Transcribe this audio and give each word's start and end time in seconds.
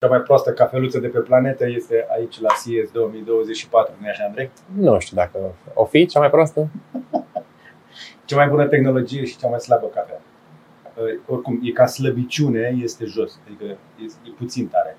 Cea 0.00 0.08
mai 0.08 0.20
proastă 0.20 0.52
cafeluță 0.52 0.98
de 0.98 1.06
pe 1.06 1.18
planetă 1.18 1.66
este 1.68 2.06
aici 2.16 2.40
la 2.40 2.48
CES 2.48 2.90
2024, 2.90 3.94
nu 4.00 4.08
așa, 4.08 4.24
Andrei? 4.24 4.50
Nu 4.76 4.98
știu 4.98 5.16
dacă 5.16 5.38
o 5.74 5.84
fi 5.84 6.06
cea 6.06 6.18
mai 6.18 6.30
proastă. 6.30 6.68
Cea 8.24 8.36
mai 8.36 8.48
bună 8.48 8.66
tehnologie 8.66 9.24
și 9.24 9.36
cea 9.38 9.48
mai 9.48 9.60
slabă 9.60 9.86
cafea. 9.86 10.20
Uh, 10.94 11.04
oricum, 11.26 11.60
e 11.62 11.70
ca 11.70 11.86
slăbiciune, 11.86 12.74
este 12.82 13.04
jos, 13.04 13.38
adică 13.46 13.64
e, 13.64 14.04
e 14.04 14.30
puțin 14.38 14.68
tare. 14.68 14.96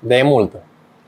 De 0.00 0.14
e 0.14 0.22
multă. 0.22 0.62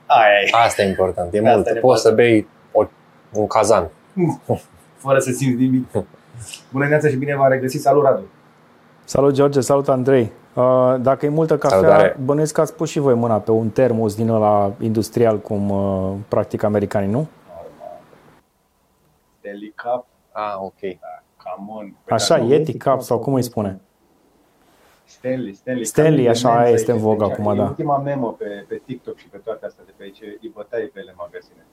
Aia 0.06 0.40
e. 0.44 0.48
Asta 0.64 0.82
e 0.82 0.88
important, 0.88 1.34
e 1.34 1.38
Asta 1.38 1.50
multă. 1.54 1.72
ne 1.72 1.80
Poți 1.80 2.02
pasă. 2.02 2.08
să 2.08 2.14
bei 2.14 2.46
o, 2.72 2.86
un 3.32 3.46
cazan. 3.46 3.88
Fără 5.04 5.18
să 5.18 5.30
simți 5.30 5.62
nimic. 5.62 5.90
Bună 5.92 6.06
dimineața 6.70 7.08
și 7.08 7.16
bine 7.16 7.36
v-am 7.36 7.50
regăsit. 7.50 7.80
Salut, 7.80 8.04
Radu! 8.04 8.22
Salut 9.04 9.34
George, 9.34 9.60
salut 9.60 9.88
Andrei. 9.88 10.32
Uh, 10.54 10.94
Dacă 11.00 11.26
e 11.26 11.28
multă 11.28 11.58
cafea, 11.58 11.78
Salutare. 11.78 12.16
bănuiesc 12.24 12.54
că 12.54 12.60
ați 12.60 12.74
pus 12.74 12.88
și 12.90 12.98
voi 12.98 13.14
mâna 13.14 13.38
pe 13.40 13.50
un 13.50 13.68
termos 13.68 14.14
din 14.16 14.28
ăla 14.28 14.72
industrial, 14.80 15.38
cum 15.38 15.70
uh, 15.70 16.12
practic 16.28 16.62
americanii, 16.62 17.10
nu? 17.10 17.28
Stanley 19.38 19.74
Cup, 19.82 20.06
Ah, 20.32 20.54
ok. 20.58 20.78
come 21.36 21.70
on. 21.78 21.94
Așa, 22.08 22.36
Păi, 22.38 22.48
Yeti 22.50 22.78
Cup 22.78 23.00
sau 23.00 23.18
cum 23.18 23.34
îi 23.34 23.42
spune? 23.42 23.80
Stanley, 25.04 25.54
Stanley. 25.54 25.84
Stanley, 25.84 26.24
Cup, 26.24 26.28
așa, 26.34 26.48
de 26.52 26.58
aia 26.58 26.70
men's 26.70 26.74
este 26.74 26.90
în 26.90 26.96
aici, 26.96 27.06
vogă 27.06 27.24
deci, 27.26 27.32
acum, 27.38 27.52
e 27.52 27.56
da. 27.56 27.62
ultima 27.62 27.98
memă 27.98 28.32
pe, 28.38 28.64
pe 28.68 28.82
TikTok 28.86 29.16
și 29.16 29.28
pe 29.28 29.36
toate 29.36 29.66
astea 29.66 29.84
de 29.86 29.92
pe 29.96 30.02
aici, 30.02 30.20
îi 30.20 30.50
bătaie 30.54 30.84
pe 30.86 30.98
ele 31.00 31.10
în 31.10 31.16
magazine. 31.18 31.64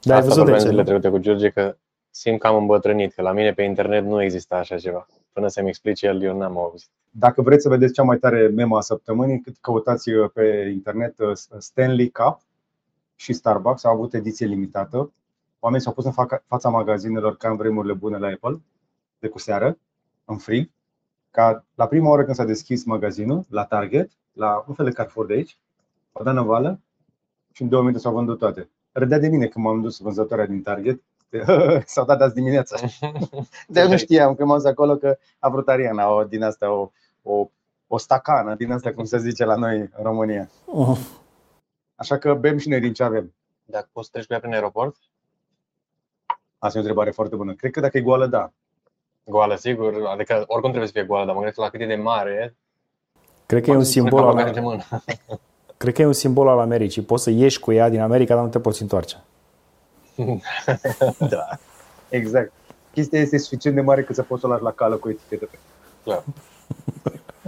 Dar 0.00 0.12
ai 0.14 0.18
Asta 0.20 0.28
văzut 0.34 0.44
de 0.44 0.50
vorbeam 0.50 0.58
ce? 0.58 0.68
zilele 0.68 0.82
nu? 0.82 0.98
trecute 1.00 1.08
cu 1.08 1.18
George 1.18 1.50
că 1.50 1.76
simt 2.16 2.40
că 2.40 2.46
am 2.46 2.56
îmbătrânit, 2.56 3.12
că 3.12 3.22
la 3.22 3.32
mine 3.32 3.52
pe 3.52 3.62
internet 3.62 4.04
nu 4.04 4.22
exista 4.22 4.56
așa 4.56 4.78
ceva. 4.78 5.06
Până 5.32 5.48
să-mi 5.48 5.68
explice 5.68 6.06
el, 6.06 6.22
eu 6.22 6.36
n-am 6.36 6.58
auzit. 6.58 6.88
Dacă 7.10 7.42
vreți 7.42 7.62
să 7.62 7.68
vedeți 7.68 7.92
cea 7.92 8.02
mai 8.02 8.18
tare 8.18 8.48
memă 8.48 8.76
a 8.76 8.80
săptămânii, 8.80 9.40
cât 9.40 9.56
căutați 9.60 10.10
uh, 10.10 10.30
pe 10.32 10.70
internet 10.72 11.18
uh, 11.18 11.32
Stanley 11.58 12.10
Cup 12.10 12.40
și 13.14 13.32
Starbucks 13.32 13.84
au 13.84 13.92
avut 13.92 14.14
ediție 14.14 14.46
limitată. 14.46 15.12
Oamenii 15.58 15.84
s-au 15.84 15.94
pus 15.94 16.04
în 16.04 16.12
faca- 16.12 16.44
fața 16.46 16.68
magazinelor 16.68 17.36
ca 17.36 17.50
în 17.50 17.56
vremurile 17.56 17.92
bune 17.92 18.18
la 18.18 18.26
Apple, 18.26 18.60
de 19.18 19.28
cu 19.28 19.38
seară, 19.38 19.78
în 20.24 20.36
frig, 20.36 20.70
ca 21.30 21.64
la 21.74 21.86
prima 21.86 22.10
oră 22.10 22.24
când 22.24 22.36
s-a 22.36 22.44
deschis 22.44 22.84
magazinul, 22.84 23.44
la 23.48 23.64
Target, 23.64 24.10
la 24.32 24.64
un 24.68 24.74
fel 24.74 24.84
de 24.84 24.90
Carrefour 24.92 25.26
de 25.26 25.32
aici, 25.32 25.58
o 26.12 26.22
dat 26.22 26.34
năvală 26.34 26.80
și 27.52 27.62
în 27.62 27.68
două 27.68 27.82
minute 27.82 28.00
s-au 28.00 28.12
vândut 28.12 28.38
toate. 28.38 28.68
Râdea 28.92 29.18
de 29.18 29.28
mine 29.28 29.46
când 29.46 29.64
m-am 29.64 29.80
dus 29.80 29.98
vânzătoarea 29.98 30.46
din 30.46 30.62
Target, 30.62 31.02
s-au 31.84 32.04
dat 32.04 32.20
azi 32.20 32.34
dimineața. 32.34 32.76
De 33.68 33.80
eu 33.80 33.88
nu 33.88 33.96
știam 33.96 34.34
când 34.34 34.48
m-am 34.48 34.58
dus 34.58 34.66
acolo 34.66 34.96
că 34.96 35.18
a 35.38 35.48
vrut 35.48 35.68
Ariana 35.68 36.14
o, 36.14 36.24
din 36.24 36.42
asta 36.42 36.72
o, 36.72 36.90
o, 37.22 37.48
o 37.86 37.98
stacană, 37.98 38.54
din 38.54 38.72
asta 38.72 38.92
cum 38.92 39.04
se 39.04 39.18
zice 39.18 39.44
la 39.44 39.54
noi 39.54 39.78
în 39.78 39.88
România. 40.02 40.48
Uh, 40.64 40.98
Așa 41.94 42.18
că 42.18 42.34
bem 42.34 42.58
și 42.58 42.68
noi 42.68 42.80
din 42.80 42.92
ce 42.92 43.02
avem. 43.02 43.34
Dacă 43.64 43.88
poți 43.92 44.06
să 44.06 44.12
treci 44.12 44.26
cu 44.26 44.32
ea 44.32 44.38
prin 44.38 44.52
aeroport? 44.52 44.96
Asta 46.58 46.78
e 46.78 46.80
o 46.80 46.84
întrebare 46.84 47.10
foarte 47.10 47.36
bună. 47.36 47.52
Cred 47.52 47.70
că 47.70 47.80
dacă 47.80 47.98
e 47.98 48.00
goală, 48.00 48.26
da. 48.26 48.52
Goală, 49.24 49.56
sigur. 49.56 50.06
Adică 50.06 50.34
oricum 50.34 50.70
trebuie 50.70 50.86
să 50.86 50.92
fie 50.92 51.04
goală, 51.04 51.24
dar 51.24 51.34
mă 51.34 51.40
gândesc 51.40 51.60
la 51.60 51.68
cât 51.68 51.80
e 51.80 51.86
de 51.86 51.94
mare. 51.94 52.56
Cred 53.46 53.62
că 53.62 53.70
e 53.70 53.72
un 53.72 53.76
poate 53.76 53.84
să 53.84 53.90
simbol 53.90 54.10
pune 54.10 54.24
al, 54.24 54.34
bagajul 54.34 54.56
în 54.56 54.64
mână. 54.64 55.02
cred 55.82 55.94
că 55.94 56.02
e 56.02 56.06
un 56.06 56.12
simbol 56.12 56.48
al 56.48 56.58
Americii. 56.58 57.02
Poți 57.02 57.22
să 57.22 57.30
ieși 57.30 57.60
cu 57.60 57.72
ea 57.72 57.88
din 57.88 58.00
America, 58.00 58.34
dar 58.34 58.44
nu 58.44 58.50
te 58.50 58.60
poți 58.60 58.82
întoarce. 58.82 59.16
Da. 61.34 61.48
Exact. 62.08 62.52
Chestia 62.92 63.20
este 63.20 63.38
suficient 63.38 63.76
de 63.76 63.82
mare 63.82 64.04
cât 64.04 64.14
să 64.14 64.22
poți 64.22 64.40
să 64.40 64.46
o 64.46 64.50
lași 64.50 64.62
la 64.62 64.72
cală 64.72 64.96
cu 64.96 65.08
etichetă 65.08 65.44
pe. 65.44 65.58
Clar. 66.02 66.24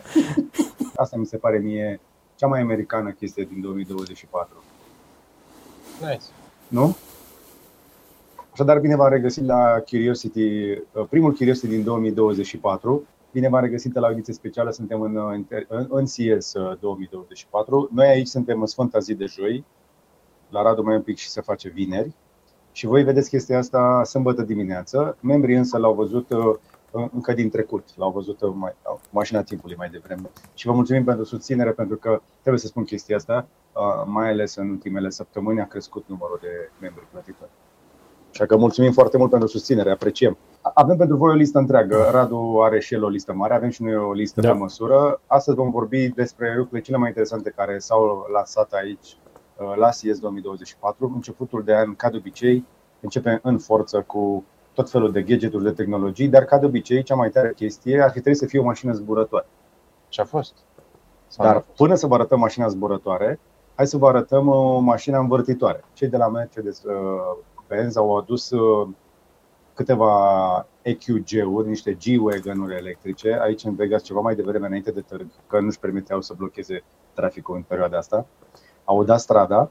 Asta 1.02 1.16
mi 1.16 1.26
se 1.26 1.36
pare 1.36 1.58
mie 1.58 2.00
cea 2.36 2.46
mai 2.46 2.60
americană 2.60 3.10
chestie 3.10 3.48
din 3.52 3.60
2024. 3.60 4.64
Nice. 6.00 6.24
Nu? 6.68 6.96
Așadar, 8.52 8.78
bine 8.78 8.96
v-am 8.96 9.10
regăsit 9.10 9.44
la 9.44 9.82
Curiosity, 9.88 10.78
primul 11.08 11.32
Curiosity 11.32 11.68
din 11.68 11.84
2024. 11.84 13.06
Bine 13.32 13.48
v-am 13.48 13.62
regăsit 13.62 13.94
la 13.94 14.06
o 14.06 14.10
ediție 14.10 14.34
specială, 14.34 14.70
suntem 14.70 15.00
în, 15.00 15.16
în, 15.16 15.46
în 15.88 16.04
CS 16.04 16.52
2024. 16.80 17.88
Noi 17.92 18.06
aici 18.06 18.26
suntem 18.26 18.60
în 18.60 18.66
Sfânta 18.66 18.98
Zi 18.98 19.14
de 19.14 19.24
Joi, 19.24 19.64
la 20.50 20.62
Radu 20.62 20.82
mai 20.82 20.94
un 20.94 21.02
pic 21.02 21.16
și 21.16 21.28
se 21.28 21.40
face 21.40 21.68
vineri. 21.68 22.14
Și 22.76 22.86
voi 22.86 23.02
vedeți 23.02 23.28
chestia 23.28 23.58
asta 23.58 24.04
sâmbătă 24.04 24.42
dimineață. 24.42 25.16
Membrii 25.20 25.56
însă 25.56 25.78
l-au 25.78 25.94
văzut 25.94 26.30
uh, 26.30 27.08
încă 27.12 27.32
din 27.32 27.50
trecut, 27.50 27.84
l-au 27.94 28.10
văzut 28.10 28.40
uh, 28.40 28.52
mai, 28.54 28.74
uh, 28.92 29.00
mașina 29.10 29.42
timpului 29.42 29.76
mai 29.78 29.88
devreme. 29.88 30.30
Și 30.54 30.66
vă 30.66 30.72
mulțumim 30.72 31.04
pentru 31.04 31.24
susținere, 31.24 31.70
pentru 31.70 31.96
că 31.96 32.20
trebuie 32.40 32.60
să 32.60 32.66
spun 32.66 32.84
chestia 32.84 33.16
asta, 33.16 33.46
uh, 33.72 33.82
mai 34.06 34.30
ales 34.30 34.56
în 34.56 34.68
ultimele 34.68 35.10
săptămâni 35.10 35.60
a 35.60 35.66
crescut 35.66 36.04
numărul 36.06 36.38
de 36.42 36.70
membri 36.80 37.06
plătitori. 37.10 37.50
Așa 38.32 38.46
că 38.46 38.56
mulțumim 38.56 38.92
foarte 38.92 39.16
mult 39.16 39.30
pentru 39.30 39.48
susținere, 39.48 39.90
apreciem. 39.90 40.36
Avem 40.62 40.96
pentru 40.96 41.16
voi 41.16 41.30
o 41.30 41.34
listă 41.34 41.58
întreagă. 41.58 42.08
Radu 42.10 42.60
are 42.62 42.80
și 42.80 42.94
el 42.94 43.04
o 43.04 43.08
listă 43.08 43.32
mare, 43.32 43.54
avem 43.54 43.70
și 43.70 43.82
noi 43.82 43.96
o 43.96 44.12
listă 44.12 44.40
Da. 44.40 44.50
pe 44.50 44.58
măsură. 44.58 45.20
Astăzi 45.26 45.56
vom 45.56 45.70
vorbi 45.70 46.08
despre 46.08 46.54
lucrurile 46.56 46.80
cele 46.80 46.96
mai 46.96 47.08
interesante 47.08 47.52
care 47.56 47.78
s-au 47.78 48.26
lansat 48.32 48.72
aici 48.72 49.06
uh, 49.06 49.25
la 49.76 49.90
CES 49.90 50.18
2024. 50.18 51.12
Începutul 51.14 51.62
de 51.62 51.74
an, 51.74 51.94
ca 51.94 52.10
de 52.10 52.16
obicei, 52.16 52.64
începe 53.00 53.40
în 53.42 53.58
forță 53.58 54.00
cu 54.00 54.44
tot 54.72 54.90
felul 54.90 55.12
de 55.12 55.22
gadgeturi, 55.22 55.64
de 55.64 55.70
tehnologii, 55.70 56.28
dar 56.28 56.44
ca 56.44 56.58
de 56.58 56.66
obicei, 56.66 57.02
cea 57.02 57.14
mai 57.14 57.30
tare 57.30 57.52
chestie 57.56 58.00
ar 58.00 58.08
fi 58.08 58.14
trebuit 58.14 58.36
să 58.36 58.46
fie 58.46 58.60
o 58.60 58.64
mașină 58.64 58.92
zburătoare. 58.92 59.46
Și 60.08 60.20
a 60.20 60.24
fost. 60.24 60.54
Sau 61.26 61.44
Dar 61.44 61.54
nu 61.54 61.60
a 61.60 61.62
fost? 61.62 61.76
până 61.76 61.94
să 61.94 62.06
vă 62.06 62.14
arătăm 62.14 62.38
mașina 62.38 62.68
zburătoare, 62.68 63.40
hai 63.74 63.86
să 63.86 63.96
vă 63.96 64.08
arătăm 64.08 64.48
o 64.48 64.78
mașină 64.78 65.18
învârtitoare. 65.18 65.84
Cei 65.92 66.08
de 66.08 66.16
la 66.16 66.28
Mercedes-Benz 66.28 67.96
au 67.96 68.16
adus 68.16 68.50
uh, 68.50 68.88
câteva 69.74 70.66
EQG-uri, 70.82 71.68
niște 71.68 71.92
G-Wagon-uri 71.92 72.76
electrice, 72.76 73.38
aici 73.40 73.64
în 73.64 73.74
Vegas 73.74 74.02
ceva 74.02 74.20
mai 74.20 74.34
devreme 74.34 74.66
înainte 74.66 74.90
de 74.90 75.00
târg, 75.00 75.26
că 75.46 75.60
nu-și 75.60 75.78
permiteau 75.78 76.20
să 76.20 76.34
blocheze 76.36 76.82
traficul 77.14 77.56
în 77.56 77.62
perioada 77.62 77.98
asta. 77.98 78.26
Au 78.88 79.04
dat 79.04 79.20
strada 79.20 79.70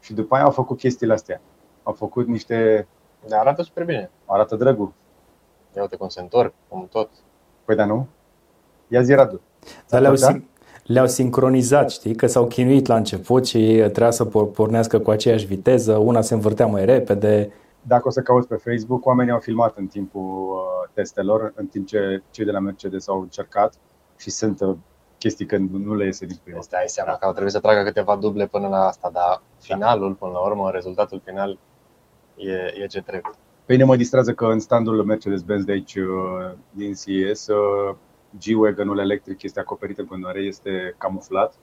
și 0.00 0.12
după 0.12 0.34
aia 0.34 0.44
au 0.44 0.50
făcut 0.50 0.78
chestiile 0.78 1.12
astea. 1.12 1.40
Au 1.82 1.92
făcut 1.92 2.26
niște... 2.26 2.86
Dar 3.28 3.40
arată 3.40 3.62
super 3.62 3.84
bine. 3.84 4.10
Arată 4.24 4.56
drăgul. 4.56 4.92
Ia 5.76 5.82
uite 5.82 5.96
cum 5.96 6.08
se 6.08 6.20
întorc, 6.20 6.52
cum 6.68 6.88
tot. 6.90 7.10
Păi 7.64 7.76
da, 7.76 7.84
nu? 7.84 8.06
Ia 8.88 9.02
zi, 9.02 9.14
Radu. 9.14 9.40
Dar 9.88 10.00
le-au, 10.00 10.14
Da? 10.14 10.26
sin- 10.26 10.48
le-au 10.84 11.06
sincronizat, 11.06 11.90
știi, 11.90 12.14
că 12.14 12.26
s-au 12.26 12.46
chinuit 12.46 12.86
la 12.86 12.96
început 12.96 13.46
și 13.46 13.74
trebuia 13.76 14.10
să 14.10 14.26
por- 14.28 14.52
pornească 14.54 14.98
cu 14.98 15.10
aceeași 15.10 15.46
viteză, 15.46 15.96
una 15.96 16.20
se 16.20 16.34
învârtea 16.34 16.66
mai 16.66 16.84
repede. 16.84 17.52
Dacă 17.82 18.08
o 18.08 18.10
să 18.10 18.20
cauți 18.22 18.48
pe 18.48 18.54
Facebook, 18.56 19.06
oamenii 19.06 19.32
au 19.32 19.38
filmat 19.38 19.76
în 19.76 19.86
timpul 19.86 20.22
uh, 20.22 20.90
testelor, 20.92 21.52
în 21.56 21.66
timp 21.66 21.86
ce 21.86 22.22
cei 22.30 22.44
de 22.44 22.50
la 22.50 22.58
Mercedes 22.58 23.08
au 23.08 23.20
încercat 23.20 23.74
și 24.16 24.30
sunt 24.30 24.60
uh, 24.60 24.76
chestii 25.26 25.46
când 25.46 25.70
nu 25.70 25.94
le 25.94 26.04
iese 26.04 26.26
din 26.26 26.38
prima. 26.42 26.58
Îți 26.58 26.70
dai 26.70 26.84
seama 26.86 27.16
că 27.16 27.24
au 27.24 27.30
trebuit 27.30 27.52
să 27.52 27.60
tragă 27.60 27.82
câteva 27.82 28.16
duble 28.16 28.46
până 28.46 28.68
la 28.68 28.86
asta, 28.86 29.10
dar 29.12 29.42
finalul, 29.60 30.14
până 30.14 30.32
la 30.32 30.38
urmă, 30.38 30.70
rezultatul 30.70 31.20
final 31.24 31.58
e, 32.36 32.82
e 32.82 32.86
ce 32.86 33.00
trebuie. 33.00 33.32
Pe 33.64 33.72
mine 33.72 33.84
mă 33.84 33.96
distrează 33.96 34.32
că 34.34 34.44
în 34.44 34.58
standul 34.58 35.04
Mercedes-Benz 35.04 35.64
de 35.64 35.72
aici, 35.72 35.94
uh, 35.94 36.52
din 36.70 36.94
CES, 36.94 37.46
uh, 37.46 37.94
G-Wagon-ul 38.38 38.98
electric 38.98 39.42
este 39.42 39.60
acoperit 39.60 39.98
în 39.98 40.06
continuare, 40.06 40.40
este 40.40 40.94
camuflat, 40.98 41.54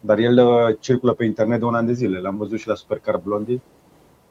dar 0.00 0.18
el 0.18 0.46
uh, 0.46 0.76
circulă 0.80 1.12
pe 1.12 1.24
internet 1.24 1.58
de 1.58 1.64
un 1.64 1.74
an 1.74 1.86
de 1.86 1.92
zile. 1.92 2.20
L-am 2.20 2.36
văzut 2.36 2.58
și 2.58 2.68
la 2.68 2.74
Supercar 2.74 3.16
Blondie. 3.16 3.62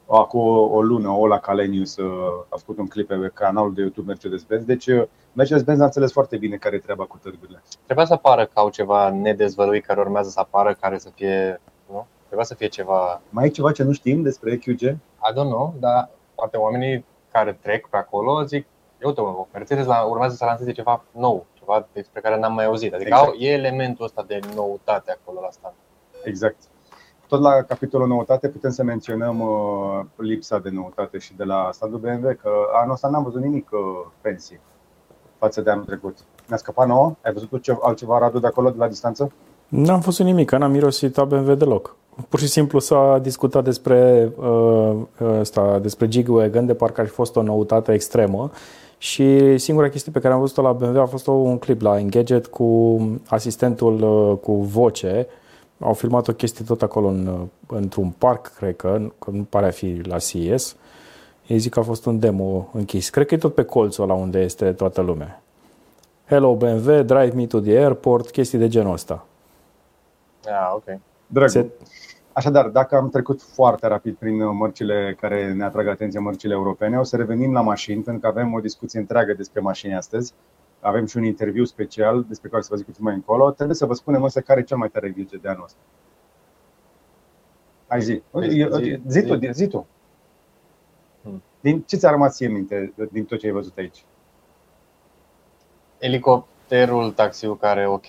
Acum 0.06 0.40
o, 0.40 0.60
o 0.60 0.82
lună, 0.82 1.08
Ola 1.08 1.38
Calenius 1.38 1.96
uh, 1.96 2.44
a 2.48 2.56
făcut 2.56 2.78
un 2.78 2.86
clip 2.86 3.06
pe 3.06 3.30
canalul 3.34 3.74
de 3.74 3.80
YouTube 3.80 4.06
Mercedes-Benz. 4.06 4.64
Deci 4.64 4.86
uh, 4.86 5.02
Mercedes-Benz 5.32 5.80
a 5.80 5.84
înțeles 5.84 6.12
foarte 6.12 6.36
bine 6.36 6.56
care 6.56 6.76
e 6.76 6.78
treaba 6.78 7.04
cu 7.04 7.18
târgurile. 7.22 7.62
Trebuia 7.84 8.06
să 8.06 8.12
apară 8.12 8.44
ca 8.44 8.60
au 8.60 8.70
ceva 8.70 9.10
nedezvăluit 9.10 9.84
care 9.84 10.00
urmează 10.00 10.28
să 10.30 10.40
apară, 10.40 10.76
care 10.80 10.98
să 10.98 11.10
fie, 11.14 11.60
nu? 11.90 12.06
Trebuia 12.24 12.46
să 12.46 12.54
fie 12.54 12.66
ceva, 12.66 13.20
Mai 13.30 13.46
e 13.46 13.48
ceva 13.48 13.72
ce 13.72 13.82
nu 13.82 13.92
știm 13.92 14.22
despre 14.22 14.52
EQG? 14.52 14.80
I 14.80 15.32
don't 15.32 15.50
know, 15.50 15.74
dar 15.78 16.08
poate 16.34 16.56
oamenii 16.56 17.04
care 17.32 17.58
trec 17.62 17.86
pe 17.86 17.96
acolo 17.96 18.42
zic, 18.42 18.66
eu 19.02 19.08
uite, 19.08 19.20
mă, 19.20 19.46
Mercedes 19.52 19.86
la, 19.86 20.02
urmează 20.02 20.34
să 20.34 20.44
lanseze 20.44 20.72
ceva 20.72 21.04
nou, 21.10 21.46
ceva 21.52 21.86
despre 21.92 22.20
care 22.20 22.38
n-am 22.38 22.54
mai 22.54 22.64
auzit. 22.64 22.94
Adică 22.94 23.08
Exact. 23.08 23.28
au, 23.28 23.34
e 23.38 23.50
elementul 23.52 24.04
ăsta 24.04 24.24
de 24.26 24.38
noutate 24.54 25.10
acolo 25.10 25.40
la 25.40 25.50
stand. 25.50 25.74
Exact. 26.24 26.56
Tot 27.28 27.40
la 27.40 27.62
capitolul 27.62 28.06
noutate 28.06 28.48
putem 28.48 28.70
să 28.70 28.82
menționăm 28.82 29.40
uh, 29.40 30.04
lipsa 30.16 30.58
de 30.58 30.70
noutate 30.70 31.18
și 31.18 31.36
de 31.36 31.44
la 31.44 31.68
standul 31.72 31.98
BMW, 31.98 32.36
că 32.42 32.50
anul 32.72 32.92
ăsta 32.92 33.08
n-am 33.08 33.22
văzut 33.22 33.40
nimic 33.40 33.68
uh, 33.72 33.80
fancy 34.22 34.60
față 35.38 35.60
de 35.60 35.70
anul 35.70 35.84
trecut. 35.84 36.16
Ne-a 36.46 36.56
scăpat 36.56 36.86
nouă? 36.86 37.14
Ai 37.24 37.32
văzut 37.32 37.48
tu 37.48 37.56
ce, 37.56 37.76
altceva, 37.80 38.18
Radu, 38.18 38.38
de 38.38 38.46
acolo, 38.46 38.70
de 38.70 38.78
la 38.78 38.88
distanță? 38.88 39.32
N-am 39.68 40.00
văzut 40.00 40.26
nimic, 40.26 40.52
n-am 40.52 40.70
mirosit 40.70 41.18
a 41.18 41.24
BMW 41.24 41.54
deloc. 41.54 41.96
Pur 42.28 42.38
și 42.38 42.46
simplu 42.46 42.78
s-a 42.78 43.18
discutat 43.22 43.64
despre, 43.64 44.32
uh, 44.36 44.96
ăsta, 45.38 45.78
despre 45.78 46.06
G-Wagon, 46.06 46.66
de 46.66 46.74
parcă 46.74 47.00
ar 47.00 47.06
fi 47.06 47.12
fost 47.12 47.36
o 47.36 47.42
noutate 47.42 47.92
extremă 47.92 48.50
și 48.98 49.58
singura 49.58 49.88
chestie 49.88 50.12
pe 50.12 50.18
care 50.18 50.34
am 50.34 50.40
văzut-o 50.40 50.62
la 50.62 50.72
BMW 50.72 51.00
a 51.00 51.06
fost 51.06 51.26
un 51.26 51.58
clip 51.58 51.80
la 51.80 51.98
Engadget 51.98 52.46
cu 52.46 52.98
asistentul 53.28 54.02
uh, 54.02 54.38
cu 54.38 54.52
voce 54.52 55.26
au 55.84 55.92
filmat 55.92 56.28
o 56.28 56.32
chestie 56.32 56.64
tot 56.64 56.82
acolo 56.82 57.08
în, 57.08 57.48
într-un 57.66 58.10
parc, 58.10 58.46
cred 58.46 58.76
că, 58.76 59.00
că 59.18 59.30
nu 59.30 59.42
pare 59.42 59.66
a 59.66 59.70
fi 59.70 60.00
la 60.02 60.18
CES. 60.18 60.76
Ei 61.46 61.58
zic 61.58 61.72
că 61.72 61.78
a 61.78 61.82
fost 61.82 62.06
un 62.06 62.18
demo 62.18 62.68
închis. 62.72 63.10
Cred 63.10 63.26
că 63.26 63.34
e 63.34 63.38
tot 63.38 63.54
pe 63.54 63.64
colțul 63.64 64.06
la 64.06 64.14
unde 64.14 64.40
este 64.40 64.72
toată 64.72 65.00
lumea. 65.00 65.42
Hello 66.26 66.54
BMW, 66.54 67.02
drive 67.02 67.32
me 67.34 67.46
to 67.46 67.60
the 67.60 67.76
airport, 67.78 68.30
chestii 68.30 68.58
de 68.58 68.68
genul 68.68 68.92
ăsta. 68.92 69.26
Ah, 70.44 70.72
ok. 70.74 70.98
Dragul. 71.26 71.48
Se... 71.48 71.70
Așadar, 72.32 72.68
dacă 72.68 72.96
am 72.96 73.08
trecut 73.08 73.42
foarte 73.42 73.86
rapid 73.86 74.16
prin 74.16 74.56
mărcile 74.56 75.16
care 75.20 75.52
ne 75.52 75.64
atrag 75.64 75.86
atenția, 75.86 76.20
mărcile 76.20 76.54
europene, 76.54 76.98
o 76.98 77.02
să 77.02 77.16
revenim 77.16 77.52
la 77.52 77.60
mașini, 77.60 78.02
pentru 78.02 78.22
că 78.22 78.38
avem 78.38 78.52
o 78.52 78.60
discuție 78.60 78.98
întreagă 78.98 79.32
despre 79.32 79.60
mașini 79.60 79.94
astăzi. 79.94 80.32
Avem 80.84 81.06
și 81.06 81.16
un 81.16 81.24
interviu 81.24 81.64
special 81.64 82.24
despre 82.28 82.48
care 82.48 82.62
să 82.62 82.68
vă 82.70 82.76
zic 82.76 82.86
puțin 82.86 83.04
mai 83.04 83.14
încolo. 83.14 83.50
Trebuie 83.50 83.76
să 83.76 83.86
vă 83.86 83.94
spunem 83.94 84.22
însă 84.22 84.40
care 84.40 84.60
e 84.60 84.62
cel 84.62 84.76
mai 84.76 84.88
tare 84.88 85.10
gadget 85.10 85.42
de 85.42 85.48
anul 85.48 85.64
ăsta. 85.64 85.78
Hai 87.86 88.02
zi. 88.02 88.22
Zi, 88.40 88.68
zi, 88.80 89.00
zi 89.06 89.22
tu, 89.22 89.38
zi 89.52 89.66
tu. 89.66 89.86
Hmm. 91.22 91.42
Din 91.60 91.82
ce 91.82 91.96
ți-a 91.96 92.10
rămas 92.10 92.34
ție 92.34 92.48
minte 92.48 92.92
din 93.10 93.24
tot 93.24 93.38
ce 93.38 93.46
ai 93.46 93.52
văzut 93.52 93.78
aici? 93.78 94.04
Elicopterul, 95.98 97.12
taxiul 97.12 97.56
care, 97.56 97.88
ok, 97.88 98.06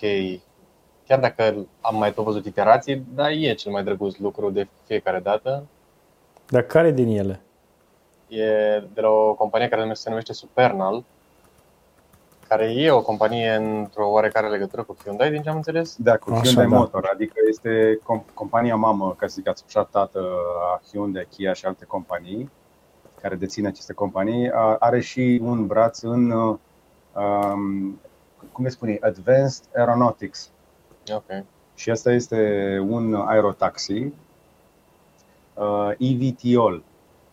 chiar 1.06 1.20
dacă 1.20 1.66
am 1.80 1.96
mai 1.96 2.12
tot 2.12 2.24
văzut 2.24 2.46
iterații, 2.46 3.06
dar 3.14 3.30
e 3.30 3.54
cel 3.54 3.72
mai 3.72 3.84
drăguț 3.84 4.16
lucru 4.16 4.50
de 4.50 4.68
fiecare 4.86 5.20
dată. 5.20 5.66
Dar 6.48 6.62
care 6.62 6.92
din 6.92 7.08
ele? 7.08 7.40
E 8.28 8.44
de 8.94 9.00
la 9.00 9.08
o 9.08 9.34
companie 9.34 9.68
care 9.68 9.94
se 9.94 10.08
numește 10.08 10.32
Supernal, 10.32 11.04
care 12.48 12.72
e 12.72 12.90
o 12.90 13.02
companie 13.02 13.50
într-o 13.50 14.08
oarecare 14.10 14.48
legătură 14.48 14.82
cu 14.82 14.96
Hyundai, 15.04 15.30
din 15.30 15.42
ce 15.42 15.48
am 15.48 15.56
înțeles? 15.56 15.96
Da, 15.98 16.16
cu 16.16 16.30
Așa, 16.30 16.42
Hyundai 16.42 16.66
da. 16.68 16.76
Motor, 16.76 17.10
adică 17.12 17.34
este 17.48 17.98
compania 18.34 18.76
mamă, 18.76 19.14
ca 19.18 19.26
să 19.26 19.34
zic, 19.34 19.72
tată 19.90 20.20
a 20.72 20.80
Hyundai, 20.90 21.26
Kia 21.30 21.52
și 21.52 21.66
alte 21.66 21.84
companii 21.84 22.50
care 23.20 23.34
dețin 23.34 23.66
aceste 23.66 23.92
companii. 23.92 24.50
Are 24.78 25.00
și 25.00 25.40
un 25.42 25.66
braț 25.66 26.00
în, 26.00 26.30
um, 26.30 28.00
cum 28.52 28.64
le 28.64 28.68
spune, 28.68 28.98
Advanced 29.00 29.64
Aeronautics. 29.76 30.50
Okay. 31.14 31.44
Și 31.74 31.90
asta 31.90 32.12
este 32.12 32.78
un 32.88 33.14
aerotaxi 33.14 34.12
uh, 35.54 35.90
EVTOL, 35.98 36.82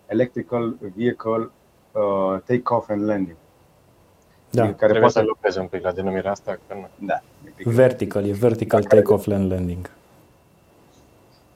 Electrical 0.06 0.75
Vehicle 0.95 1.51
uh, 1.92 2.39
Take-Off 2.45 2.89
and 2.89 3.06
Landing. 3.06 3.38
Da, 4.55 4.61
care 4.61 4.75
trebuie 4.75 5.00
poate... 5.00 5.19
să 5.19 5.21
lucreze 5.21 5.59
un 5.59 5.67
pic 5.67 5.83
la 5.83 5.91
denumirea 5.91 6.31
asta. 6.31 6.59
Că 6.67 6.73
nu. 6.73 6.88
Da. 7.07 7.21
Vertical, 7.63 8.25
e 8.25 8.31
vertical 8.31 8.83
take-off 8.83 9.27
and 9.27 9.51
landing. 9.51 9.89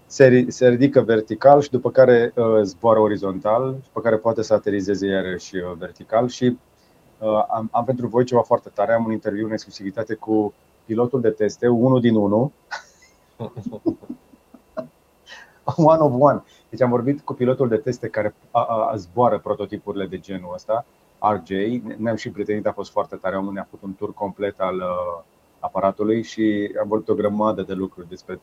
Se, 0.07 0.45
se 0.47 0.67
ridică 0.67 1.01
vertical 1.01 1.61
și 1.61 1.69
după 1.69 1.91
care 1.91 2.33
uh, 2.35 2.61
zboară 2.61 2.99
orizontal, 2.99 3.71
după 3.83 4.01
care 4.01 4.15
poate 4.15 4.41
să 4.41 4.53
aterizeze 4.53 5.07
iarăși 5.07 5.55
uh, 5.55 5.71
vertical 5.77 6.27
și 6.27 6.57
uh, 7.17 7.45
am, 7.49 7.69
am 7.71 7.85
pentru 7.85 8.07
voi 8.07 8.25
ceva 8.25 8.41
foarte 8.41 8.69
tare. 8.73 8.93
Am 8.93 9.05
un 9.05 9.11
interviu 9.11 9.45
în 9.45 9.51
exclusivitate 9.51 10.13
cu 10.13 10.53
pilotul 10.85 11.21
de 11.21 11.29
teste, 11.29 11.67
unul 11.67 12.01
din 12.01 12.15
unul. 12.15 12.51
one 15.75 16.01
of 16.01 16.13
one. 16.19 16.43
Deci 16.69 16.81
am 16.81 16.89
vorbit 16.89 17.21
cu 17.21 17.33
pilotul 17.33 17.67
de 17.67 17.77
teste 17.77 18.07
care 18.07 18.33
a, 18.51 18.61
a, 18.61 18.89
a 18.91 18.95
zboară 18.95 19.39
prototipurile 19.39 20.05
de 20.05 20.17
genul 20.17 20.51
ăsta 20.53 20.85
RJ. 21.19 21.49
Ne-am 21.97 22.15
și 22.15 22.29
prietenit, 22.29 22.65
a 22.65 22.71
fost 22.71 22.91
foarte 22.91 23.15
tare. 23.15 23.37
Omul 23.37 23.53
ne-a 23.53 23.67
făcut 23.69 23.81
un 23.87 23.95
tur 23.95 24.13
complet 24.13 24.59
al 24.59 24.75
uh, 24.75 25.23
aparatului 25.59 26.23
și 26.23 26.71
am 26.81 26.87
vorbit 26.87 27.09
o 27.09 27.13
grămadă 27.13 27.61
de 27.61 27.73
lucruri 27.73 28.09
despre 28.09 28.39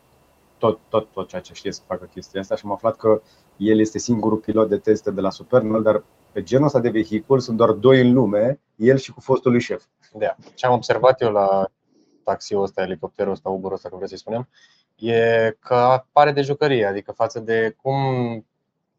tot, 0.59 0.79
tot, 0.89 1.09
tot 1.13 1.29
ceea 1.29 1.41
ce 1.41 1.55
știe 1.55 1.73
să 1.73 1.81
facă 1.87 2.09
chestia 2.13 2.41
asta 2.41 2.57
și 2.57 2.63
am 2.65 2.73
aflat 2.73 2.97
că 2.97 3.23
el 3.57 3.79
este 3.79 3.99
singurul 3.99 4.39
pilot 4.39 4.69
de 4.69 4.77
teste 4.77 5.11
de 5.11 5.21
la 5.21 5.31
Supernal, 5.31 5.83
dar 5.83 6.05
pe 6.33 6.43
genul 6.43 6.67
ăsta 6.67 6.81
de 6.81 6.89
vehicul 6.89 7.41
sunt 7.41 7.57
doar 7.57 7.71
doi 7.71 8.01
în 8.01 8.13
lume, 8.13 8.61
el 8.77 8.97
și 8.97 9.13
cu 9.13 9.21
fostul 9.21 9.51
lui 9.51 9.61
șef. 9.61 9.85
Da. 10.13 10.37
Ce 10.55 10.67
am 10.67 10.73
observat 10.73 11.21
eu 11.21 11.31
la 11.33 11.67
taxiul 12.23 12.63
ăsta, 12.63 12.83
elicopterul 12.83 13.33
ăsta, 13.33 13.49
Uber 13.49 13.73
ăsta, 13.73 13.89
cum 13.89 13.99
vreți 13.99 14.13
să 14.13 14.19
spunem, 14.19 14.49
e 14.95 15.57
că 15.59 16.05
pare 16.13 16.33
de 16.33 16.43
jucărie, 16.43 16.87
adică 16.87 17.13
față 17.13 17.41
de 17.41 17.77
cum 17.83 17.97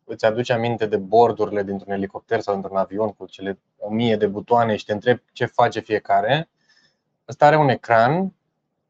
îți 0.05 0.25
aduce 0.25 0.53
aminte 0.53 0.85
de 0.85 0.97
bordurile 0.97 1.63
dintr-un 1.63 1.91
elicopter 1.91 2.39
sau 2.39 2.53
dintr-un 2.53 2.77
avion 2.77 3.11
cu 3.13 3.25
cele 3.25 3.59
o 3.77 3.89
mie 3.89 4.15
de 4.15 4.27
butoane 4.27 4.75
și 4.75 4.85
te 4.85 4.93
întrebi 4.93 5.21
ce 5.31 5.45
face 5.45 5.79
fiecare, 5.79 6.49
ăsta 7.27 7.45
are 7.45 7.57
un 7.57 7.69
ecran, 7.69 8.33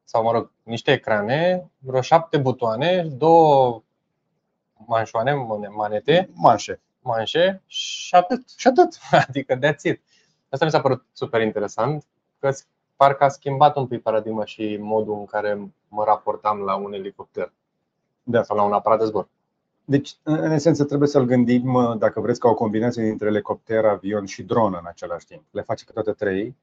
sau 0.03 0.23
mă 0.23 0.31
rog, 0.31 0.51
niște 0.63 0.91
ecrane, 0.91 1.69
vreo 1.77 2.01
șapte 2.01 2.37
butoane, 2.37 3.03
două 3.03 3.83
manșoane, 4.87 5.33
manete, 5.75 6.29
manșe, 6.33 6.81
manșe 6.99 7.63
și 7.65 8.15
atât. 8.15 8.49
Și 8.57 8.67
atât. 8.67 8.97
Adică 9.27 9.57
that's 9.57 9.81
it. 9.83 10.01
Asta 10.49 10.65
mi 10.65 10.71
s-a 10.71 10.81
părut 10.81 11.05
super 11.13 11.41
interesant, 11.41 12.05
că 12.39 12.51
parcă 12.95 13.23
a 13.23 13.27
schimbat 13.27 13.75
un 13.75 13.87
pic 13.87 14.01
paradigma 14.01 14.45
și 14.45 14.77
modul 14.77 15.13
în 15.13 15.25
care 15.25 15.73
mă 15.87 16.03
raportam 16.03 16.59
la 16.59 16.75
un 16.75 16.93
elicopter 16.93 17.53
da. 18.23 18.43
sau 18.43 18.57
la 18.57 18.63
un 18.63 18.73
aparat 18.73 18.99
de 18.99 19.05
zbor. 19.05 19.29
Deci, 19.85 20.17
în 20.23 20.51
esență, 20.51 20.83
trebuie 20.83 21.07
să-l 21.07 21.25
gândim, 21.25 21.95
dacă 21.97 22.19
vreți, 22.19 22.39
ca 22.39 22.49
o 22.49 22.53
combinație 22.53 23.03
dintre 23.03 23.27
elicopter, 23.27 23.85
avion 23.85 24.25
și 24.25 24.43
dronă 24.43 24.77
în 24.77 24.85
același 24.87 25.25
timp. 25.25 25.43
Le 25.51 25.61
face 25.61 25.85
pe 25.85 25.91
toate 25.91 26.11
trei. 26.11 26.55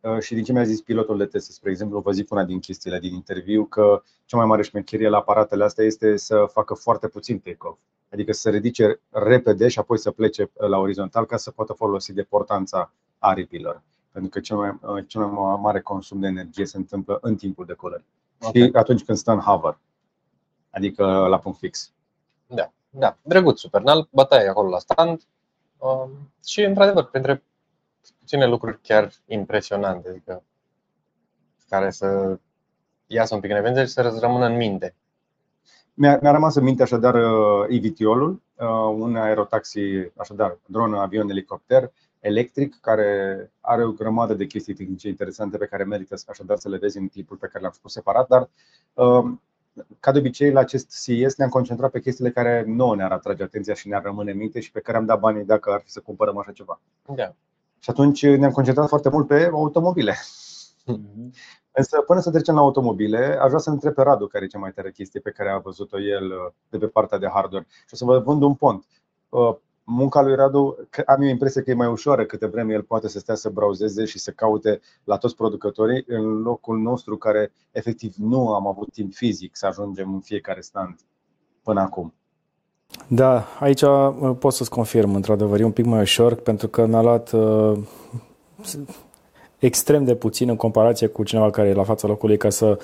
Uh, 0.00 0.18
și 0.18 0.34
din 0.34 0.44
ce 0.44 0.52
mi-a 0.52 0.64
zis 0.64 0.80
pilotul 0.80 1.18
de 1.18 1.24
test, 1.24 1.50
spre 1.50 1.70
exemplu, 1.70 2.00
vă 2.00 2.10
zic 2.10 2.30
una 2.30 2.44
din 2.44 2.58
chestiile 2.58 2.98
din 2.98 3.14
interviu, 3.14 3.64
că 3.64 4.02
cea 4.24 4.36
mai 4.36 4.46
mare 4.46 4.62
șmecherie 4.62 5.08
la 5.08 5.16
aparatele 5.16 5.64
astea 5.64 5.84
este 5.84 6.16
să 6.16 6.44
facă 6.52 6.74
foarte 6.74 7.08
puțin 7.08 7.38
take-off. 7.38 7.78
Adică 8.12 8.32
să 8.32 8.40
se 8.40 8.50
ridice 8.50 9.00
repede 9.10 9.68
și 9.68 9.78
apoi 9.78 9.98
să 9.98 10.10
plece 10.10 10.50
la 10.54 10.78
orizontal 10.78 11.26
ca 11.26 11.36
să 11.36 11.50
poată 11.50 11.72
folosi 11.72 12.12
deportanța 12.12 12.92
aripilor. 13.18 13.82
Pentru 14.12 14.30
că 14.30 14.40
cel 14.40 14.56
mai, 14.56 14.78
uh, 14.80 15.04
cel 15.06 15.20
mai 15.20 15.58
mare 15.60 15.80
consum 15.80 16.20
de 16.20 16.26
energie 16.26 16.66
se 16.66 16.76
întâmplă 16.76 17.18
în 17.20 17.36
timpul 17.36 17.64
decolării. 17.64 18.06
Okay. 18.40 18.62
Și 18.62 18.70
atunci 18.72 19.04
când 19.04 19.18
stă 19.18 19.30
în 19.32 19.38
hover, 19.38 19.78
adică 20.70 21.04
la 21.04 21.38
punct 21.38 21.58
fix. 21.58 21.92
Da, 22.46 22.72
da, 22.90 23.16
drăguț, 23.22 23.58
Supernal, 23.58 24.08
bătaie 24.10 24.48
acolo 24.48 24.68
la 24.68 24.78
stand. 24.78 25.22
Um, 25.78 26.32
și, 26.44 26.62
într-adevăr, 26.62 27.04
printre 27.04 27.42
puține 28.18 28.46
lucruri 28.46 28.80
chiar 28.80 29.12
impresionante, 29.26 30.08
adică 30.08 30.42
care 31.68 31.90
să 31.90 32.38
iasă 33.06 33.34
un 33.34 33.40
pic 33.40 33.50
în 33.50 33.56
evidență 33.56 33.84
și 33.84 33.90
să 33.90 34.18
rămână 34.20 34.46
în 34.46 34.56
minte. 34.56 34.94
Mi-a, 35.94 36.18
mi-a 36.22 36.30
rămas 36.30 36.54
în 36.54 36.62
minte 36.62 36.82
așadar 36.82 37.14
uh, 37.14 37.66
EVTOL-ul, 37.68 38.42
uh, 38.54 38.66
un 38.96 39.16
aerotaxi, 39.16 39.80
așadar 40.16 40.58
dron, 40.66 40.94
avion, 40.94 41.28
elicopter 41.28 41.92
electric, 42.24 42.80
care 42.80 43.50
are 43.60 43.84
o 43.84 43.92
grămadă 43.92 44.34
de 44.34 44.46
chestii 44.46 44.74
tehnice 44.74 45.08
interesante 45.08 45.56
pe 45.56 45.66
care 45.66 45.84
merită 45.84 46.14
așadar 46.26 46.58
să 46.58 46.68
le 46.68 46.76
vezi 46.76 46.98
în 46.98 47.08
clipul 47.08 47.36
pe 47.36 47.46
care 47.46 47.62
l-am 47.62 47.72
făcut 47.72 47.90
separat, 47.90 48.28
dar 48.28 48.48
uh, 48.94 49.32
ca 50.00 50.12
de 50.12 50.18
obicei, 50.18 50.52
la 50.52 50.60
acest 50.60 51.02
CES 51.02 51.36
ne-am 51.36 51.50
concentrat 51.50 51.90
pe 51.90 52.00
chestiile 52.00 52.30
care 52.30 52.64
nu 52.66 52.92
ne-ar 52.92 53.12
atrage 53.12 53.42
atenția 53.42 53.74
și 53.74 53.88
ne-ar 53.88 54.02
rămâne 54.02 54.30
în 54.30 54.36
minte 54.36 54.60
și 54.60 54.70
pe 54.70 54.80
care 54.80 54.96
am 54.96 55.04
dat 55.04 55.18
banii 55.18 55.44
dacă 55.44 55.70
ar 55.70 55.80
fi 55.80 55.90
să 55.90 56.00
cumpărăm 56.00 56.38
așa 56.38 56.52
ceva. 56.52 56.80
Da. 57.14 57.34
Și 57.78 57.90
atunci 57.90 58.26
ne-am 58.26 58.52
concentrat 58.52 58.88
foarte 58.88 59.08
mult 59.08 59.26
pe 59.26 59.50
automobile. 59.52 60.12
Mm-hmm. 60.92 61.30
Însă, 61.76 62.00
până 62.00 62.20
să 62.20 62.30
trecem 62.30 62.54
la 62.54 62.60
automobile, 62.60 63.38
aș 63.40 63.46
vrea 63.46 63.58
să 63.58 63.70
întreb 63.70 63.94
pe 63.94 64.02
Radu 64.02 64.26
care 64.26 64.44
e 64.44 64.48
cea 64.48 64.58
mai 64.58 64.72
tare 64.72 64.90
chestie 64.90 65.20
pe 65.20 65.30
care 65.30 65.50
a 65.50 65.58
văzut-o 65.58 66.00
el 66.00 66.24
uh, 66.24 66.52
de 66.68 66.78
pe 66.78 66.86
partea 66.86 67.18
de 67.18 67.28
hardware. 67.32 67.66
Și 67.68 67.90
o 67.92 67.96
să 67.96 68.04
vă 68.04 68.18
vând 68.18 68.42
un 68.42 68.54
pont. 68.54 68.86
Uh, 69.86 69.94
munca 69.94 70.22
lui 70.22 70.34
Radu, 70.34 70.76
am 71.06 71.22
eu 71.22 71.28
impresia 71.28 71.62
că 71.62 71.70
e 71.70 71.74
mai 71.74 71.86
ușoară 71.86 72.24
câte 72.24 72.46
vreme 72.46 72.72
el 72.72 72.82
poate 72.82 73.08
să 73.08 73.18
stea 73.18 73.34
să 73.34 73.48
browseze 73.48 74.04
și 74.04 74.18
să 74.18 74.30
caute 74.30 74.80
la 75.04 75.16
toți 75.16 75.36
producătorii 75.36 76.04
în 76.06 76.42
locul 76.42 76.78
nostru 76.78 77.16
care 77.16 77.52
efectiv 77.70 78.14
nu 78.16 78.54
am 78.54 78.66
avut 78.66 78.92
timp 78.92 79.14
fizic 79.14 79.56
să 79.56 79.66
ajungem 79.66 80.14
în 80.14 80.20
fiecare 80.20 80.60
stand 80.60 80.94
până 81.62 81.80
acum. 81.80 82.14
Da, 83.08 83.44
aici 83.60 83.82
uh, 83.82 84.36
pot 84.38 84.52
să-ți 84.52 84.70
confirm, 84.70 85.14
într-adevăr, 85.14 85.60
e 85.60 85.64
un 85.64 85.72
pic 85.72 85.84
mai 85.84 86.00
ușor 86.00 86.34
pentru 86.34 86.68
că 86.68 86.86
mi-a 86.86 87.02
luat 87.02 87.32
uh, 87.32 87.78
extrem 89.58 90.04
de 90.04 90.14
puțin 90.14 90.48
în 90.48 90.56
comparație 90.56 91.06
cu 91.06 91.22
cineva 91.22 91.50
care 91.50 91.68
e 91.68 91.74
la 91.74 91.84
fața 91.84 92.08
locului 92.08 92.36
ca 92.36 92.50
să 92.50 92.78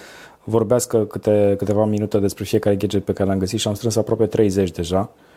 vorbească 0.44 1.04
câte, 1.04 1.54
câteva 1.58 1.84
minute 1.84 2.18
despre 2.18 2.44
fiecare 2.44 2.76
gadget 2.76 3.04
pe 3.04 3.12
care 3.12 3.28
l-am 3.28 3.38
găsit 3.38 3.58
și 3.58 3.68
am 3.68 3.74
strâns 3.74 3.96
aproape 3.96 4.26
30 4.26 4.70
deja. 4.70 5.10
Uh, 5.12 5.29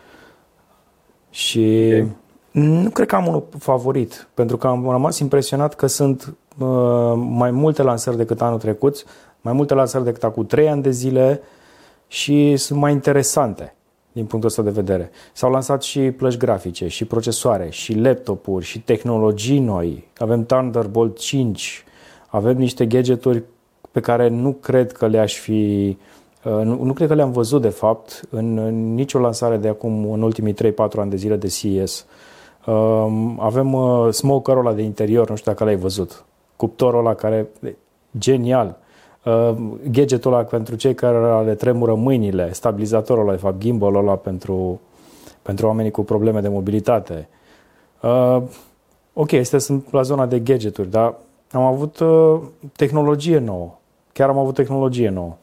și 1.34 1.86
okay. 1.86 2.08
nu 2.50 2.90
cred 2.90 3.06
că 3.06 3.14
am 3.14 3.26
unul 3.26 3.44
favorit, 3.58 4.28
pentru 4.34 4.56
că 4.56 4.66
am 4.66 4.90
rămas 4.90 5.18
impresionat 5.18 5.74
că 5.74 5.86
sunt 5.86 6.36
uh, 6.58 7.12
mai 7.16 7.50
multe 7.50 7.82
lansări 7.82 8.16
decât 8.16 8.40
anul 8.40 8.58
trecut, 8.58 9.04
mai 9.40 9.52
multe 9.52 9.74
lansări 9.74 10.04
decât 10.04 10.24
acum 10.24 10.46
3 10.46 10.68
ani 10.68 10.82
de 10.82 10.90
zile 10.90 11.40
și 12.06 12.56
sunt 12.56 12.78
mai 12.78 12.92
interesante 12.92 13.74
din 14.12 14.24
punctul 14.24 14.50
ăsta 14.50 14.62
de 14.62 14.70
vedere. 14.70 15.10
S-au 15.32 15.50
lansat 15.50 15.82
și 15.82 16.00
plăci 16.00 16.36
grafice, 16.36 16.88
și 16.88 17.04
procesoare, 17.04 17.68
și 17.70 17.94
laptopuri, 17.94 18.64
și 18.64 18.80
tehnologii 18.80 19.58
noi. 19.58 20.08
Avem 20.16 20.44
Thunderbolt 20.44 21.18
5, 21.18 21.84
avem 22.28 22.56
niște 22.56 22.86
gadgeturi 22.86 23.42
pe 23.90 24.00
care 24.00 24.28
nu 24.28 24.52
cred 24.52 24.92
că 24.92 25.06
le-aș 25.06 25.34
fi 25.38 25.96
Nu, 26.44 26.82
nu 26.82 26.92
cred 26.92 27.08
că 27.08 27.14
le-am 27.14 27.32
văzut, 27.32 27.62
de 27.62 27.68
fapt, 27.68 28.20
în, 28.30 28.58
în 28.58 28.94
nicio 28.94 29.18
lansare 29.18 29.56
de 29.56 29.68
acum, 29.68 30.12
în 30.12 30.22
ultimii 30.22 30.54
3-4 30.54 30.56
ani 30.96 31.10
de 31.10 31.16
zile 31.16 31.36
de 31.36 31.46
CES. 31.48 32.06
Avem 33.38 33.76
smoker-ul 34.10 34.66
ăla 34.66 34.74
de 34.74 34.82
interior, 34.82 35.28
nu 35.28 35.36
știu 35.36 35.50
dacă 35.52 35.64
l-ai 35.64 35.76
văzut. 35.76 36.24
Cuptorul 36.56 36.98
ăla 36.98 37.14
care, 37.14 37.48
genial. 38.18 38.76
Gadgetul 39.90 40.32
ăla 40.32 40.42
pentru 40.42 40.74
cei 40.74 40.94
care 40.94 41.44
le 41.44 41.54
tremură 41.54 41.94
mâinile, 41.94 42.52
stabilizatorul 42.52 43.22
ăla, 43.22 43.32
de 43.32 43.38
fapt, 43.38 43.58
gimbal 43.58 43.94
ăla 43.94 44.16
pentru, 44.16 44.80
pentru 45.42 45.66
oamenii 45.66 45.90
cu 45.90 46.02
probleme 46.02 46.40
de 46.40 46.48
mobilitate. 46.48 47.28
Ok, 49.12 49.32
este 49.32 49.58
sunt 49.58 49.92
la 49.92 50.02
zona 50.02 50.26
de 50.26 50.38
gadgeturi, 50.38 50.90
dar 50.90 51.14
am 51.52 51.62
avut 51.62 51.98
uh, 51.98 52.40
tehnologie 52.76 53.38
nouă. 53.38 53.74
Chiar 54.12 54.28
am 54.28 54.38
avut 54.38 54.54
tehnologie 54.54 55.08
nouă. 55.08 55.36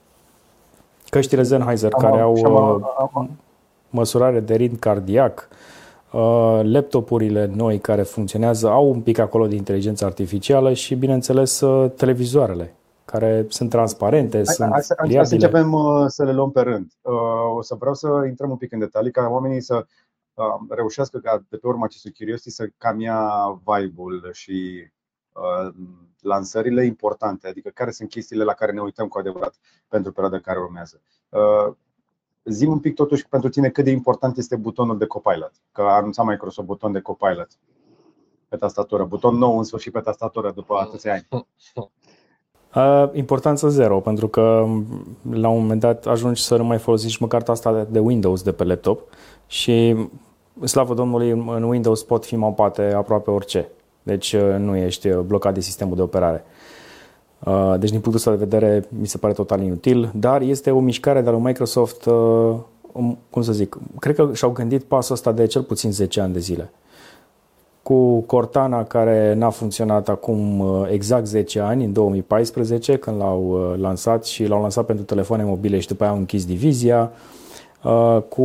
Căștile 1.12 1.44
Sennheiser 1.44 1.94
am, 1.94 2.02
care 2.02 2.22
au 2.22 2.34
uh, 3.14 3.28
măsurare 3.90 4.40
de 4.40 4.56
ritm 4.56 4.80
cardiac, 4.80 5.48
uh, 6.12 6.60
laptopurile 6.64 7.52
noi 7.56 7.80
care 7.80 8.02
funcționează 8.02 8.70
au 8.70 8.90
un 8.90 9.02
pic 9.02 9.18
acolo 9.18 9.48
de 9.48 9.56
inteligență 9.56 10.06
artificială 10.06 10.74
și, 10.74 10.96
bineînțeles, 10.96 11.60
uh, 11.60 11.92
televizoarele 11.92 12.76
care 13.06 13.46
sunt 13.50 13.70
transparente, 13.70 14.36
hai, 14.36 14.46
sunt 14.46 14.72
hai, 14.72 14.82
hai, 14.98 15.16
hai 15.16 15.26
să 15.26 15.34
începem 15.34 15.74
uh, 15.74 16.06
să 16.08 16.24
le 16.24 16.34
luăm 16.34 16.52
pe 16.52 16.62
rând. 16.62 16.92
Uh, 17.02 17.56
o 17.56 17.62
să 17.62 17.76
vreau 17.80 17.94
să 17.94 18.24
intrăm 18.28 18.50
un 18.50 18.58
pic 18.58 18.72
în 18.72 18.80
detalii 18.80 19.12
ca 19.12 19.28
oamenii 19.30 19.62
să 19.62 19.86
uh, 20.34 20.46
reușească 20.70 21.18
ca 21.18 21.44
de 21.50 21.58
pe 21.58 21.68
urma 21.68 21.86
acestui 21.86 22.14
Curiosity 22.18 22.50
să 22.50 22.70
cam 22.78 23.00
ia 23.00 23.30
vibe-ul 23.66 24.30
și 24.32 24.90
Uh, 25.34 25.74
lansările 26.22 26.86
importante, 26.86 27.48
adică 27.48 27.70
care 27.70 27.92
sunt 27.92 28.10
chestiile 28.10 28.44
la 28.44 28.54
care 28.54 28.72
ne 28.72 28.82
uităm 28.82 29.08
cu 29.08 29.18
adevărat 29.18 29.56
pentru 29.88 30.12
perioada 30.12 30.40
care 30.40 30.60
urmează. 30.60 31.02
Uh, 31.30 31.74
zi 32.46 32.66
un 32.66 32.80
pic 32.80 32.96
totuși 32.96 33.28
pentru 33.28 33.50
tine 33.50 33.70
cât 33.70 33.84
de 33.84 33.92
important 33.92 34.38
este 34.38 34.56
butonul 34.56 34.98
de 34.98 35.06
Copilot, 35.06 35.52
că 35.72 35.82
a 35.82 35.96
anunțat 35.96 36.26
Microsoft 36.26 36.68
buton 36.68 36.92
de 36.92 37.00
Copilot 37.00 37.50
pe 38.48 38.56
tastatură, 38.58 39.04
buton 39.04 39.36
nou 39.36 39.58
în 39.58 39.64
sfârșit 39.64 39.92
pe 39.92 40.00
tastatură 40.00 40.52
după 40.52 40.76
atâția 40.76 41.14
ani. 41.14 41.28
Uh, 42.76 43.10
importanță 43.14 43.70
zero, 43.70 44.00
pentru 44.00 44.28
că 44.28 44.66
la 45.32 45.50
un 45.50 45.60
moment 45.62 45.80
dat 45.80 46.06
ajungi 46.06 46.44
să 46.44 46.58
nu 46.58 46.64
mai 46.64 46.78
folosești 46.78 47.22
măcar 47.22 47.42
tasta 47.42 47.84
de 47.84 48.00
Windows 48.00 48.42
de 48.42 48.52
pe 48.52 48.64
laptop 48.64 49.10
și 49.48 49.96
slavă 50.64 50.94
Domnului, 50.94 51.30
în 51.30 51.64
Windows 51.64 52.04
pot 52.04 52.26
fi 52.26 52.36
mapate 52.36 52.94
aproape 52.94 53.32
orice. 53.32 53.70
Deci 54.04 54.34
uh, 54.34 54.56
nu 54.58 54.76
ești 54.76 55.08
uh, 55.08 55.20
blocat 55.20 55.54
de 55.54 55.60
sistemul 55.60 55.96
de 55.96 56.02
operare. 56.02 56.44
Uh, 57.46 57.74
deci 57.80 57.90
din 57.90 58.00
punctul 58.00 58.16
ăsta 58.16 58.32
de 58.32 58.38
vedere 58.38 58.84
mi 59.00 59.08
se 59.08 59.18
pare 59.18 59.34
total 59.34 59.62
inutil, 59.62 60.12
dar 60.16 60.42
este 60.42 60.72
o 60.72 60.80
mișcare 60.80 61.22
de 61.22 61.30
la 61.30 61.38
Microsoft, 61.38 62.06
um, 62.06 63.18
cum 63.30 63.42
să 63.42 63.52
zic, 63.52 63.78
cred 64.00 64.16
că 64.16 64.30
și-au 64.34 64.52
gândit 64.52 64.84
pasul 64.84 65.16
ăsta 65.16 65.32
de 65.32 65.46
cel 65.46 65.62
puțin 65.62 65.92
10 65.92 66.22
ani 66.22 66.34
de 66.34 66.40
zile. 66.40 66.72
Cu 67.84 68.20
Cortana 68.20 68.84
care 68.84 69.34
n-a 69.34 69.50
funcționat 69.50 70.10
acum 70.10 70.66
exact 70.90 71.26
10 71.26 71.60
ani, 71.60 71.86
în 71.86 71.94
2014, 71.94 72.98
când 72.98 73.18
l-au 73.18 73.76
lansat 73.80 74.26
și 74.26 74.46
l-au 74.46 74.62
lansat 74.62 74.86
pentru 74.86 75.06
telefoane 75.06 75.44
mobile 75.44 75.80
și 75.80 75.88
după 75.88 76.04
aia 76.04 76.12
au 76.12 76.18
închis 76.18 76.46
divizia. 76.46 77.12
Uh, 77.84 78.18
cu 78.30 78.42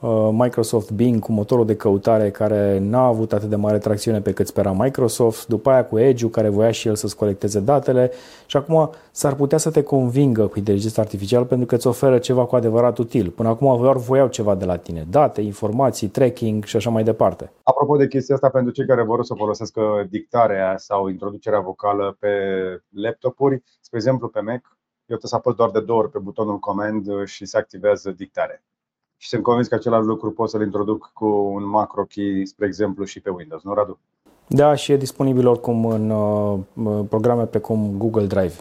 uh, 0.00 0.28
Microsoft 0.32 0.90
Bing, 0.90 1.20
cu 1.20 1.32
motorul 1.32 1.66
de 1.66 1.76
căutare 1.76 2.30
care 2.30 2.78
n-a 2.78 3.06
avut 3.06 3.32
atât 3.32 3.48
de 3.48 3.56
mare 3.56 3.78
tracțiune 3.78 4.20
pe 4.20 4.32
cât 4.32 4.46
spera 4.46 4.72
Microsoft, 4.72 5.46
după 5.46 5.70
aia 5.70 5.84
cu 5.84 5.98
Edge, 5.98 6.30
care 6.30 6.48
voia 6.48 6.70
și 6.70 6.88
el 6.88 6.94
să-ți 6.94 7.16
colecteze 7.16 7.60
datele 7.60 8.10
și 8.46 8.56
acum 8.56 8.90
s-ar 9.10 9.34
putea 9.34 9.58
să 9.58 9.70
te 9.70 9.82
convingă 9.82 10.46
cu 10.46 10.58
inteligența 10.58 11.02
artificială 11.02 11.44
pentru 11.44 11.66
că 11.66 11.74
îți 11.74 11.86
oferă 11.86 12.18
ceva 12.18 12.44
cu 12.44 12.56
adevărat 12.56 12.98
util. 12.98 13.30
Până 13.30 13.48
acum 13.48 13.80
doar 13.80 13.96
voiau 13.96 14.28
ceva 14.28 14.54
de 14.54 14.64
la 14.64 14.76
tine, 14.76 15.06
date, 15.10 15.40
informații, 15.40 16.08
tracking 16.08 16.64
și 16.64 16.76
așa 16.76 16.90
mai 16.90 17.04
departe. 17.04 17.52
Apropo 17.62 17.96
de 17.96 18.06
chestia 18.06 18.34
asta, 18.34 18.48
pentru 18.48 18.72
cei 18.72 18.86
care 18.86 19.02
vor 19.02 19.24
să 19.24 19.34
folosească 19.34 20.06
dictarea 20.10 20.74
sau 20.76 21.08
introducerea 21.08 21.60
vocală 21.60 22.16
pe 22.18 22.28
laptopuri, 22.90 23.62
spre 23.80 23.98
exemplu 23.98 24.28
pe 24.28 24.40
Mac, 24.40 24.76
eu 25.12 25.18
trebuie 25.18 25.30
să 25.30 25.36
apăs 25.36 25.54
doar 25.54 25.70
de 25.70 25.80
două 25.80 25.98
ori 25.98 26.10
pe 26.10 26.18
butonul 26.18 26.58
command 26.58 27.24
și 27.24 27.44
se 27.44 27.58
activează 27.58 28.10
dictare. 28.10 28.62
Și 29.16 29.28
sunt 29.28 29.42
convins 29.42 29.68
că 29.68 29.74
același 29.74 30.04
lucru 30.04 30.30
pot 30.30 30.50
să-l 30.50 30.62
introduc 30.62 31.10
cu 31.14 31.26
un 31.26 31.64
macro 31.64 32.04
key, 32.04 32.46
spre 32.46 32.66
exemplu, 32.66 33.04
și 33.04 33.20
pe 33.20 33.30
Windows, 33.30 33.62
nu, 33.62 33.74
Radu? 33.74 33.98
Da, 34.46 34.74
și 34.74 34.92
e 34.92 34.96
disponibil 34.96 35.46
oricum 35.46 35.86
în 35.86 36.10
uh, 36.10 37.04
programe 37.08 37.44
pe 37.44 37.58
cum 37.58 37.94
Google 37.96 38.26
Drive, 38.26 38.54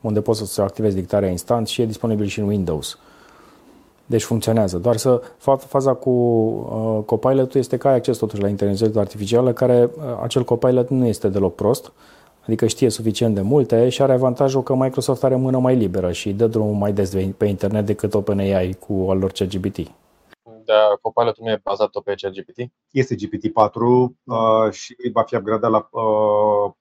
unde 0.00 0.20
poți 0.20 0.52
să 0.52 0.62
activezi 0.62 0.94
dictarea 0.94 1.28
instant 1.28 1.66
și 1.66 1.82
e 1.82 1.86
disponibil 1.86 2.26
și 2.26 2.40
în 2.40 2.46
Windows. 2.46 2.98
Deci 4.06 4.22
funcționează. 4.22 4.78
Doar 4.78 4.96
să 4.96 5.22
faza 5.58 5.94
cu 5.94 6.10
uh, 6.10 7.04
copilot 7.04 7.54
este 7.54 7.76
că 7.76 7.88
ai 7.88 7.94
acces 7.94 8.16
totuși 8.16 8.42
la 8.42 8.48
inteligența 8.48 9.00
artificială, 9.00 9.52
care 9.52 9.90
uh, 9.96 10.02
acel 10.22 10.44
copilot 10.44 10.88
nu 10.88 11.06
este 11.06 11.28
deloc 11.28 11.54
prost 11.54 11.92
adică 12.48 12.66
știe 12.66 12.88
suficient 12.88 13.34
de 13.34 13.40
multe 13.40 13.88
și 13.88 14.02
are 14.02 14.12
avantajul 14.12 14.62
că 14.62 14.74
Microsoft 14.74 15.24
are 15.24 15.36
mână 15.36 15.58
mai 15.58 15.76
liberă 15.76 16.12
și 16.12 16.32
dă 16.32 16.46
drumul 16.46 16.74
mai 16.74 16.92
des 16.92 17.14
pe 17.36 17.44
internet 17.44 17.86
decât 17.86 18.14
OpenAI 18.14 18.72
cu 18.72 19.06
al 19.08 19.18
lor 19.18 19.30
ChatGPT. 19.30 19.78
Da, 20.64 20.98
Copilot 21.02 21.38
nu 21.38 21.50
e 21.50 21.60
bazat 21.62 21.90
tot 21.90 22.04
pe 22.04 22.14
ChatGPT? 22.16 22.58
Este 22.90 23.14
GPT-4 23.14 23.72
uh, 23.74 24.70
și 24.70 24.96
va 25.12 25.22
fi 25.22 25.36
upgradat 25.36 25.70
la 25.70 25.88
uh, 25.90 26.72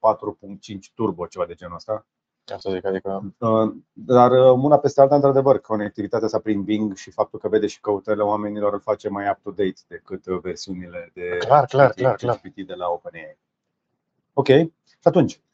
4.5 0.76 0.78
Turbo, 0.94 1.26
ceva 1.26 1.46
de 1.46 1.54
genul 1.54 1.76
ăsta. 1.76 2.06
Asta 2.46 2.72
zic, 2.72 2.86
adică... 2.86 3.34
Uh, 3.38 3.72
dar 3.94 4.32
uh, 4.32 4.52
una 4.52 4.78
peste 4.78 5.02
alta, 5.02 5.16
într-adevăr, 5.16 5.60
conectivitatea 5.60 6.28
sa 6.28 6.40
prin 6.40 6.64
Bing 6.64 6.96
și 6.96 7.12
faptul 7.12 7.40
că 7.40 7.48
vede 7.48 7.68
și 7.68 7.80
căutările 7.80 8.24
oamenilor 8.24 8.74
îl 8.74 8.80
face 8.80 9.10
mai 9.10 9.30
up-to-date 9.30 9.82
decât 9.88 10.24
versiunile 10.24 11.12
de 11.14 11.38
clar, 11.40 11.66
clar, 11.66 11.92
clar, 11.92 12.16
clar. 12.16 12.42
GPT 12.44 12.68
de 12.68 12.74
la 12.74 12.88
OpenAI. 12.88 13.38
Ok, 14.34 14.48
și 14.48 15.04
atunci, 15.04 15.40
Uh, 15.40 15.47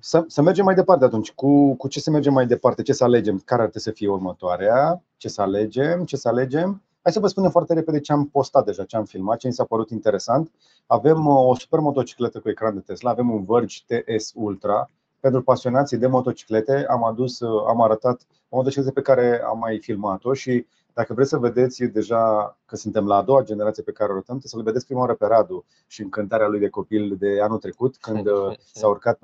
să, 0.00 0.24
să 0.26 0.42
mergem 0.42 0.64
mai 0.64 0.74
departe 0.74 1.04
atunci. 1.04 1.32
Cu, 1.32 1.74
cu 1.74 1.88
ce 1.88 2.00
să 2.00 2.10
mergem 2.10 2.32
mai 2.32 2.46
departe? 2.46 2.82
Ce 2.82 2.92
să 2.92 3.04
alegem? 3.04 3.42
Care 3.44 3.62
ar 3.62 3.68
trebui 3.68 3.90
să 3.90 3.90
fie 3.90 4.08
următoarea? 4.08 5.02
Ce 5.16 5.28
să 5.28 5.42
alegem? 5.42 6.04
Ce 6.04 6.16
să 6.16 6.28
alegem? 6.28 6.82
Hai 7.04 7.12
să 7.12 7.20
vă 7.20 7.26
spunem 7.26 7.50
foarte 7.50 7.74
repede 7.74 8.00
ce 8.00 8.12
am 8.12 8.28
postat 8.28 8.64
deja, 8.64 8.84
ce 8.84 8.96
am 8.96 9.04
filmat, 9.04 9.38
ce 9.38 9.46
mi 9.46 9.52
s-a 9.52 9.64
părut 9.64 9.90
interesant. 9.90 10.50
Avem 10.86 11.26
uh, 11.26 11.48
o 11.48 11.54
super 11.54 11.78
motocicletă 11.78 12.40
cu 12.40 12.48
ecran 12.48 12.74
de 12.74 12.80
Tesla, 12.80 13.10
avem 13.10 13.30
un 13.30 13.44
Verge 13.44 13.78
TS 13.86 14.32
Ultra. 14.34 14.90
Pentru 15.20 15.42
pasionații 15.42 15.96
de 15.96 16.06
motociclete 16.06 16.86
am 16.88 17.04
adus, 17.04 17.40
uh, 17.40 17.64
am 17.68 17.80
arătat 17.80 18.26
o 18.48 18.56
motocicletă 18.56 18.90
pe 18.90 19.00
care 19.00 19.42
am 19.46 19.58
mai 19.58 19.78
filmat-o 19.78 20.32
și 20.32 20.66
dacă 20.94 21.14
vreți 21.14 21.28
să 21.28 21.38
vedeți 21.38 21.84
deja 21.84 22.56
că 22.66 22.76
suntem 22.76 23.06
la 23.06 23.16
a 23.16 23.22
doua 23.22 23.42
generație 23.42 23.82
pe 23.82 23.92
care 23.92 24.12
o 24.12 24.14
rotăm, 24.14 24.40
să-l 24.40 24.62
vedeți 24.62 24.84
prima 24.84 25.00
oară 25.00 25.14
pe 25.14 25.26
Radu 25.26 25.64
și 25.86 26.02
încântarea 26.02 26.46
lui 26.46 26.60
de 26.60 26.68
copil 26.68 27.16
de 27.16 27.40
anul 27.40 27.58
trecut, 27.58 27.96
când 27.96 28.26
uh, 28.26 28.56
s-a 28.72 28.88
urcat 28.88 29.18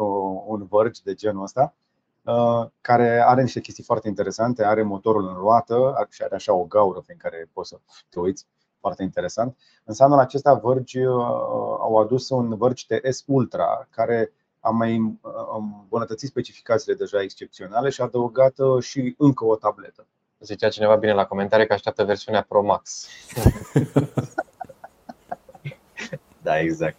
un 0.47 0.67
vărgi 0.69 1.03
de 1.03 1.15
genul 1.15 1.43
ăsta, 1.43 1.75
uh, 2.25 2.67
care 2.81 3.25
are 3.27 3.43
niște 3.43 3.61
chestii 3.61 3.85
foarte 3.85 4.09
interesante, 4.09 4.65
are 4.65 4.83
motorul 4.83 5.29
în 5.29 5.35
roată 5.35 6.07
și 6.09 6.23
are 6.23 6.35
așa 6.35 6.53
o 6.55 6.65
gaură 6.65 7.03
prin 7.07 7.17
care 7.17 7.50
poți 7.53 7.69
să 7.69 7.79
te 8.09 8.21
uiți, 8.21 8.47
foarte 8.81 9.03
interesant. 9.03 9.57
În 9.85 9.95
anul 9.99 10.19
acesta 10.19 10.55
Verge 10.55 11.09
uh, 11.09 11.15
au 11.81 11.97
adus 11.97 12.31
un 12.31 12.57
Verge 12.57 12.99
TS 12.99 13.25
Ultra, 13.27 13.89
care 13.91 14.33
a 14.61 14.71
mai 14.71 15.19
îmbunătățit 15.57 16.29
specificațiile 16.29 16.97
deja 16.97 17.23
excepționale 17.23 17.89
și 17.89 18.00
a 18.00 18.05
adăugat 18.05 18.55
și 18.81 19.15
încă 19.19 19.45
o 19.45 19.57
tabletă. 19.57 20.07
Zicea 20.40 20.68
cineva 20.68 20.97
bine 20.97 21.12
la 21.12 21.26
comentarii 21.26 21.66
că 21.66 21.73
așteaptă 21.73 22.04
versiunea 22.04 22.42
Pro 22.49 22.62
Max. 22.62 23.06
da, 26.42 26.59
exact. 26.59 26.97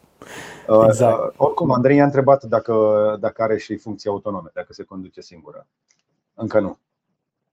Uh, 0.67 0.85
exact. 0.87 1.19
Uh, 1.19 1.33
oricum, 1.37 1.71
Andrei 1.71 2.01
a 2.01 2.03
întrebat 2.03 2.43
dacă, 2.43 3.17
dacă 3.19 3.41
are 3.41 3.57
și 3.57 3.77
funcții 3.77 4.09
autonome, 4.09 4.49
dacă 4.53 4.73
se 4.73 4.83
conduce 4.83 5.21
singură. 5.21 5.67
Încă 6.33 6.59
nu. 6.59 6.77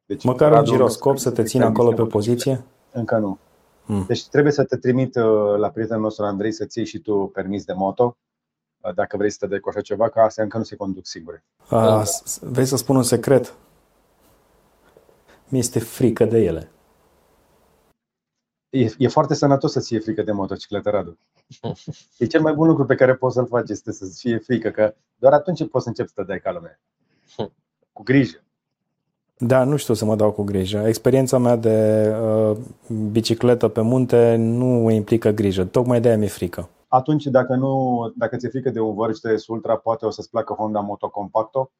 Deci, 0.06 0.24
Măcar 0.24 0.52
un 0.52 0.64
giroscop 0.64 1.18
să 1.18 1.30
te 1.30 1.42
țină 1.42 1.64
acolo 1.64 1.92
pe 1.92 2.02
poziție? 2.02 2.64
Încă 2.92 3.16
nu. 3.16 3.38
Hmm. 3.84 4.04
Deci 4.06 4.28
trebuie 4.28 4.52
să 4.52 4.64
te 4.64 4.76
trimit 4.76 5.16
uh, 5.16 5.56
la 5.56 5.68
prietenul 5.68 6.02
nostru 6.02 6.24
Andrei 6.24 6.52
să-ți 6.52 6.78
iei 6.78 6.86
și 6.86 6.98
tu 6.98 7.30
permis 7.34 7.64
de 7.64 7.72
moto 7.72 8.16
uh, 8.80 8.94
dacă 8.94 9.16
vrei 9.16 9.30
să 9.30 9.36
te 9.40 9.46
dai 9.46 9.58
cu 9.58 9.68
așa 9.68 9.80
ceva, 9.80 10.08
că 10.08 10.20
astea 10.20 10.44
încă 10.44 10.58
nu 10.58 10.64
se 10.64 10.76
conduc 10.76 11.06
singure. 11.06 11.44
A, 11.68 12.04
vrei 12.40 12.64
să 12.64 12.76
spun 12.76 12.96
un 12.96 13.02
secret? 13.02 13.54
Mi-este 15.48 15.78
frică 15.78 16.24
de 16.24 16.38
ele. 16.38 16.70
E, 18.70 18.86
e 18.98 19.08
foarte 19.08 19.34
sănătos 19.34 19.72
să-ți 19.72 19.88
fie 19.88 19.98
frică 19.98 20.22
de 20.22 20.32
motocicletă, 20.32 20.90
Radu. 20.90 21.18
E 22.18 22.26
cel 22.26 22.40
mai 22.40 22.52
bun 22.52 22.66
lucru 22.66 22.84
pe 22.84 22.94
care 22.94 23.14
poți 23.14 23.34
să-l 23.34 23.46
faci, 23.46 23.70
este 23.70 23.92
să-ți 23.92 24.20
fie 24.20 24.38
frică, 24.38 24.70
că 24.70 24.94
doar 25.16 25.32
atunci 25.32 25.68
poți 25.68 25.82
să 25.82 25.88
începi 25.88 26.08
să 26.08 26.14
te 26.14 26.22
dai 26.22 26.40
ca 26.40 26.52
lumea. 26.52 26.80
Cu 27.92 28.02
grijă. 28.02 28.42
Da, 29.38 29.64
nu 29.64 29.76
știu 29.76 29.94
să 29.94 30.04
mă 30.04 30.16
dau 30.16 30.32
cu 30.32 30.42
grijă. 30.42 30.78
Experiența 30.78 31.38
mea 31.38 31.56
de 31.56 32.08
uh, 32.22 32.56
bicicletă 33.10 33.68
pe 33.68 33.80
munte 33.80 34.36
nu 34.36 34.90
implică 34.90 35.30
grijă. 35.30 35.64
Tocmai 35.64 36.00
de 36.00 36.08
aia 36.08 36.16
mi-e 36.16 36.28
frică. 36.28 36.68
Atunci, 36.88 37.24
dacă, 37.24 37.54
nu, 37.54 38.12
dacă 38.16 38.36
ți-e 38.36 38.48
frică 38.48 38.70
de 38.70 38.80
un 38.80 38.96
Verge 38.96 39.42
Ultra, 39.46 39.76
poate 39.76 40.06
o 40.06 40.10
să-ți 40.10 40.30
placă 40.30 40.52
Honda 40.52 40.80
Moto 40.80 41.08
Compacto, 41.08 41.70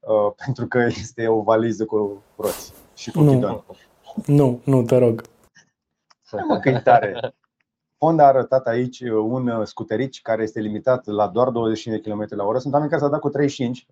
uh, 0.00 0.32
pentru 0.44 0.66
că 0.66 0.78
este 0.78 1.28
o 1.28 1.40
valiză 1.40 1.84
cu 1.84 2.22
roți 2.36 2.72
și 2.98 3.10
cu 3.10 3.20
ghidon. 3.20 3.64
Nu, 4.26 4.60
nu, 4.64 4.82
te 4.82 4.96
rog. 4.96 5.22
Mă, 6.48 6.58
că 6.58 6.80
tare. 6.80 7.34
Honda 7.98 8.24
a 8.24 8.26
arătat 8.26 8.66
aici 8.66 9.00
un 9.00 9.64
scuterici 9.64 10.22
care 10.22 10.42
este 10.42 10.60
limitat 10.60 11.06
la 11.06 11.28
doar 11.28 11.50
25 11.50 12.02
de 12.02 12.10
km 12.10 12.26
la 12.28 12.44
oră. 12.44 12.58
Sunt 12.58 12.72
oameni 12.72 12.90
care 12.90 13.02
s-au 13.02 13.10
dat 13.10 13.20
cu 13.20 13.28
35. 13.28 13.86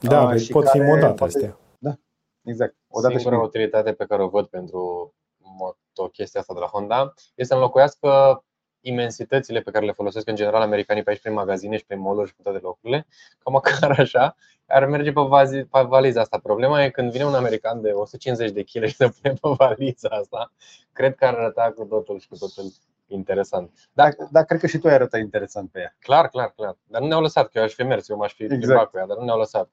Da, 0.00 0.22
uh, 0.22 0.46
pot 0.50 0.68
fi 0.68 0.78
modate 0.78 1.24
astea. 1.24 1.58
Da, 1.78 1.94
exact. 2.42 2.76
Odată 2.88 3.18
Singura 3.18 3.36
și... 3.36 3.46
utilitate 3.46 3.92
pe 3.92 4.04
care 4.04 4.22
o 4.22 4.28
văd 4.28 4.46
pentru 4.46 5.14
moto 5.36 6.08
chestia 6.12 6.40
asta 6.40 6.54
de 6.54 6.60
la 6.60 6.66
Honda 6.66 7.12
este 7.16 7.44
să 7.44 7.54
înlocuiască 7.54 8.44
imensitățile 8.82 9.60
pe 9.60 9.70
care 9.70 9.84
le 9.84 9.92
folosesc 9.92 10.28
în 10.28 10.34
general 10.34 10.62
americanii 10.62 11.02
pe 11.02 11.10
aici 11.10 11.20
prin 11.20 11.32
magazine 11.32 11.76
și 11.76 11.84
prin 11.84 12.00
mall 12.00 12.26
și 12.26 12.34
pe 12.34 12.42
toate 12.42 12.58
locurile, 12.62 13.06
ca 13.38 13.50
măcar 13.50 13.90
așa, 14.00 14.36
ar 14.66 14.86
merge 14.86 15.12
pe, 15.12 15.20
vazi, 15.20 15.56
pe 15.56 15.80
valiza 15.80 16.20
asta. 16.20 16.38
Problema 16.38 16.84
e 16.84 16.90
când 16.90 17.10
vine 17.10 17.24
un 17.24 17.34
american 17.34 17.80
de 17.80 17.90
150 17.90 18.50
de 18.50 18.62
kg 18.62 18.84
și 18.84 18.94
se 18.94 19.08
pune 19.08 19.34
pe 19.34 19.48
valiza 19.58 20.08
asta, 20.08 20.52
cred 20.92 21.14
că 21.14 21.24
ar 21.24 21.34
arăta 21.34 21.72
cu 21.76 21.84
totul 21.84 22.18
și 22.18 22.28
cu 22.28 22.36
totul 22.36 22.72
interesant. 23.06 23.88
Dar, 23.92 24.14
dar 24.30 24.44
cred 24.44 24.60
că 24.60 24.66
și 24.66 24.78
tu 24.78 24.88
ai 24.88 24.94
arătat 24.94 25.20
interesant 25.20 25.70
pe 25.70 25.80
ea. 25.80 25.96
Clar, 25.98 26.28
clar, 26.28 26.52
clar. 26.56 26.76
Dar 26.84 27.00
nu 27.00 27.06
ne-au 27.06 27.20
lăsat, 27.20 27.48
că 27.48 27.58
eu 27.58 27.64
aș 27.64 27.72
fi 27.72 27.82
mers, 27.82 28.08
eu 28.08 28.16
m-aș 28.16 28.34
fi 28.34 28.44
exact. 28.44 28.90
cu 28.90 28.98
ea, 28.98 29.06
dar 29.06 29.16
nu 29.16 29.24
ne-au 29.24 29.38
lăsat. 29.38 29.70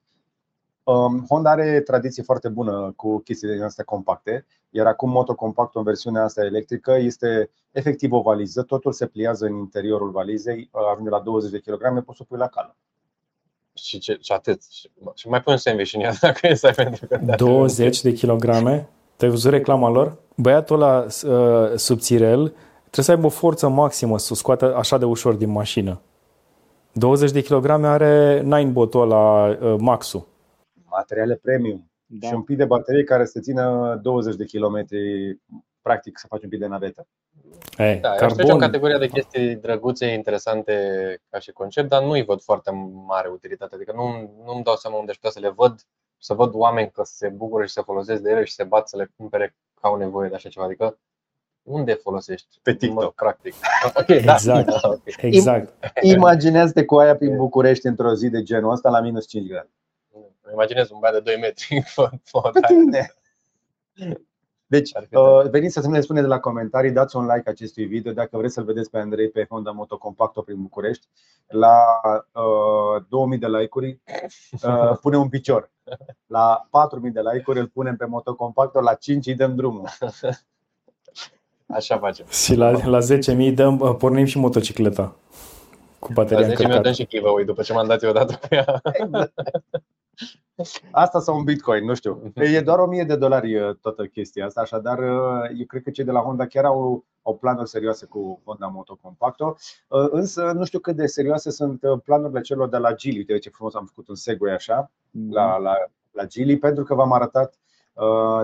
Um, 0.90 1.24
Honda 1.28 1.50
are 1.50 1.80
tradiție 1.80 2.22
foarte 2.22 2.48
bună 2.48 2.92
cu 2.96 3.18
chestiile 3.18 3.54
din 3.54 3.62
astea 3.62 3.84
compacte, 3.84 4.46
iar 4.70 4.86
acum 4.86 5.10
Moto 5.10 5.34
Compact 5.34 5.74
în 5.74 5.82
versiunea 5.82 6.22
asta 6.22 6.44
electrică 6.44 6.96
este 6.98 7.50
efectiv 7.70 8.12
o 8.12 8.20
valiză, 8.20 8.62
totul 8.62 8.92
se 8.92 9.06
pliază 9.06 9.46
în 9.46 9.56
interiorul 9.56 10.10
valizei, 10.10 10.70
uh, 10.72 10.80
ajunge 10.92 11.10
la 11.10 11.20
20 11.20 11.50
de 11.50 11.58
kg, 11.58 12.04
poți 12.04 12.18
să 12.18 12.24
pui 12.24 12.38
la 12.38 12.46
cală. 12.46 12.76
Și, 13.74 13.98
ce, 13.98 14.18
și 14.20 14.32
atât. 14.32 14.62
Și 15.14 15.28
mai 15.28 15.40
pui 15.40 15.52
un 15.52 15.58
sandwich 15.58 15.94
în 15.94 16.00
ea 16.00 16.12
dacă 16.20 16.46
e 16.46 16.54
să 16.54 16.66
ai 16.66 16.72
pentru 16.72 17.06
că 17.06 17.20
20 17.36 18.02
de 18.02 18.12
kilograme? 18.12 18.88
Te-ai 19.16 19.30
văzut 19.30 19.50
reclama 19.50 19.88
lor? 19.88 20.16
Băiatul 20.36 20.82
ăla 20.82 21.06
uh, 21.26 21.76
subțirel 21.76 22.54
trebuie 22.80 23.04
să 23.04 23.10
aibă 23.10 23.26
o 23.26 23.28
forță 23.28 23.68
maximă 23.68 24.18
să 24.18 24.28
o 24.32 24.34
scoată 24.36 24.76
așa 24.76 24.98
de 24.98 25.04
ușor 25.04 25.34
din 25.34 25.50
mașină. 25.50 26.00
20 26.92 27.30
de 27.30 27.42
kilograme 27.42 27.86
are 27.86 28.42
Ninebot-ul 28.42 29.08
la 29.08 29.48
uh, 29.60 29.74
maxul 29.78 30.28
materiale 31.00 31.34
premium 31.34 31.90
da. 32.06 32.26
și 32.26 32.34
un 32.34 32.42
pic 32.42 32.56
de 32.56 32.64
baterie 32.64 33.04
care 33.04 33.24
să 33.24 33.40
țină 33.40 33.98
20 34.02 34.34
de 34.34 34.44
kilometri, 34.44 35.38
practic 35.82 36.18
să 36.18 36.26
faci 36.26 36.42
un 36.42 36.48
pic 36.48 36.58
de 36.58 36.66
navetă. 36.66 37.06
Hey, 37.76 38.00
da, 38.00 38.14
carbon. 38.14 38.50
o 38.50 38.56
categorie 38.56 38.98
de 38.98 39.08
chestii 39.08 39.56
drăguțe, 39.56 40.06
interesante 40.06 40.74
ca 41.30 41.38
și 41.38 41.52
concept, 41.52 41.88
dar 41.88 42.02
nu-i 42.02 42.24
văd 42.24 42.40
foarte 42.42 42.70
mare 43.06 43.28
utilitate. 43.28 43.74
Adică 43.74 43.92
nu, 43.92 44.32
nu-mi 44.44 44.62
dau 44.64 44.76
seama 44.76 44.96
unde 44.96 45.10
aș 45.10 45.16
putea 45.16 45.30
să 45.30 45.40
le 45.40 45.48
văd, 45.48 45.80
să 46.18 46.34
văd 46.34 46.54
oameni 46.54 46.90
că 46.90 47.02
se 47.04 47.28
bucură 47.28 47.64
și 47.64 47.72
se 47.72 47.82
folosesc 47.82 48.22
de 48.22 48.30
ele 48.30 48.44
și 48.44 48.52
se 48.52 48.64
bat 48.64 48.88
să 48.88 48.96
le 48.96 49.10
cumpere 49.16 49.56
ca 49.80 49.88
au 49.88 49.96
nevoie 49.96 50.28
de 50.28 50.34
așa 50.34 50.48
ceva. 50.48 50.64
Adică 50.64 50.98
unde 51.62 51.92
folosești? 51.92 52.58
Pe 52.62 52.74
TikTok. 52.74 53.02
Mă, 53.02 53.12
practic. 53.16 53.54
Okay, 54.00 54.20
da. 54.20 54.32
exact. 54.32 54.66
Da, 54.66 54.80
okay. 54.88 55.12
exact. 55.16 55.74
Imaginează-te 56.02 56.84
cu 56.84 56.96
aia 56.96 57.16
prin 57.16 57.36
București 57.36 57.86
într-o 57.86 58.14
zi 58.14 58.28
de 58.28 58.42
genul 58.42 58.72
ăsta 58.72 58.90
la 58.90 59.00
minus 59.00 59.26
5 59.28 59.48
grade. 59.48 59.70
Îmi 60.50 60.58
imaginez 60.58 60.90
un 60.90 60.98
băiat 60.98 61.14
de 61.14 61.20
2 61.20 61.36
metri 61.40 61.84
Pe 62.52 62.60
tine. 62.66 63.14
Deci, 64.66 64.90
uh, 65.10 65.50
veniți 65.50 65.72
să 65.72 65.88
ne 65.88 66.00
spuneți 66.00 66.24
de 66.24 66.30
la 66.30 66.40
comentarii, 66.40 66.90
dați 66.90 67.16
un 67.16 67.26
like 67.26 67.50
acestui 67.50 67.84
video 67.84 68.12
dacă 68.12 68.36
vreți 68.36 68.54
să-l 68.54 68.64
vedeți 68.64 68.90
pe 68.90 68.98
Andrei 68.98 69.28
pe 69.28 69.46
Honda 69.48 69.70
Moto 69.70 69.98
Compacto 69.98 70.40
prin 70.42 70.62
București. 70.62 71.06
La 71.48 71.76
uh, 72.32 73.02
2000 73.08 73.38
de 73.38 73.46
like-uri 73.46 74.00
uh, 74.62 74.98
pune 75.00 75.16
un 75.16 75.28
picior. 75.28 75.70
La 76.26 76.66
4000 76.70 77.10
de 77.10 77.20
like-uri 77.20 77.58
îl 77.58 77.66
punem 77.66 77.96
pe 77.96 78.04
Moto 78.04 78.34
Compacto, 78.34 78.80
la 78.80 78.94
5 78.94 79.26
îi 79.26 79.34
dăm 79.34 79.54
drumul. 79.54 79.88
Așa 81.66 81.98
facem. 81.98 82.26
Și 82.26 82.54
la, 82.54 82.86
la 82.86 82.98
10.000 83.48 83.54
dăm, 83.54 83.80
uh, 83.80 83.94
pornim 83.98 84.24
și 84.24 84.38
motocicleta 84.38 85.16
cu 85.98 86.12
bateria 86.12 86.46
La 86.46 86.76
10.000 86.78 86.82
dăm 86.82 86.92
și 86.92 87.06
giveaway 87.06 87.44
după 87.44 87.62
ce 87.62 87.72
m-am 87.72 87.86
dat 87.86 88.02
eu 88.02 88.10
odată 88.10 88.40
pe 88.48 88.54
ea. 88.54 88.80
Exact. 88.92 89.32
Asta 90.90 91.20
sau 91.20 91.36
un 91.36 91.44
bitcoin, 91.44 91.84
nu 91.84 91.94
știu. 91.94 92.32
E 92.34 92.60
doar 92.60 92.78
1000 92.78 93.04
de 93.04 93.16
dolari 93.16 93.56
uh, 93.56 93.76
toată 93.80 94.06
chestia 94.06 94.44
asta, 94.44 94.60
așadar 94.60 94.98
uh, 94.98 95.58
eu 95.58 95.66
cred 95.66 95.82
că 95.82 95.90
cei 95.90 96.04
de 96.04 96.10
la 96.10 96.20
Honda 96.20 96.46
chiar 96.46 96.64
au, 96.64 97.04
au 97.22 97.36
planuri 97.36 97.68
serioase 97.68 98.06
cu 98.06 98.40
Honda 98.44 98.66
Moto 98.66 98.98
Compacto, 99.02 99.56
uh, 99.88 100.06
însă 100.10 100.52
nu 100.54 100.64
știu 100.64 100.78
cât 100.78 100.96
de 100.96 101.06
serioase 101.06 101.50
sunt 101.50 101.80
planurile 102.04 102.40
celor 102.40 102.68
de 102.68 102.76
la 102.76 102.94
Gili. 102.94 103.18
Uite 103.18 103.38
ce 103.38 103.50
frumos 103.50 103.74
am 103.74 103.86
făcut 103.86 104.08
un 104.08 104.14
segue 104.14 104.52
așa 104.52 104.90
mm. 105.10 105.32
la, 105.32 105.56
la, 105.56 105.74
la 106.10 106.26
Gili, 106.26 106.58
pentru 106.58 106.84
că 106.84 106.94
v-am 106.94 107.12
arătat 107.12 107.58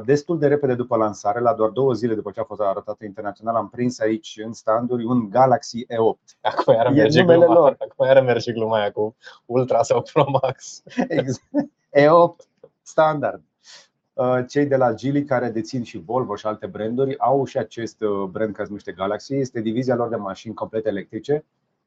destul 0.04 0.38
de 0.38 0.46
repede 0.46 0.74
după 0.74 0.96
lansare, 0.96 1.40
la 1.40 1.54
doar 1.54 1.70
două 1.70 1.92
zile 1.92 2.14
după 2.14 2.30
ce 2.30 2.40
a 2.40 2.44
fost 2.44 2.60
arătată 2.60 3.04
internațional, 3.04 3.54
am 3.54 3.68
prins 3.68 3.98
aici 3.98 4.40
în 4.44 4.52
standuri 4.52 5.04
un 5.04 5.30
Galaxy 5.30 5.84
E8. 5.84 6.38
Acum 6.40 6.74
iară 6.74 6.90
merge, 6.90 7.24
gluma, 7.24 7.52
lor. 7.52 7.76
Acum 7.78 8.06
iară 8.06 8.22
merge 8.22 8.52
gluma 8.52 8.78
aia 8.78 8.90
cu 8.90 9.16
Ultra 9.46 9.82
sau 9.82 10.02
Pro 10.12 10.24
Max. 10.42 10.82
Exact. 11.08 11.70
E8 11.90 12.46
standard. 12.82 13.42
Uh, 14.12 14.38
cei 14.48 14.66
de 14.66 14.76
la 14.76 14.94
Geely 14.94 15.24
care 15.24 15.48
dețin 15.48 15.82
și 15.82 15.98
Volvo 15.98 16.34
și 16.34 16.46
alte 16.46 16.66
branduri 16.66 17.18
au 17.18 17.44
și 17.44 17.58
acest 17.58 18.00
uh, 18.00 18.28
brand 18.30 18.52
care 18.52 18.62
se 18.62 18.68
numește 18.68 18.92
Galaxy. 18.92 19.34
Este 19.34 19.60
divizia 19.60 19.94
lor 19.94 20.08
de 20.08 20.16
mașini 20.16 20.54
complet 20.54 20.86
electrice 20.86 21.44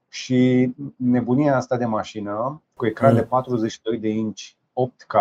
și 0.10 0.72
nebunia 0.96 1.56
asta 1.56 1.78
de 1.78 1.86
mașină 1.86 2.62
cu 2.74 2.86
ecran 2.86 3.16
de 3.16 3.24
42 3.24 3.96
mm. 3.96 4.02
de 4.02 4.08
inch 4.08 4.42
8K 4.74 5.16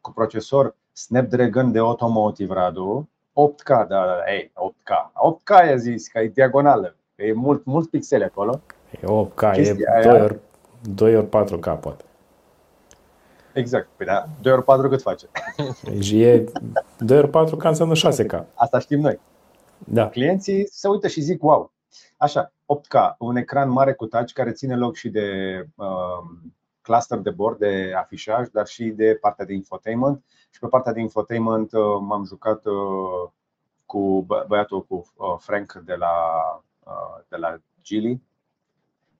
cu 0.00 0.12
procesor 0.12 0.76
Snapdragon 0.96 1.72
de 1.72 1.78
Automotive 1.78 2.54
Radu 2.54 3.08
8K, 3.34 3.68
da, 3.68 3.84
da, 3.86 4.04
da, 4.06 4.32
ei, 4.32 4.52
8K. 4.54 4.92
8K 5.14 5.68
i-a 5.68 5.76
zis, 5.76 6.08
că 6.08 6.18
e 6.18 6.28
diagonală, 6.28 6.96
e 7.14 7.32
mult, 7.32 7.64
mult 7.64 7.90
pixele 7.90 8.24
acolo. 8.24 8.60
E 8.90 9.06
8K, 9.06 9.52
Chestia 9.52 9.98
e 9.98 10.02
2 10.02 10.20
ori, 10.20 10.38
2 10.82 11.16
ori 11.16 11.26
4K 11.26 11.80
poate. 11.80 12.04
Exact. 13.52 13.88
Păi 13.96 14.06
da, 14.06 14.28
2 14.40 14.52
ori 14.52 14.64
4 14.64 14.88
cât 14.88 15.02
face? 15.02 15.26
Deci 15.82 16.10
e 16.10 16.44
2 16.98 17.18
ori 17.18 17.30
4 17.30 17.56
ca 17.56 17.68
înseamnă 17.68 17.94
6K. 17.94 18.44
Asta 18.54 18.78
știm 18.78 19.00
noi. 19.00 19.20
Da. 19.78 20.08
Clienții 20.08 20.66
se 20.70 20.88
uită 20.88 21.08
și 21.08 21.20
zic 21.20 21.42
wow. 21.42 21.72
Așa, 22.16 22.52
8K, 22.62 23.16
un 23.18 23.36
ecran 23.36 23.70
mare 23.70 23.92
cu 23.92 24.06
touch 24.06 24.32
care 24.32 24.52
ține 24.52 24.76
loc 24.76 24.94
și 24.94 25.08
de 25.08 25.28
uh, 25.74 25.86
cluster 26.80 27.18
de 27.18 27.30
bord, 27.30 27.58
de 27.58 27.92
afișaj, 27.96 28.48
dar 28.48 28.66
și 28.66 28.84
de 28.84 29.18
partea 29.20 29.44
de 29.44 29.52
infotainment. 29.52 30.24
Și 30.54 30.60
pe 30.60 30.66
partea 30.66 30.92
de 30.92 31.00
infotainment 31.00 31.72
uh, 31.72 31.98
m-am 32.00 32.24
jucat 32.24 32.64
uh, 32.64 33.30
cu 33.86 34.26
băiatul 34.46 34.84
cu 34.84 35.12
uh, 35.16 35.34
Frank 35.38 35.72
de 35.72 35.94
la, 35.94 36.14
uh, 36.84 37.24
de 37.28 37.36
la 37.36 37.56
Gili 37.82 38.22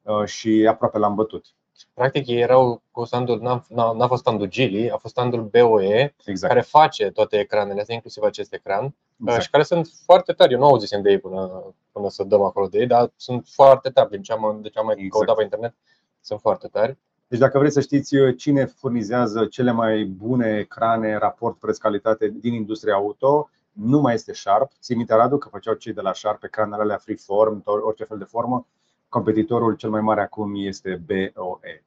uh, 0.02 0.24
și 0.24 0.66
aproape 0.68 0.98
l-am 0.98 1.14
bătut. 1.14 1.46
Practic 1.94 2.26
ei 2.26 2.40
erau 2.40 2.82
cu 2.90 3.04
standul, 3.04 3.40
n-a, 3.40 3.92
n-a 3.92 4.06
fost 4.06 4.20
standul 4.20 4.46
Gili, 4.46 4.90
a 4.90 4.96
fost 4.96 5.12
standul 5.14 5.42
BOE, 5.42 6.14
exact. 6.24 6.52
care 6.52 6.64
face 6.64 7.10
toate 7.10 7.38
ecranele 7.38 7.80
astea, 7.80 7.94
inclusiv 7.94 8.22
acest 8.22 8.52
ecran, 8.52 8.94
exact. 9.20 9.42
și 9.42 9.50
care 9.50 9.62
sunt 9.62 9.90
foarte 10.04 10.32
tari. 10.32 10.52
Eu 10.52 10.58
nu 10.58 10.66
auzisem 10.66 11.02
de 11.02 11.10
ei 11.10 11.18
până, 11.18 11.74
până 11.92 12.08
să 12.08 12.24
dăm 12.24 12.42
acolo 12.42 12.66
de 12.66 12.78
ei, 12.78 12.86
dar 12.86 13.12
sunt 13.16 13.46
foarte 13.46 13.90
tari. 13.90 14.10
Din 14.10 14.22
ce 14.22 14.32
am, 14.32 14.58
de 14.62 14.68
ce 14.68 14.78
am 14.78 14.84
mai 14.84 14.94
exact. 14.94 15.12
căutat 15.12 15.36
pe 15.36 15.42
internet, 15.42 15.74
sunt 16.20 16.40
foarte 16.40 16.68
tari. 16.68 16.98
Deci 17.28 17.38
dacă 17.38 17.58
vreți 17.58 17.74
să 17.74 17.80
știți 17.80 18.16
uh, 18.16 18.36
cine 18.36 18.64
furnizează 18.64 19.46
cele 19.46 19.70
mai 19.70 20.04
bune 20.04 20.58
ecrane, 20.58 21.16
raport 21.16 21.58
preț-calitate 21.58 22.28
din 22.28 22.52
industria 22.52 22.94
auto, 22.94 23.50
nu 23.72 24.00
mai 24.00 24.14
este 24.14 24.32
Sharp. 24.32 24.70
Ții 24.80 24.96
minte, 24.96 25.14
Radu, 25.14 25.38
că 25.38 25.48
făceau 25.48 25.74
cei 25.74 25.92
de 25.92 26.00
la 26.00 26.12
Sharp 26.12 26.44
ecranele 26.44 26.82
alea 26.82 26.96
freeform, 26.96 27.62
orice 27.64 28.04
fel 28.04 28.18
de 28.18 28.24
formă 28.24 28.66
competitorul 29.14 29.76
cel 29.76 29.90
mai 29.90 30.00
mare 30.00 30.20
acum 30.20 30.52
este 30.54 31.02
BOE. 31.06 31.84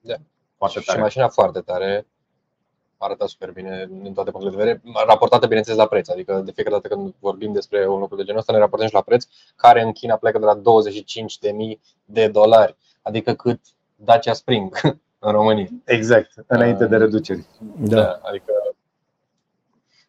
Da. 0.00 0.14
Foarte 0.56 0.80
tare. 0.80 0.98
Și 0.98 1.02
mașina 1.02 1.28
foarte 1.28 1.60
tare, 1.60 2.06
arată 2.96 3.26
super 3.26 3.50
bine 3.50 3.88
din 3.90 4.12
toate 4.12 4.30
punctele 4.30 4.56
de 4.56 4.62
vedere, 4.62 5.04
raportată 5.06 5.46
bineînțeles 5.46 5.78
la 5.78 5.86
preț, 5.86 6.08
adică 6.08 6.42
de 6.44 6.52
fiecare 6.52 6.74
dată 6.74 6.88
când 6.94 7.14
vorbim 7.18 7.52
despre 7.52 7.88
un 7.88 7.98
lucru 7.98 8.16
de 8.16 8.22
genul 8.22 8.38
ăsta 8.38 8.52
ne 8.52 8.58
raportăm 8.58 8.88
și 8.88 8.94
la 8.94 9.02
preț, 9.02 9.24
care 9.56 9.82
în 9.82 9.92
China 9.92 10.16
pleacă 10.16 10.38
de 10.38 10.44
la 10.44 10.56
25.000 10.56 10.62
de 12.04 12.28
dolari, 12.28 12.76
adică 13.02 13.34
cât 13.34 13.60
Dacia 14.04 14.32
Spring 14.32 14.80
în 15.18 15.32
România. 15.32 15.68
Exact, 15.84 16.32
înainte 16.46 16.86
de 16.86 16.96
reduceri. 16.96 17.46
Da. 17.78 17.96
da 17.96 18.20
adică 18.22 18.52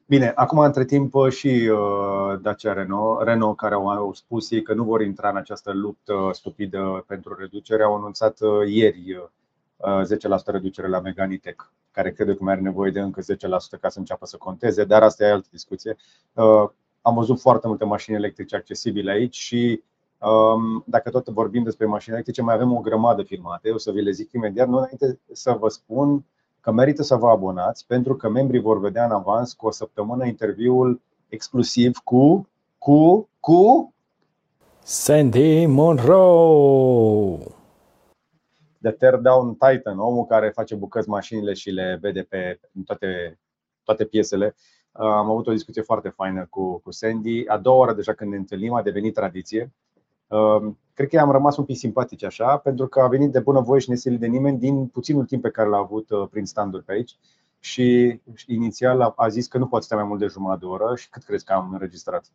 Bine, 0.10 0.32
acum 0.36 0.58
între 0.60 0.86
timp 0.86 1.30
și 1.30 1.48
uh, 1.48 2.40
Dacia 2.42 2.74
Renault, 2.74 3.28
Renault 3.28 3.58
care 3.58 3.74
au 3.74 4.14
spus 4.14 4.52
ei 4.52 4.62
că 4.62 4.74
nu 4.74 4.84
vor 4.84 5.02
intra 5.02 5.30
în 5.30 5.38
această 5.38 5.72
luptă 5.74 6.30
stupidă 6.34 7.04
pentru 7.08 7.36
reducere, 7.40 7.84
au 7.84 7.96
anunțat 7.96 8.40
uh, 8.42 8.68
ieri 8.68 9.30
10% 9.80 10.46
reducere 10.46 10.88
la 10.88 11.00
Meganitech, 11.00 11.64
care 11.92 12.12
crede 12.12 12.34
că 12.34 12.44
mai 12.44 12.54
are 12.54 12.62
nevoie 12.62 12.92
de 12.92 13.00
încă 13.00 13.22
10% 13.22 13.80
ca 13.82 13.90
să 13.90 14.00
înceapă 14.00 14.26
să 14.26 14.38
conteze, 14.38 14.84
dar 14.84 15.04
asta 15.04 15.24
e 15.24 15.32
altă 15.32 15.48
discuție. 15.52 15.96
Am 17.02 17.14
văzut 17.16 17.40
foarte 17.40 17.68
multe 17.68 17.86
mașini 17.86 18.16
electrice 18.16 18.56
accesibile 18.56 19.12
aici 19.12 19.36
și 19.36 19.82
um, 19.82 19.99
dacă 20.86 21.10
tot 21.10 21.28
vorbim 21.28 21.64
despre 21.64 21.86
mașini 21.86 22.14
electrice, 22.14 22.42
mai 22.42 22.56
avem 22.56 22.74
o 22.74 22.80
grămadă 22.80 23.24
filmate, 23.24 23.72
o 23.72 23.78
să 23.78 23.92
vi 23.92 24.02
le 24.02 24.12
zic 24.12 24.32
imediat, 24.32 24.68
nu 24.68 24.78
înainte 24.78 25.20
să 25.32 25.52
vă 25.60 25.68
spun 25.68 26.26
că 26.60 26.72
merită 26.72 27.04
să 27.04 27.16
vă 27.16 27.30
abonați 27.30 27.88
pentru 27.88 28.16
că 28.16 28.30
membrii 28.30 28.62
vor 28.62 28.80
vedea 28.80 29.06
în 29.06 29.12
avans 29.12 29.54
cu 29.54 29.68
o 29.68 29.72
săptămână 29.72 30.26
interviul 30.26 31.02
exclusiv 31.28 31.98
cu, 31.98 32.50
cu, 32.78 33.30
cu 33.40 33.94
Sandy 34.84 35.66
Monroe. 35.66 37.38
The 38.82 38.92
Teardown 38.92 39.56
Titan, 39.56 40.00
omul 40.00 40.26
care 40.26 40.50
face 40.50 40.76
bucăți 40.76 41.10
mașinile 41.10 41.54
și 41.54 41.70
le 41.70 41.98
vede 42.02 42.22
pe 42.22 42.60
în 42.74 42.84
toate, 42.84 43.40
toate 43.84 44.06
piesele. 44.06 44.56
Am 44.92 45.30
avut 45.30 45.48
o 45.48 45.52
discuție 45.52 45.82
foarte 45.82 46.10
faină 46.10 46.48
cu, 46.50 46.80
cu 46.80 46.92
Sandy. 46.92 47.48
A 47.48 47.58
doua 47.58 47.78
oră 47.78 47.94
deja 47.94 48.14
când 48.14 48.32
ne 48.32 48.38
întâlnim 48.38 48.74
a 48.74 48.82
devenit 48.82 49.14
tradiție. 49.14 49.74
Cred 50.94 51.12
că 51.12 51.20
am 51.20 51.32
rămas 51.32 51.58
un 51.58 51.66
pic 51.66 51.78
simpatici 51.78 52.24
așa, 52.24 52.58
pentru 52.58 52.88
că 52.88 53.00
a 53.00 53.08
venit 53.08 53.32
de 53.32 53.40
bună 53.40 53.60
voie 53.60 53.80
și 53.80 53.90
nesilit 53.90 54.20
de 54.20 54.28
nimeni 54.28 54.58
din 54.58 54.88
puținul 54.88 55.26
timp 55.26 55.42
pe 55.42 55.50
care 55.50 55.70
l-a 55.70 55.78
avut 55.78 56.10
uh, 56.10 56.28
prin 56.32 56.46
standuri 56.46 56.84
pe 56.84 56.92
aici. 56.92 57.18
Și 57.60 58.20
inițial 58.48 59.14
a 59.16 59.28
zis 59.28 59.48
că 59.48 59.58
nu 59.58 59.68
poate 59.68 59.86
sta 59.86 59.96
mai 59.96 60.04
mult 60.04 60.20
de 60.20 60.26
jumătate 60.26 60.60
de 60.60 60.66
oră 60.66 60.96
și 60.96 61.10
cât 61.10 61.24
crezi 61.24 61.46
că 61.46 61.54
am 61.54 61.70
înregistrat? 61.74 62.26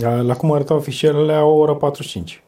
La 0.00 0.36
cum 0.36 0.52
arătau 0.52 0.80
fișierele, 0.80 1.38
o 1.38 1.54
oră 1.54 1.74
45. 1.74 2.44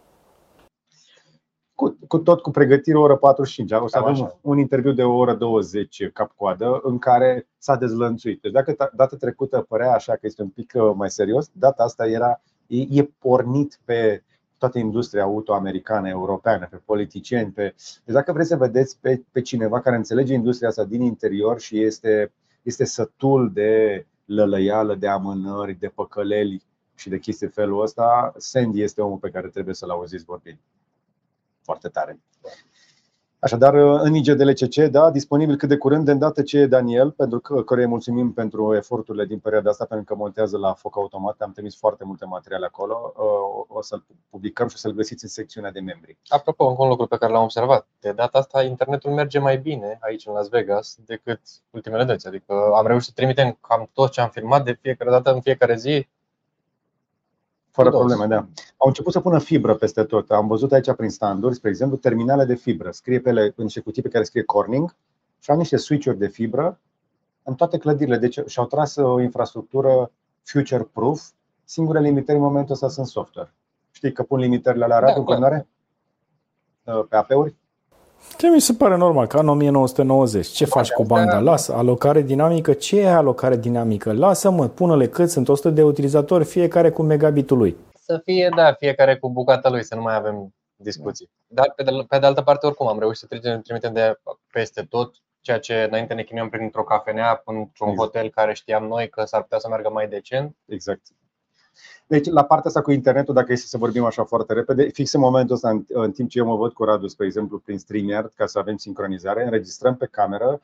Cu, 1.74 1.98
cu 2.08 2.18
tot 2.18 2.40
cu 2.40 2.50
pregătire 2.50 2.96
o 2.96 3.02
oră 3.02 3.16
45. 3.16 3.72
O 3.72 3.88
să 3.88 3.98
avem 3.98 4.38
un 4.40 4.58
interviu 4.58 4.92
de 4.92 5.02
o 5.02 5.16
oră 5.16 5.34
20 5.34 6.11
cap-coadă 6.12 6.80
în 6.82 6.98
care 6.98 7.48
s-a 7.58 7.76
dezlănțuit. 7.76 8.40
Deci 8.40 8.52
dacă 8.52 8.90
data 8.94 9.16
trecută 9.16 9.61
părea 9.68 9.92
așa 9.92 10.12
că 10.12 10.20
este 10.22 10.42
un 10.42 10.48
pic 10.48 10.72
uh, 10.74 10.92
mai 10.94 11.11
serios, 11.11 11.50
data 11.52 11.82
asta 11.82 12.06
era 12.06 12.40
e, 12.66 13.00
e 13.00 13.11
pornit 13.18 13.80
pe 13.84 14.22
toată 14.59 14.79
industria 14.79 15.23
auto-americană, 15.23 16.09
europeană, 16.09 16.66
pe 16.71 16.77
politicieni. 16.77 17.51
Pe... 17.51 17.75
Deci 18.05 18.14
dacă 18.14 18.33
vreți 18.33 18.49
să 18.49 18.57
vedeți 18.57 18.99
pe, 19.01 19.23
pe 19.31 19.40
cineva 19.40 19.81
care 19.81 19.97
înțelege 19.97 20.35
industria 20.35 20.68
asta 20.68 20.85
din 20.85 21.03
interior 21.03 21.61
și 21.61 21.83
este, 21.83 22.33
este 22.62 22.85
sătul 22.85 23.51
de 23.53 24.07
lălăială, 24.25 24.94
de 24.94 25.09
amânări, 25.09 25.75
de 25.75 25.88
păcăleli 25.88 26.62
și 26.94 27.09
de 27.09 27.18
chestii 27.18 27.49
felul 27.49 27.83
ăsta, 27.83 28.33
Sandy 28.37 28.83
este 28.83 29.03
omul 29.03 29.18
pe 29.18 29.31
care 29.31 29.49
trebuie 29.49 29.75
să-l 29.75 29.90
auziți 29.90 30.25
vorbind. 30.25 30.59
Foarte 31.62 31.88
tare. 31.88 32.21
Așadar, 33.40 33.74
în 33.74 34.14
IGDLCC, 34.14 34.74
da, 34.74 35.11
disponibil 35.11 35.57
cât 35.57 35.68
de 35.68 35.77
curând, 35.77 36.05
de 36.05 36.11
îndată 36.11 36.42
ce 36.42 36.66
Daniel, 36.66 37.11
pentru 37.11 37.40
că 37.40 37.62
care 37.62 37.87
mulțumim 37.87 38.33
pentru 38.33 38.74
eforturile 38.74 39.24
din 39.24 39.38
perioada 39.38 39.70
asta, 39.70 39.85
pentru 39.85 40.07
că 40.07 40.14
montează 40.14 40.59
la 40.59 40.72
foc 40.72 40.96
automat, 40.96 41.40
am 41.40 41.53
trimis 41.53 41.77
foarte 41.77 42.05
multe 42.05 42.24
materiale 42.24 42.66
acolo, 42.66 43.12
uh, 43.16 43.77
o 43.77 43.83
să-l 43.83 44.05
publicăm 44.31 44.68
și 44.68 44.74
o 44.74 44.79
să-l 44.79 44.92
găsiți 44.92 45.24
în 45.24 45.31
secțiunea 45.31 45.70
de 45.70 45.81
membri. 45.81 46.18
Apropo, 46.27 46.64
încă 46.64 46.83
un 46.83 46.88
lucru 46.88 47.07
pe 47.07 47.16
care 47.16 47.33
l-am 47.33 47.42
observat, 47.42 47.87
de 48.01 48.12
data 48.12 48.38
asta 48.38 48.62
internetul 48.62 49.12
merge 49.12 49.38
mai 49.38 49.59
bine 49.59 49.98
aici 50.01 50.27
în 50.27 50.33
Las 50.33 50.48
Vegas 50.48 50.96
decât 51.07 51.40
ultimele 51.70 52.05
dăți, 52.05 52.27
adică 52.27 52.55
am 52.77 52.87
reușit 52.87 53.07
să 53.07 53.12
trimitem 53.14 53.59
cam 53.61 53.90
tot 53.92 54.11
ce 54.11 54.20
am 54.20 54.29
filmat 54.29 54.64
de 54.64 54.79
fiecare 54.81 55.11
dată 55.11 55.33
în 55.33 55.40
fiecare 55.40 55.77
zi 55.77 56.09
fără 57.82 57.90
probleme, 57.90 58.26
da. 58.26 58.46
Au 58.76 58.86
început 58.86 59.12
să 59.12 59.20
pună 59.20 59.38
fibră 59.38 59.74
peste 59.74 60.04
tot. 60.04 60.30
Am 60.30 60.46
văzut 60.46 60.72
aici 60.72 60.92
prin 60.92 61.10
standuri, 61.10 61.54
spre 61.54 61.68
exemplu, 61.68 61.96
terminale 61.96 62.44
de 62.44 62.54
fibră. 62.54 62.90
Scrie 62.90 63.20
pe 63.20 63.28
ele 63.28 63.54
niște 63.56 63.80
cutii 63.80 64.02
pe 64.02 64.08
care 64.08 64.24
scrie 64.24 64.42
Corning 64.42 64.94
și 65.38 65.50
au 65.50 65.56
niște 65.56 65.76
switch-uri 65.76 66.18
de 66.18 66.26
fibră 66.26 66.80
în 67.42 67.54
toate 67.54 67.78
clădirile. 67.78 68.16
Deci 68.16 68.38
și-au 68.46 68.66
tras 68.66 68.96
o 68.96 69.20
infrastructură 69.20 70.10
future-proof. 70.42 71.30
Singurele 71.64 72.08
limitări 72.08 72.38
în 72.38 72.44
momentul 72.44 72.74
ăsta 72.74 72.88
sunt 72.88 73.06
software. 73.06 73.54
Știi 73.90 74.12
că 74.12 74.22
pun 74.22 74.38
limitările 74.38 74.86
la 74.86 74.98
rată 74.98 75.24
da, 75.26 75.34
în 75.34 75.66
pe 77.08 77.16
AP-uri? 77.16 77.54
Ce 78.38 78.48
mi 78.48 78.61
se 78.61 78.72
pare 78.72 78.96
normal, 78.96 79.26
ca 79.26 79.38
în 79.40 79.48
1990. 79.48 80.46
Ce 80.46 80.64
Bă, 80.64 80.70
faci 80.70 80.90
cu 80.90 81.04
banda? 81.04 81.38
Lasă, 81.38 81.74
alocare 81.74 82.22
dinamică. 82.22 82.72
Ce 82.72 83.00
e 83.00 83.09
alocare 83.09 83.57
dinamică? 83.57 84.12
Lasă-mă, 84.12 84.68
pune-le 84.68 85.09
cât 85.09 85.31
sunt 85.31 85.48
100 85.48 85.70
de 85.70 85.83
utilizatori, 85.83 86.44
fiecare 86.44 86.90
cu 86.90 87.02
megabitul 87.02 87.59
lui. 87.59 87.76
Să 87.94 88.20
fie, 88.24 88.50
da, 88.57 88.72
fiecare 88.72 89.16
cu 89.16 89.31
bucata 89.31 89.70
lui, 89.70 89.85
să 89.85 89.94
nu 89.94 90.00
mai 90.00 90.14
avem 90.14 90.54
discuții. 90.76 91.31
Dar, 91.46 91.72
pe 91.76 91.83
de, 91.83 91.90
pe 92.09 92.18
de 92.18 92.26
altă 92.26 92.42
parte, 92.42 92.66
oricum, 92.66 92.87
am 92.87 92.98
reușit 92.98 93.20
să 93.20 93.26
trimitem, 93.26 93.61
trimitem 93.61 93.92
de 93.92 94.18
peste 94.52 94.83
tot 94.83 95.14
ceea 95.40 95.59
ce 95.59 95.83
înainte 95.83 96.14
ne 96.14 96.22
chinuiam 96.22 96.48
printr-o 96.48 96.85
cafenea, 96.85 97.42
într-un 97.44 97.88
exact. 97.88 97.98
hotel 97.98 98.31
care 98.31 98.52
știam 98.52 98.85
noi 98.85 99.09
că 99.09 99.24
s-ar 99.24 99.42
putea 99.42 99.59
să 99.59 99.68
meargă 99.68 99.90
mai 99.90 100.09
decent. 100.09 100.57
Exact. 100.64 101.02
Deci, 102.06 102.26
la 102.26 102.44
partea 102.44 102.68
asta 102.68 102.82
cu 102.82 102.90
internetul, 102.90 103.34
dacă 103.34 103.52
este 103.52 103.66
să 103.66 103.78
vorbim 103.78 104.04
așa 104.04 104.24
foarte 104.24 104.52
repede, 104.52 104.88
fix 104.88 105.12
în 105.12 105.20
momentul 105.20 105.54
ăsta, 105.54 105.68
în, 105.70 105.84
în 105.88 106.12
timp 106.12 106.28
ce 106.28 106.38
eu 106.38 106.46
mă 106.46 106.56
văd 106.56 106.72
cu 106.72 106.84
Radu, 106.84 107.06
spre 107.06 107.26
exemplu, 107.26 107.58
prin 107.58 107.78
StreamYard, 107.78 108.32
ca 108.34 108.46
să 108.46 108.58
avem 108.58 108.76
sincronizare, 108.76 109.44
înregistrăm 109.44 109.96
pe 109.96 110.06
cameră 110.06 110.60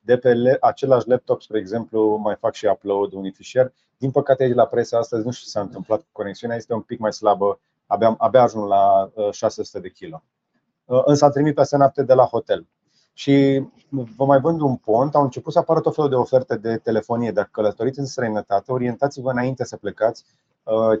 de 0.00 0.16
pe 0.16 0.32
le- 0.32 0.56
același 0.60 1.08
laptop, 1.08 1.42
spre 1.42 1.58
exemplu, 1.58 2.16
mai 2.16 2.36
fac 2.40 2.54
și 2.54 2.66
upload 2.66 3.12
unui 3.12 3.30
fișier. 3.30 3.72
Din 3.96 4.10
păcate, 4.10 4.42
aici 4.42 4.54
la 4.54 4.66
presa 4.66 4.98
astăzi 4.98 5.24
nu 5.24 5.30
știu 5.30 5.44
ce 5.44 5.50
s-a 5.50 5.60
întâmplat 5.60 6.00
cu 6.00 6.06
conexiunea, 6.12 6.56
este 6.56 6.74
un 6.74 6.80
pic 6.80 6.98
mai 6.98 7.12
slabă, 7.12 7.60
abia, 7.86 8.14
abia 8.18 8.42
ajung 8.42 8.68
la 8.68 9.10
600 9.30 9.76
uh, 9.76 9.82
de 9.82 9.90
kilo. 9.90 10.22
Uh, 10.84 11.02
însă 11.04 11.24
am 11.24 11.30
trimit 11.30 11.54
peste 11.54 11.76
noapte 11.76 12.02
de 12.02 12.14
la 12.14 12.24
hotel. 12.24 12.66
Și 13.12 13.62
vă 13.88 14.24
mai 14.24 14.40
vând 14.40 14.60
un 14.60 14.76
pont, 14.76 15.14
au 15.14 15.22
început 15.22 15.52
să 15.52 15.58
apară 15.58 15.80
tot 15.80 15.94
felul 15.94 16.10
de 16.10 16.16
oferte 16.16 16.56
de 16.56 16.76
telefonie. 16.76 17.32
Dacă 17.32 17.48
călătoriți 17.52 17.98
în 17.98 18.06
străinătate, 18.06 18.72
orientați-vă 18.72 19.30
înainte 19.30 19.64
să 19.64 19.76
plecați 19.76 20.24
Uh, 20.24 20.47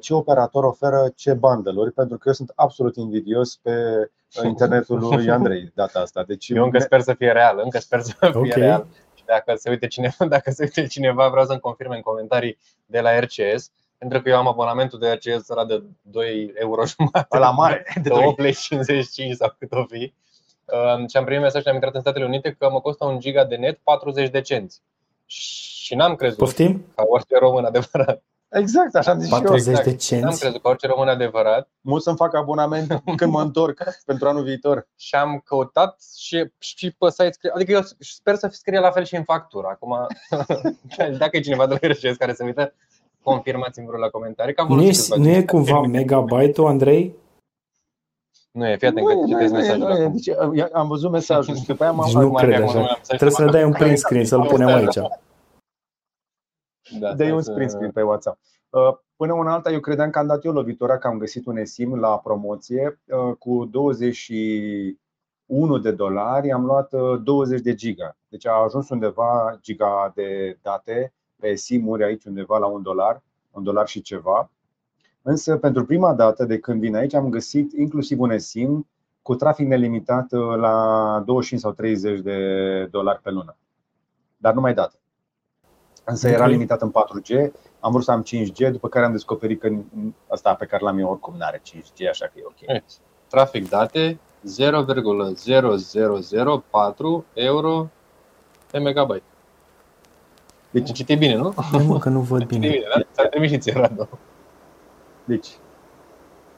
ce 0.00 0.14
operator 0.14 0.64
oferă 0.64 1.12
ce 1.16 1.32
bundle 1.32 1.90
pentru 1.90 2.16
că 2.16 2.22
eu 2.26 2.32
sunt 2.32 2.52
absolut 2.54 2.96
invidios 2.96 3.56
pe 3.56 3.70
uh, 4.36 4.44
internetul 4.44 4.98
lui 4.98 5.30
Andrei 5.38 5.72
data 5.74 6.00
asta. 6.00 6.22
Deci 6.22 6.48
eu 6.48 6.64
încă 6.64 6.78
sper 6.78 7.00
să 7.00 7.14
fie 7.14 7.32
real, 7.32 7.60
încă 7.62 7.78
sper 7.78 8.00
să 8.00 8.14
fie 8.18 8.28
okay. 8.28 8.50
real. 8.50 8.86
Și 9.14 9.24
dacă 9.24 9.54
se 9.56 9.70
uite 9.70 9.86
cineva, 9.86 10.26
dacă 10.36 10.50
se 10.50 10.62
uite 10.62 10.86
cineva, 10.86 11.28
vreau 11.28 11.46
să-mi 11.46 11.60
confirme 11.60 11.96
în 11.96 12.02
comentarii 12.02 12.58
de 12.86 13.00
la 13.00 13.18
RCS, 13.18 13.70
pentru 13.98 14.22
că 14.22 14.28
eu 14.28 14.36
am 14.36 14.48
abonamentul 14.48 14.98
de 14.98 15.10
RCS 15.10 15.48
ăla 15.52 15.64
de 15.64 15.82
2 16.02 16.52
euro 16.54 16.82
jumătate. 16.86 17.38
La 17.38 17.50
mare, 17.50 17.84
de 18.02 18.10
8,55 18.10 18.14
sau 19.38 19.54
cât 19.58 19.72
o 19.72 19.84
fi. 19.84 20.12
Uh, 20.64 21.08
și 21.08 21.16
am 21.16 21.24
primit 21.24 21.42
mesaj 21.42 21.62
și 21.62 21.68
am 21.68 21.74
intrat 21.74 21.94
în 21.94 22.00
Statele 22.00 22.24
Unite 22.24 22.56
că 22.58 22.70
mă 22.70 22.80
costă 22.80 23.04
un 23.04 23.20
giga 23.20 23.44
de 23.44 23.56
net 23.56 23.78
40 23.82 24.30
de 24.30 24.40
cenți. 24.40 24.82
Și 25.26 25.94
n-am 25.94 26.14
crezut 26.14 26.38
Poftim? 26.38 26.86
ca 26.94 27.02
orice 27.06 27.38
român 27.38 27.64
adevărat 27.64 28.22
Exact, 28.50 28.94
așa 28.94 29.10
am 29.10 29.18
zis 29.18 29.28
40 29.28 29.62
și 29.62 29.68
eu. 29.68 29.82
de 29.84 29.96
cenți. 29.96 30.24
Am 30.24 30.36
crezut 30.36 30.62
că 30.62 30.68
orice 30.68 30.86
român 30.86 31.08
adevărat. 31.08 31.68
Mult 31.80 32.02
să-mi 32.02 32.16
fac 32.16 32.34
abonament 32.34 33.02
când 33.16 33.32
mă 33.32 33.40
întorc 33.40 33.82
pentru 34.06 34.28
anul 34.28 34.42
viitor. 34.42 34.88
Și 34.96 35.14
am 35.14 35.42
căutat 35.44 36.02
și, 36.16 36.52
și 36.58 36.94
pe 36.98 37.10
site 37.10 37.30
scrie, 37.30 37.50
adică 37.54 37.72
eu 37.72 37.80
sper 37.98 38.34
să 38.34 38.48
scrie 38.52 38.78
la 38.78 38.90
fel 38.90 39.04
și 39.04 39.16
în 39.16 39.24
factură. 39.24 39.66
Acum, 39.66 40.06
dacă 41.18 41.36
e 41.36 41.40
cineva 41.40 41.66
de 41.66 41.78
la 41.80 41.88
RCS 41.88 42.16
care 42.16 42.32
se 42.32 42.44
uită, 42.44 42.74
confirmați-mi 43.22 43.86
la 43.98 44.08
comentarii. 44.08 44.54
Că 44.54 44.60
am 44.60 44.68
nu, 44.68 44.82
e, 44.82 44.92
nu 45.16 45.28
e 45.28 45.42
cumva 45.42 45.80
megabyte-ul, 45.80 46.68
Andrei? 46.68 47.14
Nu 48.50 48.66
e, 48.68 48.76
fii 48.76 48.88
atent 48.88 49.06
că 49.06 49.14
citesc 49.26 49.52
mesajul 49.52 50.12
deci, 50.12 50.36
Am 50.72 50.88
văzut 50.88 51.10
mesajul 51.10 51.56
și 51.56 51.66
după 51.66 51.82
aia 51.82 51.92
m-am 51.92 52.04
deci 52.04 52.14
nu 52.14 52.32
cred 52.32 52.62
așa. 52.62 52.98
Trebuie 53.06 53.30
să 53.30 53.44
ne 53.44 53.50
dai 53.50 53.64
un 53.64 53.72
print 53.72 53.98
screen, 53.98 54.24
să-l 54.24 54.46
punem 54.46 54.68
aici. 54.68 54.98
Da, 57.00 57.14
de 57.14 57.32
un 57.32 57.42
sprint 57.42 57.70
screen 57.70 57.90
pe 57.90 58.02
WhatsApp. 58.02 58.38
Uh, 58.70 58.96
până 59.16 59.32
una 59.32 59.52
alta, 59.52 59.70
eu 59.70 59.80
credeam 59.80 60.10
că 60.10 60.18
am 60.18 60.26
dat 60.26 60.44
eu 60.44 60.52
lovitura, 60.52 60.98
că 60.98 61.06
am 61.06 61.18
găsit 61.18 61.46
un 61.46 61.56
eSIM 61.56 61.94
la 61.94 62.18
promoție 62.18 63.00
uh, 63.06 63.34
cu 63.38 63.64
21 63.64 65.78
de 65.78 65.90
dolari, 65.90 66.52
am 66.52 66.64
luat 66.64 66.94
20 67.22 67.58
uh, 67.58 67.64
de 67.64 67.74
giga. 67.74 68.16
Deci 68.28 68.46
a 68.46 68.52
ajuns 68.52 68.88
undeva 68.88 69.58
giga 69.60 70.12
de 70.14 70.58
date 70.62 71.12
pe 71.36 71.54
SIM-uri 71.54 72.04
aici 72.04 72.24
undeva 72.24 72.58
la 72.58 72.66
un 72.66 72.82
dolar, 72.82 73.22
un 73.50 73.62
dolar 73.62 73.86
și 73.86 74.02
ceva. 74.02 74.50
Însă 75.22 75.56
pentru 75.56 75.84
prima 75.84 76.14
dată 76.14 76.44
de 76.44 76.58
când 76.58 76.80
vin 76.80 76.94
aici 76.94 77.14
am 77.14 77.28
găsit 77.28 77.72
inclusiv 77.72 78.20
un 78.20 78.30
eSIM 78.30 78.88
cu 79.22 79.34
trafic 79.34 79.66
nelimitat 79.66 80.30
la 80.56 81.22
25 81.26 81.60
sau 81.60 81.72
30 81.72 82.20
de 82.20 82.88
dolari 82.90 83.22
pe 83.22 83.30
lună. 83.30 83.56
Dar 84.36 84.54
nu 84.54 84.60
mai 84.60 84.74
dată. 84.74 84.98
Însă 86.10 86.28
era 86.28 86.46
limitat 86.46 86.82
în 86.82 86.90
4G, 86.90 87.50
am 87.80 87.92
vrut 87.92 88.04
să 88.04 88.10
am 88.10 88.24
5G, 88.24 88.70
după 88.70 88.88
care 88.88 89.04
am 89.04 89.12
descoperit 89.12 89.60
că 89.60 89.70
asta 90.28 90.54
pe 90.54 90.64
care 90.64 90.84
l-am 90.84 90.98
eu 90.98 91.10
oricum 91.10 91.34
nu 91.36 91.44
are 91.44 91.58
5G, 91.58 92.08
așa 92.10 92.26
că 92.26 92.32
e 92.34 92.42
ok. 92.44 92.82
Trafic 93.28 93.68
date 93.68 94.18
0,0004 94.46 97.24
euro 97.32 97.88
pe 98.70 98.78
megabyte. 98.78 99.22
Deci 100.70 100.92
citi 100.92 101.16
bine, 101.16 101.36
nu? 101.36 101.54
Nu, 101.72 101.84
mă, 101.84 101.98
că 101.98 102.08
nu 102.08 102.20
văd 102.20 102.44
bine. 102.44 102.68
bine 102.68 102.84
da? 102.94 103.00
Ți-a 103.12 103.28
trimis 103.28 103.50
și 103.50 103.58
ție, 103.58 103.72
Radu. 103.72 104.08
Deci. 105.24 105.48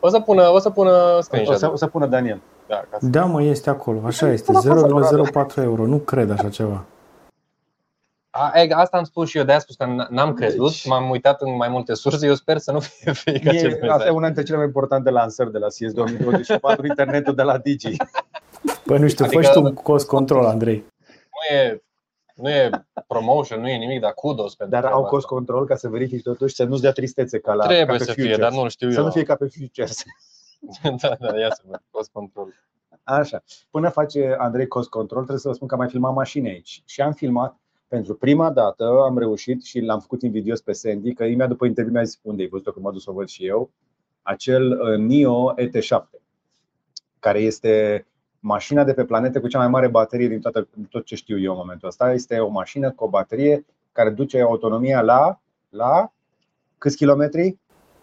O 0.01 0.09
să 0.09 0.21
pună, 0.21 0.49
o 0.49 0.59
să 0.59 0.71
pună 0.71 1.19
screenshot. 1.21 1.55
O 1.55 1.59
să, 1.59 1.71
o 1.73 1.77
să 1.77 1.87
pună 1.87 2.07
Daniel. 2.07 2.41
Da, 2.67 2.85
da, 3.01 3.25
mă, 3.25 3.43
este 3.43 3.71
acolo. 3.71 4.01
Așa 4.05 4.29
este. 4.29 4.53
0,04 4.53 5.63
euro. 5.63 5.87
Nu 5.87 5.99
cred 5.99 6.31
așa 6.31 6.49
ceva. 6.49 6.85
A, 8.31 8.53
asta 8.71 8.97
am 8.97 9.05
spus 9.05 9.29
și 9.29 9.39
eu, 9.39 9.45
de 9.45 9.51
aia 9.51 9.61
spus 9.61 9.77
că 9.77 10.07
n-am 10.11 10.35
crezut, 10.35 10.67
deci, 10.71 10.87
m-am 10.87 11.11
uitat 11.11 11.43
în 11.43 11.57
mai 11.57 11.69
multe 11.69 11.95
surse, 11.95 12.27
eu 12.27 12.35
sper 12.35 12.59
să 12.59 12.73
nu 12.73 12.81
fie 12.81 13.13
fake 13.25 13.41
e, 13.43 13.49
acest 13.49 13.83
Asta 13.83 14.07
e 14.07 14.11
una 14.11 14.25
dintre 14.27 14.43
cele 14.43 14.57
mai 14.57 14.67
importante 14.67 15.11
lansări 15.11 15.53
de 15.53 15.59
la 15.59 15.67
CS 15.67 15.93
2024, 15.93 16.87
internetul 16.93 17.35
de 17.35 17.43
la 17.43 17.59
Digi. 17.59 17.97
Păi 18.85 18.99
nu 18.99 19.09
știu, 19.09 19.25
adică, 19.25 19.43
fă 19.43 19.53
tu 19.53 19.63
un 19.63 19.75
cost 19.75 20.07
control, 20.07 20.45
Andrei. 20.45 20.85
Nu 21.51 21.57
e 21.57 21.83
Nu 22.35 22.51
e 22.51 22.71
promotion, 23.07 23.61
nu 23.61 23.69
e 23.69 23.77
nimic, 23.77 24.01
dar 24.01 24.13
kudos 24.15 24.55
pentru 24.55 24.75
Dar 24.75 24.85
au 24.85 24.91
treaba 24.91 25.09
cost 25.09 25.25
asta. 25.25 25.35
control 25.37 25.67
ca 25.67 25.77
să 25.77 25.89
verifici 25.89 26.23
totuși 26.23 26.55
să 26.55 26.65
nu-ți 26.65 26.83
dea 26.83 26.93
tristețe 26.93 27.39
ca 27.39 27.53
la 27.55 27.65
Trebuie 27.65 27.87
ca 27.87 27.93
pe 27.93 27.99
să 27.99 28.13
fie, 28.13 28.23
futures. 28.23 28.39
dar 28.51 28.63
nu 28.63 28.69
știu 28.69 28.91
Să 28.91 28.99
eu. 28.99 29.05
nu 29.05 29.11
fie 29.11 29.23
ca 29.23 29.35
pe 29.35 29.47
futures. 29.47 30.03
da, 31.03 31.17
da, 31.21 31.39
ia 31.39 31.51
să 31.51 31.63
văd. 31.67 31.83
Cost 31.91 32.11
control. 32.13 32.55
Așa. 33.03 33.43
Până 33.71 33.89
face 33.89 34.37
Andrei 34.39 34.67
cost 34.67 34.89
control, 34.89 35.19
trebuie 35.19 35.41
să 35.41 35.49
vă 35.49 35.55
spun 35.55 35.67
că 35.69 35.75
am 35.75 35.81
mai 35.81 35.89
filmat 35.89 36.15
mașini 36.15 36.49
aici. 36.49 36.83
Și 36.87 37.01
am 37.01 37.13
filmat 37.13 37.57
pentru 37.91 38.15
prima 38.15 38.51
dată, 38.51 38.85
am 38.85 39.19
reușit 39.19 39.63
și 39.65 39.81
l-am 39.81 40.01
făcut 40.01 40.23
invidios 40.23 40.61
pe 40.61 40.73
Sandy, 40.73 41.13
că 41.13 41.25
imediat 41.25 41.49
după 41.49 41.67
interviu 41.67 41.93
mi-a 41.93 42.03
zis 42.03 42.19
unde 42.23 42.43
ai 42.43 42.49
văzut 42.49 42.75
că 42.75 42.81
m-a 42.81 42.91
dus 42.91 43.03
să 43.03 43.11
o 43.11 43.13
văd 43.13 43.29
și 43.29 43.47
eu, 43.47 43.71
acel 44.23 44.81
uh, 44.81 44.99
NIO 44.99 45.55
ET7, 45.55 46.21
care 47.19 47.39
este 47.39 48.07
mașina 48.39 48.85
de 48.85 48.93
pe 48.93 49.05
planete 49.05 49.39
cu 49.39 49.49
cea 49.49 49.59
mai 49.59 49.69
mare 49.69 49.89
baterie 49.89 50.29
din 50.29 50.41
toată, 50.41 50.69
din 50.75 50.85
tot 50.85 51.05
ce 51.05 51.15
știu 51.15 51.41
eu 51.41 51.51
în 51.51 51.57
momentul 51.57 51.89
ăsta. 51.89 52.13
Este 52.13 52.39
o 52.39 52.49
mașină 52.49 52.91
cu 52.91 53.05
o 53.05 53.09
baterie 53.09 53.65
care 53.93 54.11
duce 54.11 54.41
autonomia 54.41 55.01
la, 55.01 55.41
la 55.69 56.13
câți 56.79 56.97
kilometri? 56.97 57.59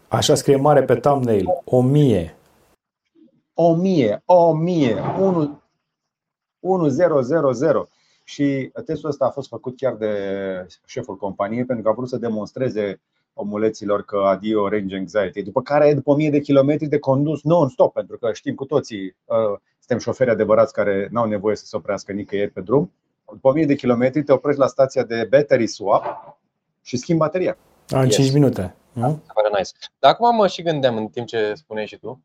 Așa 0.07 0.35
scrie 0.35 0.55
mare 0.55 0.83
pe 0.83 0.95
thumbnail. 0.95 1.45
1000. 1.65 2.35
1000, 3.53 4.23
1000, 4.25 4.95
1, 5.19 5.59
1000. 6.59 7.89
Și 8.27 8.71
testul 8.85 9.09
ăsta 9.09 9.25
a 9.25 9.29
fost 9.29 9.47
făcut 9.47 9.77
chiar 9.77 9.95
de 9.95 10.11
șeful 10.85 11.15
companiei 11.17 11.65
pentru 11.65 11.83
că 11.83 11.89
a 11.89 11.93
vrut 11.93 12.09
să 12.09 12.17
demonstreze 12.17 13.01
omuleților 13.33 14.05
că 14.05 14.17
adio 14.17 14.67
range 14.69 14.95
anxiety. 14.95 15.41
După 15.41 15.61
care, 15.61 15.93
după 15.93 16.11
1000 16.11 16.29
de 16.29 16.39
kilometri 16.39 16.87
de 16.87 16.99
condus 16.99 17.43
non-stop, 17.43 17.93
pentru 17.93 18.17
că 18.17 18.33
știm 18.33 18.55
cu 18.55 18.65
toții, 18.65 19.15
uh, 19.25 19.59
suntem 19.77 19.97
șoferi 19.97 20.29
adevărați 20.29 20.73
care 20.73 21.07
nu 21.11 21.19
au 21.19 21.27
nevoie 21.27 21.55
să 21.55 21.65
se 21.65 21.75
oprească 21.75 22.11
nicăieri 22.11 22.51
pe 22.51 22.61
drum. 22.61 22.91
După 23.31 23.47
1000 23.47 23.65
de 23.65 23.75
kilometri 23.75 24.23
te 24.23 24.31
oprești 24.31 24.59
la 24.59 24.67
stația 24.67 25.03
de 25.03 25.27
battery 25.29 25.67
swap 25.67 26.37
și 26.81 26.97
schimbi 26.97 27.21
bateria. 27.21 27.57
A, 27.89 27.99
în 27.99 28.05
Yes. 28.05 28.15
5 28.15 28.31
minute. 28.31 28.75
Nu? 28.91 29.09
Se 29.25 29.31
pare 29.33 29.47
nice. 29.57 29.71
Dar 29.99 30.11
acum 30.11 30.35
mă 30.35 30.47
și 30.47 30.61
gândeam 30.61 30.97
în 30.97 31.07
timp 31.07 31.27
ce 31.27 31.53
spuneai 31.55 31.87
și 31.87 31.97
tu. 31.97 32.21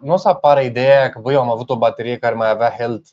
Nu 0.00 0.12
o 0.12 0.16
să 0.16 0.28
apară 0.28 0.60
ideea 0.60 0.98
aia 0.98 1.10
că 1.10 1.18
băi, 1.18 1.34
eu 1.34 1.40
am 1.40 1.50
avut 1.50 1.70
o 1.70 1.78
baterie 1.78 2.18
care 2.18 2.34
mai 2.34 2.50
avea 2.50 2.70
health 2.78 3.08
99% 3.08 3.12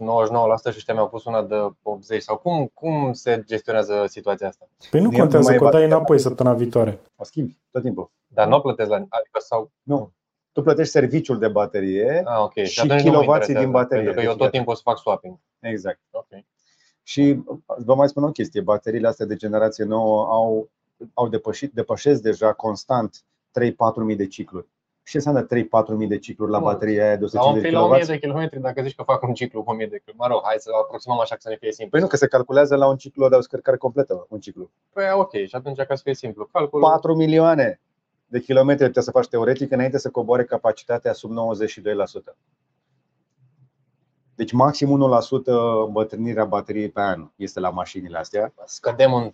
și 0.71 0.75
ăștia 0.77 0.93
mi-au 0.93 1.09
pus 1.09 1.25
una 1.25 1.43
de 1.43 1.55
80 1.81 2.21
sau 2.21 2.37
cum, 2.37 2.71
cum 2.73 3.13
se 3.13 3.43
gestionează 3.45 4.05
situația 4.07 4.47
asta? 4.47 4.67
Păi 4.89 4.99
nu 5.01 5.09
Nu 5.09 5.15
e 5.15 5.19
contează, 5.19 5.43
numai 5.43 5.57
că 5.57 5.63
o 5.63 5.69
dai 5.69 5.79
bateria. 5.79 5.95
înapoi 5.95 6.19
săptămâna 6.19 6.55
viitoare. 6.55 6.99
O 7.15 7.23
schimbi 7.23 7.57
tot 7.71 7.81
timpul. 7.81 8.11
Dar 8.27 8.47
nu 8.47 8.55
o 8.55 8.59
plătesc 8.59 8.89
la 8.89 8.95
adică 8.95 9.39
sau 9.39 9.71
Nu. 9.83 10.11
Tu 10.51 10.61
plătești 10.61 10.91
serviciul 10.91 11.39
de 11.39 11.47
baterie. 11.47 12.21
ah, 12.25 12.39
ok. 12.41 12.53
Și 12.53 12.79
atunci 12.79 13.01
nu 13.03 13.11
mă 13.11 13.17
kilowații 13.19 13.23
interesează, 13.29 13.59
din 13.63 13.71
baterie, 13.71 14.03
Pentru 14.03 14.13
că 14.21 14.27
eu 14.27 14.27
deci 14.27 14.37
tot 14.37 14.45
iată. 14.45 14.55
timpul 14.55 14.71
o 14.73 14.75
să 14.75 14.81
fac 14.83 14.97
swapping. 14.97 15.37
Exact. 15.59 15.99
Ok. 16.11 16.27
Și 17.03 17.43
vă 17.65 17.95
mai 17.95 18.07
spun 18.09 18.23
o 18.23 18.31
chestie, 18.31 18.61
bateriile 18.61 19.07
astea 19.07 19.25
de 19.25 19.35
generație 19.35 19.83
nouă 19.83 20.27
au, 20.29 20.69
au 21.13 21.27
depășit, 21.27 21.71
depășesc 21.73 22.21
deja 22.21 22.53
constant 22.53 23.23
3-4 23.51 24.03
mii 24.03 24.15
de 24.15 24.27
cicluri. 24.27 24.67
Și 25.07 25.19
ce 25.19 25.27
înseamnă 25.27 25.47
3-4 25.93 25.97
mii 25.97 26.07
de 26.07 26.17
cicluri 26.17 26.51
la 26.51 26.59
Mult. 26.59 26.71
bateria 26.71 27.03
aia 27.03 27.15
de 27.15 27.25
La 27.31 27.43
un 27.43 27.57
150 27.57 27.63
fil 27.63 27.73
la 27.73 27.85
1000 27.85 27.99
kW? 27.99 28.11
de 28.11 28.19
kilometri, 28.19 28.59
dacă 28.59 28.81
zici 28.81 28.95
că 28.95 29.03
fac 29.03 29.23
un 29.23 29.33
ciclu 29.33 29.63
cu 29.63 29.69
1000 29.69 29.85
de 29.85 30.01
kilometri. 30.05 30.27
Mă 30.27 30.33
rog, 30.33 30.41
hai 30.43 30.55
să 30.59 30.69
aproximăm 30.83 31.19
așa 31.19 31.35
că 31.35 31.41
să 31.41 31.49
ne 31.49 31.55
fie 31.55 31.71
simplu. 31.71 31.91
Păi 31.91 32.01
nu, 32.01 32.07
că 32.07 32.17
se 32.17 32.27
calculează 32.27 32.75
la 32.75 32.87
un 32.87 32.97
ciclu 32.97 33.29
de 33.29 33.35
o 33.35 33.41
scărcare 33.41 33.77
completă, 33.77 34.25
un 34.29 34.39
ciclu. 34.39 34.69
Păi 34.93 35.03
ok, 35.13 35.31
și 35.31 35.55
atunci 35.55 35.77
ca 35.77 35.95
să 35.95 36.01
fie 36.03 36.13
simplu. 36.13 36.49
Calculul 36.51 36.89
4 36.89 37.15
milioane 37.15 37.79
de 38.25 38.39
kilometri 38.39 38.85
putea 38.85 39.01
să 39.01 39.11
faci 39.11 39.27
teoretic 39.27 39.71
înainte 39.71 39.97
să 39.97 40.09
coboare 40.09 40.43
capacitatea 40.43 41.13
sub 41.13 41.31
92%. 42.31 42.35
Deci 44.35 44.51
maxim 44.51 45.09
1% 45.41 45.85
îmbătrânirea 45.85 46.45
bateriei 46.45 46.89
pe 46.89 47.01
an 47.01 47.29
este 47.35 47.59
la 47.59 47.69
mașinile 47.69 48.17
astea. 48.17 48.53
scădem 48.65 49.13
în 49.13 49.31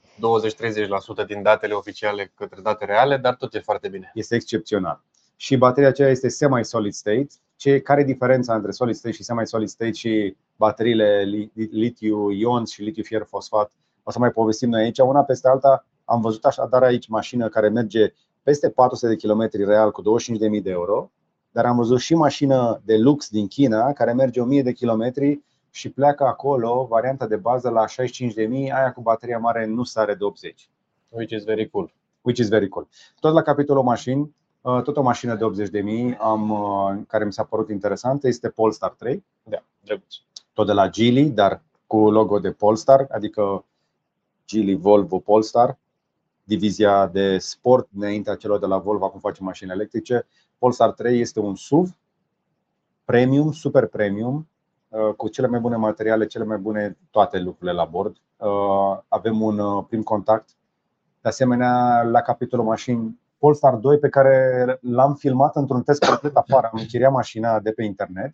20-30% 1.23 1.27
din 1.27 1.41
datele 1.41 1.73
oficiale 1.73 2.31
către 2.35 2.61
date 2.61 2.85
reale, 2.85 3.17
dar 3.17 3.35
tot 3.35 3.53
e 3.53 3.59
foarte 3.59 3.87
bine. 3.87 4.11
este 4.13 4.35
excepțional. 4.35 5.01
Și 5.35 5.57
bateria 5.57 5.89
aceea 5.89 6.09
este 6.09 6.27
semi-solid 6.27 6.93
state. 6.93 7.27
Ce, 7.55 7.79
care 7.79 8.01
e 8.01 8.03
diferența 8.03 8.55
între 8.55 8.71
solid 8.71 8.95
state 8.95 9.15
și 9.15 9.23
semi-solid 9.23 9.67
state 9.67 9.91
și 9.91 10.35
bateriile 10.55 11.23
li- 11.23 11.51
litiu-ion 11.71 12.65
și 12.65 12.81
litiu-fier 12.81 13.23
fosfat? 13.27 13.71
O 14.03 14.11
să 14.11 14.19
mai 14.19 14.31
povestim 14.31 14.69
noi 14.69 14.83
aici. 14.83 14.99
Una 14.99 15.23
peste 15.23 15.47
alta 15.47 15.85
am 16.05 16.21
văzut 16.21 16.45
așadar 16.45 16.83
aici 16.83 17.07
mașină 17.07 17.49
care 17.49 17.69
merge 17.69 18.13
peste 18.43 18.69
400 18.69 19.15
de 19.15 19.27
km 19.27 19.49
real 19.51 19.91
cu 19.91 20.01
25.000 20.01 20.61
de 20.63 20.69
euro, 20.69 21.11
dar 21.51 21.65
am 21.65 21.75
văzut 21.75 21.99
și 21.99 22.15
mașină 22.15 22.81
de 22.85 22.97
lux 22.97 23.29
din 23.29 23.47
China 23.47 23.93
care 23.93 24.13
merge 24.13 24.41
1000 24.41 24.61
de 24.63 24.71
km 24.71 25.11
și 25.69 25.89
pleacă 25.89 26.23
acolo, 26.23 26.85
varianta 26.89 27.27
de 27.27 27.35
bază 27.35 27.69
la 27.69 27.85
65.000, 27.87 27.95
aia 28.49 28.91
cu 28.91 29.01
bateria 29.01 29.37
mare 29.37 29.65
nu 29.65 29.83
sare 29.83 30.13
de 30.15 30.23
80 30.23 30.69
Which 31.09 31.31
is 31.31 31.43
very 31.43 31.69
cool. 31.69 31.93
which 32.21 32.39
is 32.39 32.47
very 32.47 32.67
cool. 32.67 32.87
Tot 33.19 33.33
la 33.33 33.41
capitolul 33.41 33.83
mașini, 33.83 34.21
uh, 34.21 34.27
tot 34.63 34.97
o 34.97 35.01
mașină 35.01 35.35
de 35.35 35.43
80.000 36.13 36.17
am, 36.19 36.49
uh, 36.49 37.01
care 37.07 37.25
mi 37.25 37.33
s-a 37.33 37.43
părut 37.43 37.69
interesantă 37.69 38.27
este 38.27 38.49
Polestar 38.49 38.89
3, 38.89 39.25
Da, 39.43 39.63
drăguț. 39.81 40.15
tot 40.53 40.65
de 40.65 40.73
la 40.73 40.89
Geely, 40.89 41.29
dar 41.29 41.61
cu 41.87 42.09
logo 42.11 42.39
de 42.39 42.51
Polestar, 42.51 43.07
adică 43.11 43.65
Geely 44.45 44.75
Volvo 44.75 45.19
Polestar, 45.19 45.77
divizia 46.43 47.07
de 47.07 47.37
sport 47.37 47.87
înaintea 47.97 48.35
celor 48.35 48.59
de 48.59 48.65
la 48.65 48.77
Volvo, 48.77 49.05
acum 49.05 49.19
face 49.19 49.43
mașini 49.43 49.71
electrice. 49.71 50.25
Polestar 50.57 50.91
3 50.91 51.19
este 51.19 51.39
un 51.39 51.55
SUV 51.55 51.95
premium, 53.05 53.51
super 53.51 53.87
premium, 53.87 54.47
uh, 54.89 55.13
cu 55.17 55.27
cele 55.27 55.47
mai 55.47 55.59
bune 55.59 55.75
materiale, 55.75 56.25
cele 56.25 56.43
mai 56.43 56.57
bune 56.57 56.97
toate 57.11 57.39
lucrurile 57.39 57.71
la 57.71 57.85
bord. 57.85 58.15
Uh, 58.37 58.99
Avem 59.07 59.41
un 59.41 59.59
uh, 59.59 59.85
prim 59.87 60.03
contact 60.03 60.49
de 61.21 61.29
asemenea, 61.29 62.03
la 62.03 62.21
capitolul 62.21 62.65
mașini, 62.65 63.19
Polestar 63.43 63.75
2 63.75 63.99
pe 63.99 64.09
care 64.09 64.77
l-am 64.81 65.15
filmat 65.15 65.55
într-un 65.55 65.83
test 65.83 66.05
complet 66.05 66.35
afară. 66.35 66.69
Am 66.71 66.79
închiriat 66.79 67.11
mașina 67.11 67.59
de 67.59 67.71
pe 67.71 67.83
internet 67.83 68.33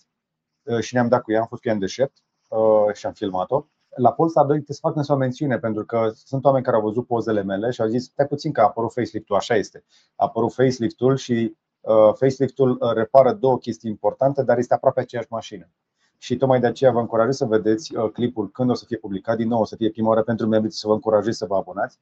uh, 0.63 0.79
și 0.79 0.93
ne-am 0.93 1.07
dat 1.07 1.21
cu 1.21 1.31
ea, 1.31 1.39
am 1.39 1.45
fost 1.45 1.61
cu 1.61 1.67
ea 1.67 1.73
în 1.73 1.79
deșert 1.79 2.11
uh, 2.47 2.93
și 2.93 3.05
am 3.05 3.11
filmat-o. 3.11 3.65
La 3.95 4.11
Polestar 4.11 4.45
2 4.45 4.55
trebuie 4.55 4.75
să 4.75 4.87
fac 4.87 4.95
însă 4.95 5.13
o 5.13 5.15
mențiune 5.15 5.59
pentru 5.59 5.85
că 5.85 6.11
sunt 6.13 6.45
oameni 6.45 6.63
care 6.63 6.75
au 6.75 6.81
văzut 6.81 7.07
pozele 7.07 7.43
mele 7.43 7.69
și 7.69 7.81
au 7.81 7.87
zis 7.87 8.03
stai 8.03 8.27
puțin 8.27 8.51
că 8.51 8.61
a 8.61 8.63
apărut 8.63 8.93
facelift-ul, 8.93 9.35
așa 9.35 9.55
este. 9.55 9.83
A 10.15 10.25
apărut 10.25 10.53
facelift-ul 10.53 11.15
și 11.15 11.57
uh, 11.79 12.13
facelift-ul 12.13 12.69
uh, 12.69 12.93
repară 12.93 13.33
două 13.33 13.57
chestii 13.57 13.89
importante, 13.89 14.43
dar 14.43 14.57
este 14.57 14.73
aproape 14.73 14.99
aceeași 14.99 15.27
mașină. 15.29 15.69
Și 16.17 16.37
tocmai 16.37 16.59
de 16.59 16.67
aceea 16.67 16.91
vă 16.91 16.99
încurajez 16.99 17.35
să 17.35 17.45
vedeți 17.45 17.95
uh, 17.95 18.11
clipul 18.11 18.51
când 18.51 18.69
o 18.69 18.73
să 18.73 18.85
fie 18.85 18.97
publicat. 18.97 19.37
Din 19.37 19.47
nou, 19.47 19.61
o 19.61 19.65
să 19.65 19.75
fie 19.75 19.89
prima 19.89 20.09
oară 20.09 20.21
pentru 20.21 20.47
membrii 20.47 20.73
să 20.73 20.87
vă 20.87 20.93
încurajez 20.93 21.35
să 21.35 21.45
vă 21.45 21.55
abonați. 21.55 21.99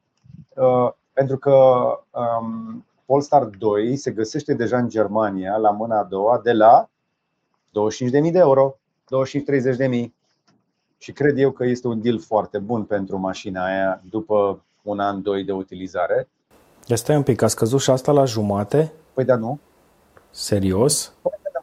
Uh, 0.55 0.91
pentru 1.13 1.37
că 1.37 1.55
um, 2.11 2.85
Polestar 3.07 3.43
2 3.43 3.95
se 3.95 4.11
găsește 4.11 4.53
deja 4.53 4.77
în 4.77 4.89
Germania 4.89 5.55
la 5.57 5.71
mâna 5.71 5.99
a 5.99 6.03
doua 6.03 6.39
de 6.43 6.51
la 6.51 6.89
25.000 8.25 8.31
de 8.31 8.37
euro, 8.37 8.77
25-30.000 10.03 10.05
și 10.97 11.11
cred 11.11 11.37
eu 11.37 11.51
că 11.51 11.65
este 11.65 11.87
un 11.87 12.01
deal 12.01 12.19
foarte 12.19 12.57
bun 12.57 12.83
pentru 12.83 13.17
mașina 13.17 13.65
aia 13.65 14.01
după 14.09 14.63
un 14.81 14.99
an, 14.99 15.21
doi 15.21 15.43
de 15.43 15.51
utilizare. 15.51 16.27
Ia 16.85 16.95
stai 16.95 17.15
un 17.15 17.23
pic, 17.23 17.41
a 17.41 17.47
scăzut 17.47 17.79
și 17.79 17.89
asta 17.89 18.11
la 18.11 18.25
jumate? 18.25 18.91
Păi 19.13 19.25
da, 19.25 19.35
nu? 19.35 19.59
Serios? 20.29 21.13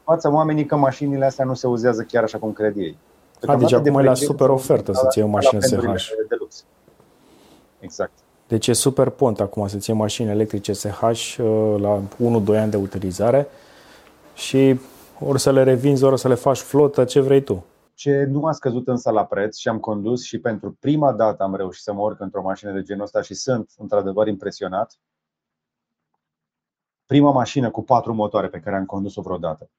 Învață 0.06 0.30
oamenii 0.32 0.66
că 0.66 0.76
mașinile 0.76 1.24
astea 1.24 1.44
nu 1.44 1.54
se 1.54 1.66
uzează 1.66 2.02
chiar 2.02 2.22
așa 2.22 2.38
cum 2.38 2.52
cred 2.52 2.76
ei. 2.76 2.98
A, 3.46 3.56
deci 3.56 3.72
acum 3.72 3.98
e 3.98 4.02
la 4.02 4.12
preț- 4.12 4.14
super 4.24 4.48
ofertă 4.48 4.92
să-ți 4.92 5.18
iei 5.18 5.26
o 5.26 5.30
la 5.30 5.34
mașină 5.34 5.58
brandurile 5.60 5.98
SH. 5.98 6.08
De 6.28 6.36
lux. 6.38 6.64
Exact. 7.80 8.12
Deci 8.48 8.66
e 8.66 8.72
super 8.72 9.08
pont 9.08 9.40
acum 9.40 9.66
să-ți 9.66 9.90
iei 9.90 9.98
mașini 9.98 10.30
electrice 10.30 10.72
SH 10.72 11.02
uh, 11.02 11.74
la 11.78 12.02
1-2 12.02 12.58
ani 12.58 12.70
de 12.70 12.76
utilizare 12.76 13.46
și 14.34 14.80
ori 15.20 15.40
să 15.40 15.52
le 15.52 15.62
revinzi, 15.62 16.04
ori 16.04 16.18
să 16.18 16.28
le 16.28 16.34
faci 16.34 16.58
flotă, 16.58 17.04
ce 17.04 17.20
vrei 17.20 17.42
tu. 17.42 17.64
Ce 17.94 18.24
nu 18.24 18.46
a 18.46 18.52
scăzut 18.52 18.88
însă 18.88 19.10
la 19.10 19.24
preț 19.24 19.56
și 19.56 19.68
am 19.68 19.78
condus 19.78 20.24
și 20.24 20.38
pentru 20.38 20.76
prima 20.80 21.12
dată 21.12 21.42
am 21.42 21.54
reușit 21.54 21.82
să 21.82 21.92
mă 21.92 22.02
urc 22.02 22.20
într-o 22.20 22.42
mașină 22.42 22.72
de 22.72 22.82
genul 22.82 23.02
ăsta 23.02 23.22
și 23.22 23.34
sunt 23.34 23.70
într-adevăr 23.76 24.26
impresionat. 24.26 24.98
Prima 27.06 27.30
mașină 27.30 27.70
cu 27.70 27.82
patru 27.82 28.14
motoare 28.14 28.48
pe 28.48 28.60
care 28.60 28.76
am 28.76 28.84
condus-o 28.84 29.22
vreodată. 29.22 29.70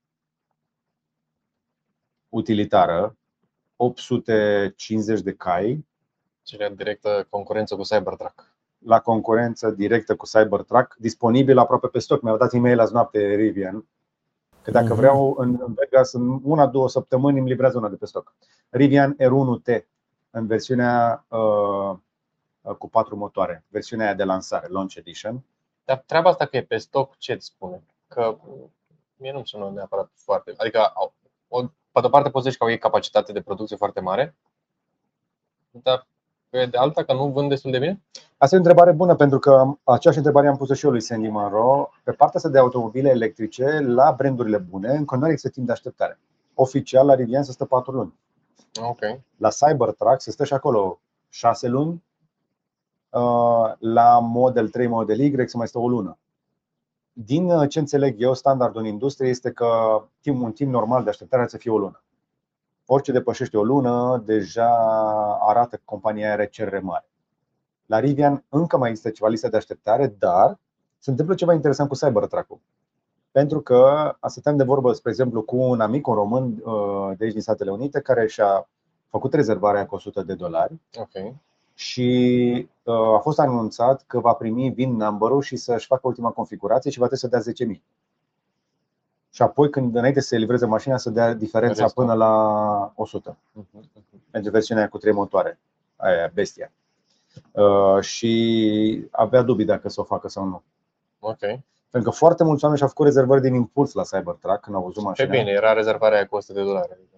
Utilitară, 2.30 3.18
850 3.76 5.22
de 5.22 5.34
cai, 5.34 5.86
Cele 6.46 6.74
directă 6.76 7.28
concurență 7.30 7.76
cu 7.76 7.82
Cybertruck. 7.82 8.55
La 8.86 9.00
concurență 9.00 9.70
directă 9.72 10.16
cu 10.16 10.26
Cybertruck, 10.26 10.96
disponibil 10.96 11.58
aproape 11.58 11.88
pe 11.88 12.00
stoc. 12.00 12.22
Mi-au 12.22 12.38
dat 12.38 12.54
e-mail 12.54 12.80
azi 12.80 12.94
noapte 12.94 13.36
Rivian 13.36 13.86
că 14.62 14.72
dacă 14.72 14.86
Mhm. 14.86 14.96
vreau 14.96 15.36
în 15.38 15.58
în 15.66 15.74
Vegas 15.74 16.14
în 16.14 16.40
una, 16.44 16.68
două 16.68 16.90
săptămâni 16.90 17.40
îmi 17.40 17.50
livrează 17.50 17.78
una 17.78 17.90
de 17.90 17.96
pe 17.96 18.06
stoc. 18.06 18.34
Rivian 18.70 19.16
R1T 19.20 19.86
în 20.30 20.48
versiunea 20.48 21.26
uh, 21.28 21.96
cu 22.78 22.90
patru 22.90 23.16
motoare, 23.16 23.64
versiunea 23.68 24.06
aia 24.06 24.16
de 24.16 24.24
lansare, 24.24 24.68
Launch 24.68 24.96
Edition. 24.96 25.44
Dar 25.86 26.04
treaba 26.06 26.30
asta 26.30 26.46
că 26.46 26.58
e 26.58 26.64
pe 26.64 26.78
stoc, 26.78 27.18
ce 27.18 27.34
îți 27.34 27.46
spune? 27.46 27.84
Că 28.08 28.38
mie 29.16 29.32
nu-mi 29.32 29.48
sună 29.48 29.72
neapărat 29.74 30.10
foarte. 30.16 30.54
Adică, 30.58 30.80
au- 30.94 31.14
o, 31.48 31.62
pe 31.92 32.00
de-o 32.00 32.10
parte 32.10 32.30
poți 32.30 32.50
zici 32.50 32.58
că 32.58 32.64
au 32.64 32.70
ei 32.70 32.78
capacitate 32.78 33.32
de 33.32 33.42
producție 33.42 33.76
foarte 33.78 34.00
mare, 34.00 34.36
dar 35.72 36.08
pe 36.56 36.66
de 36.66 36.78
alta 36.78 37.04
că 37.04 37.14
nu 37.14 37.28
vând 37.28 37.50
destul 37.50 37.72
de 37.72 37.80
bine? 37.80 38.04
Asta 38.38 38.56
e 38.56 38.58
o 38.58 38.62
întrebare 38.62 38.92
bună, 38.92 39.16
pentru 39.16 39.40
că 39.40 39.78
aceeași 39.84 40.18
întrebare 40.18 40.48
am 40.48 40.58
pus-o 40.58 40.74
și 40.74 40.86
eu 40.86 40.92
lui 40.92 41.02
Sandy 41.02 41.28
Monroe. 41.28 41.88
Pe 42.04 42.12
partea 42.12 42.34
asta 42.36 42.50
de 42.50 42.58
automobile 42.58 43.10
electrice, 43.10 43.80
la 43.80 44.14
brandurile 44.18 44.58
bune, 44.58 44.90
în 44.90 45.06
continuare 45.06 45.32
există 45.32 45.50
timp 45.50 45.66
de 45.66 45.72
așteptare. 45.72 46.20
Oficial, 46.54 47.06
la 47.06 47.16
Rivian 47.16 47.44
se 47.44 47.52
stă 47.52 47.66
4 47.66 47.92
luni. 47.92 48.14
Ok. 48.82 49.00
La 49.38 49.50
Cybertruck 49.50 50.22
se 50.22 50.32
stă 50.32 50.44
și 50.44 50.54
acolo 50.54 51.00
6 51.30 51.68
luni. 51.68 52.04
Uh, 53.10 53.72
La 53.80 54.20
Model 54.20 54.70
3, 54.70 54.88
Model 54.88 55.20
Y 55.20 55.48
se 55.48 55.58
mai 55.58 55.68
stă 55.68 55.80
o 55.80 55.90
lună. 55.90 56.18
Din 57.14 57.50
uh, 57.50 57.70
ce 57.70 57.80
înțeleg 57.80 58.16
eu, 58.22 58.34
standardul 58.34 58.82
în 58.82 58.88
industrie 58.88 59.30
este 59.30 59.52
că 59.52 59.68
timp, 60.22 60.42
un 60.42 60.52
timp 60.52 60.72
normal 60.72 61.04
de 61.04 61.10
așteptare 61.10 61.42
ar 61.42 61.50
să 61.50 61.58
fie 61.58 61.72
o 61.72 61.78
lună. 61.78 62.04
Orice 62.86 63.12
depășește 63.12 63.58
o 63.58 63.64
lună, 63.64 64.24
deja 64.26 64.70
arată 65.40 65.76
că 65.76 65.82
compania 65.86 66.32
are 66.32 66.48
cerere 66.48 66.80
mare. 66.80 67.06
La 67.86 68.00
Rivian 68.00 68.44
încă 68.50 68.78
mai 68.78 68.90
există 68.90 69.10
ceva 69.10 69.30
listă 69.30 69.50
de 69.50 69.58
așteptare, 69.58 70.16
dar 70.20 70.60
se 71.00 71.10
întâmplă 71.10 71.36
ceva 71.36 71.54
interesant 71.54 71.90
cu 71.90 71.96
Cybertruck-ul. 71.96 72.60
Pentru 73.32 73.62
că 73.62 74.14
stăteam 74.28 74.58
de 74.58 74.64
vorbă, 74.64 74.94
spre 74.94 75.10
exemplu, 75.10 75.42
cu 75.42 75.56
un 75.56 75.80
amic, 75.80 76.08
un 76.08 76.14
român 76.14 76.62
uh, 76.64 77.18
de 77.18 77.24
aici 77.24 77.34
din 77.34 77.42
Statele 77.42 77.72
Unite, 77.72 78.02
care 78.02 78.28
și-a 78.28 78.70
făcut 79.10 79.34
rezervarea 79.34 79.86
cu 79.86 79.96
100 79.96 80.22
de 80.22 80.34
dolari 80.34 80.74
Ok. 81.00 81.34
și 81.74 82.70
uh, 82.84 83.14
a 83.16 83.20
fost 83.20 83.40
anunțat 83.40 84.04
că 84.08 84.20
va 84.20 84.34
primi 84.34 84.70
VIN 84.70 84.96
number-ul 84.96 85.42
și 85.42 85.56
să-și 85.56 85.86
facă 85.86 86.08
ultima 86.08 86.30
configurație 86.30 86.92
și 86.92 87.00
va 87.00 87.08
trebui 87.08 87.42
să 87.42 87.54
dea 87.54 87.76
10.000. 87.76 87.82
Și 89.36 89.42
apoi, 89.42 89.70
când 89.70 89.96
înainte 89.96 90.20
să 90.20 90.28
se 90.28 90.38
livreze 90.38 90.66
mașina, 90.66 90.98
să 90.98 91.10
dea 91.10 91.34
diferența 91.34 91.82
Restul. 91.84 92.04
până 92.04 92.18
la 92.18 92.32
100 92.96 93.38
Mhm, 93.52 93.90
pentru 94.32 94.52
versiunea 94.52 94.84
aia 94.84 94.92
cu 94.92 94.98
trei 94.98 95.14
motoare, 95.14 95.60
aia 95.96 96.32
bestia. 96.34 96.72
Uh, 97.52 98.00
și 98.02 99.08
avea 99.12 99.42
dubii 99.42 99.66
dacă 99.66 99.90
să 99.90 100.02
o 100.02 100.04
facă 100.04 100.28
sau 100.28 100.44
nu. 100.44 100.64
Ok. 101.20 101.40
Pentru 101.90 102.10
că 102.10 102.16
foarte 102.18 102.44
mulți 102.44 102.62
oameni 102.64 102.78
și-au 102.80 102.92
făcut 102.94 103.06
rezervări 103.06 103.42
din 103.42 103.54
impuls 103.54 103.94
la 103.94 104.04
Cybertruck 104.04 104.60
când 104.60 104.76
au 104.76 104.82
văzut 104.82 104.96
Pe 105.04 105.08
mașina. 105.08 105.30
bine, 105.30 105.52
era 105.52 105.74
rezervarea 105.74 106.18
aia 106.18 106.28
cu 106.28 106.36
100 106.36 106.54
de 106.54 106.62
dolari. 106.66 106.92
adică. 106.92 107.18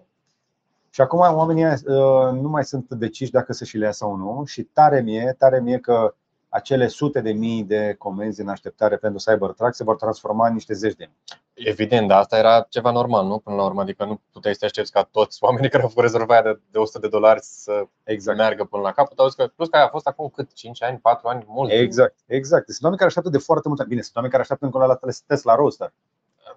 Și 0.90 1.00
acum 1.00 1.18
oamenii 1.18 1.64
ăia, 1.64 1.74
uh, 1.86 2.32
nu 2.40 2.48
mai 2.48 2.64
sunt 2.64 2.88
deciși 2.90 3.30
dacă 3.30 3.52
să 3.52 3.64
și 3.64 3.76
le 3.76 3.84
ia 3.84 3.92
sau 3.92 4.14
nu 4.16 4.44
și 4.46 4.62
tare 4.62 5.00
mie, 5.00 5.34
tare 5.38 5.60
mie 5.60 5.78
că 5.78 6.14
acele 6.58 6.86
sute 6.88 7.20
de 7.20 7.32
mii 7.32 7.62
de 7.64 7.94
comenzi 7.98 8.40
în 8.40 8.48
așteptare 8.48 8.96
pentru 8.96 9.22
Cybertruck 9.30 9.74
se 9.74 9.84
vor 9.84 9.96
transforma 9.96 10.46
în 10.46 10.52
niște 10.52 10.74
zeci 10.74 10.94
de 10.94 11.08
mii. 11.08 11.40
Evident, 11.68 12.08
dar 12.08 12.18
asta 12.18 12.38
era 12.38 12.66
ceva 12.68 12.90
normal, 12.90 13.26
nu? 13.26 13.38
Până 13.38 13.56
la 13.56 13.64
urmă, 13.64 13.80
adică 13.80 14.04
nu 14.04 14.20
puteai 14.32 14.52
să 14.54 14.58
te 14.60 14.66
aștepți 14.66 14.92
ca 14.92 15.02
toți 15.02 15.38
oamenii 15.44 15.70
care 15.70 15.82
au 15.82 15.88
făcut 15.88 16.02
rezervarea 16.02 16.42
de, 16.52 16.60
de 16.70 16.78
100 16.78 16.98
de 16.98 17.08
dolari 17.08 17.38
să 17.42 17.86
Exact. 18.04 18.38
meargă 18.38 18.64
până 18.64 18.82
la 18.82 18.92
capăt. 18.92 19.18
Auzi 19.18 19.36
că, 19.36 19.46
plus 19.56 19.68
că 19.68 19.76
aia 19.76 19.84
a 19.86 19.88
fost 19.88 20.06
acum 20.06 20.28
cât? 20.28 20.52
5 20.52 20.82
ani, 20.82 20.98
4 20.98 21.28
ani? 21.28 21.44
Mult. 21.46 21.70
Exact, 21.72 22.14
exact. 22.26 22.64
Sunt 22.64 22.82
oameni 22.82 22.96
care 23.00 23.08
așteaptă 23.08 23.30
de 23.30 23.44
foarte 23.44 23.68
mult. 23.68 23.84
Bine, 23.86 24.00
sunt 24.00 24.14
oameni 24.14 24.32
care 24.32 24.42
așteaptă 24.42 24.64
încă 24.64 24.78
la 24.78 24.98
Tesla 25.26 25.54
Roadster. 25.54 25.92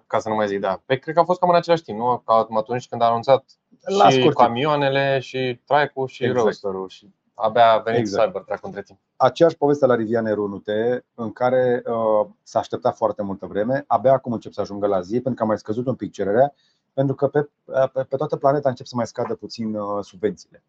Ca 0.06 0.18
să 0.18 0.28
nu 0.28 0.34
mai 0.34 0.46
zic, 0.46 0.60
da. 0.60 0.80
Pe 0.86 0.96
cred 0.96 1.14
că 1.14 1.20
a 1.20 1.24
fost 1.24 1.40
cam 1.40 1.48
în 1.48 1.54
același 1.54 1.82
timp, 1.82 1.98
nu? 1.98 2.22
Ca 2.26 2.46
atunci 2.54 2.88
când 2.88 3.02
a 3.02 3.04
anunțat 3.04 3.44
La 3.84 4.08
și 4.08 4.18
scurt 4.18 4.36
timp. 4.36 4.46
camioanele, 4.46 5.18
și 5.18 5.60
trike-ul, 5.66 6.06
și 6.06 6.24
Exact. 6.24 6.42
roadster-ul. 6.42 6.88
Și 6.88 7.10
abia 7.34 7.72
a 7.72 7.78
venit 7.78 8.00
Exact. 8.00 8.26
Cybertruck 8.26 8.64
între 8.64 8.82
timp. 8.82 8.98
aceeași 9.16 9.56
poveste 9.56 9.86
la 9.86 9.94
Rivian 9.94 10.34
Runute, 10.34 11.04
în 11.14 11.32
care 11.32 11.82
uh, 11.86 12.26
s-a 12.42 12.58
așteptat 12.58 12.96
foarte 12.96 13.22
multă 13.22 13.46
vreme, 13.46 13.84
abia 13.86 14.12
acum 14.12 14.32
încep 14.32 14.52
să 14.52 14.60
ajungă 14.60 14.86
la 14.86 15.00
zi, 15.00 15.12
pentru 15.12 15.34
că 15.34 15.42
a 15.42 15.46
mai 15.46 15.58
scăzut 15.58 15.86
un 15.86 15.94
pic 15.94 16.12
cererea, 16.12 16.54
pentru 16.92 17.14
că 17.14 17.28
pe, 17.28 17.48
pe, 17.92 18.02
pe 18.08 18.16
toată 18.16 18.36
planeta 18.36 18.68
încep 18.68 18.86
să 18.86 18.96
mai 18.96 19.06
scadă 19.06 19.34
puțin 19.34 19.74
uh, 19.74 20.04
subvențiile. 20.04 20.62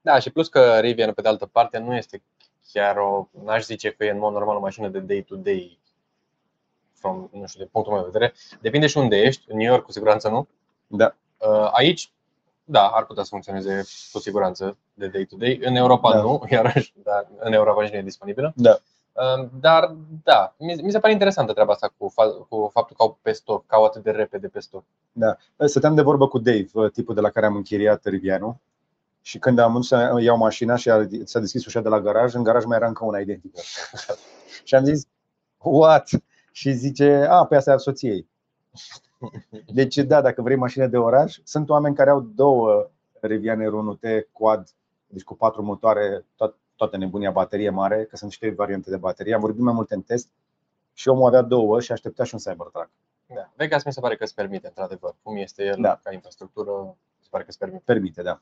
Da, 0.00 0.18
și 0.18 0.30
plus 0.30 0.48
că 0.48 0.78
Rivian, 0.78 1.12
pe 1.12 1.22
de 1.22 1.28
altă 1.28 1.46
parte, 1.46 1.78
nu 1.78 1.94
este 1.96 2.22
chiar 2.72 2.96
o, 2.96 3.28
n-aș 3.44 3.64
zice 3.64 3.90
că 3.90 4.04
e 4.04 4.10
în 4.10 4.18
mod 4.18 4.32
normal 4.32 4.56
o 4.56 4.60
mașină 4.60 4.88
de 4.88 4.98
day-to-day, 4.98 5.78
from, 6.92 7.28
nu 7.32 7.46
știu, 7.46 7.62
de 7.64 7.68
punctul 7.72 7.92
meu 7.94 8.02
de 8.02 8.08
vedere. 8.12 8.32
Depinde 8.60 8.86
și 8.86 8.98
unde 8.98 9.16
ești, 9.16 9.50
în 9.50 9.56
New 9.56 9.70
York 9.70 9.84
cu 9.84 9.92
siguranță 9.92 10.28
nu. 10.28 10.48
Da. 10.86 11.16
Uh, 11.38 11.70
Aici, 11.72 12.12
da, 12.70 12.86
ar 12.86 13.04
putea 13.04 13.22
să 13.22 13.28
funcționeze 13.28 13.84
cu 14.12 14.18
siguranță 14.18 14.76
de 14.94 15.06
day-to-day. 15.08 15.60
În 15.62 15.74
Europa 15.74 16.12
Da. 16.12 16.20
nu, 16.20 16.42
iarăși, 16.50 16.92
dar 17.02 17.26
în 17.38 17.52
Europa 17.52 17.82
nici 17.82 17.90
nu 17.90 17.96
e 17.98 18.02
disponibilă. 18.02 18.52
Da. 18.56 18.78
Uh, 19.12 19.48
Dar, 19.60 19.94
da, 20.24 20.54
mi 20.58 20.74
mi 20.82 20.90
se 20.90 20.98
pare 20.98 21.12
interesantă 21.12 21.52
treaba 21.52 21.72
asta 21.72 21.92
cu, 21.98 22.12
fa- 22.12 22.48
cu 22.48 22.70
faptul 22.72 22.96
că 22.96 23.02
au 23.02 23.18
pe 23.22 23.32
stoc, 23.32 23.66
că 23.66 23.74
au 23.74 23.84
atât 23.84 24.02
de 24.02 24.10
repede 24.10 24.48
pe 24.48 24.60
stoc. 24.60 24.84
Stăteam 25.64 25.94
de 25.94 26.02
vorbă 26.02 26.28
cu 26.28 26.38
Dave, 26.38 26.68
uh, 26.72 26.90
tipul 26.90 27.14
de 27.14 27.20
la 27.20 27.30
care 27.30 27.46
am 27.46 27.56
închiriat 27.56 28.04
Rivianul, 28.04 28.56
și 29.22 29.38
când 29.38 29.58
am 29.58 29.74
început 29.76 29.98
să 30.16 30.20
iau 30.22 30.36
mașina 30.36 30.76
și 30.76 30.90
a- 30.90 31.06
s-a 31.24 31.38
deschis 31.40 31.66
ușa 31.66 31.80
de 31.80 31.88
la 31.88 32.00
garaj, 32.00 32.34
în 32.34 32.42
garaj 32.42 32.64
mai 32.64 32.76
era 32.76 32.86
încă 32.86 33.04
una 33.04 33.18
identică. 33.18 33.60
și 34.64 34.74
am 34.74 34.84
zis, 34.84 35.04
what? 35.58 36.08
Și 36.52 36.72
zice, 36.72 37.26
a, 37.30 37.44
pe 37.44 37.56
asta 37.56 37.70
e 37.70 37.74
a 37.74 37.76
soției. 37.76 38.28
Deci, 39.74 39.96
da, 39.96 40.20
dacă 40.20 40.42
vrei 40.42 40.56
mașină 40.56 40.86
de 40.86 40.96
oraș, 40.96 41.38
sunt 41.44 41.68
oameni 41.68 41.94
care 41.94 42.10
au 42.10 42.20
două 42.20 42.90
Riviane 43.20 43.66
Runute 43.66 44.28
quad, 44.32 44.68
deci 45.06 45.22
cu 45.22 45.34
patru 45.34 45.62
motoare, 45.62 46.24
tot, 46.36 46.56
toată 46.76 46.96
nebunia, 46.96 47.30
baterie 47.30 47.70
mare, 47.70 48.04
că 48.04 48.16
sunt 48.16 48.30
și 48.32 48.48
variante 48.48 48.90
de 48.90 48.96
baterie. 48.96 49.34
Am 49.34 49.40
vorbit 49.40 49.62
mai 49.62 49.72
multe 49.72 49.94
în 49.94 50.02
test 50.02 50.28
și 50.92 51.08
omul 51.08 51.26
avea 51.26 51.42
două 51.42 51.80
și 51.80 51.92
aștepta 51.92 52.24
și 52.24 52.34
un 52.34 52.40
Cybertruck. 52.40 52.90
Da. 53.34 53.50
Vegas 53.56 53.84
mi 53.84 53.92
se 53.92 54.00
pare 54.00 54.16
că 54.16 54.24
îți 54.24 54.34
permite, 54.34 54.66
într-adevăr. 54.66 55.14
Cum 55.22 55.36
este 55.36 55.64
el 55.64 55.76
Da. 55.80 56.00
ca 56.02 56.12
infrastructură, 56.12 56.70
mi 56.82 57.22
se 57.22 57.28
pare 57.30 57.42
că 57.42 57.48
îți 57.48 57.58
permite. 57.58 57.82
Permite, 57.84 58.22
da. 58.22 58.40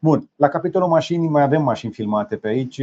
Bun, 0.00 0.30
la 0.36 0.48
capitolul 0.48 0.88
mașini 0.88 1.28
mai 1.28 1.42
avem 1.42 1.62
mașini 1.62 1.92
filmate 1.92 2.36
pe 2.36 2.48
aici. 2.48 2.80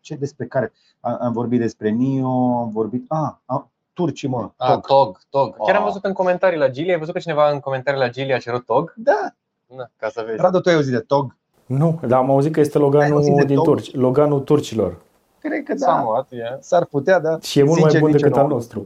Ce 0.00 0.14
despre 0.14 0.46
care? 0.46 0.72
Am 1.00 1.18
am 1.20 1.32
vorbit 1.32 1.60
despre 1.60 1.88
NIO, 1.88 2.58
am 2.58 2.70
vorbit. 2.70 3.04
A, 3.08 3.42
a 3.44 3.70
turcii, 3.98 4.28
mă. 4.28 4.50
Ah, 4.56 4.70
Tog. 4.70 4.86
TOG, 4.86 5.18
TOG. 5.30 5.56
Chiar 5.56 5.74
am 5.76 5.82
Ah. 5.82 5.88
văzut 5.88 6.04
în 6.04 6.12
comentarii 6.12 6.58
la 6.58 6.68
Gili, 6.68 6.90
ai 6.90 6.98
văzut 6.98 7.12
că 7.14 7.20
cineva 7.20 7.50
în 7.50 7.60
comentarii 7.60 8.00
la 8.00 8.08
Gili 8.08 8.32
a 8.32 8.38
cerut 8.38 8.64
TOG? 8.66 8.92
Da, 8.96 9.34
Da, 9.66 9.90
ca 9.96 10.08
să 10.08 10.22
vezi. 10.26 10.40
Radu, 10.40 10.60
tu 10.60 10.68
ai 10.68 10.74
auzit 10.74 10.92
de 10.92 10.98
Tog? 10.98 11.36
Nu, 11.66 12.00
dar 12.06 12.18
am 12.18 12.30
auzit 12.30 12.52
că 12.52 12.60
este 12.60 12.78
Ai 12.78 12.84
auzit 12.84 13.02
Loganul 13.02 13.38
de 13.38 13.44
din 13.44 13.56
Tog? 13.56 13.64
Turci, 13.64 13.94
Loganul 13.94 14.40
turcilor. 14.40 14.96
Cred 15.38 15.62
că 15.62 15.74
da. 15.74 15.86
Somewhat, 15.86 16.30
yeah. 16.30 16.56
S-ar 16.60 16.84
putea, 16.84 17.18
da. 17.20 17.38
Și 17.40 17.58
e 17.58 17.62
mult 17.62 17.74
Sincer, 17.78 17.92
mai 17.92 18.00
bun 18.00 18.10
nici 18.10 18.20
decât 18.20 18.36
eu 18.36 18.42
al 18.42 18.48
nu 18.48 18.54
am 18.54 18.58
nostru. 18.60 18.84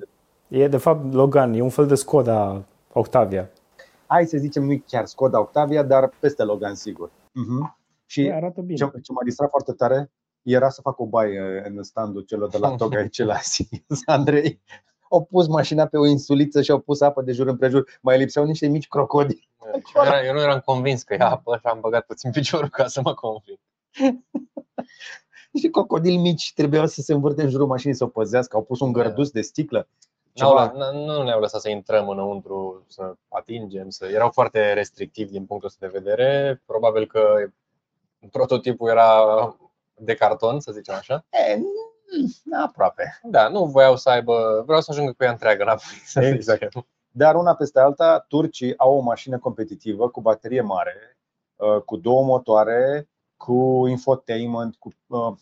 E 0.49 0.69
de 0.69 0.77
fapt 0.77 1.13
Logan, 1.13 1.53
e 1.55 1.61
un 1.61 1.69
fel 1.69 1.87
de 1.87 1.95
Skoda 1.95 2.63
Octavia. 2.93 3.51
Hai 4.07 4.27
să 4.27 4.37
zicem, 4.39 4.65
nu 4.65 4.83
chiar 4.87 5.07
Skoda 5.07 5.41
Octavia, 5.41 5.83
dar 5.83 6.11
peste 6.21 6.43
Logan, 6.43 6.75
sigur. 6.75 7.09
Uh-huh. 7.09 7.75
Și 8.07 8.31
arată 8.35 8.61
bine. 8.61 8.75
ce, 8.77 8.85
ce 9.03 9.13
m-a 9.13 9.23
distrat 9.25 9.49
foarte 9.51 9.73
tare 9.73 10.11
era 10.43 10.69
să 10.69 10.81
fac 10.81 10.99
o 11.01 11.07
baie 11.07 11.63
în 11.67 11.83
standul 11.83 12.21
celor 12.23 12.49
de 12.49 12.59
la 12.59 12.71
Tog 12.77 12.97
aici 12.97 13.19
la 13.19 13.37
Sims, 13.37 14.01
Andrei. 14.05 14.61
Au 15.13 15.25
pus 15.25 15.47
mașina 15.47 15.87
pe 15.87 15.97
o 15.97 16.07
insuliță 16.07 16.63
și 16.63 16.71
au 16.71 16.79
pus 16.79 17.01
apă 17.01 17.23
de 17.23 17.33
jur 17.33 17.47
împrejur. 17.47 17.99
Mai 18.01 18.19
lipseau 18.19 18.45
niște 18.45 18.67
mici 18.67 18.89
crocodili. 18.89 19.49
Și 19.87 19.97
eu, 19.97 20.03
era, 20.05 20.25
eu 20.25 20.33
nu 20.33 20.41
eram 20.41 20.61
convins 20.65 21.03
că 21.03 21.15
e 21.15 21.19
apă 21.21 21.57
și 21.57 21.67
am 21.67 21.81
băgat 21.81 22.07
puțin 22.07 22.31
piciorul 22.31 22.69
ca 22.69 22.87
să 22.87 23.01
mă 23.05 23.15
conving. 23.15 23.59
Niște 25.53 25.71
crocodili 25.71 26.17
mici 26.17 26.53
trebuiau 26.55 26.87
să 26.87 27.01
se 27.01 27.13
învârte 27.13 27.43
în 27.43 27.49
jurul 27.49 27.67
mașinii 27.67 27.97
să 27.97 28.05
o 28.05 28.07
păzească. 28.07 28.57
Au 28.57 28.63
pus 28.63 28.81
un 28.81 28.93
Da. 28.93 29.03
gărdus 29.03 29.31
de 29.31 29.41
sticlă. 29.41 29.89
N-au, 30.33 30.51
Ceva. 30.51 30.73
n- 30.73 30.93
nu 30.95 31.23
ne-au 31.23 31.41
lăsat 31.41 31.61
să 31.61 31.69
intrăm 31.69 32.09
înăuntru, 32.09 32.85
să 32.89 33.15
atingem, 33.29 33.89
să... 33.91 34.07
erau 34.07 34.31
foarte 34.31 34.73
restrictivi 34.73 35.31
din 35.31 35.45
punctul 35.47 35.69
ăsta 35.69 35.87
de 35.87 35.99
vedere. 35.99 36.63
Probabil 36.67 37.07
că 37.07 37.47
prototipul 38.31 38.89
era 38.91 39.25
de 39.95 40.15
carton, 40.15 40.61
să 40.61 40.73
zicem 40.73 40.95
așa. 40.95 41.25
E, 41.31 41.55
mm, 41.57 41.65
aproape. 42.65 43.21
Da, 43.23 43.49
nu 43.49 43.65
voiau 43.65 43.97
să 43.97 44.09
aibă, 44.11 44.63
vreau 44.67 44.81
să 44.81 44.91
ajungă 44.91 45.13
cu 45.13 45.25
ea 45.25 45.31
întreagă 45.31 45.63
înapoi. 45.63 46.03
Să 46.05 46.21
Exact. 46.21 46.63
zicem. 46.63 46.87
Dar 47.11 47.35
una 47.35 47.55
peste 47.55 47.81
alta, 47.81 48.25
turcii 48.29 48.79
au 48.79 48.97
o 48.97 49.01
mașină 49.01 49.39
competitivă 49.39 50.09
cu 50.09 50.21
baterie 50.21 50.61
mare, 50.61 51.19
uh, 51.57 51.81
cu 51.85 51.97
două 51.97 52.23
motoare, 52.25 53.09
cu 53.37 53.85
infotainment, 53.89 54.77
cu 54.77 54.91
uh, 55.07 55.33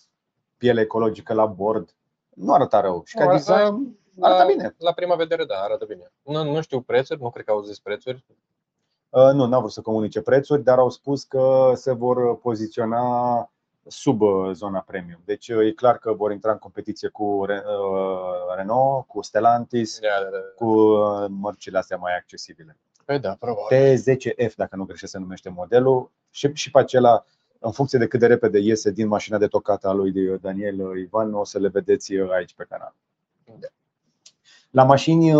piele 0.56 0.80
ecologică 0.80 1.32
la 1.34 1.46
bord. 1.46 1.94
Nu 2.34 2.52
arăta 2.52 2.80
rău. 2.80 3.02
Și 3.04 3.16
ca 3.16 3.24
Nu, 3.24 3.30
design 3.32 3.98
arată 4.20 4.42
La- 4.42 4.46
bine. 4.46 4.74
La 4.78 4.92
prima 4.92 5.14
vedere, 5.14 5.44
da, 5.44 5.54
arată 5.54 5.84
bine. 5.84 6.12
Nu, 6.22 6.52
nu 6.52 6.60
știu 6.60 6.80
prețuri, 6.80 7.20
nu 7.22 7.30
cred 7.30 7.44
că 7.44 7.50
au 7.50 7.62
zis 7.62 7.78
prețuri. 7.78 8.24
Uh, 9.08 9.30
Nu, 9.32 9.46
n-au 9.46 9.60
vrut 9.60 9.72
să 9.72 9.80
comunice 9.80 10.20
prețuri, 10.20 10.62
dar 10.62 10.78
au 10.78 10.90
spus 10.90 11.24
că 11.24 11.72
se 11.74 11.92
vor 11.92 12.38
poziționa 12.38 13.50
sub 13.90 14.20
uh, 14.20 14.50
zona 14.52 14.80
premium. 14.80 15.20
Deci 15.24 15.48
uh, 15.48 15.66
e 15.66 15.72
clar 15.72 15.98
că 15.98 16.12
vor 16.12 16.32
intra 16.32 16.52
în 16.52 16.58
competiție 16.58 17.08
cu 17.08 17.44
Re- 17.46 17.62
uh, 17.66 18.56
Renault, 18.56 19.06
cu 19.06 19.22
Stellantis, 19.22 19.98
Da, 20.00 20.08
da, 20.24 20.30
da. 20.30 20.38
cu 20.56 20.66
uh, 20.66 21.26
mărcile 21.28 21.78
astea 21.78 21.96
mai 21.96 22.16
accesibile. 22.16 22.76
Păi 23.04 23.18
da, 23.18 23.36
probabil. 23.40 23.76
T10F, 23.76 24.54
dacă 24.56 24.76
nu 24.76 24.84
greșesc 24.84 25.12
se 25.12 25.18
numește 25.18 25.48
modelul, 25.48 26.10
și, 26.30 26.50
și 26.52 26.70
pe 26.70 26.78
acela, 26.78 27.24
în 27.58 27.72
funcție 27.72 27.98
de 27.98 28.06
cât 28.06 28.20
de 28.20 28.26
repede 28.26 28.58
iese 28.58 28.90
din 28.90 29.08
mașina 29.08 29.38
de 29.38 29.46
tocată 29.46 29.88
a 29.88 29.92
lui 29.92 30.38
Daniel 30.40 30.96
Ivan, 30.96 31.34
o 31.34 31.44
să 31.44 31.58
le 31.58 31.68
vedeți 31.68 32.12
aici 32.14 32.54
pe 32.54 32.66
canal. 32.68 32.94
Da. 33.44 33.68
La 34.70 34.84
mașini, 34.84 35.32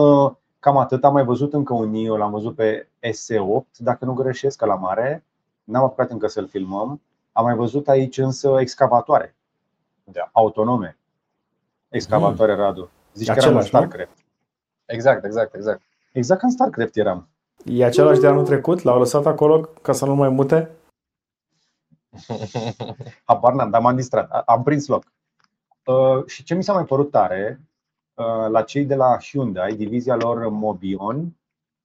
cam 0.59 0.76
atât. 0.76 1.05
Am 1.05 1.12
mai 1.12 1.24
văzut 1.24 1.53
încă 1.53 1.74
un 1.74 1.90
NIO, 1.90 2.16
l-am 2.16 2.30
văzut 2.30 2.55
pe 2.55 2.88
SE8, 3.01 3.76
dacă 3.76 4.05
nu 4.05 4.12
greșesc, 4.12 4.61
la 4.64 4.74
mare. 4.74 5.24
N-am 5.64 5.84
apucat 5.84 6.11
încă 6.11 6.26
să-l 6.26 6.48
filmăm. 6.48 7.01
Am 7.41 7.47
mai 7.47 7.55
văzut 7.55 7.88
aici 7.88 8.18
însă 8.18 8.57
excavatoare 8.61 9.34
Da. 10.05 10.28
autonome. 10.32 10.99
Excavatoare, 11.88 12.55
Radu. 12.55 12.91
Zici 13.14 13.28
E 13.28 13.32
că 13.32 13.38
eram 13.38 13.51
în 13.53 13.57
același, 13.59 13.74
nu? 13.74 13.91
StarCraft. 13.91 14.24
Exact, 14.86 15.24
exact, 15.24 15.55
exact. 15.55 15.82
Exact 16.12 16.41
ca 16.41 16.47
în 16.47 16.53
StarCraft 16.53 16.97
eram. 16.97 17.28
E 17.64 17.84
același 17.84 18.20
de 18.20 18.26
anul 18.26 18.45
trecut? 18.45 18.82
L-au 18.82 18.99
lăsat 18.99 19.26
acolo 19.26 19.61
ca 19.82 19.93
să 19.93 20.05
nu 20.07 20.14
mai 20.14 20.28
mute? 20.28 20.70
Habar 23.24 23.53
n-am, 23.53 23.70
dar 23.70 23.80
m-am 23.80 23.97
distrat. 23.97 24.30
A- 24.30 24.43
Am 24.47 24.62
prins 24.62 24.86
loc. 24.86 25.05
Uh, 25.84 26.26
și 26.26 26.43
ce 26.45 26.55
mi 26.55 26.62
s-a 26.62 26.72
mai 26.72 26.84
părut 26.84 27.11
tare, 27.11 27.61
uh, 28.14 28.49
la 28.51 28.62
cei 28.62 28.84
de 28.84 28.95
la 28.95 29.18
Hyundai, 29.20 29.72
divizia 29.74 30.14
lor 30.16 30.49
Mobion, 30.49 31.36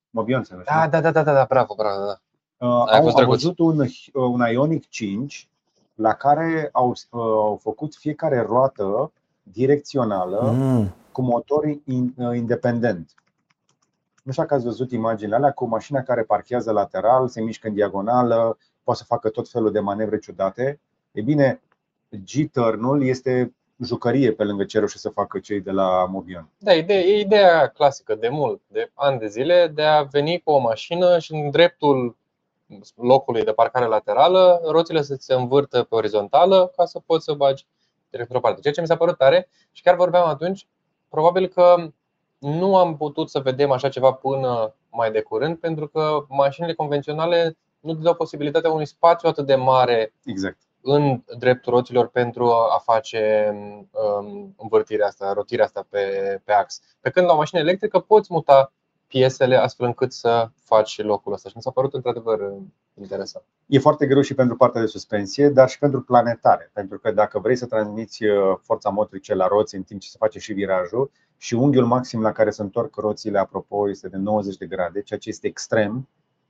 Mobion 0.10 0.44
se 0.44 0.50
numește, 0.54 0.74
Da, 0.74 0.88
da, 0.88 1.02
da, 1.02 1.12
da, 1.12 1.24
da, 1.24 1.34
da, 1.34 1.46
bravo, 1.46 1.74
bravo, 1.76 2.06
da. 2.06 2.20
Uh, 2.58 2.68
Aia 2.68 2.86
a 2.86 2.96
au, 2.96 3.02
fost 3.04 3.16
au 3.16 3.22
drăguț. 3.22 3.42
văzut 3.42 3.60
un, 3.60 3.80
uh, 3.80 3.90
un 4.14 4.42
Ionic 4.52 4.90
5 4.90 5.50
la 5.96 6.14
care 6.14 6.70
au, 6.72 6.90
uh, 6.90 7.20
au 7.22 7.60
făcut 7.62 7.96
fiecare 7.96 8.42
roată 8.42 9.12
direcțională 9.44 10.52
Mm. 10.54 10.94
cu 11.12 11.22
motor 11.22 11.66
in, 11.86 12.14
uh, 12.18 12.36
independent. 12.36 13.10
Nu 14.24 14.32
știu 14.32 14.44
dacă 14.44 14.56
ați 14.56 14.64
văzut 14.66 14.92
imaginile 14.92 15.36
alea 15.36 15.52
cu 15.52 15.66
mașina 15.66 16.02
care 16.02 16.24
parchează 16.24 16.72
lateral, 16.72 17.28
se 17.28 17.42
mișcă 17.42 17.68
în 17.68 17.74
diagonală, 17.74 18.58
poate 18.84 19.00
să 19.00 19.06
facă 19.06 19.30
tot 19.30 19.50
felul 19.50 19.72
de 19.72 19.80
manevre 19.80 20.20
ciudate. 20.20 20.80
E 21.12 21.22
bine, 21.22 21.62
G-turn-ul 22.26 23.04
este 23.06 23.54
jucărie 23.84 24.32
pe 24.32 24.44
lângă 24.44 24.64
ce 24.64 24.78
reușesc 24.78 25.02
să 25.02 25.10
facă 25.10 25.40
cei 25.40 25.62
de 25.62 25.72
la 25.72 26.06
Mobion. 26.06 26.50
Da, 26.58 26.74
ideea, 26.74 27.00
e 27.00 27.20
ideea 27.20 27.68
clasică 27.68 28.16
de 28.16 28.28
mult, 28.30 28.62
de 28.68 28.92
ani 28.94 29.20
de 29.20 29.28
zile, 29.28 29.72
de 29.74 29.82
a 29.84 30.02
veni 30.04 30.42
cu 30.44 30.52
o 30.52 30.60
mașină 30.60 31.20
și 31.20 31.34
în 31.34 31.50
dreptul 31.50 32.18
locului 32.96 33.44
de 33.44 33.52
parcare 33.52 33.86
laterală, 33.86 34.62
roțile 34.66 35.02
să 35.02 35.16
se 35.20 35.34
învârtă 35.34 35.84
pe 35.84 35.96
orizontală 35.96 36.72
ca 36.76 36.86
să 36.86 37.00
poți 37.06 37.24
să 37.24 37.34
bagi 37.34 37.66
direct 38.10 38.30
pe 38.30 38.38
o 38.38 38.40
parte. 38.40 38.62
Ceea 38.62 38.74
ce 38.74 38.82
mi 38.82 38.88
s-a 38.88 38.98
părut 38.98 39.18
tare 39.18 39.50
și 39.72 39.82
chiar 39.82 39.96
vorbeam 39.96 40.28
atunci, 40.28 40.68
probabil 41.10 41.48
că 41.48 41.76
nu 42.38 42.78
am 42.78 42.98
putut 42.98 43.30
să 43.30 43.40
vedem 43.40 43.72
așa 43.72 43.90
ceva 43.90 44.14
până 44.14 44.76
mai 44.90 45.12
de 45.12 45.22
curând, 45.22 45.58
pentru 45.58 45.88
că 45.88 46.26
mașinile 46.28 46.74
convenționale 46.74 47.58
nu 47.80 47.94
dau 47.94 48.16
posibilitatea 48.16 48.72
unui 48.72 48.86
spațiu 48.86 49.30
atât 49.30 49.46
de 49.46 49.56
mare 49.56 50.14
Exact. 50.24 50.58
în 50.82 51.24
dreptul 51.38 51.74
roților 51.74 52.08
pentru 52.08 52.52
a 52.52 52.82
face 52.84 53.50
um, 53.92 54.56
învârtirea 54.58 55.08
asta, 55.08 55.34
rotirea 55.34 55.66
asta 55.66 55.86
pe, 55.90 56.02
pe 56.44 56.52
ax. 56.52 56.82
Pe 57.02 57.10
când 57.10 57.26
la 57.26 57.34
o 57.34 57.38
mașină 57.38 57.60
electrică 57.60 58.00
poți 58.00 58.34
muta 58.34 58.74
piesele 59.08 59.56
astfel 59.56 59.86
încât 59.86 60.14
să 60.14 60.50
faci 60.64 61.02
locul 61.02 61.34
ăsta. 61.34 61.50
Și 61.50 61.56
mi 61.56 61.62
s-a 61.62 61.72
părut 61.72 61.94
într-adevăr 61.94 62.40
interesant. 62.94 63.46
E 63.66 63.80
foarte 63.80 64.06
greu 64.08 64.22
și 64.22 64.34
pentru 64.34 64.56
partea 64.56 64.82
de 64.82 64.88
suspensie, 64.88 65.50
dar 65.50 65.70
și 65.70 65.80
pentru 65.80 66.02
planetare. 66.02 66.70
Pentru 66.74 67.00
că 67.00 67.12
dacă 67.12 67.40
vrei 67.40 67.56
să 67.56 67.66
transmiți 67.66 68.24
uh, 68.24 68.58
forța 68.62 68.90
motrice 68.90 69.34
la 69.34 69.48
roți 69.48 69.76
în 69.76 69.84
timp 69.84 70.00
ce 70.02 70.10
se 70.10 70.18
face 70.20 70.40
și 70.40 70.54
virajul, 70.54 71.12
și 71.38 71.54
unghiul 71.54 71.86
maxim 71.86 72.22
la 72.22 72.32
care 72.32 72.50
se 72.50 72.62
întorc 72.62 72.96
roțile, 72.96 73.40
apropo, 73.40 73.90
este 73.90 74.08
de 74.08 74.18
90 74.18 74.58
de 74.58 74.66
grade, 74.66 75.02
ceea 75.02 75.20
ce 75.20 75.30
este 75.30 75.48
extrem. 75.48 76.08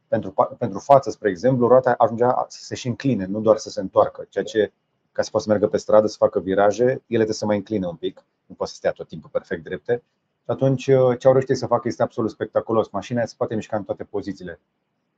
Pentru, 0.08 0.32
pa- 0.32 0.58
pentru 0.58 0.80
față, 0.80 1.10
spre 1.10 1.30
exemplu, 1.30 1.68
roata 1.68 1.96
ajungea 1.98 2.46
să 2.48 2.64
se 2.64 2.76
și 2.76 2.88
încline, 2.88 3.26
nu 3.26 3.40
doar 3.40 3.58
să 3.58 3.70
se 3.70 3.80
întoarcă, 3.80 4.26
ceea 4.30 4.44
ce, 4.44 4.72
ca 5.12 5.22
să 5.22 5.30
poată 5.30 5.46
să 5.46 5.52
meargă 5.52 5.68
pe 5.68 5.78
stradă, 5.78 6.08
să 6.08 6.16
facă 6.18 6.40
viraje, 6.40 6.84
ele 6.84 7.02
trebuie 7.08 7.34
să 7.34 7.46
mai 7.46 7.56
încline 7.56 7.88
un 7.88 7.96
pic, 7.96 8.26
nu 8.46 8.56
poate 8.56 8.72
să 8.72 8.78
stea 8.78 8.92
tot 8.92 9.08
timpul 9.08 9.30
perfect 9.30 9.64
drepte. 9.64 10.04
Și 10.46 10.52
atunci, 10.52 10.88
uh, 10.88 11.18
ce 11.20 11.28
au 11.28 11.34
reușit 11.34 11.58
să 11.58 11.68
facă 11.68 11.88
este 11.88 12.04
absolut 12.04 12.30
spectaculos. 12.32 12.90
Mașina 12.90 13.26
se 13.26 13.34
poate 13.38 13.56
mișca 13.56 13.78
în 13.78 13.84
toate 13.84 14.04
pozițiile. 14.04 14.60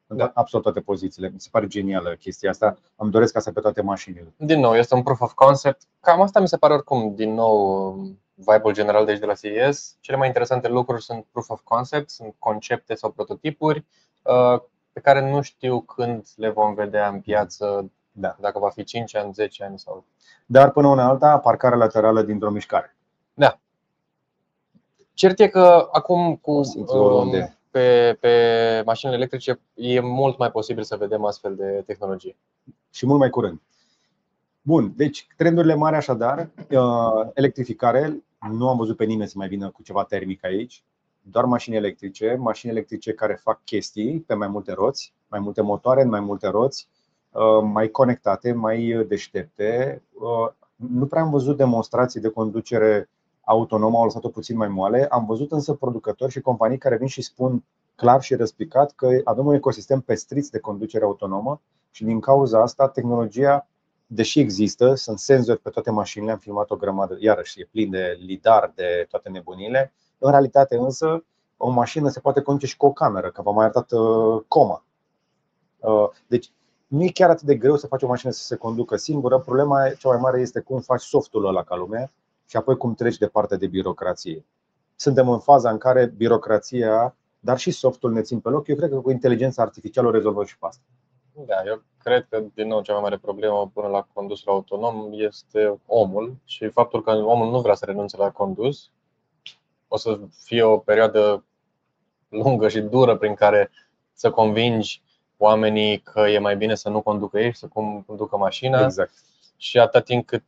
În 0.08 0.18
Da. 0.18 0.32
absolut 0.34 0.66
toate 0.66 0.80
pozițiile. 0.80 1.30
Mi 1.34 1.40
se 1.40 1.48
pare 1.52 1.68
genială 1.68 2.16
chestia 2.20 2.50
asta. 2.50 2.78
Îmi 2.96 3.12
doresc 3.12 3.36
asta 3.36 3.52
pe 3.54 3.60
toate 3.60 3.82
mașinile. 3.82 4.34
Din 4.38 4.60
nou, 4.60 4.74
este 4.76 4.94
un 4.96 5.04
proof 5.04 5.22
of 5.22 5.34
concept. 5.34 5.82
Cam 6.00 6.22
asta 6.22 6.40
mi 6.40 6.48
se 6.48 6.58
pare 6.58 6.74
oricum, 6.74 7.16
din 7.16 7.34
nou, 7.34 7.94
vibe-ul 8.34 8.74
general 8.74 9.06
de 9.06 9.12
aici 9.12 9.20
de 9.20 9.26
la 9.26 9.34
CES. 9.34 9.98
Cele 10.00 10.18
mai 10.18 10.28
interesante 10.28 10.68
lucruri 10.68 11.04
sunt 11.04 11.26
proof 11.32 11.50
of 11.50 11.62
concept, 11.64 12.10
sunt 12.10 12.36
concepte 12.40 12.96
sau 12.96 13.10
prototipuri 13.12 13.86
uh, 14.24 14.62
pe 14.92 15.00
care 15.00 15.32
nu 15.32 15.42
știu 15.42 15.82
când 15.82 16.26
le 16.36 16.50
vom 16.50 16.74
vedea 16.74 17.08
în 17.08 17.20
piață, 17.20 17.92
Da. 18.12 18.36
dacă 18.40 18.60
va 18.60 18.70
fi 18.70 18.84
5 18.84 19.16
ani, 19.16 19.34
10 19.34 19.64
ani 19.64 19.80
sau 19.80 20.06
Dar 20.46 20.72
până 20.72 20.88
una 20.88 21.06
alta, 21.08 21.40
parcare 21.40 21.76
laterală 21.76 22.22
dintr-o 22.22 22.50
mișcare. 22.50 22.96
Cert 25.18 25.40
e 25.40 25.48
că 25.48 25.88
acum 25.92 26.36
cu 26.36 26.64
Simți 26.64 26.94
oriunde. 26.96 27.38
um, 27.38 27.58
pe, 27.72 28.18
pe 28.20 28.84
mașinile 28.86 29.18
electrice 29.18 29.60
e 29.74 30.00
mult 30.00 30.38
mai 30.38 30.52
posibil 30.52 30.84
să 30.84 30.96
vedem 30.96 31.26
astfel 31.26 31.56
de 31.56 31.84
tehnologie. 31.86 32.36
Și 32.92 33.06
mult 33.06 33.20
mai 33.20 33.30
curând. 33.30 33.62
Bun, 34.62 34.94
deci 34.96 35.28
trendurile 35.38 35.74
mari 35.76 35.96
așadar, 35.96 36.50
uh, 36.70 37.30
electrificare, 37.34 38.24
nu 38.52 38.70
am 38.70 38.78
văzut 38.78 38.98
pe 38.98 39.06
nimeni 39.06 39.30
să 39.30 39.34
mai 39.38 39.48
vină 39.48 39.70
cu 39.70 39.84
ceva 39.84 40.04
termic 40.04 40.46
aici, 40.46 40.84
doar 41.22 41.46
mașini 41.46 41.76
electrice, 41.76 42.36
mașini 42.40 42.72
electrice 42.72 43.14
care 43.14 43.40
fac 43.44 43.62
chestii 43.64 44.20
pe 44.20 44.34
mai 44.34 44.48
multe 44.48 44.74
roți, 44.74 45.14
mai 45.28 45.40
multe 45.40 45.62
motoare 45.62 46.02
în 46.02 46.10
mai 46.10 46.20
multe 46.20 46.48
roți, 46.48 46.88
uh, 47.32 47.62
mai 47.64 47.88
conectate, 47.88 48.52
mai 48.54 49.06
deștepte. 49.08 50.02
Uh, 50.14 50.52
Nu 50.76 51.06
prea 51.06 51.22
am 51.22 51.30
văzut 51.30 51.58
demonstrații 51.58 52.22
de 52.22 52.30
conducere 52.30 53.10
autonomă, 53.50 53.98
au 53.98 54.04
lăsat-o 54.04 54.30
puțin 54.30 54.58
mai 54.58 54.68
moale. 54.68 55.08
Am 55.10 55.26
văzut 55.26 55.52
însă 55.52 55.74
producători 55.74 56.32
și 56.32 56.42
companii 56.42 56.78
care 56.78 56.98
vin 56.98 57.08
și 57.08 57.22
spun 57.22 57.64
clar 57.96 58.22
și 58.22 58.36
răspicat 58.36 58.92
că 58.92 59.08
avem 59.24 59.46
un 59.46 59.54
ecosistem 59.54 60.02
pestriț 60.02 60.48
de 60.48 60.60
conducere 60.60 61.04
autonomă 61.04 61.62
și 61.92 62.04
din 62.04 62.20
cauza 62.20 62.62
asta 62.62 62.90
tehnologia, 62.90 63.68
deși 64.08 64.40
există, 64.40 64.96
sunt 64.96 65.20
senzori 65.20 65.60
pe 65.60 65.70
toate 65.70 65.92
mașinile, 65.92 66.32
am 66.32 66.38
filmat 66.38 66.72
o 66.72 66.76
grămadă, 66.76 67.18
iarăși 67.20 67.62
e 67.62 67.68
plin 67.72 67.90
de 67.90 68.18
lidar, 68.26 68.72
de 68.76 69.06
toate 69.10 69.30
nebunile. 69.30 69.94
În 70.18 70.32
realitate 70.32 70.78
însă, 70.78 71.24
o 71.58 71.70
mașină 71.70 72.10
se 72.10 72.20
poate 72.20 72.42
conduce 72.42 72.66
și 72.66 72.78
cu 72.78 72.86
o 72.86 72.92
cameră, 72.92 73.32
că 73.32 73.42
v-am 73.42 73.56
mai 73.56 73.64
arătat 73.64 73.92
uh, 73.92 74.44
coma. 74.48 74.84
Uh, 75.80 76.10
Deci 76.28 76.52
nu 76.88 77.04
e 77.04 77.10
chiar 77.10 77.30
atât 77.30 77.46
de 77.46 77.56
greu 77.56 77.76
să 77.76 77.88
faci 77.88 78.04
o 78.04 78.08
mașină 78.08 78.32
să 78.32 78.44
se 78.44 78.56
conducă 78.56 78.96
singură, 78.96 79.40
problema 79.40 79.90
cea 79.90 80.10
mai 80.10 80.18
mare 80.22 80.42
este 80.42 80.60
cum 80.60 80.80
faci 80.80 81.02
softul 81.02 81.46
ăla 81.46 81.64
ca 81.64 81.76
lumea 81.76 82.12
și 82.48 82.58
apoi 82.58 82.78
cum 82.78 82.94
treci 82.94 83.18
de 83.18 83.28
partea 83.28 83.58
de 83.58 83.68
birocrație. 83.68 84.46
Suntem 84.96 85.30
în 85.30 85.40
faza 85.40 85.70
în 85.70 85.78
care 85.78 86.06
birocrația, 86.06 87.16
dar 87.40 87.58
și 87.58 87.72
softul 87.72 88.12
ne 88.12 88.22
țin 88.22 88.40
pe 88.40 88.50
loc. 88.50 88.68
Eu 88.68 88.76
cred 88.76 88.90
că 88.90 89.00
cu 89.00 89.12
inteligența 89.12 89.62
artificială 89.62 90.08
o 90.08 90.12
rezolvăm 90.12 90.46
și 90.46 90.58
pe 90.58 90.66
asta. 90.66 90.82
Da, 91.46 91.56
eu 91.66 91.84
cred 92.04 92.28
că, 92.30 92.44
din 92.54 92.68
nou, 92.68 92.82
cea 92.82 92.94
mai 92.94 93.02
mare 93.02 93.18
problemă 93.18 93.72
până 93.74 93.88
la 93.88 94.08
condusul 94.14 94.52
autonom 94.52 95.10
este 95.12 95.80
omul 95.86 96.36
și 96.44 96.68
faptul 96.70 97.04
că 97.04 97.12
omul 97.12 97.50
nu 97.50 97.62
vrea 97.62 97.76
să 97.76 97.86
renunțe 97.86 98.18
la 98.18 98.32
condus. 98.32 98.92
O 99.88 99.98
să 99.98 100.20
fie 100.44 100.64
o 100.64 100.78
perioadă 100.78 101.44
lungă 102.30 102.68
și 102.68 102.80
dură 102.82 103.18
prin 103.18 103.34
care 103.34 103.72
să 104.14 104.32
convingi 104.32 105.02
oamenii 105.38 106.00
că 106.00 106.20
e 106.20 106.40
mai 106.40 106.58
bine 106.58 106.76
să 106.76 106.90
nu 106.90 107.02
conducă 107.02 107.40
ei 107.40 107.52
și 107.52 107.58
să 107.58 107.68
cum- 107.68 108.04
conducă 108.08 108.38
mașina 108.38 108.84
Exact. 108.84 109.14
și 109.58 109.80
atât 109.80 110.04
timp 110.06 110.26
cât 110.26 110.44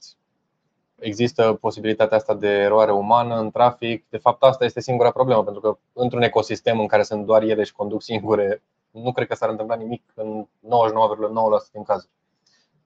există 1.00 1.58
posibilitatea 1.62 2.18
asta 2.18 2.34
de 2.34 2.48
eroare 2.48 2.92
umană 2.92 3.40
în 3.40 3.52
trafic, 3.52 4.06
de 4.10 4.18
fapt 4.18 4.44
asta 4.44 4.66
este 4.66 4.82
singura 4.82 5.12
problemă, 5.12 5.44
pentru 5.44 5.62
că 5.62 5.78
într-un 5.94 6.22
ecosistem 6.22 6.80
în 6.80 6.88
care 6.88 7.04
sunt 7.04 7.26
doar 7.26 7.42
ele 7.42 7.64
și 7.64 7.74
conduc 7.74 8.02
singure, 8.02 8.64
nu 8.92 9.12
cred 9.12 9.28
că 9.28 9.36
s-ar 9.36 9.50
întâmpla 9.50 9.76
nimic 9.76 10.04
în 10.16 10.46
99,9% 10.46 11.72
din 11.72 11.84
cazuri. 11.84 12.12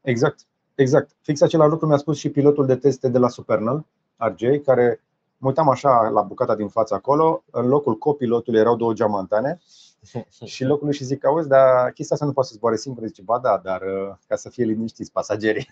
Exact. 0.01 0.39
Exact. 0.75 1.15
Fix 1.21 1.41
același 1.41 1.69
lucru 1.69 1.87
mi-a 1.87 1.97
spus 1.97 2.17
și 2.17 2.29
pilotul 2.29 2.65
de 2.65 2.75
teste 2.75 3.09
de 3.09 3.17
la 3.17 3.29
Supernal, 3.29 3.85
RJ, 4.17 4.63
care 4.65 5.03
mă 5.37 5.47
uitam 5.47 5.69
așa 5.69 6.09
la 6.09 6.21
bucata 6.21 6.55
din 6.55 6.67
față 6.67 6.93
acolo, 6.93 7.43
în 7.51 7.67
locul 7.67 7.97
copilotului 7.97 8.59
erau 8.59 8.75
două 8.75 8.93
geamantane 8.93 9.59
și 10.45 10.61
în 10.61 10.67
locul 10.67 10.85
lui 10.85 10.95
și 10.95 11.03
zic, 11.03 11.25
auzi, 11.25 11.47
dar 11.47 11.91
chestia 11.91 12.15
asta 12.15 12.25
nu 12.25 12.33
poate 12.33 12.49
să 12.49 12.55
zboare 12.55 12.75
singur. 12.75 13.05
Zice, 13.05 13.21
ba 13.21 13.39
da, 13.39 13.61
dar 13.63 13.81
uh, 13.81 14.15
ca 14.27 14.35
să 14.35 14.49
fie 14.49 14.65
liniștiți 14.65 15.11
pasagerii, 15.11 15.67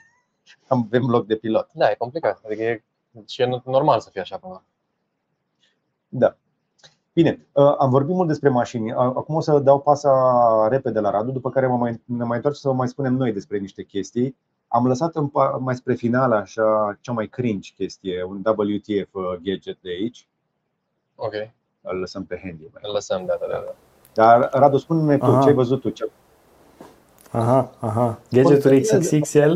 avem 0.67 1.09
loc 1.09 1.25
de 1.25 1.35
pilot. 1.35 1.69
Da, 1.73 1.89
e 1.89 1.95
complicat. 1.95 2.41
Adică 2.45 2.61
e, 2.63 2.83
și 3.27 3.41
e 3.41 3.61
normal 3.65 3.99
să 3.99 4.09
fie 4.11 4.21
așa 4.21 4.37
până 4.37 4.51
la 4.53 4.57
urmă. 4.59 4.67
Da. 6.07 6.35
Bine, 7.13 7.47
uh, 7.51 7.75
am 7.77 7.89
vorbit 7.89 8.15
mult 8.15 8.27
despre 8.27 8.49
mașini. 8.49 8.91
Uh, 8.91 8.97
Acum 8.97 9.35
o 9.35 9.39
să 9.39 9.59
dau 9.59 9.81
pasa 9.81 10.67
repede 10.69 10.99
la 10.99 11.09
Radu, 11.09 11.31
după 11.31 11.49
care 11.49 11.67
mă 11.67 11.77
mai, 11.77 12.01
ne 12.05 12.23
mai 12.23 12.35
întoarcem 12.35 12.61
să 12.61 12.71
mai 12.71 12.87
spunem 12.87 13.13
noi 13.13 13.31
despre 13.33 13.57
niște 13.57 13.83
chestii. 13.83 14.37
Am 14.67 14.87
lăsat 14.87 15.15
în, 15.15 15.27
pa- 15.29 15.59
mai 15.59 15.75
spre 15.75 15.93
final 15.93 16.31
așa 16.31 16.97
cea 17.01 17.11
mai 17.11 17.27
cringe 17.27 17.71
chestie, 17.75 18.23
un 18.23 18.41
WTF 18.45 19.13
uh, 19.13 19.23
gadget 19.43 19.77
de 19.81 19.89
aici. 19.89 20.27
Ok, 21.15 21.33
Îl 21.81 21.97
lăsăm 21.99 22.25
pe 22.25 22.39
handy. 22.43 22.63
mai. 22.73 22.81
îl 22.85 22.91
lăsăm, 22.93 23.25
da, 23.25 23.37
da, 23.39 23.45
da. 23.47 23.63
da. 23.65 23.73
Dar 24.13 24.49
Radu, 24.53 24.77
spune-ne 24.77 25.17
tu 25.17 25.25
Aha. 25.25 25.41
ce 25.41 25.47
ai 25.47 25.53
văzut 25.53 25.81
tu. 25.81 25.89
Ce... 25.89 26.11
Aha, 27.31 27.71
aha. 27.79 28.19
Gadgeturi 28.31 28.81
XXXL. 28.81 29.53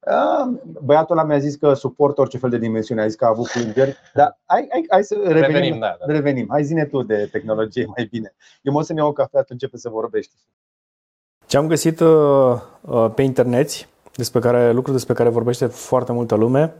Ah, 0.00 0.46
Băiatul 0.82 1.18
ăla 1.18 1.26
mi-a 1.26 1.38
zis 1.38 1.56
că 1.56 1.74
suportă 1.74 2.20
orice 2.20 2.38
fel 2.38 2.50
de 2.50 2.58
dimensiune, 2.58 3.02
a 3.02 3.06
zis 3.06 3.16
că 3.16 3.24
a 3.24 3.28
avut 3.28 3.48
plângeri. 3.48 3.96
Dar 4.14 4.38
hai, 4.44 4.66
hai, 4.70 4.84
hai 4.88 5.04
să 5.04 5.14
revenim. 5.14 5.40
Revenim, 5.40 5.78
da, 5.78 5.96
da. 5.98 6.12
revenim. 6.12 6.46
Hai 6.50 6.64
zine 6.64 6.84
tu 6.84 7.02
de 7.02 7.28
tehnologie 7.32 7.84
mai 7.96 8.08
bine. 8.10 8.34
Eu 8.62 8.72
mă 8.72 8.78
o 8.78 8.82
să-mi 8.82 8.98
iau 8.98 9.08
o 9.08 9.12
cafea, 9.12 9.40
tu 9.40 9.46
începe 9.50 9.76
să 9.76 9.88
vorbești. 9.88 10.32
Ce 11.46 11.56
am 11.56 11.66
găsit 11.66 12.00
uh, 12.00 12.54
uh, 12.80 13.10
pe 13.14 13.22
internet, 13.22 13.88
despre 14.14 14.40
care, 14.40 14.72
lucruri 14.72 14.96
despre 14.96 15.14
care 15.14 15.28
vorbește 15.28 15.66
foarte 15.66 16.12
multă 16.12 16.34
lume 16.34 16.74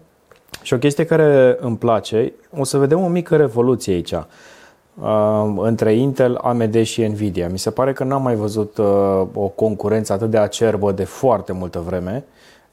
și 0.62 0.74
o 0.74 0.78
chestie 0.78 1.04
care 1.04 1.56
îmi 1.60 1.76
place, 1.76 2.32
o 2.56 2.64
să 2.64 2.78
vedem 2.78 3.00
o 3.00 3.08
mică 3.08 3.36
revoluție 3.36 3.92
aici 3.92 4.12
uh, 4.12 4.24
între 5.56 5.94
Intel, 5.94 6.36
AMD 6.36 6.82
și 6.82 7.06
Nvidia. 7.06 7.48
Mi 7.48 7.58
se 7.58 7.70
pare 7.70 7.92
că 7.92 8.04
n-am 8.04 8.22
mai 8.22 8.34
văzut 8.34 8.78
o 9.34 9.48
concurență 9.48 10.12
atât 10.12 10.30
de 10.30 10.38
acerbă 10.38 10.92
de 10.92 11.04
foarte 11.04 11.52
multă 11.52 11.78
vreme. 11.78 12.24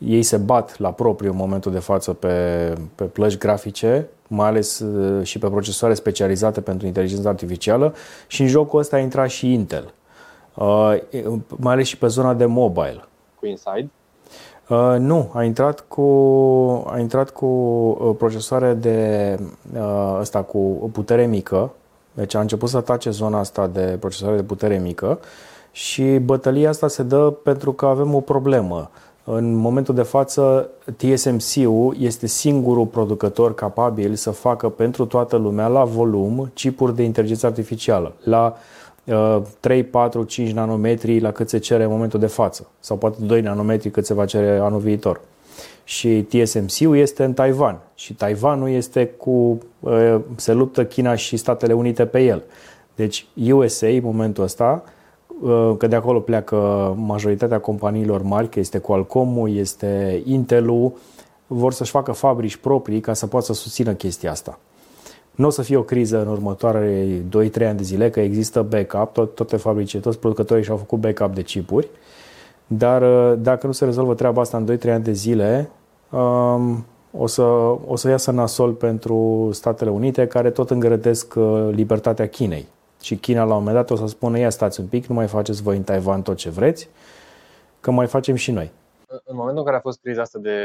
Ei 0.06 0.24
se 0.24 0.38
bat 0.38 0.80
la 0.80 0.92
propriu 0.92 1.32
în 1.32 1.38
momentul 1.38 1.72
de 1.72 1.80
față 1.80 2.14
pe, 2.14 2.74
pe 2.96 3.04
plăci 3.04 3.38
grafice, 3.38 4.08
mai 4.28 4.48
ales 4.48 4.86
și 5.22 5.40
pe 5.40 5.48
procesoare 5.48 5.94
specializate 5.94 6.62
pentru 6.62 6.88
inteligență 6.88 7.28
artificială 7.28 7.94
și 8.28 8.42
în 8.42 8.48
jocul 8.48 8.80
ăsta 8.80 8.96
a 8.96 9.00
intrat 9.00 9.30
și 9.30 9.54
Intel. 9.54 9.94
Uh, 10.54 10.98
mai 11.48 11.74
ales 11.74 11.88
și 11.88 11.98
pe 11.98 12.08
zona 12.08 12.34
de 12.34 12.46
mobile. 12.46 13.04
Cu 13.40 13.46
Inside? 13.46 13.90
Uh, 14.70 14.96
nu, 15.00 15.32
a 15.34 15.44
intrat 15.44 15.86
cu, 15.88 16.02
a 16.88 17.00
intrat 17.00 17.30
cu 17.30 17.46
uh, 17.46 18.16
procesoare 18.18 18.74
de 18.74 19.38
uh, 19.74 20.18
ăsta 20.20 20.42
cu 20.42 20.90
putere 20.94 21.26
mică. 21.26 21.72
Deci 22.14 22.34
a 22.34 22.40
început 22.40 22.70
să 22.70 22.78
atace 22.78 23.10
zona 23.10 23.40
asta 23.40 23.68
de 23.68 23.98
procesoare 24.00 24.36
de 24.36 24.44
putere 24.44 24.78
mică 24.78 25.20
și 25.72 26.18
bătălia 26.18 26.70
asta 26.70 26.88
se 26.88 27.04
dă 27.04 27.34
pentru 27.44 27.74
că 27.74 27.86
avem 27.86 28.14
o 28.14 28.20
problemă. 28.20 28.90
În 29.34 29.54
momentul 29.54 29.96
de 29.96 30.02
față, 30.02 30.70
TSMC-ul 30.98 31.96
este 32.00 32.28
singurul 32.28 32.86
producător 32.86 33.56
capabil 33.56 34.16
să 34.16 34.32
facă 34.32 34.70
pentru 34.70 35.06
toată 35.06 35.36
lumea 35.36 35.68
la 35.68 35.84
volum 35.84 36.52
chipuri 36.54 36.96
de 36.96 37.04
inteligență 37.04 37.46
artificială, 37.46 38.14
la 38.24 38.58
3, 39.60 39.84
4, 39.84 40.24
5 40.24 40.52
nanometri 40.52 41.20
la 41.20 41.32
cât 41.32 41.50
se 41.50 41.58
cere 41.58 41.84
în 41.84 41.90
momentul 41.90 42.20
de 42.20 42.26
față 42.26 42.68
sau 42.80 42.98
poate 42.98 43.18
2 43.26 43.42
nanometri 43.42 43.90
cât 43.90 44.06
se 44.06 44.14
va 44.14 44.26
cere 44.26 44.58
anul 44.58 44.80
viitor. 44.80 45.22
Și 45.84 46.22
TSMC-ul 46.30 46.98
este 46.98 47.24
în 47.24 47.34
Taiwan 47.34 47.80
și 47.96 48.14
Taiwanul 48.14 48.70
este 48.70 49.06
cu 49.06 49.58
uh, 49.80 50.16
se 50.36 50.54
luptă 50.54 50.86
China 50.86 51.16
și 51.16 51.38
Statele 51.38 51.74
Unite 51.74 52.06
pe 52.06 52.24
el. 52.24 52.44
Deci 52.96 53.28
USA 53.52 53.88
în 53.88 54.02
momentul 54.04 54.44
ăsta 54.44 54.84
uh, 54.86 54.92
că 55.78 55.88
de 55.88 55.96
acolo 55.96 56.20
pleacă 56.20 56.56
majoritatea 56.98 57.60
companiilor 57.60 58.22
mari, 58.22 58.50
că 58.50 58.60
este 58.60 58.78
Qualcomm, 58.78 59.46
este 59.48 60.22
Intel-ul, 60.26 60.94
vor 61.48 61.74
să-și 61.74 61.92
facă 61.92 62.12
fabrici 62.12 62.56
proprii 62.56 63.00
ca 63.00 63.14
să 63.14 63.28
poată 63.28 63.46
să 63.46 63.54
susțină 63.54 63.94
chestia 63.94 64.32
asta. 64.32 64.60
Nu 65.32 65.48
o 65.48 65.50
să 65.50 65.62
fie 65.62 65.78
o 65.78 65.84
criză 65.84 66.22
în 66.22 66.28
următoarele 66.28 67.22
2-3 67.62 67.68
ani 67.68 67.78
de 67.78 67.84
zile, 67.84 68.10
că 68.10 68.20
există 68.20 68.62
backup, 68.62 69.14
tot, 69.14 69.36
toate 69.36 69.58
fabrice, 69.58 70.00
toți 70.00 70.20
producătorii 70.20 70.64
și-au 70.64 70.78
făcut 70.78 71.00
backup 71.00 71.34
de 71.34 71.42
chipuri, 71.42 71.88
dar 72.68 73.02
uh, 73.02 73.38
dacă 73.40 73.68
nu 73.68 73.72
se 73.72 73.86
rezolvă 73.86 74.14
treaba 74.14 74.42
asta 74.42 74.58
în 74.58 74.78
2-3 74.78 74.90
ani 74.90 75.04
de 75.04 75.12
zile, 75.12 75.70
um, 76.10 76.86
o 77.18 77.28
să, 77.28 77.42
o 77.88 77.96
să 77.96 78.10
iasă 78.10 78.32
nasol 78.32 78.72
pentru 78.72 79.50
Statele 79.52 79.90
Unite, 79.90 80.28
care 80.28 80.50
tot 80.50 80.70
îngrădesc 80.70 81.34
uh, 81.36 81.70
libertatea 81.72 82.28
Chinei. 82.28 82.68
Și 83.02 83.16
China 83.16 83.44
la 83.44 83.56
un 83.56 83.64
moment 83.64 83.76
dat 83.76 83.90
o 83.90 83.96
să 83.96 84.06
spună, 84.06 84.38
ia 84.38 84.50
stați 84.50 84.80
un 84.80 84.88
pic, 84.88 85.06
nu 85.06 85.16
mai 85.16 85.28
faceți 85.28 85.62
voi 85.62 85.78
în 85.78 85.84
Taiwan 85.84 86.22
tot 86.22 86.38
ce 86.38 86.50
vreți, 86.50 86.90
că 87.80 87.92
mai 87.92 88.08
facem 88.08 88.36
și 88.36 88.52
noi. 88.52 88.72
În 89.08 89.36
momentul 89.36 89.58
în 89.58 89.66
care 89.66 89.78
a 89.78 89.82
fost 89.82 90.00
criza 90.02 90.22
asta 90.22 90.40
de 90.40 90.60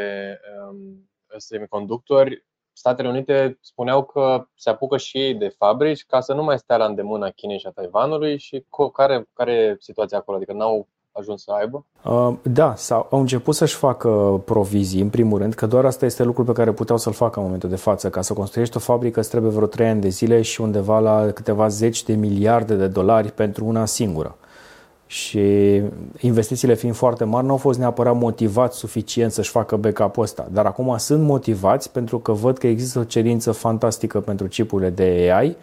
um, 0.71 1.11
semiconductori, 1.37 2.47
Statele 2.73 3.09
Unite 3.09 3.59
spuneau 3.61 4.05
că 4.05 4.49
se 4.55 4.71
apucă 4.71 4.97
și 4.97 5.19
ei 5.19 5.35
de 5.35 5.49
fabrici 5.49 6.05
ca 6.05 6.21
să 6.21 6.35
nu 6.35 6.43
mai 6.43 6.59
stea 6.59 6.77
la 6.77 6.85
îndemâna 6.85 7.31
Chinei 7.31 7.59
și 7.59 7.67
a 7.67 7.71
Taiwanului 7.71 8.39
și 8.39 8.65
care, 8.93 9.29
care 9.33 9.53
e 9.53 9.77
situația 9.79 10.19
acolo? 10.19 10.37
Adică 10.37 10.53
n-au 10.53 10.89
ajuns 11.19 11.43
să 11.43 11.53
aibă? 11.61 11.85
Uh, 12.05 12.35
da, 12.43 12.75
sau 12.77 13.07
au 13.11 13.21
început 13.21 13.55
să-și 13.55 13.75
facă 13.75 14.41
provizii, 14.45 15.01
în 15.01 15.09
primul 15.09 15.39
rând, 15.39 15.55
că 15.55 15.67
doar 15.67 15.85
asta 15.85 16.05
este 16.05 16.23
lucrul 16.23 16.45
pe 16.45 16.53
care 16.53 16.73
puteau 16.73 16.99
să-l 16.99 17.13
facă 17.13 17.39
în 17.39 17.45
momentul 17.45 17.69
de 17.69 17.77
față. 17.77 18.11
Ca 18.11 18.23
să 18.23 18.33
construiești 18.33 18.77
o 18.77 18.81
fabrică 18.81 19.21
îți 19.21 19.31
trebuie 19.31 19.51
vreo 19.51 19.67
3 19.67 19.89
ani 19.89 20.01
de 20.01 20.09
zile 20.09 20.43
și 20.43 20.61
undeva 20.61 20.99
la 20.99 21.31
câteva 21.35 21.69
zeci 21.69 22.03
de 22.03 22.15
miliarde 22.15 22.75
de 22.75 22.87
dolari 22.87 23.33
pentru 23.33 23.65
una 23.65 23.85
singură 23.85 24.37
și 25.07 25.83
investițiile 26.21 26.75
fiind 26.75 26.95
foarte 26.95 27.25
mari, 27.25 27.47
nu 27.47 27.53
au 27.53 27.57
fost 27.57 27.79
neapărat 27.79 28.17
motivați 28.17 28.79
suficient 28.79 29.33
să-și 29.33 29.51
facă 29.51 29.77
backup-ul 29.77 30.23
ăsta. 30.23 30.49
Dar 30.53 30.67
acum 30.67 30.97
sunt 30.99 31.23
motivați 31.23 31.93
pentru 31.93 32.19
că 32.19 32.33
văd 32.33 32.59
că 32.59 32.67
există 32.67 32.99
o 32.99 33.05
cerință 33.05 33.53
fantastică 33.53 34.21
pentru 34.21 34.47
chipurile 34.47 34.91
de 34.91 35.31
AI 35.35 35.57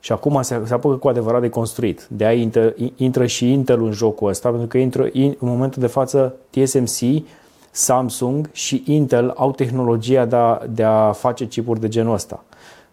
și 0.00 0.12
acum 0.12 0.42
se, 0.42 0.62
se 0.64 0.74
apucă 0.74 0.96
cu 0.96 1.08
adevărat 1.08 1.40
de 1.40 1.48
construit. 1.48 2.06
De 2.10 2.24
aia 2.24 2.40
intră, 2.40 2.74
intră 2.96 3.26
și 3.26 3.52
Intel 3.52 3.84
în 3.84 3.92
jocul 3.92 4.28
ăsta, 4.28 4.48
pentru 4.48 4.66
că 4.66 4.78
intră, 4.78 5.02
în 5.12 5.34
momentul 5.38 5.82
de 5.82 5.88
față 5.88 6.34
TSMC, 6.50 7.22
Samsung 7.70 8.48
și 8.52 8.82
Intel 8.86 9.32
au 9.36 9.52
tehnologia 9.52 10.24
de 10.24 10.36
a, 10.36 10.58
de 10.70 10.82
a 10.82 11.12
face 11.12 11.46
chipuri 11.46 11.80
de 11.80 11.88
genul 11.88 12.14
ăsta. 12.14 12.44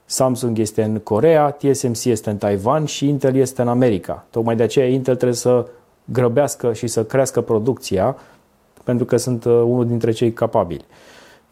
Samsung 0.05 0.57
este 0.57 0.83
în 0.83 0.99
Corea, 0.99 1.49
TSMC 1.49 2.03
este 2.03 2.29
în 2.29 2.37
Taiwan 2.37 2.85
și 2.85 3.07
Intel 3.07 3.35
este 3.35 3.61
în 3.61 3.67
America. 3.67 4.25
Tocmai 4.29 4.55
de 4.55 4.63
aceea 4.63 4.87
Intel 4.87 5.15
trebuie 5.15 5.37
să 5.37 5.67
grăbească 6.05 6.73
și 6.73 6.87
să 6.87 7.03
crească 7.03 7.41
producția, 7.41 8.15
pentru 8.83 9.05
că 9.05 9.17
sunt 9.17 9.45
uh, 9.45 9.51
unul 9.51 9.87
dintre 9.87 10.11
cei 10.11 10.33
capabili. 10.33 10.85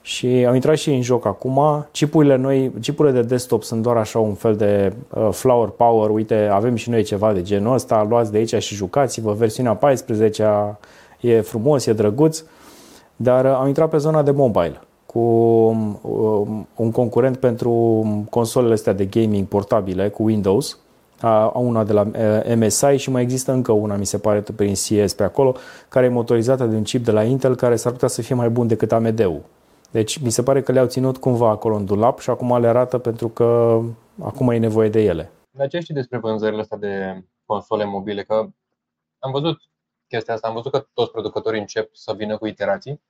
Și 0.05 0.45
au 0.47 0.53
intrat 0.53 0.77
și 0.77 0.89
în 0.93 1.01
joc 1.01 1.25
acum. 1.25 1.87
Chipurile 1.91 2.35
noi, 2.35 2.71
chipurile 2.81 3.21
de 3.21 3.27
desktop 3.27 3.63
sunt 3.63 3.81
doar 3.81 3.97
așa 3.97 4.19
un 4.19 4.33
fel 4.33 4.55
de 4.55 4.93
uh, 5.15 5.29
flower 5.31 5.67
power. 5.67 6.09
Uite, 6.09 6.49
avem 6.51 6.75
și 6.75 6.89
noi 6.89 7.03
ceva 7.03 7.33
de 7.33 7.41
genul 7.41 7.73
ăsta, 7.73 8.05
luați 8.09 8.31
de 8.31 8.37
aici 8.37 8.55
și 8.63 8.75
jucați-vă. 8.75 9.33
Versiunea 9.33 9.75
14 9.75 10.77
e 11.19 11.41
frumos, 11.41 11.85
e 11.85 11.93
drăguț, 11.93 12.43
dar 13.15 13.45
uh, 13.45 13.51
au 13.51 13.67
intrat 13.67 13.89
pe 13.89 13.97
zona 13.97 14.23
de 14.23 14.31
mobile 14.31 14.81
cu 15.05 15.19
um, 15.19 16.67
un 16.75 16.91
concurent 16.91 17.37
pentru 17.37 17.71
consolele 18.29 18.73
astea 18.73 18.93
de 18.93 19.05
gaming 19.05 19.47
portabile 19.47 20.09
cu 20.09 20.23
Windows, 20.23 20.77
una 21.53 21.83
de 21.83 21.93
la 21.93 22.07
MSI 22.55 22.95
și 22.95 23.11
mai 23.11 23.21
există 23.21 23.51
încă 23.51 23.71
una, 23.71 23.95
mi 23.95 24.05
se 24.05 24.17
pare, 24.17 24.43
prin 24.55 24.73
CS 24.73 25.13
pe 25.13 25.23
acolo, 25.23 25.55
care 25.89 26.05
e 26.05 26.09
motorizată 26.09 26.65
de 26.65 26.75
un 26.75 26.81
chip 26.81 27.05
de 27.05 27.11
la 27.11 27.23
Intel 27.23 27.55
care 27.55 27.75
s-ar 27.75 27.91
putea 27.91 28.07
să 28.07 28.21
fie 28.21 28.35
mai 28.35 28.49
bun 28.49 28.67
decât 28.67 28.91
AMD-ul. 28.91 29.41
Deci 29.93 30.17
mi 30.17 30.29
se 30.29 30.43
pare 30.43 30.61
că 30.61 30.71
le-au 30.71 30.85
ținut 30.85 31.17
cumva 31.17 31.49
acolo 31.49 31.75
în 31.75 31.85
dulap 31.85 32.19
și 32.19 32.29
acum 32.29 32.59
le 32.59 32.67
arată 32.67 32.97
pentru 32.97 33.27
că 33.27 33.79
acum 34.23 34.49
e 34.49 34.57
nevoie 34.57 34.89
de 34.89 35.01
ele. 35.01 35.31
Dar 35.51 35.67
ce 35.67 35.79
știi 35.79 35.93
despre 35.93 36.17
vânzările 36.17 36.61
astea 36.61 36.77
de 36.77 37.23
console 37.45 37.85
mobile? 37.85 38.23
Că 38.23 38.33
am 39.19 39.31
văzut 39.31 39.57
chestia 40.07 40.33
asta, 40.33 40.47
am 40.47 40.53
văzut 40.53 40.71
că 40.71 40.85
toți 40.93 41.11
producătorii 41.11 41.59
încep 41.59 41.95
să 41.95 42.13
vină 42.17 42.37
cu 42.37 42.47
iterații. 42.47 43.01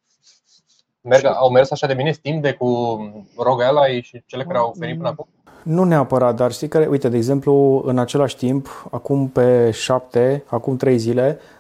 Merg, 1.02 1.26
au 1.26 1.52
mers 1.52 1.72
așa 1.72 1.88
de 1.88 1.94
bine 1.94 2.12
Steam 2.12 2.42
de 2.42 2.54
cu 2.54 2.98
ROG 3.38 3.62
Ally 3.62 4.02
și 4.02 4.24
cele 4.26 4.44
care 4.44 4.58
au 4.58 4.74
venit 4.78 4.98
până 4.98 5.10
acum? 5.10 5.28
Nu 5.64 5.84
neapărat, 5.84 6.36
dar 6.36 6.52
știi 6.52 6.68
că, 6.68 6.88
uite, 6.90 7.10
de 7.10 7.18
exemplu, 7.18 7.82
în 7.86 7.98
același 7.98 8.38
timp, 8.38 8.88
acum 8.92 9.28
pe 9.28 9.72
șapte, 9.72 10.44
acum 10.48 10.78
trei 10.78 10.98
zile, 10.98 11.40
uh, 11.40 11.53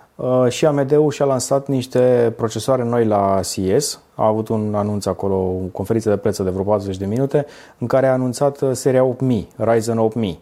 și 0.49 0.65
AMD-ul 0.65 1.11
și-a 1.11 1.25
lansat 1.25 1.67
niște 1.67 2.33
procesoare 2.35 2.83
noi 2.83 3.05
la 3.05 3.39
CES. 3.51 3.99
A 4.15 4.25
avut 4.25 4.47
un 4.47 4.75
anunț 4.75 5.05
acolo, 5.05 5.35
o 5.35 5.67
conferință 5.71 6.09
de 6.09 6.17
preț 6.17 6.37
de 6.37 6.49
vreo 6.49 6.63
40 6.63 6.97
de 6.97 7.05
minute, 7.05 7.45
în 7.77 7.87
care 7.87 8.07
a 8.07 8.11
anunțat 8.11 8.61
uh, 8.61 8.69
seria 8.73 9.03
8000, 9.03 9.47
Ryzen 9.57 9.97
8000 9.97 10.39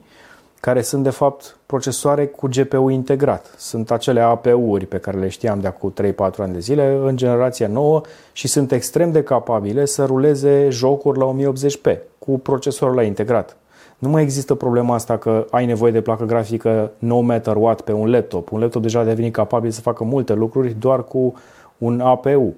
care 0.61 0.81
sunt 0.81 1.03
de 1.03 1.09
fapt 1.09 1.57
procesoare 1.65 2.25
cu 2.25 2.47
GPU 2.47 2.89
integrat. 2.89 3.53
Sunt 3.57 3.91
acele 3.91 4.19
APU-uri 4.19 4.85
pe 4.85 4.97
care 4.97 5.19
le 5.19 5.27
știam 5.27 5.59
de 5.59 5.67
acum 5.67 5.93
3-4 6.13 6.15
ani 6.37 6.53
de 6.53 6.59
zile 6.59 6.99
în 7.03 7.17
generația 7.17 7.67
nouă 7.67 8.01
și 8.31 8.47
sunt 8.47 8.71
extrem 8.71 9.11
de 9.11 9.23
capabile 9.23 9.85
să 9.85 10.05
ruleze 10.05 10.67
jocuri 10.69 11.19
la 11.19 11.35
1080p 11.35 11.97
cu 12.19 12.39
procesorul 12.39 12.95
la 12.95 13.03
integrat. 13.03 13.57
Nu 14.01 14.09
mai 14.09 14.21
există 14.21 14.55
problema 14.55 14.93
asta 14.93 15.17
că 15.17 15.45
ai 15.51 15.65
nevoie 15.65 15.91
de 15.91 16.01
placă 16.01 16.25
grafică 16.25 16.91
no 16.99 17.19
matter 17.19 17.55
what 17.55 17.81
pe 17.81 17.91
un 17.91 18.09
laptop. 18.09 18.51
Un 18.51 18.59
laptop 18.59 18.81
deja 18.81 18.99
a 18.99 19.03
devenit 19.03 19.33
capabil 19.33 19.71
să 19.71 19.81
facă 19.81 20.03
multe 20.03 20.33
lucruri 20.33 20.73
doar 20.79 21.03
cu 21.03 21.33
un 21.77 21.99
APU. 21.99 22.53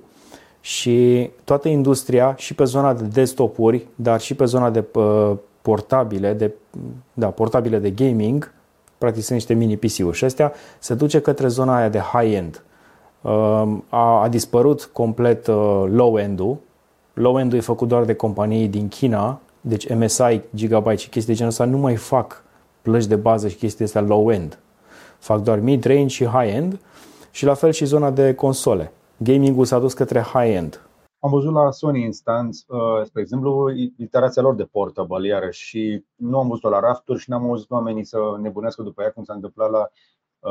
Și 0.61 1.29
toată 1.43 1.67
industria, 1.67 2.35
și 2.37 2.55
pe 2.55 2.63
zona 2.63 2.93
de 2.93 3.03
desktop-uri, 3.03 3.87
dar 3.95 4.19
și 4.19 4.35
pe 4.35 4.45
zona 4.45 4.69
de 4.69 4.83
uh, 4.93 5.31
portabile, 5.61 6.33
de, 6.33 6.51
da, 7.13 7.27
portabile 7.27 7.79
de 7.79 7.89
gaming, 7.89 8.51
practic 8.97 9.23
sunt 9.23 9.37
niște 9.37 9.53
mini 9.53 9.77
PC-uri 9.77 10.17
și 10.17 10.25
astea, 10.25 10.53
se 10.79 10.93
duce 10.93 11.19
către 11.19 11.47
zona 11.47 11.75
aia 11.75 11.89
de 11.89 11.99
high-end. 11.99 12.63
Um, 13.21 13.83
a, 13.89 14.21
a 14.21 14.27
dispărut 14.29 14.89
complet 14.93 15.47
uh, 15.47 15.83
low-end-ul. 15.91 16.57
Low-end-ul 17.13 17.57
e 17.57 17.61
făcut 17.61 17.87
doar 17.87 18.03
de 18.03 18.13
companii 18.13 18.67
din 18.67 18.87
China, 18.87 19.39
deci 19.65 19.93
MSI, 19.93 20.41
Gigabyte 20.55 20.95
și 20.95 21.09
chestii 21.09 21.31
de 21.31 21.33
genul 21.33 21.51
ăsta 21.51 21.65
nu 21.65 21.77
mai 21.77 21.95
fac 21.95 22.43
plăci 22.81 23.05
de 23.05 23.15
bază 23.15 23.47
și 23.47 23.55
chestii 23.55 23.85
astea 23.85 24.01
low-end. 24.01 24.59
Fac 25.19 25.41
doar 25.41 25.59
mid-range 25.59 26.07
și 26.07 26.25
high-end 26.25 26.79
și 27.31 27.45
la 27.45 27.53
fel 27.53 27.71
și 27.71 27.85
zona 27.85 28.11
de 28.11 28.33
console. 28.35 28.91
Gaming-ul 29.17 29.65
s-a 29.65 29.79
dus 29.79 29.93
către 29.93 30.21
high-end. 30.21 30.81
Am 31.19 31.29
văzut 31.29 31.53
la 31.53 31.71
Sony 31.71 32.01
Instance, 32.03 32.59
uh, 32.67 32.79
spre 33.05 33.21
exemplu, 33.21 33.71
iterația 33.97 34.41
lor 34.41 34.55
de 34.55 34.63
portable, 34.63 35.27
iarăși, 35.27 35.65
și 35.65 36.05
nu 36.15 36.37
am 36.37 36.47
văzut-o 36.47 36.69
la 36.69 36.79
rafturi 36.79 37.19
și 37.19 37.29
n-am 37.29 37.43
auzit 37.43 37.71
oamenii 37.71 38.05
să 38.05 38.17
nebunească 38.41 38.81
după 38.81 39.01
ea, 39.01 39.11
cum 39.11 39.23
s-a 39.23 39.33
întâmplat 39.33 39.69
la 39.71 39.89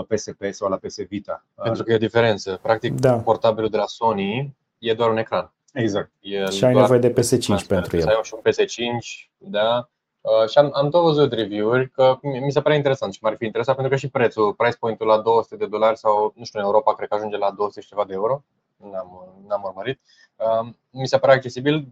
PSP 0.09 0.45
sau 0.51 0.69
la 0.69 0.77
PS 0.77 0.97
Vita. 1.09 1.45
Pentru 1.63 1.83
că 1.83 1.93
e 1.93 1.95
o 1.95 1.99
diferență. 1.99 2.59
Practic, 2.63 3.01
Da. 3.01 3.13
portabilul 3.13 3.69
de 3.71 3.77
la 3.77 3.87
Sony 3.87 4.57
e 4.79 4.95
doar 4.95 5.11
un 5.11 5.17
ecran. 5.17 5.53
Exact. 5.73 6.11
E 6.21 6.45
Și 6.51 6.65
ai 6.65 6.73
doar 6.73 6.91
nevoie 6.91 6.99
de 6.99 7.11
PS5 7.21 7.39
transfer. 7.45 7.67
pentru 7.67 8.01
Să 8.01 8.09
el. 8.11 8.17
ai 8.17 8.23
și 8.23 8.35
un 8.35 8.41
PS5, 8.51 9.31
da. 9.39 9.89
Uh, 10.21 10.49
și 10.49 10.59
am, 10.59 10.71
am 10.75 10.91
tot 10.91 11.03
văzut 11.03 11.33
review-uri 11.33 11.91
că 11.91 12.19
mi 12.23 12.39
mi 12.39 12.53
se 12.53 12.61
pare 12.61 12.77
interesant 12.77 13.13
și 13.13 13.19
m-ar 13.23 13.35
fi 13.37 13.45
interesat 13.45 13.75
pentru 13.75 13.93
că 13.93 13.99
și 13.99 14.09
prețul, 14.09 14.55
price 14.55 14.77
point-ul 14.77 15.07
la 15.07 15.21
200 15.21 15.57
de 15.57 15.67
dolari 15.67 15.99
sau, 15.99 16.33
nu 16.37 16.45
știu, 16.45 16.59
în 16.59 16.65
Europa 16.65 16.95
cred 16.95 17.09
că 17.09 17.15
ajunge 17.15 17.37
la 17.37 17.51
200 17.51 17.81
și 17.81 17.89
ceva 17.89 18.05
de 18.05 18.13
euro. 18.13 18.45
N-am, 18.77 19.35
n-am 19.49 19.63
urmărit. 19.65 20.01
Uh, 20.37 20.69
mi 20.91 21.07
se 21.09 21.19
pare 21.19 21.33
accesibil, 21.33 21.89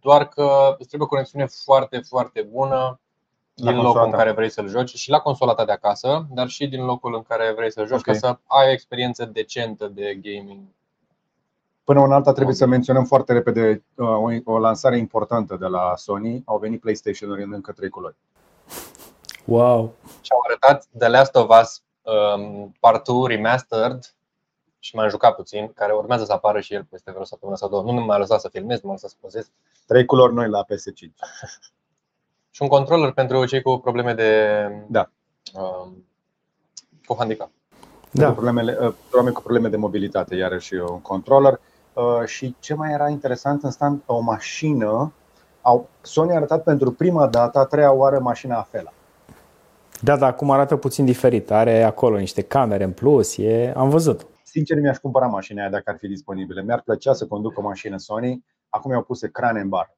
doar 0.00 0.28
că 0.28 0.66
îți 0.78 0.86
trebuie 0.88 1.08
o 1.08 1.10
conexiune 1.10 1.46
foarte, 1.64 1.98
foarte 1.98 2.42
bună 2.42 3.00
La 3.54 3.70
din 3.70 3.80
consola 3.80 3.82
locul 3.82 4.04
în 4.04 4.10
ta. 4.10 4.16
care 4.16 4.32
vrei 4.32 4.50
să-l 4.50 4.68
joci 4.68 4.94
și 4.94 5.10
la 5.10 5.18
consola 5.20 5.54
ta 5.54 5.64
de 5.64 5.72
acasă, 5.72 6.26
dar 6.30 6.48
și 6.48 6.66
din 6.66 6.84
locul 6.84 7.14
în 7.14 7.22
care 7.22 7.52
vrei 7.56 7.72
să-l 7.72 7.86
joci 7.86 7.98
Ok. 7.98 8.04
ca 8.04 8.12
să 8.12 8.26
ai 8.46 8.68
o 8.68 8.70
experiență 8.72 9.24
decentă 9.24 9.86
de 9.88 10.14
gaming. 10.22 10.60
Până 11.86 12.00
în 12.00 12.12
alta 12.12 12.32
trebuie 12.32 12.54
să 12.54 12.66
menționăm 12.66 13.04
foarte 13.04 13.32
repede 13.32 13.84
uh, 13.94 14.08
o, 14.08 14.52
o 14.52 14.58
lansare 14.58 14.98
importantă 14.98 15.56
de 15.56 15.66
la 15.66 15.92
Sony. 15.96 16.42
Au 16.44 16.58
venit 16.58 16.80
PlayStation-uri 16.80 17.42
în 17.42 17.52
încă 17.52 17.72
trei 17.72 17.88
culori. 17.88 18.16
Wow! 19.44 19.94
și 20.20 20.30
au 20.32 20.40
arătat 20.44 20.86
The 20.98 21.08
Last 21.08 21.34
of 21.34 21.60
Us 21.60 21.82
um, 22.02 22.74
Part 22.80 23.04
2 23.04 23.26
Remastered 23.26 24.14
și 24.78 24.96
m-am 24.96 25.08
jucat 25.08 25.34
puțin, 25.34 25.72
care 25.74 25.92
urmează 25.92 26.24
să 26.24 26.32
apară 26.32 26.60
și 26.60 26.74
el 26.74 26.84
peste 26.90 27.10
vreo 27.10 27.24
săptămână 27.24 27.58
sau 27.58 27.68
două. 27.68 27.82
Nu 27.82 27.92
m-a 27.92 28.18
lăsat 28.18 28.40
să 28.40 28.48
filmez, 28.48 28.80
nu 28.80 28.88
m-a 28.88 28.94
lăsat 28.94 29.10
să 29.10 29.16
pozez. 29.20 29.50
Trei 29.86 30.04
culori 30.04 30.34
noi 30.34 30.48
la 30.48 30.64
PS5. 30.64 31.10
Și 32.54 32.62
un 32.62 32.68
controller 32.68 33.12
pentru 33.12 33.44
cei 33.44 33.62
cu 33.62 33.78
probleme 33.78 34.14
de. 34.14 34.68
Da. 34.88 35.10
Um, 35.54 36.06
cu 37.04 37.14
handicap. 37.18 37.50
Da. 38.10 38.26
Da, 38.26 38.32
Problemele, 38.32 38.78
uh, 38.80 38.94
oameni 39.14 39.34
cu 39.34 39.40
probleme 39.40 39.68
de 39.68 39.76
mobilitate, 39.76 40.34
iarăși 40.34 40.74
un 40.74 41.00
controller. 41.00 41.52
Uh, 41.52 41.74
Și 42.26 42.56
ce 42.58 42.74
mai 42.74 42.92
era 42.92 43.08
interesant 43.08 43.62
în 43.62 43.70
stand, 43.70 44.02
o 44.06 44.20
mașină. 44.20 45.12
Au, 45.60 45.88
Sony 46.00 46.32
a 46.32 46.34
arătat 46.34 46.62
pentru 46.62 46.90
prima 46.92 47.26
dată, 47.26 47.58
a 47.58 47.64
treia 47.64 47.92
oară, 47.92 48.18
mașina 48.18 48.58
Afela. 48.58 48.92
da, 50.00 50.16
dar 50.16 50.30
acum 50.30 50.50
arată 50.50 50.76
puțin 50.76 51.04
diferit. 51.04 51.50
Are 51.50 51.82
acolo 51.82 52.16
niște 52.18 52.42
camere 52.42 52.84
în 52.84 52.92
plus. 52.92 53.36
E... 53.36 53.72
Am 53.76 53.88
văzut. 53.88 54.26
Sincer, 54.44 54.80
mi-aș 54.80 54.98
cumpăra 54.98 55.26
mașina 55.26 55.60
aia 55.60 55.70
dacă 55.70 55.90
ar 55.90 55.96
fi 55.98 56.06
disponibile. 56.08 56.62
Mi-ar 56.62 56.80
plăcea 56.80 57.12
să 57.12 57.26
conduc 57.26 57.58
o 57.58 57.62
mașină 57.62 57.96
Sony. 57.96 58.44
Acum 58.68 58.90
i-au 58.90 59.02
pus 59.02 59.22
ecrane 59.22 59.60
în 59.60 59.68
bar. 59.68 59.94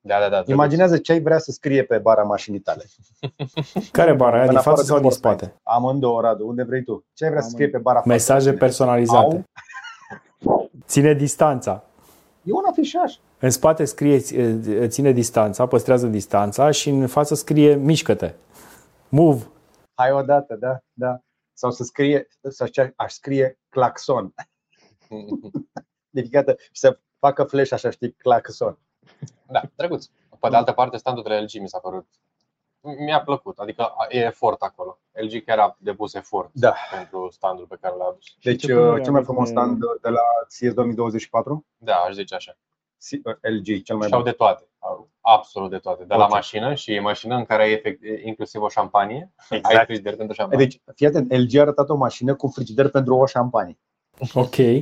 Da, 0.00 0.16
da, 0.20 0.28
da. 0.28 0.42
Imaginează 0.46 0.98
ce 0.98 1.12
ai 1.12 1.20
vrea 1.20 1.38
să 1.38 1.50
scrie 1.50 1.82
pe 1.84 1.98
bara 1.98 2.22
mașinii 2.22 2.60
tale. 2.60 2.84
Care 3.92 4.12
bara 4.14 4.32
aia, 4.34 4.42
În 4.42 4.48
din 4.48 4.56
afară 4.58 4.76
față 4.76 4.82
de 4.82 4.92
sau 4.92 5.00
din 5.00 5.10
Fortnite. 5.10 5.44
spate? 5.44 5.60
Amândouă, 5.62 6.20
Radu, 6.20 6.46
unde 6.46 6.62
vrei 6.62 6.82
tu. 6.82 7.04
Ce 7.12 7.24
ai 7.24 7.30
vrea 7.30 7.42
să 7.42 7.48
scrie 7.48 7.68
pe 7.68 7.78
bara 7.78 8.02
Mesaje 8.06 8.46
față? 8.48 8.58
personalizate. 8.58 9.44
Ține 10.86 11.14
distanța. 11.14 11.84
E 12.42 12.52
un 12.52 12.64
afișaj. 12.70 13.14
În 13.38 13.50
spate 13.50 13.84
scrie 13.84 14.18
ți- 14.18 14.36
ține 14.86 15.12
distanța, 15.12 15.66
păstrează 15.66 16.06
distanța 16.06 16.70
și 16.70 16.88
în 16.88 17.06
față 17.06 17.34
scrie 17.34 17.74
mișcă-te. 17.74 18.34
Move. 19.08 19.46
Hai 19.94 20.12
odată, 20.12 20.54
da, 20.54 20.78
da. 20.92 21.18
Sau 21.52 21.70
să 21.70 21.84
scrie, 21.84 22.28
să 22.48 22.70
aș 22.96 23.12
scrie 23.12 23.58
claxon. 23.68 24.34
Dedicată 26.16 26.56
și 26.58 26.80
să 26.80 26.98
facă 27.18 27.44
flash 27.44 27.72
așa, 27.72 27.90
știi, 27.90 28.12
claxon. 28.12 28.78
Da, 29.46 29.62
drăguț. 29.76 30.06
Pe 30.40 30.48
de 30.48 30.56
altă 30.56 30.72
parte, 30.72 30.96
standul 30.96 31.22
de 31.22 31.28
la 31.28 31.40
LG 31.40 31.60
mi 31.60 31.68
s-a 31.68 31.78
părut. 31.78 32.06
Mi-a 32.82 33.20
plăcut, 33.20 33.58
adică 33.58 33.92
e 34.08 34.18
efort 34.18 34.62
acolo. 34.62 34.98
LG 35.12 35.44
chiar 35.44 35.58
a 35.58 35.76
depus 35.78 36.14
efort 36.14 36.50
Da. 36.52 36.74
pentru 36.90 37.28
standul 37.32 37.66
pe 37.66 37.76
care 37.80 37.94
l-a 37.98 38.04
adus. 38.04 38.24
Deci, 38.42 38.60
ce 38.60 38.72
părere 38.74 38.90
uh, 38.96 39.02
cel 39.02 39.12
mai 39.12 39.20
aveți 39.20 39.24
frumos 39.24 39.48
de- 39.48 39.54
stand 39.54 39.78
de 40.02 40.08
la 40.08 40.20
CS 40.46 40.74
2024, 40.74 41.66
Da, 41.76 41.94
aș 41.96 42.14
zice 42.14 42.34
așa. 42.34 42.52
C- 42.52 43.20
uh, 43.24 43.34
LG, 43.40 43.82
cel 43.82 43.96
mai 43.96 44.06
Și 44.08 44.14
au 44.14 44.20
bun. 44.20 44.30
de 44.30 44.36
toate. 44.36 44.68
Au 44.78 45.10
absolut 45.20 45.70
de 45.70 45.78
toate. 45.78 46.04
De 46.04 46.14
la 46.14 46.18
Orice. 46.20 46.34
mașină 46.34 46.74
și 46.74 46.92
e 46.94 47.00
mașină 47.00 47.34
în 47.36 47.44
care 47.44 47.62
ai 47.62 47.72
efect, 47.72 48.02
inclusiv 48.24 48.62
o 48.62 48.68
șampanie. 48.68 49.32
Exact. 49.50 49.76
Ai 49.78 49.84
frigider 49.84 50.16
pentru 50.16 50.34
șampanie. 50.34 50.64
Deci, 50.66 50.80
fii 50.94 51.06
atent, 51.06 51.32
LG 51.32 51.56
a 51.56 51.60
arătat 51.60 51.88
o 51.88 51.94
mașină 51.96 52.34
cu 52.34 52.48
frigider 52.48 52.88
pentru 52.90 53.14
o 53.16 53.26
șampanie. 53.26 53.78
Ok. 54.34 54.56
Uh, 54.56 54.80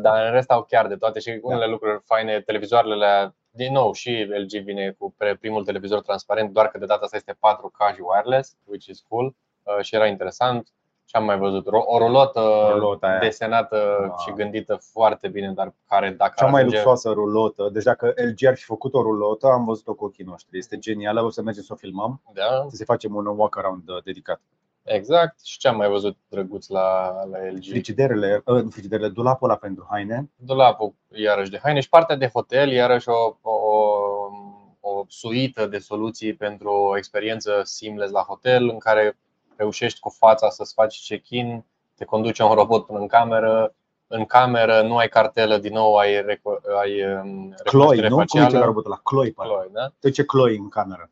Dar 0.00 0.26
în 0.26 0.32
rest 0.32 0.50
au 0.50 0.62
chiar 0.62 0.86
de 0.86 0.96
toate 0.96 1.18
și 1.20 1.38
unele 1.42 1.66
lucruri 1.66 2.00
faine. 2.04 2.40
Televizoarele, 2.40 2.94
alea, 2.94 3.34
din 3.50 3.72
nou, 3.72 3.92
și 3.92 4.26
LG 4.28 4.62
vine 4.64 4.94
cu 4.98 5.14
pre- 5.16 5.36
primul 5.36 5.64
televizor 5.64 6.00
transparent, 6.02 6.50
doar 6.52 6.68
că 6.68 6.78
de 6.78 6.86
data 6.86 7.00
asta 7.04 7.16
este 7.16 7.32
4K 7.38 7.94
și 7.94 8.00
wireless, 8.14 8.56
which 8.64 8.86
is 8.86 9.00
cool. 9.08 9.34
Uh, 9.62 9.78
Și 9.84 9.94
era 9.94 10.06
interesant. 10.06 10.68
Și 11.04 11.16
am 11.16 11.24
mai 11.24 11.38
văzut 11.38 11.66
ro- 11.66 11.84
o 11.86 11.98
rulotă 11.98 12.68
Rulota 12.72 13.06
aia. 13.06 13.18
desenată 13.18 13.96
Ah. 14.16 14.22
și 14.26 14.32
gândită 14.32 14.78
foarte 14.92 15.28
bine, 15.28 15.52
dar 15.52 15.74
care 15.88 16.10
dacă 16.10 16.34
Cea 16.36 16.46
mai 16.46 16.60
ajunge- 16.60 16.76
luxoasă 16.76 17.10
rulotă. 17.10 17.68
Deci 17.72 17.82
dacă 17.82 18.06
LG 18.16 18.46
ar 18.46 18.56
fi 18.56 18.62
făcut 18.64 18.94
o 18.94 19.02
rulotă, 19.02 19.46
am 19.46 19.64
văzut-o 19.64 19.94
cu 19.94 20.04
ochii 20.04 20.24
noștri. 20.24 20.58
Este 20.58 20.78
genială, 20.78 21.22
o 21.22 21.30
să 21.30 21.42
mergem 21.42 21.62
să 21.62 21.72
o 21.72 21.76
filmăm, 21.76 22.22
Da, 22.32 22.66
să 22.68 22.76
se 22.76 22.84
facem 22.84 23.14
un 23.14 23.26
walk-around 23.26 23.88
uh, 23.88 24.02
dedicat. 24.02 24.40
Exact. 24.82 25.44
Și 25.44 25.58
ce 25.58 25.68
am 25.68 25.76
mai 25.76 25.88
văzut 25.88 26.16
drăguț 26.28 26.68
la, 26.68 27.10
la 27.30 27.38
LG? 27.52 27.64
Frigiderele, 27.64 28.42
uh, 28.44 28.62
nu 28.62 28.70
frigiderele, 28.70 29.08
dulapul 29.08 29.48
ăla 29.48 29.58
pentru 29.58 29.86
haine. 29.90 30.30
dulapul 30.36 30.94
iarăși 31.08 31.50
de 31.50 31.60
haine 31.62 31.80
și 31.80 31.88
partea 31.88 32.16
de 32.16 32.30
hotel, 32.32 32.70
iarăși 32.70 33.08
o, 33.08 33.36
o, 33.40 33.58
o 34.80 35.04
suită 35.08 35.66
de 35.66 35.78
soluții 35.78 36.34
pentru 36.34 36.70
o 36.70 36.96
experiență 36.96 37.60
seamless 37.64 38.12
la 38.12 38.20
hotel 38.20 38.68
în 38.68 38.78
care 38.78 39.18
reușești 39.56 40.00
cu 40.00 40.08
fața 40.08 40.50
să-ți 40.50 40.74
faci 40.74 41.06
check-in, 41.08 41.64
te 41.94 42.04
conduce 42.04 42.42
un 42.42 42.54
robot 42.54 42.86
până 42.86 42.98
în 42.98 43.06
cameră, 43.06 43.74
în 44.06 44.24
cameră 44.24 44.82
nu 44.82 44.96
ai 44.96 45.08
cartelă, 45.08 45.58
din 45.58 45.72
nou 45.72 45.96
ai, 45.96 46.24
reco- 46.24 46.80
ai 46.80 47.04
um, 47.04 47.54
Cloi, 47.64 48.00
recunoaștere 48.00 48.08
nu? 48.08 48.14
Cum 48.14 48.24
zice 48.24 48.38
la 48.38 48.44
facială. 48.44 48.64
robotul 48.64 48.90
ăla? 48.90 49.00
Cloi, 49.04 49.32
parcă. 49.32 49.52
Cloi, 49.52 49.68
da? 49.72 49.92
De 50.00 50.10
ce 50.10 50.24
cloi 50.24 50.56
în 50.56 50.68
cameră? 50.68 51.10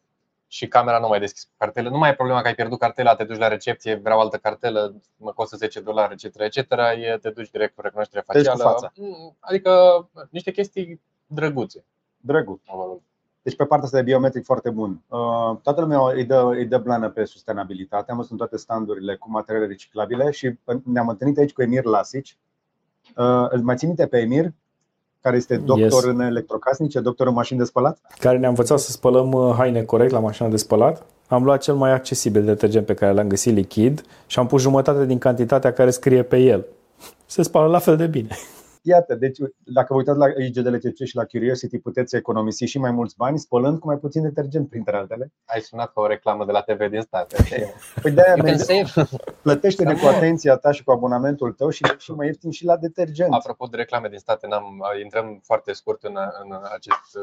Și 0.50 0.68
camera 0.68 0.98
nu 0.98 1.08
mai 1.08 1.20
deschis 1.20 1.42
cu 1.44 1.50
cartele. 1.56 1.88
Nu 1.88 1.98
mai 1.98 2.10
e 2.10 2.14
problema 2.14 2.40
că 2.40 2.46
ai 2.46 2.54
pierdut 2.54 2.78
cartela, 2.78 3.14
te 3.14 3.24
duci 3.24 3.38
la 3.38 3.48
recepție, 3.48 3.94
vreau 3.94 4.20
altă 4.20 4.36
cartelă, 4.36 4.94
mă 5.16 5.32
costă 5.32 5.56
10 5.56 5.80
dolari, 5.80 6.12
etc. 6.12 6.40
etc. 6.40 6.70
E, 6.96 7.18
te 7.22 7.30
duci 7.30 7.50
direct 7.50 7.74
cu 7.74 7.80
recunoaștere 7.80 8.24
Te 8.26 8.38
duci 8.38 8.46
cu 8.46 8.56
facială. 8.56 8.70
fața. 8.72 8.92
Mm, 8.96 9.36
Adică 9.40 9.72
niște 10.30 10.50
chestii 10.50 11.00
drăguțe. 11.26 11.84
Drăguț. 12.20 12.60
am 12.70 12.78
văzut. 12.78 13.02
Deci 13.42 13.56
pe 13.56 13.64
partea 13.64 13.84
asta 13.86 13.96
de 13.98 14.02
biometric 14.04 14.44
foarte 14.44 14.70
bun. 14.70 15.02
Uh, 15.08 15.56
Toată 15.62 15.80
lumea 15.80 15.98
îi 16.12 16.24
dă, 16.24 16.40
îi 16.50 16.66
dă 16.66 16.78
blană 16.78 17.10
pe 17.10 17.24
sustenabilitate. 17.24 18.10
Am 18.10 18.16
văzut 18.16 18.30
în 18.32 18.36
toate 18.36 18.56
standurile 18.56 19.16
cu 19.16 19.30
materiale 19.30 19.66
reciclabile 19.66 20.30
și 20.30 20.58
ne-am 20.84 21.08
întâlnit 21.08 21.38
aici 21.38 21.52
cu 21.52 21.62
Emir 21.62 21.84
Lasic. 21.84 22.24
Uh, 23.16 23.46
Îl 23.48 23.60
mai 23.62 23.76
ții 23.76 23.86
minte 23.86 24.06
pe 24.06 24.18
Emir? 24.18 24.52
Care 25.20 25.36
este 25.36 25.56
doctor 25.56 26.04
Yes. 26.04 26.04
în 26.04 26.20
electrocasnice, 26.20 27.00
doctor 27.00 27.26
în 27.26 27.32
mașini 27.32 27.58
de 27.58 27.64
spălat? 27.64 27.98
Care 28.18 28.38
ne-a 28.38 28.48
învățat 28.48 28.78
să 28.78 28.90
spălăm 28.90 29.32
uh, 29.32 29.54
haine 29.56 29.82
corect 29.82 30.12
la 30.12 30.18
mașina 30.18 30.48
de 30.48 30.56
spălat. 30.56 31.02
Am 31.28 31.44
luat 31.44 31.62
cel 31.62 31.74
mai 31.74 31.92
accesibil 31.92 32.44
detergent 32.44 32.86
pe 32.86 32.94
care 32.94 33.12
l-am 33.12 33.28
găsit 33.28 33.54
lichid 33.54 34.02
și 34.26 34.38
am 34.38 34.46
pus 34.46 34.60
jumătate 34.62 35.06
din 35.06 35.18
cantitatea 35.18 35.72
care 35.72 35.90
scrie 35.90 36.22
pe 36.22 36.36
el. 36.36 36.66
Se 37.26 37.42
spală 37.42 37.66
la 37.70 37.78
fel 37.78 37.96
de 37.96 38.06
bine. 38.06 38.28
Iată, 38.88 39.14
deci 39.14 39.38
dacă 39.64 39.86
vă 39.88 39.94
uitați 39.94 40.18
la 40.18 40.26
IGDLCC 40.44 41.04
și 41.04 41.16
la 41.16 41.24
Curiosity, 41.24 41.78
puteți 41.78 42.16
economisi 42.16 42.64
și 42.64 42.78
mai 42.78 42.90
mulți 42.90 43.16
bani 43.16 43.38
spălând 43.38 43.78
cu 43.78 43.86
mai 43.86 43.96
puțin 43.96 44.22
detergent, 44.22 44.68
printre 44.68 44.96
altele. 44.96 45.32
Ai 45.44 45.60
sunat 45.60 45.92
ca 45.92 46.00
o 46.00 46.06
reclamă 46.06 46.44
de 46.44 46.52
la 46.52 46.60
TV 46.60 46.90
din 46.90 47.00
state. 47.00 47.36
Păi 48.02 48.10
de-aia 48.10 48.34
You 48.36 48.44
can 48.44 48.54
merge- 48.56 48.84
save. 48.92 49.08
plătește-ne 49.42 49.94
cu 49.94 50.06
atenția 50.06 50.56
ta 50.56 50.70
și 50.72 50.84
cu 50.84 50.90
abonamentul 50.90 51.52
tău 51.52 51.68
și, 51.70 51.84
și 51.98 52.10
mai 52.12 52.26
ieftin 52.26 52.50
și 52.50 52.64
la 52.64 52.76
detergent. 52.76 53.32
Apropo 53.32 53.66
de 53.66 53.76
reclame 53.76 54.08
din 54.08 54.18
state, 54.18 54.46
n-am, 54.46 54.82
intrăm 55.02 55.40
foarte 55.44 55.72
scurt 55.72 56.02
în, 56.02 56.16
în 56.44 56.58
acest, 56.74 57.18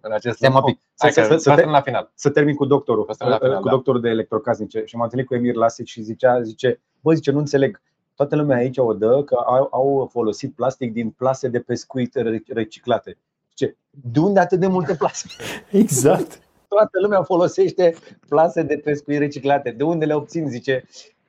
în 0.00 0.12
acest 0.12 0.36
Stai, 0.36 0.48
mă, 0.48 0.54
lucru. 0.58 0.72
pic. 0.72 0.80
Să- 0.82 0.94
Hai 0.98 1.12
să- 1.12 1.20
că 1.20 1.26
să- 1.26 1.36
să 1.38 1.48
păstrăm 1.48 1.66
te- 1.68 1.72
la 1.76 1.80
final. 1.80 2.10
să 2.14 2.30
termin 2.30 2.54
cu 2.54 2.64
doctorul, 2.64 3.04
Păstrăm 3.04 3.28
la 3.28 3.38
final, 3.38 3.58
cu 3.58 3.64
da. 3.64 3.70
doctorul 3.70 4.00
de 4.00 4.08
electrocasnice 4.08 4.82
și 4.84 4.94
m-am 4.94 5.04
întâlnit 5.04 5.26
cu 5.28 5.34
Emir 5.34 5.54
Lasic 5.54 5.86
și 5.86 6.02
zicea, 6.02 6.40
zice, 6.42 6.80
bă, 7.00 7.12
zice, 7.14 7.30
nu 7.30 7.38
înțeleg, 7.38 7.80
toată 8.14 8.36
lumea 8.36 8.56
aici 8.56 8.78
o 8.78 8.92
dă 8.92 9.22
că 9.24 9.34
au, 9.34 9.68
au 9.70 10.08
folosit 10.12 10.54
plastic 10.54 10.92
din 10.92 11.10
plase 11.10 11.48
de 11.48 11.60
pescuit 11.60 12.14
re- 12.14 12.42
reciclate. 12.48 13.18
Zice, 13.48 13.76
de 13.90 14.18
unde 14.18 14.40
atât 14.40 14.60
de 14.60 14.66
multe 14.66 14.94
plase? 14.94 15.26
Exact. 15.70 16.42
Toată 16.68 17.00
lumea 17.00 17.22
folosește 17.22 17.94
plase 18.28 18.62
de 18.62 18.76
pescuit 18.84 19.18
reciclate. 19.18 19.70
De 19.70 19.82
unde 19.82 20.04
le 20.04 20.14
obțin? 20.14 20.48
Zice, 20.48 20.84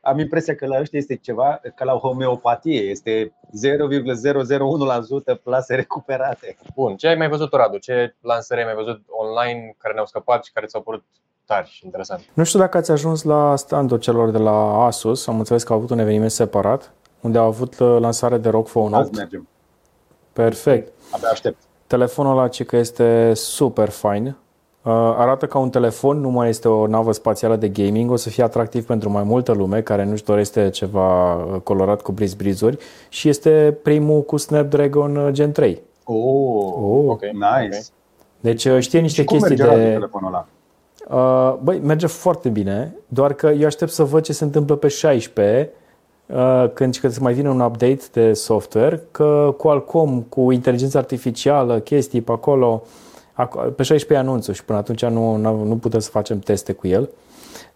am 0.06 0.20
impresia 0.20 0.56
că 0.56 0.66
la 0.66 0.80
ăștia 0.80 1.00
este 1.00 1.16
ceva 1.16 1.62
ca 1.76 1.86
la 1.86 1.94
homeopatie, 1.94 2.82
este 2.82 3.34
0,001% 5.38 5.42
plase 5.44 5.76
recuperate. 5.76 6.58
Bun, 6.76 6.96
ce 6.96 7.08
ai 7.08 7.16
mai 7.16 7.30
văzut, 7.30 7.54
Radu? 7.54 7.78
Ce 7.78 8.16
lansări 8.22 8.60
ai 8.60 8.66
mai 8.66 8.84
văzut 8.84 9.02
online 9.08 9.76
care 9.78 9.94
ne-au 9.94 10.06
scăpat 10.06 10.44
și 10.44 10.52
care 10.52 10.66
ți-au 10.66 10.82
părut 10.82 11.04
tari 11.46 11.70
și 11.70 11.86
interesant? 11.86 12.22
Nu 12.34 12.44
știu 12.44 12.60
dacă 12.60 12.78
ați 12.78 12.92
ajuns 12.92 13.24
la 13.24 13.56
standul 13.56 13.98
celor 13.98 14.30
de 14.30 14.38
la 14.38 14.86
Asus. 14.86 15.28
Am 15.28 15.38
înțeles 15.38 15.64
că 15.64 15.72
au 15.72 15.78
avut 15.78 15.90
un 15.90 16.00
eveniment 16.00 16.32
separat 16.32 16.92
unde 17.22 17.38
au 17.38 17.46
avut 17.46 17.80
uh, 17.80 17.98
lansare 18.00 18.38
de 18.38 18.50
ROG 18.50 18.68
Phone 18.68 18.96
Azi 18.96 19.08
8. 19.08 19.18
mergem. 19.18 19.48
Perfect. 20.34 20.92
Abia 21.12 21.30
aștept. 21.32 21.58
Telefonul 21.88 22.38
ăla 22.38 22.48
ci 22.48 22.66
că 22.66 22.76
este 22.76 23.34
super 23.34 23.90
fain. 23.90 24.36
Uh, 24.86 24.92
arată 24.94 25.46
ca 25.46 25.58
un 25.58 25.70
telefon, 25.70 26.20
nu 26.20 26.30
mai 26.30 26.50
este 26.50 26.68
o 26.68 26.88
navă 26.88 27.12
spațială 27.12 27.56
de 27.56 27.68
gaming, 27.70 28.12
o 28.12 28.16
să 28.16 28.30
fie 28.30 28.44
atractiv 28.44 28.86
pentru 28.86 29.10
mai 29.10 29.24
multă 29.24 29.52
lume 29.52 29.82
care 29.82 30.06
nu-și 30.06 30.24
dorește 30.24 30.70
ceva 30.70 31.34
uh, 31.36 31.60
colorat 31.64 32.02
cu 32.02 32.12
briz-brizuri 32.12 32.78
și 33.10 33.30
este 33.30 33.78
primul 33.82 34.22
cu 34.22 34.38
Snapdragon 34.38 35.16
uh, 35.16 35.32
Gen 35.32 35.52
3. 35.52 35.82
Oh, 36.04 36.16
Oh. 36.82 37.04
Ok. 37.08 37.22
nice. 37.22 37.82
Deci 38.40 38.66
uh, 38.66 38.80
știe 38.80 39.00
niște 39.00 39.22
Și 39.22 39.28
cum 39.28 39.38
chestii 39.38 39.58
merge 39.58 39.76
de... 39.76 39.84
de... 39.84 39.92
telefonul 39.92 40.28
ăla? 40.34 40.46
Uh, 41.10 41.58
băi, 41.64 41.80
merge 41.84 42.08
foarte 42.08 42.50
bine, 42.50 42.96
doar 43.08 43.34
că 43.34 43.48
eu 43.48 43.66
aștept 43.66 43.92
să 43.92 44.04
văd 44.04 44.24
ce 44.24 44.34
se 44.34 44.44
întâmplă 44.44 44.76
pe 44.76 44.88
16 44.88 45.72
uh, 46.26 46.66
când, 46.74 46.98
când 46.98 47.14
se 47.14 47.20
mai 47.22 47.34
vine 47.34 47.50
un 47.50 47.60
update 47.60 48.02
de 48.12 48.34
software, 48.34 49.04
că 49.12 49.54
Qualcomm 49.58 50.22
cu 50.30 50.52
inteligența 50.52 51.00
artificială, 51.00 51.80
chestii 51.80 52.22
pe 52.22 52.32
acolo, 52.32 52.82
ac- 52.84 53.05
pe 53.76 53.84
16 53.84 54.14
e 54.14 54.18
anunțul 54.18 54.54
și 54.54 54.66
până 54.66 54.78
atunci 54.78 55.06
nu, 55.06 55.36
nu 55.36 55.64
nu 55.64 55.78
putem 55.78 56.00
să 56.00 56.10
facem 56.10 56.40
teste 56.40 56.74
cu 56.74 56.88
el. 56.88 57.10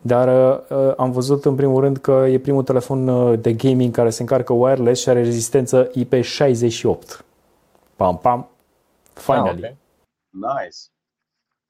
Dar 0.01 0.57
uh, 0.69 0.93
am 0.97 1.11
văzut 1.11 1.45
în 1.45 1.55
primul 1.55 1.81
rând 1.81 1.97
că 1.97 2.25
e 2.29 2.39
primul 2.39 2.63
telefon 2.63 3.07
uh, 3.07 3.39
de 3.39 3.53
gaming 3.53 3.93
care 3.93 4.09
se 4.09 4.21
încarcă 4.21 4.53
wireless 4.53 5.01
și 5.01 5.09
are 5.09 5.23
rezistență 5.23 5.91
IP68. 5.91 7.25
Pam, 7.95 8.17
pam. 8.17 8.49
Finally. 9.13 9.63
Ah, 9.63 9.69
ok. 9.69 9.77
Nice. 10.29 10.77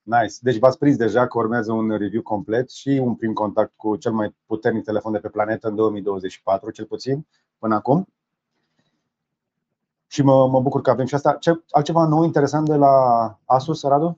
Nice. 0.02 0.36
Deci 0.40 0.58
v-ați 0.58 0.78
prins 0.78 0.96
deja 0.96 1.28
că 1.28 1.38
urmează 1.38 1.72
un 1.72 1.90
review 1.90 2.22
complet 2.22 2.70
și 2.70 2.90
un 3.04 3.16
prim 3.16 3.34
contact 3.34 3.74
cu 3.76 3.96
cel 3.96 4.12
mai 4.12 4.36
puternic 4.46 4.84
telefon 4.84 5.12
de 5.12 5.20
pe 5.20 5.30
planetă 5.30 5.68
în 5.68 5.76
2024, 5.76 6.72
cel 6.72 6.86
puțin, 6.86 7.28
până 7.58 7.76
acum. 7.76 8.08
Și 10.12 10.24
mă, 10.24 10.48
mă 10.48 10.60
bucur 10.60 10.82
că 10.82 10.90
avem 10.90 11.06
și 11.06 11.16
asta. 11.16 11.38
Ce, 11.40 11.62
altceva 11.70 12.06
nou 12.06 12.24
interesant 12.24 12.70
de 12.70 12.76
la 12.76 12.90
Asus, 13.46 13.84
Radu? 13.84 14.18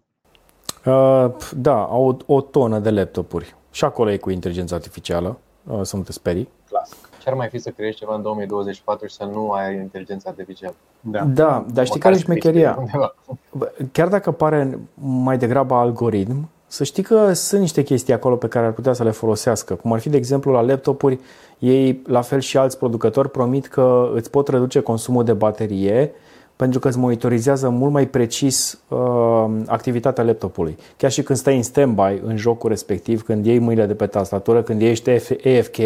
Uh, 0.86 1.26
da, 1.56 1.84
au 1.84 2.18
o, 2.26 2.34
o 2.34 2.42
tonă 2.42 2.80
de 2.80 2.90
laptopuri. 2.90 3.56
Și 3.72 3.86
acolo 3.86 4.12
e 4.12 4.18
cu 4.18 4.30
inteligența 4.30 4.76
artificială, 4.76 5.38
uh, 5.68 5.80
să 5.82 5.96
nu 5.96 6.02
te 6.02 6.12
sperii. 6.12 6.50
Clasic. 6.70 6.98
Ce 7.22 7.30
ar 7.30 7.36
mai 7.36 7.48
fi 7.48 7.58
să 7.58 7.70
creezi 7.70 7.98
ceva 7.98 8.16
în 8.16 8.22
2024 8.22 9.08
și 9.08 9.16
să 9.16 9.24
nu 9.24 9.52
ai 9.52 9.76
inteligența 9.76 10.30
artificială? 10.30 10.76
Da. 11.00 11.24
Da, 11.24 11.66
dar 11.74 11.86
știi 11.86 12.00
Măcar 12.00 12.00
care 12.00 12.16
e 12.16 12.18
să 12.18 12.24
fii 12.24 12.24
șmecheria? 12.24 12.76
undeva. 12.80 13.16
Bă, 13.52 13.72
Chiar 13.92 14.08
dacă 14.08 14.32
pare 14.32 14.80
mai 15.02 15.38
degrabă 15.38 15.76
algoritm, 15.76 16.50
să 16.72 16.84
știi 16.84 17.04
că 17.04 17.34
sunt 17.34 17.62
niște 17.62 17.84
chestii 17.84 18.14
acolo 18.14 18.36
pe 18.36 18.48
care 18.48 18.66
ar 18.66 18.72
putea 18.72 18.94
să 18.94 19.04
le 19.04 19.12
folosească. 19.12 19.74
Cum 19.76 19.94
ar 19.94 20.00
fi, 20.00 20.10
de 20.10 20.18
exemplu, 20.18 20.52
la 20.52 20.62
laptopuri, 20.62 21.20
ei, 21.60 22.02
la 22.08 22.22
fel 22.22 22.40
și 22.40 22.58
alți 22.58 22.78
producători, 22.78 23.30
promit 23.32 23.68
că 23.68 24.10
îți 24.14 24.30
pot 24.30 24.48
reduce 24.48 24.80
consumul 24.80 25.24
de 25.24 25.34
baterie 25.34 26.12
pentru 26.56 26.80
că 26.80 26.88
îți 26.88 26.98
monitorizează 26.98 27.70
mult 27.70 27.92
mai 27.92 28.08
precis 28.08 28.82
uh, 28.88 29.46
activitatea 29.68 30.24
laptopului. 30.24 30.78
Chiar 30.98 31.12
și 31.12 31.24
când 31.24 31.38
stai 31.40 31.56
în 31.56 31.64
standby 31.64 32.22
în 32.24 32.38
jocul 32.38 32.70
respectiv, 32.70 33.22
când 33.24 33.46
iei 33.46 33.60
mâinile 33.60 33.86
de 33.86 33.94
pe 33.96 34.06
tastatură, 34.06 34.62
când 34.64 34.82
ești 34.82 35.10
AFK, 35.10 35.78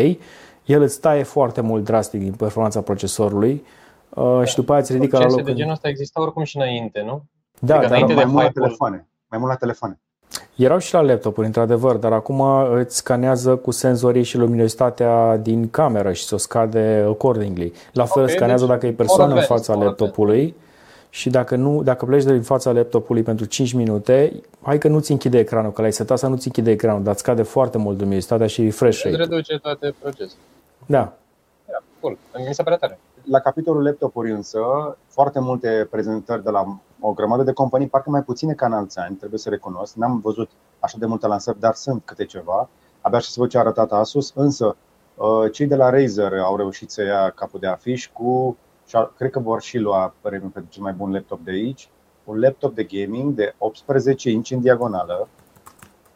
el 0.65 0.81
îți 0.81 0.99
taie 0.99 1.23
foarte 1.23 1.61
mult 1.61 1.83
drastic 1.83 2.19
din 2.19 2.31
performanța 2.33 2.81
procesorului 2.81 3.65
uh, 4.09 4.41
și 4.43 4.55
după 4.55 4.71
aia 4.71 4.81
îți 4.81 4.91
ridică 4.93 5.15
la 5.17 5.21
Procese 5.21 5.37
loc. 5.37 5.45
de 5.45 5.51
în- 5.51 5.57
genul 5.57 5.73
ăsta 5.73 5.87
exista 5.87 6.21
oricum 6.21 6.43
și 6.43 6.57
înainte, 6.57 7.01
nu? 7.05 7.23
Da, 7.59 7.73
adică 7.75 7.89
dar 7.89 7.97
înainte 8.01 8.13
mai 8.13 8.23
de 8.23 8.29
mult 8.31 8.41
la 8.43 8.47
hype-ul. 8.47 8.65
telefoane. 8.65 9.07
Mai 9.29 9.39
mult 9.39 9.51
la 9.51 9.57
telefoane. 9.57 9.99
Erau 10.55 10.77
și 10.77 10.93
la 10.93 11.01
laptopuri, 11.01 11.45
într-adevăr, 11.45 11.95
dar 11.95 12.11
acum 12.11 12.41
îți 12.73 12.95
scanează 12.95 13.55
cu 13.55 13.71
senzorii 13.71 14.23
și 14.23 14.37
luminositatea 14.37 15.37
din 15.37 15.69
cameră 15.69 16.11
și 16.11 16.23
să 16.23 16.35
o 16.35 16.37
scade 16.37 17.05
accordingly. 17.07 17.73
La 17.93 18.05
fel 18.05 18.23
Ok, 18.23 18.29
scanează 18.29 18.65
deci 18.65 18.73
dacă 18.73 18.85
e 18.85 18.91
persoană 18.91 19.33
în 19.33 19.37
advanced, 19.39 19.65
fața 19.65 19.73
more 19.73 19.85
laptopului 19.85 20.55
și 21.09 21.29
dacă, 21.29 21.55
nu, 21.55 21.83
dacă 21.83 22.05
pleci 22.05 22.23
din 22.23 22.41
fața 22.41 22.71
laptopului 22.71 23.23
pentru 23.23 23.45
5 23.45 23.73
minute, 23.73 24.41
hai 24.61 24.77
că 24.77 24.87
nu-ți 24.87 25.11
închide 25.11 25.39
ecranul, 25.39 25.71
că 25.71 25.81
l-ai 25.81 25.93
setat 25.93 26.17
să 26.17 26.27
nu-ți 26.27 26.47
închide 26.47 26.71
ecranul, 26.71 27.03
dar 27.03 27.13
îți 27.13 27.21
scade 27.21 27.41
foarte 27.41 27.77
mult 27.77 27.99
luminositatea 27.99 28.47
și 28.47 28.61
refresh 28.63 29.03
Îți 29.03 29.15
rate. 29.15 29.17
reduce 29.17 29.57
toate 29.57 29.93
procesele. 30.01 30.39
Da. 30.85 31.13
Da, 31.65 31.77
cool. 31.99 32.17
Mi 32.47 32.53
se 32.53 32.63
pare 32.63 32.75
tare. 32.79 32.99
La 33.31 33.39
capitolul 33.39 33.83
laptopuri 33.83 34.31
însă, 34.31 34.59
foarte 35.07 35.39
multe 35.39 35.87
prezentări 35.91 36.43
de 36.43 36.49
la 36.49 36.77
o 37.07 37.13
grămadă 37.13 37.43
de 37.43 37.51
companii, 37.53 37.87
parcă 37.87 38.09
mai 38.09 38.23
puține 38.23 38.53
ca 38.53 38.65
în 38.65 38.73
alți 38.73 38.99
ani, 38.99 39.15
trebuie 39.15 39.39
să 39.39 39.49
recunosc. 39.49 39.93
N-am 39.95 40.19
văzut 40.19 40.49
așa 40.79 40.97
de 40.99 41.05
multe 41.05 41.27
lansări, 41.27 41.59
dar 41.59 41.73
sunt 41.73 42.01
câte 42.05 42.25
ceva. 42.25 42.69
Abia 43.01 43.19
și 43.19 43.29
să 43.29 43.39
văd 43.39 43.49
ce 43.49 43.57
a 43.57 43.59
arătat 43.59 43.91
Asus, 43.91 44.31
însă 44.35 44.75
uh, 45.15 45.51
cei 45.51 45.67
de 45.67 45.75
la 45.75 45.89
Razer 45.89 46.33
au 46.39 46.55
reușit 46.55 46.91
să 46.91 47.03
ia 47.03 47.29
capul 47.29 47.59
de 47.59 47.67
afiș 47.67 48.09
cu, 48.13 48.57
și 48.87 48.95
a- 48.95 49.11
cred 49.17 49.31
că 49.31 49.39
vor 49.39 49.61
și 49.61 49.77
lua 49.77 50.13
premiul 50.21 50.49
pentru 50.49 50.71
cel 50.71 50.83
mai 50.83 50.93
bun 50.93 51.11
laptop 51.11 51.39
de 51.43 51.51
aici, 51.51 51.89
un 52.23 52.39
laptop 52.39 52.75
de 52.75 52.83
gaming 52.83 53.33
de 53.33 53.55
18 53.57 54.29
inch 54.29 54.49
în 54.51 54.61
diagonală, 54.61 55.27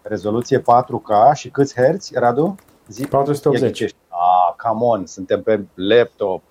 rezoluție 0.02 0.60
4K 0.62 1.34
și 1.34 1.50
câți 1.50 1.74
herți, 1.76 2.12
Radu? 2.16 2.56
Zi, 2.88 3.06
480. 3.08 3.62
Ia 3.62 3.68
ghicește. 3.68 3.98
Ah, 4.08 4.56
come 4.70 4.86
on, 4.86 5.06
suntem 5.06 5.42
pe 5.44 5.66
laptop, 5.74 6.42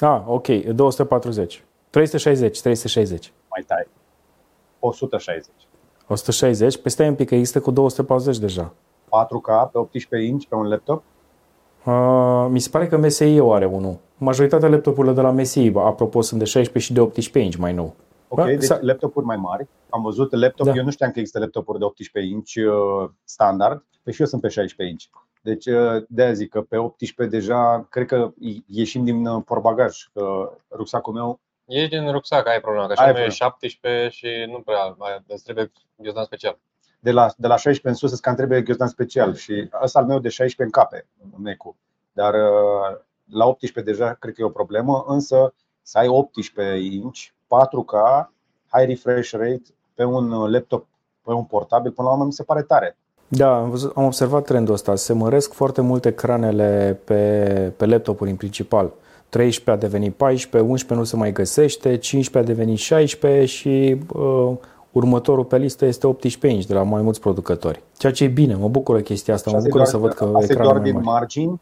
Ah, 0.00 0.22
ok, 0.26 0.46
240. 0.48 1.64
360, 1.90 2.60
360. 2.60 3.32
Mai 3.54 3.64
tai. 3.66 3.86
160. 4.78 5.52
160, 6.08 6.76
păi 6.82 6.90
stai 6.90 7.08
un 7.08 7.14
pic, 7.14 7.28
că 7.28 7.34
există 7.34 7.60
cu 7.60 7.70
240 7.70 8.38
deja. 8.38 8.72
4K 9.06 9.70
pe 9.72 9.78
18 9.78 10.30
inch 10.30 10.44
pe 10.48 10.54
un 10.54 10.68
laptop? 10.68 11.02
Uh, 11.84 12.46
mi 12.50 12.58
se 12.58 12.68
pare 12.68 12.86
că 12.86 12.96
MSI 12.96 13.38
o 13.38 13.52
are 13.52 13.66
unul. 13.66 13.98
Majoritatea 14.18 14.68
laptopurile 14.68 15.12
de 15.12 15.20
la 15.20 15.30
MSI, 15.30 15.70
bă, 15.70 15.80
apropo, 15.80 16.20
sunt 16.20 16.38
de 16.40 16.44
16 16.46 16.78
și 16.92 16.92
de 16.92 17.00
18 17.00 17.38
inch 17.38 17.56
mai 17.56 17.72
nou. 17.72 17.94
Ok, 18.28 18.38
Da, 18.38 18.44
deci 18.44 18.62
sa- 18.62 18.78
laptopuri 18.80 19.26
mai 19.26 19.36
mari. 19.36 19.68
Am 19.90 20.02
văzut 20.02 20.32
laptop, 20.34 20.66
Da. 20.66 20.72
eu 20.76 20.84
nu 20.84 20.90
știam 20.90 21.10
că 21.10 21.18
există 21.18 21.38
laptopuri 21.38 21.78
de 21.78 21.84
18 21.84 22.32
inch 22.32 22.52
uh, 22.54 23.08
standard, 23.24 23.84
păi 24.02 24.12
și 24.12 24.20
eu 24.20 24.26
sunt 24.26 24.40
pe 24.40 24.48
16 24.48 24.94
inch. 24.94 25.04
Deci 25.42 25.66
uh, 25.66 26.02
de 26.08 26.22
aia 26.22 26.32
zic 26.32 26.50
că 26.50 26.60
pe 26.60 26.76
18 26.76 27.36
deja, 27.36 27.86
cred 27.90 28.06
că 28.06 28.30
ieșim 28.66 29.04
din 29.04 29.26
uh, 29.26 29.42
portbagaj, 29.44 29.96
că 30.12 30.52
rucsacul 30.76 31.12
meu 31.12 31.40
Ești 31.80 31.88
din 31.88 32.10
rucsac, 32.12 32.46
ai 32.48 32.60
problema, 32.60 32.86
că 32.86 32.92
Ai 32.92 32.96
așa 32.96 33.04
nu 33.04 33.10
e 33.10 33.12
problemă. 33.12 33.32
17 33.32 34.08
și 34.08 34.28
nu 34.50 34.58
prea, 34.60 34.94
mai- 34.98 35.22
îți 35.26 35.44
trebuie 35.44 35.72
ghiozdan 35.96 36.24
special. 36.24 36.58
de 37.00 37.10
la, 37.10 37.26
de 37.36 37.46
la 37.46 37.56
16 37.56 37.88
în 37.88 37.94
sus 37.94 38.10
îți 38.12 38.22
cam 38.22 38.34
trebuie 38.34 38.62
ghiozdan 38.62 38.88
special 38.88 39.34
și 39.34 39.68
ăsta 39.82 39.98
al 39.98 40.04
meu 40.06 40.18
de 40.18 40.28
16 40.28 40.62
în 40.62 40.70
cape, 40.70 41.06
Necu. 41.42 41.76
Dar 42.12 42.34
uh, 42.34 42.98
la 43.30 43.46
18 43.46 43.92
deja 43.92 44.12
cred 44.14 44.34
că 44.34 44.42
e 44.42 44.44
o 44.44 44.48
problemă, 44.60 45.04
însă 45.06 45.54
să 45.82 45.98
ai 45.98 46.08
18 46.08 46.84
inch, 46.84 47.18
4K, 47.20 47.94
high 48.72 48.88
refresh 48.88 49.30
rate 49.30 49.62
pe 49.94 50.04
un 50.04 50.30
uh, 50.32 50.50
laptop, 50.50 50.86
pe 51.24 51.32
un 51.32 51.44
portabil, 51.44 51.90
până 51.92 52.08
la 52.08 52.12
urmă 52.14 52.24
mi 52.26 52.32
se 52.32 52.42
pare 52.42 52.62
tare. 52.62 52.96
Da, 53.28 53.56
am, 53.56 53.70
văzut, 53.70 53.96
am 53.96 54.04
observat 54.04 54.44
trendul 54.44 54.74
ăsta. 54.74 54.94
Se 54.94 55.12
măresc 55.12 55.52
foarte 55.52 55.80
multe 55.80 56.08
ecranele 56.08 57.00
pe, 57.04 57.72
pe 57.76 57.86
laptopuri 57.86 58.30
în 58.30 58.36
principal. 58.36 58.92
13 59.32 59.70
a 59.70 59.76
devenit 59.88 60.14
14, 60.14 60.70
11 60.70 60.94
nu 60.94 61.04
se 61.04 61.16
mai 61.16 61.32
găsește, 61.32 61.96
15 61.96 62.52
a 62.52 62.54
devenit 62.54 62.78
16 62.78 63.44
și 63.44 63.96
uh, 64.14 64.50
următorul 64.92 65.44
pe 65.44 65.58
listă 65.58 65.84
este 65.86 66.06
18 66.06 66.46
inch 66.58 66.66
de 66.68 66.74
la 66.74 66.82
mai 66.82 67.02
mulți 67.02 67.20
producători. 67.20 67.82
Ceea 67.96 68.12
ce 68.12 68.24
e 68.24 68.28
bine, 68.28 68.54
mă 68.54 68.68
bucură 68.68 69.00
chestia 69.00 69.34
asta, 69.34 69.50
mă 69.50 69.56
Asta 69.56 69.68
e 69.68 69.70
bucură 69.70 69.90
doar- 69.90 69.94
să 69.94 70.06
văd 70.06 70.12
că 70.12 70.24
asta 70.24 70.38
e 70.40 70.44
ecranul 70.44 70.64
doar 70.72 70.76
mai 70.82 70.90
din 70.90 70.94
mare. 70.94 71.06
margini. 71.18 71.60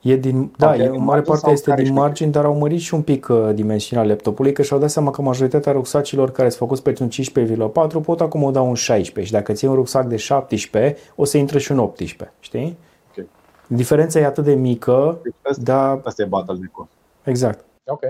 E 0.00 0.16
din, 0.16 0.52
da, 0.58 0.66
Ok, 0.68 0.74
e, 0.74 0.76
din 0.76 0.86
în 0.86 0.90
mare 0.90 1.04
margini 1.04 1.26
parte 1.26 1.40
sau 1.44 1.52
este 1.52 1.68
care 1.68 1.76
din 1.82 1.86
șmecherie? 1.86 2.08
margini, 2.08 2.32
dar 2.32 2.44
au 2.44 2.54
mărit 2.54 2.80
și 2.80 2.94
un 2.94 3.02
pic 3.02 3.28
uh, 3.30 3.50
dimensiunea 3.54 4.06
laptopului, 4.06 4.52
că 4.52 4.62
și-au 4.62 4.78
dat 4.78 4.90
seama 4.90 5.10
că 5.10 5.22
majoritatea 5.22 5.72
rucsacilor 5.72 6.30
care 6.30 6.48
sunt 6.48 6.60
făcuți 6.60 6.82
pentru 6.82 7.04
un 7.04 7.10
15,4 8.00 8.02
pot 8.04 8.20
acomoda 8.20 8.60
un 8.60 8.74
16 8.74 9.24
și 9.34 9.40
dacă 9.40 9.52
ții 9.52 9.68
un 9.68 9.74
rucsac 9.74 10.06
de 10.06 10.16
17, 10.16 10.96
o 11.16 11.24
să 11.24 11.38
intre 11.38 11.58
și 11.58 11.72
un 11.72 11.78
18, 11.78 12.32
știi? 12.40 12.76
Ok. 13.70 13.76
Diferența 13.76 14.18
e 14.18 14.24
atât 14.24 14.44
de 14.44 14.54
mică, 14.54 15.18
Deci 15.22 15.34
ăsta, 15.50 15.62
dar 15.62 16.00
ăsta 16.04 16.22
e 16.22 16.26
bottleneck-ul. 16.26 16.88
exact. 17.24 17.64
Ok. 17.86 18.00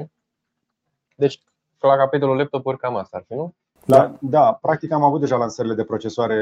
Deci, 1.16 1.40
la 1.80 1.96
capitolul 1.96 2.36
laptopuri 2.36 2.78
cam 2.78 2.96
asta 2.96 3.16
ar 3.16 3.24
fi, 3.28 3.34
nu? 3.34 3.55
Da, 3.86 4.16
da, 4.20 4.59
practic 4.62 4.92
am 4.92 5.03
avut 5.03 5.20
deja 5.20 5.36
lansările 5.36 5.74
de 5.74 5.84
procesoare 5.84 6.38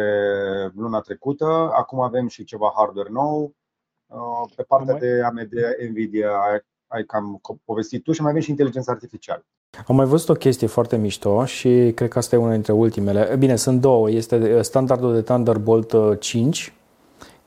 luna 0.75 1.01
trecută, 1.01 1.71
acum 1.75 2.01
avem 2.01 2.29
și 2.29 2.45
ceva 2.45 2.73
hardware 2.77 3.09
nou. 3.13 3.55
Uh, 4.07 4.51
Pe 4.57 4.63
partea 4.63 4.93
Mai- 4.93 5.01
de 5.01 5.23
AMD, 5.25 5.53
Nvidia, 5.91 6.29
ai, 6.31 6.61
ai 6.87 7.05
cam 7.05 7.41
povestit 7.65 8.03
tu 8.03 8.13
și 8.13 8.21
mai 8.21 8.31
avem 8.31 8.43
și 8.43 8.51
inteligența 8.51 8.93
artificială. 8.93 9.45
Am 9.87 9.97
mai 9.97 10.07
văzut 10.07 10.29
o 10.29 10.33
chestie 10.33 10.67
foarte 10.67 10.97
mișto 10.97 11.45
și 11.45 11.93
cred 11.95 12.09
că 12.09 12.19
asta 12.19 12.37
e 12.37 12.39
una 12.39 12.53
dintre 12.53 12.73
ultimele. 12.73 13.37
Bine, 13.39 13.57
sunt 13.57 13.81
două. 13.81 14.11
Este 14.11 14.63
standardul 14.63 15.13
de 15.15 15.23
Thunderbolt 15.23 15.93
uh, 15.93 16.17
5, 16.21 16.75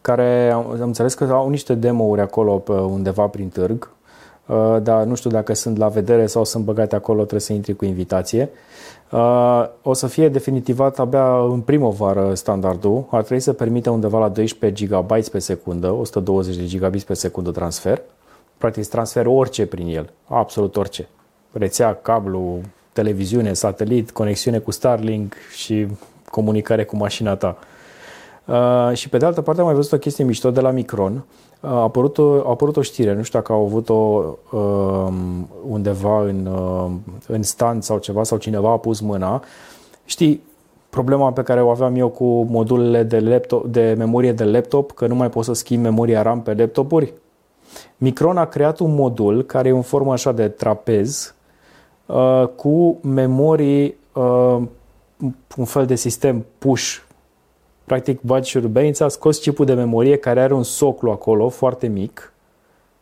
care 0.04 0.52
am 0.52 0.72
am 0.72 0.78
înțeles 0.82 1.14
că 1.14 1.24
au 1.24 1.50
niște 1.50 1.74
demo-uri 1.74 2.22
acolo 2.22 2.58
pe 2.58 2.72
undeva 2.72 3.28
prin 3.28 3.50
târg, 3.50 3.90
uh, 4.46 4.78
dar 4.82 5.04
nu 5.04 5.16
știu 5.16 5.30
dacă 5.30 5.54
sunt 5.54 5.78
la 5.78 5.88
vedere 5.88 6.26
sau 6.26 6.44
sunt 6.44 6.64
băgate 6.64 6.96
acolo, 6.96 7.20
trebuie 7.20 7.40
să 7.40 7.54
intri 7.54 7.76
cu 7.76 7.86
invitație. 7.86 8.50
Uh, 9.12 9.70
O 9.82 9.94
să 9.94 10.08
fie 10.08 10.30
definitivat 10.30 11.00
abia 11.00 11.38
în 11.38 11.60
primăvară 11.60 12.34
standardul. 12.34 13.06
Ar 13.10 13.22
trebui 13.22 13.44
să 13.44 13.54
permite 13.54 13.90
undeva 13.90 14.20
la 14.20 14.30
12 14.30 14.86
GB 14.86 15.24
pe 15.24 15.40
secundă, 15.40 15.92
120 15.92 16.56
de 16.56 16.66
gigabits 16.66 17.04
pe 17.04 17.14
secundă 17.14 17.52
transfer. 17.52 18.02
Practic 18.58 18.82
îți 18.82 18.92
transfer 18.92 19.26
orice 19.26 19.66
prin 19.66 19.88
el, 19.88 20.10
absolut 20.28 20.76
orice. 20.76 21.08
Rețea, 21.52 22.00
cablu, 22.02 22.62
televiziune, 22.94 23.54
satelit, 23.54 24.12
conexiune 24.12 24.58
cu 24.58 24.72
Starlink 24.72 25.36
și 25.56 25.88
comunicare 26.30 26.84
cu 26.84 26.96
mașina 26.96 27.36
ta. 27.36 27.58
Uh, 27.60 27.73
și 28.94 29.10
pe 29.10 29.18
de 29.18 29.26
altă 29.26 29.42
parte 29.42 29.60
am 29.60 29.68
mai 29.68 29.76
văzut 29.76 29.92
o 29.92 29.98
chestie 29.98 30.24
mișto 30.24 30.52
de 30.52 30.62
la 30.62 30.72
Micron. 30.72 31.14
Uh, 31.14 31.70
a, 31.70 31.82
apărut 31.82 32.18
o, 32.18 32.34
a 32.34 32.50
apărut 32.50 32.78
o 32.78 32.82
știre, 32.82 33.14
nu 33.14 33.24
știu 33.24 33.40
dacă 33.40 33.54
au 33.54 33.66
avut-o 33.66 34.24
uh, 34.52 35.14
undeva 35.68 36.22
în, 36.22 36.46
uh, 36.46 36.92
în 37.28 37.44
stand 37.44 37.84
sau 37.84 37.98
ceva, 37.98 38.24
sau 38.24 38.38
cineva 38.38 38.72
a 38.72 38.78
pus 38.78 39.00
mâna. 39.00 39.44
Știi, 40.06 40.42
problema 40.90 41.32
pe 41.32 41.44
care 41.44 41.62
o 41.62 41.70
aveam 41.70 41.96
eu 41.96 42.10
cu 42.10 42.44
modulele 42.44 43.04
de, 43.04 43.20
laptop, 43.20 43.66
de 43.66 43.96
memorie 43.98 44.32
de 44.32 44.44
laptop, 44.44 44.92
că 44.92 45.08
nu 45.08 45.16
mai 45.16 45.30
pot 45.30 45.44
să 45.44 45.54
schimb 45.54 45.84
memoria 45.84 46.22
RAM 46.22 46.42
pe 46.42 46.54
laptopuri. 46.54 47.14
Micron 47.98 48.38
a 48.38 48.46
creat 48.46 48.80
un 48.80 48.94
modul 48.94 49.44
care 49.44 49.68
e 49.68 49.72
în 49.72 49.82
formă 49.82 50.12
așa 50.12 50.32
de 50.32 50.48
trapez 50.48 51.36
uh, 52.06 52.48
cu 52.56 52.98
memorii, 53.02 53.96
uh, 54.14 54.62
un 55.58 55.66
fel 55.66 55.86
de 55.86 55.96
sistem 55.96 56.46
push. 56.58 56.98
Practic, 57.86 58.22
bagi 58.22 58.50
șurubenița, 58.50 59.08
scos 59.08 59.38
chipul 59.38 59.66
de 59.66 59.74
memorie 59.74 60.16
care 60.16 60.42
are 60.42 60.54
un 60.54 60.64
soclu 60.64 61.12
acolo 61.12 61.50
foarte 61.50 61.88
mic. 61.88 62.34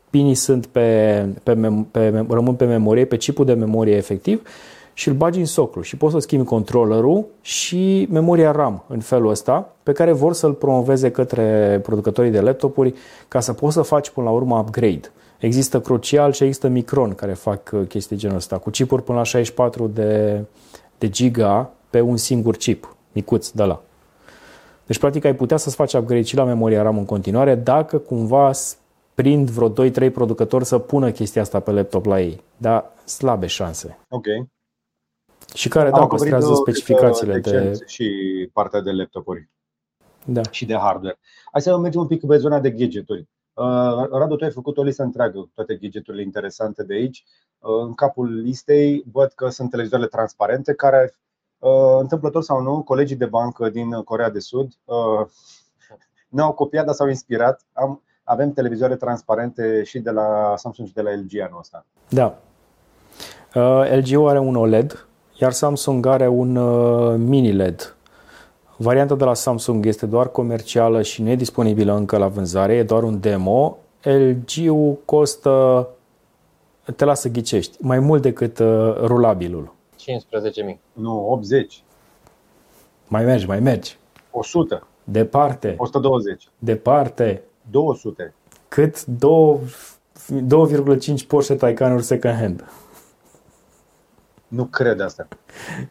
Pinii 0.10 0.36
sunt 0.36 0.66
pe, 0.66 1.26
pe, 1.44 1.56
pe, 1.92 2.26
rămân 2.30 2.54
pe 2.54 2.66
memorie, 2.66 3.06
pe 3.06 3.18
chipul 3.18 3.46
de 3.46 3.54
memorie 3.54 3.96
efectiv 3.96 4.42
și 4.94 5.08
îl 5.08 5.14
bagi 5.14 5.40
în 5.40 5.46
soclu 5.46 5.82
și 5.82 5.98
poți 5.98 6.14
să 6.14 6.20
schimbi 6.20 6.46
controllerul 6.46 7.26
și 7.42 8.08
memoria 8.12 8.52
RAM 8.52 8.84
în 8.88 9.00
felul 9.00 9.30
ăsta 9.30 9.74
pe 9.84 9.92
care 9.92 10.12
vor 10.12 10.34
să-l 10.34 10.54
promoveze 10.54 11.12
către 11.12 11.80
producătorii 11.84 12.32
de 12.32 12.40
laptopuri 12.40 12.94
ca 13.28 13.40
să 13.40 13.54
poți 13.54 13.74
să 13.74 13.82
faci 13.82 14.10
până 14.10 14.26
la 14.26 14.32
urmă 14.32 14.58
upgrade. 14.58 15.12
Există 15.40 15.82
Crucial 15.82 16.32
și 16.32 16.44
există 16.44 16.68
Micron 16.68 17.14
care 17.14 17.34
fac 17.34 17.70
uh, 17.74 17.88
chestii 17.88 18.18
genul 18.18 18.36
ăsta, 18.36 18.58
cu 18.58 18.70
chipuri 18.70 19.04
până 19.04 19.18
la 19.18 19.24
64 19.24 19.88
de, 19.88 20.42
de 20.98 21.10
giga 21.10 21.72
pe 21.90 22.02
un 22.02 22.18
singur 22.18 22.56
chip, 22.56 22.96
micuț 23.12 23.50
de 23.50 23.64
la. 23.64 23.82
Deci, 24.92 25.00
practic, 25.00 25.26
ai 25.26 25.36
putea 25.36 25.58
să-ți 25.58 25.76
faci 25.76 25.94
upgrade 25.94 26.22
și 26.22 26.36
la 26.36 26.44
memoria 26.44 26.82
RAM 26.82 26.98
în 26.98 27.06
continuare 27.06 27.56
dacă 27.56 27.98
cumva 27.98 28.52
prind 29.14 29.50
vreo 29.50 29.90
2-3 29.90 30.14
producători 30.14 30.66
să 30.66 30.78
pună 30.80 31.12
chestia 31.12 31.42
asta 31.42 31.60
pe 31.60 31.72
laptop 31.72 32.06
la 32.06 32.22
ei. 32.22 32.44
Dar 32.58 32.92
slabe 33.06 33.48
șanse. 33.48 34.00
Ok. 34.10 34.26
Și 35.54 35.70
care, 35.70 35.90
da, 35.90 36.08
păstrează 36.08 36.54
specificațiile 36.54 37.40
de... 37.40 37.78
Și 37.86 38.10
partea 38.54 38.82
de 38.82 38.92
laptopuri. 38.92 39.50
Da. 40.26 40.42
Și 40.50 40.66
de 40.66 40.76
hardware. 40.76 41.20
Hai 41.52 41.62
să 41.62 41.78
mergem 41.78 42.02
un 42.02 42.08
pic 42.08 42.26
pe 42.26 42.38
zona 42.38 42.60
de 42.60 42.72
gadgeturi. 42.72 43.28
Uh, 43.54 44.10
Radu, 44.12 44.36
tu 44.36 44.44
ai 44.44 44.52
făcut 44.52 44.78
o 44.78 44.84
listă 44.84 45.04
întreagă, 45.04 45.50
toate 45.54 45.76
gadgeturile 45.76 46.24
interesante 46.24 46.84
de 46.84 46.94
aici. 46.94 47.24
Uh, 47.60 47.82
în 47.82 47.94
capul 47.94 48.42
listei 48.42 49.04
văd 49.12 49.32
că 49.32 49.50
sunt 49.50 49.70
televizoarele 49.70 50.10
transparente 50.10 50.74
care, 50.74 51.16
uh, 51.16 51.21
întâmplător 52.00 52.44
sau 52.44 52.62
nu, 52.62 52.82
colegii 52.82 53.16
de 53.16 53.26
bancă 53.26 53.70
din 53.70 53.92
Corea 53.92 54.30
de 54.30 54.40
Sud 54.40 54.72
ne-au 56.28 56.52
copiat, 56.52 56.86
dar 56.86 56.94
s-au 56.94 57.08
inspirat. 57.08 57.62
Am, 57.74 58.02
avem 58.24 58.54
televizoare 58.54 58.96
transparente 58.96 59.84
și 59.84 60.00
de 60.00 60.12
la 60.12 60.54
Samsung 60.56 60.88
și 60.88 60.94
de 60.94 61.02
la 61.02 61.10
LG 61.12 61.40
anul 61.40 61.60
ăsta. 61.60 61.86
Da. 62.10 62.38
LG 63.96 64.28
are 64.28 64.40
un 64.40 64.56
OLED 64.56 65.06
iar 65.42 65.52
Samsung 65.52 66.06
are 66.06 66.28
un 66.28 66.56
uh, 66.56 67.16
mini 67.18 67.52
LED. 67.52 67.96
Varianta 68.78 69.16
de 69.16 69.24
la 69.24 69.34
Samsung 69.34 69.86
este 69.86 70.06
doar 70.06 70.28
comercială 70.28 71.02
și 71.02 71.22
nu 71.22 71.30
e 71.30 71.36
disponibilă 71.36 71.96
încă 71.96 72.18
la 72.18 72.28
vânzare, 72.28 72.74
e 72.74 72.84
doar 72.84 73.04
un 73.04 73.20
demo. 73.20 73.78
LG-ul 74.04 74.98
costă, 75.06 75.88
te 76.96 77.06
lasă 77.06 77.30
ghicești, 77.30 77.78
mai 77.80 78.00
mult 78.00 78.22
decât 78.22 78.60
uh, 78.60 78.96
rulabilul. 79.04 79.74
15.000. 80.02 80.78
Nu, 80.94 81.30
80. 81.30 81.84
Mai 83.08 83.24
mergi, 83.24 83.48
mai 83.48 83.60
mergi. 83.60 83.98
100. 84.32 84.88
Departe. 85.04 85.76
120. 85.78 86.48
Departe. 86.60 87.44
200. 87.72 88.34
Cât 88.68 89.06
2,5 89.06 89.10
Porsche 91.28 91.56
Taycanuri 91.56 92.04
second 92.04 92.36
hand. 92.36 92.66
Nu 94.48 94.66
cred 94.66 95.00
asta. 95.00 95.28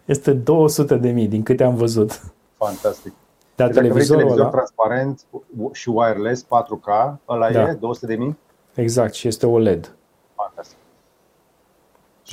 Este 0.04 0.32
200 0.32 0.96
de 0.96 1.10
mii, 1.10 1.28
din 1.28 1.42
câte 1.42 1.64
am 1.64 1.74
văzut. 1.74 2.20
Fantastic. 2.56 3.12
Dar 3.56 3.66
deci 3.66 3.76
televizorul 3.76 4.20
televizor 4.20 4.46
ăla... 4.46 4.50
transparent 4.50 5.24
și 5.72 5.88
wireless 5.88 6.44
4K, 6.44 7.14
ăla 7.28 7.50
da. 7.50 7.68
e 7.68 7.72
200 7.72 8.06
de 8.06 8.14
mii? 8.14 8.38
Exact, 8.74 9.14
și 9.14 9.28
este 9.28 9.46
OLED. 9.46 9.94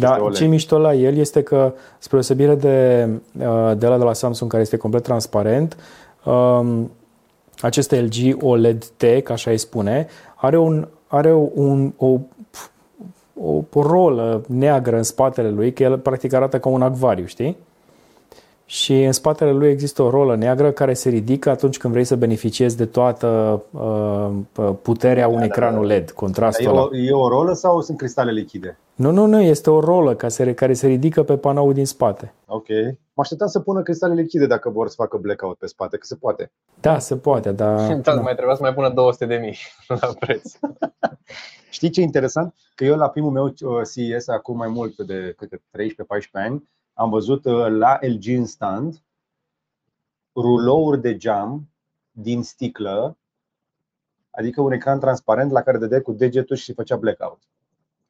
Fantastic. 0.05 0.31
Da, 0.31 0.37
ce 0.37 0.45
mișto 0.45 0.77
la 0.77 0.93
el 0.93 1.17
este 1.17 1.41
că, 1.41 1.73
spre 1.97 2.17
osebire 2.17 2.55
de, 2.55 3.07
uh, 3.39 3.77
de 3.77 3.87
la 3.87 3.97
de 3.97 4.03
la 4.03 4.13
Samsung, 4.13 4.49
care 4.51 4.61
este 4.61 4.77
complet 4.77 5.03
transparent, 5.03 5.77
um, 6.25 6.91
acest 7.61 7.91
LG 7.91 8.43
OLED 8.43 8.85
T, 8.85 9.03
așa 9.29 9.51
îi 9.51 9.57
spune, 9.57 10.07
are, 10.35 10.57
un, 10.57 10.87
are 11.07 11.33
un, 11.53 11.93
o 11.97 12.19
o 13.43 13.63
rolă 13.81 14.43
neagră 14.47 14.95
în 14.95 15.03
spatele 15.03 15.49
lui, 15.49 15.73
că 15.73 15.83
el 15.83 15.97
practic 15.97 16.33
arată 16.33 16.59
ca 16.59 16.69
un 16.69 16.81
acvariu, 16.81 17.25
știi? 17.25 17.57
Și 18.69 19.03
în 19.03 19.11
spatele 19.11 19.51
lui 19.51 19.69
există 19.69 20.01
o 20.01 20.09
rolă 20.09 20.35
neagră 20.35 20.71
care 20.71 20.93
se 20.93 21.09
ridică 21.09 21.49
atunci 21.49 21.77
când 21.77 21.93
vrei 21.93 22.05
să 22.05 22.15
beneficiezi 22.15 22.77
de 22.77 22.85
toată 22.85 23.61
uh, 23.71 24.69
puterea 24.81 25.27
unui 25.27 25.39
da, 25.39 25.45
ecran 25.45 25.81
LED, 25.81 26.11
contrastul 26.11 26.65
e 26.65 26.69
o, 26.69 26.95
e 26.95 27.11
o 27.11 27.27
rolă 27.27 27.53
sau 27.53 27.81
sunt 27.81 27.97
cristale 27.97 28.31
lichide? 28.31 28.77
Nu, 28.95 29.11
nu, 29.11 29.25
nu, 29.25 29.41
este 29.41 29.69
o 29.69 29.79
rolă 29.79 30.15
care 30.15 30.31
se, 30.31 30.53
care 30.53 30.73
se 30.73 30.87
ridică 30.87 31.23
pe 31.23 31.37
panoul 31.37 31.73
din 31.73 31.85
spate. 31.85 32.33
Ok. 32.45 32.67
Mă 33.13 33.23
așteptam 33.23 33.47
să 33.47 33.59
pună 33.59 33.81
cristale 33.81 34.13
lichide 34.13 34.45
dacă 34.45 34.69
vor 34.69 34.87
să 34.87 34.95
facă 34.97 35.17
blackout 35.17 35.57
pe 35.57 35.65
spate, 35.65 35.97
că 35.97 36.05
se 36.05 36.15
poate. 36.15 36.51
Da, 36.81 36.99
se 36.99 37.15
poate, 37.15 37.51
dar... 37.51 37.93
Da, 38.01 38.13
mai 38.13 38.33
trebuia 38.35 38.55
să 38.55 38.61
mai 38.61 38.73
pună 38.73 38.89
200 38.89 39.25
de 39.25 39.35
mii 39.35 39.57
la 40.01 40.13
preț. 40.19 40.53
Știi 41.69 41.89
ce 41.89 41.99
e 41.99 42.03
interesant? 42.03 42.53
Că 42.75 42.85
eu 42.85 42.95
la 42.95 43.09
primul 43.09 43.31
meu 43.31 43.45
uh, 43.45 43.81
CES 43.93 44.27
acum 44.27 44.57
mai 44.57 44.67
mult 44.67 44.97
de 44.97 45.35
13-14 45.35 45.37
ani 46.31 46.69
am 46.97 47.09
văzut 47.09 47.45
uh, 47.45 47.67
la 47.69 47.99
LG 48.01 48.27
în 48.27 48.45
stand 48.45 49.01
rulouri 50.35 51.01
de 51.01 51.17
geam 51.17 51.69
din 52.11 52.43
sticlă, 52.43 53.17
adică 54.29 54.61
un 54.61 54.71
ecran 54.71 54.99
transparent 54.99 55.51
la 55.51 55.61
care 55.61 55.77
dădeai 55.77 56.01
cu 56.01 56.11
degetul 56.11 56.55
și 56.55 56.73
făcea 56.73 56.95
blackout. 56.95 57.39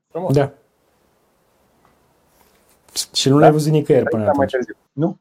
Frumos. 0.08 0.34
Da. 0.34 0.52
Și 3.14 3.30
nu 3.30 3.38
l-ai 3.38 3.52
văzut 3.52 3.72
nicăieri 3.72 4.06
până 4.06 4.24
mai 4.24 4.32
atunci. 4.32 4.52
târziu. 4.52 4.76
Nu. 4.92 5.20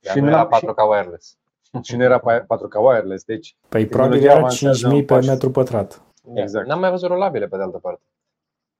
și 0.12 0.20
nu 0.20 0.28
era 0.28 0.48
4K 0.48 0.88
wireless. 0.90 1.36
Și 1.82 1.96
nu 1.96 2.02
era 2.02 2.20
4K 2.20 2.74
wireless. 2.82 3.24
Deci 3.24 3.56
păi 3.68 3.86
probabil 3.86 4.24
era 4.24 4.48
5000 4.48 5.04
pe 5.04 5.20
metru 5.20 5.50
pătrat. 5.50 6.02
Exact. 6.34 6.66
N-am 6.66 6.80
mai 6.80 6.90
văzut 6.90 7.08
rolabile 7.08 7.48
pe 7.48 7.56
de 7.56 7.62
altă 7.62 7.78
parte. 7.78 8.02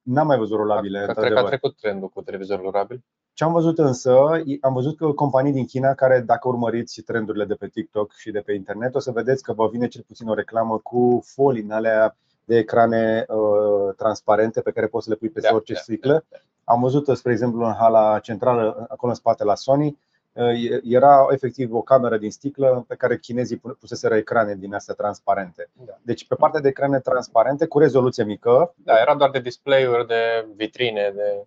N-am 0.03 0.27
mai 0.27 0.39
văzut 0.39 0.57
rolabile. 0.57 1.07
Că, 1.07 1.13
cred 1.13 1.33
că 1.33 1.39
a 1.39 1.45
trecut 1.45 1.77
trendul 1.77 2.09
cu 2.09 2.23
televizorul 2.23 2.65
rolabil. 2.65 3.05
Ce 3.35 3.45
am 3.45 3.53
văzut 3.53 3.79
însă, 3.79 4.17
am 4.61 4.73
văzut 4.73 4.97
că 4.97 5.07
companii 5.07 5.53
din 5.53 5.67
China 5.67 5.95
care, 5.95 6.21
dacă 6.21 6.49
urmăriți 6.49 7.01
trendurile 7.01 7.45
de 7.45 7.55
pe 7.55 7.69
TikTok 7.69 8.13
și 8.13 8.31
de 8.31 8.41
pe 8.41 8.53
internet, 8.53 8.95
o 8.95 8.99
să 8.99 9.11
vedeți 9.11 9.43
că 9.43 9.53
vă 9.53 9.69
vine 9.69 9.89
cel 9.89 10.05
puțin 10.07 10.29
o 10.29 10.35
reclamă 10.35 10.79
cu 10.79 11.23
folii 11.25 11.63
în 11.63 11.71
alea 11.71 12.17
de 12.45 12.57
ecrane 12.57 13.25
uh, 13.29 13.95
transparente 13.97 14.61
pe 14.61 14.71
care 14.71 14.87
poți 14.87 15.05
să 15.05 15.11
le 15.11 15.17
pui 15.17 15.29
peste 15.29 15.49
da, 15.49 15.55
orice 15.55 15.73
da, 15.73 15.79
sticlă. 15.79 16.13
Da, 16.13 16.25
da. 16.29 16.37
Am 16.65 16.81
văzut, 16.81 17.17
spre 17.17 17.33
exemplu, 17.33 17.65
în 17.65 17.73
hala 17.73 18.19
centrală, 18.19 18.87
acolo 18.89 19.13
în 19.13 19.19
spate 19.19 19.45
la 19.45 19.55
Sony, 19.55 19.99
uh, 20.33 20.81
era 20.83 21.27
efectiv 21.31 21.75
o 21.75 21.83
cameră 21.83 22.17
din 22.17 22.31
sticlă 22.31 22.85
pe 22.89 22.95
care 22.95 23.19
chinezii 23.19 23.63
puseseră 23.81 24.15
ecrane 24.15 24.55
din 24.55 24.75
astea 24.75 24.95
transparente. 24.95 25.69
Da. 25.87 25.93
Deci 26.03 26.27
pe 26.27 26.35
partea 26.35 26.61
de 26.61 26.69
ecrane 26.69 26.99
transparente 26.99 27.67
cu 27.67 27.79
rezoluție 27.79 28.25
mică. 28.25 28.75
Da, 28.77 29.01
era 29.01 29.15
doar 29.15 29.31
de 29.31 29.41
display-uri, 29.41 30.07
de 30.07 30.47
vitrine, 30.57 31.13
de 31.15 31.47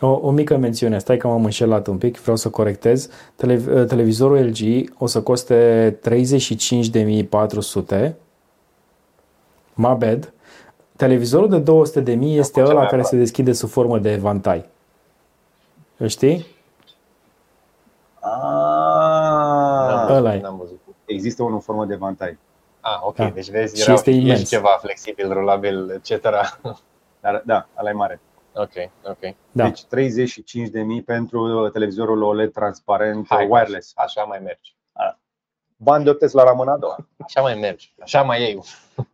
o, 0.00 0.06
o 0.06 0.30
mică 0.30 0.56
mențiune, 0.56 0.98
stai 0.98 1.16
că 1.16 1.26
m-am 1.26 1.44
înșelat 1.44 1.86
un 1.86 1.98
pic, 1.98 2.20
vreau 2.20 2.36
să 2.36 2.50
corectez. 2.50 3.08
Tele, 3.36 3.84
televizorul 3.84 4.46
LG 4.46 4.90
o 4.98 5.06
să 5.06 5.22
coste 5.22 5.98
35.400 8.08 8.12
My 9.74 9.94
bad. 9.98 10.32
Televizorul 10.96 11.48
de 11.48 11.58
200 11.58 12.00
de 12.00 12.14
mii 12.14 12.38
este 12.38 12.62
ăla 12.62 12.86
care 12.86 13.02
se 13.02 13.16
deschide 13.16 13.52
sub 13.52 13.68
formă 13.68 13.98
de 13.98 14.12
evantai. 14.12 14.68
Îl 15.96 16.06
știi? 16.06 16.46
Ah, 18.20 20.06
ăla 20.10 20.34
e. 20.34 20.42
Există 21.04 21.42
unul 21.42 21.54
în 21.54 21.60
formă 21.60 21.84
de 21.84 21.94
evantai. 21.94 22.38
Ah, 22.80 22.98
ok. 23.02 23.16
Da. 23.16 23.28
Deci 23.28 23.50
vezi, 23.50 23.82
și 23.82 23.92
este 23.92 24.10
imens. 24.10 24.48
ceva 24.48 24.78
flexibil, 24.80 25.32
rulabil, 25.32 25.90
etc. 25.90 26.22
Dar, 27.20 27.42
da, 27.44 27.68
ăla 27.78 27.90
e 27.90 27.92
mare. 27.92 28.20
Ok, 28.54 28.72
ok. 29.04 29.34
Da. 29.52 29.64
Deci 29.64 29.84
35 29.84 30.68
de 30.68 30.82
mii 30.82 31.02
pentru 31.02 31.68
televizorul 31.68 32.22
OLED 32.22 32.52
transparent 32.52 33.26
Hai, 33.28 33.46
wireless. 33.50 33.92
Așa 33.96 34.22
mai 34.22 34.38
mergi. 34.38 34.76
Bani 35.76 36.04
de 36.04 36.18
la 36.32 36.42
ramâna 36.44 36.72
a 36.72 36.76
doua. 36.76 36.96
Așa 37.24 37.40
mai 37.40 37.54
mergi. 37.54 37.94
Așa 38.00 38.22
mai 38.22 38.40
iei. 38.40 38.62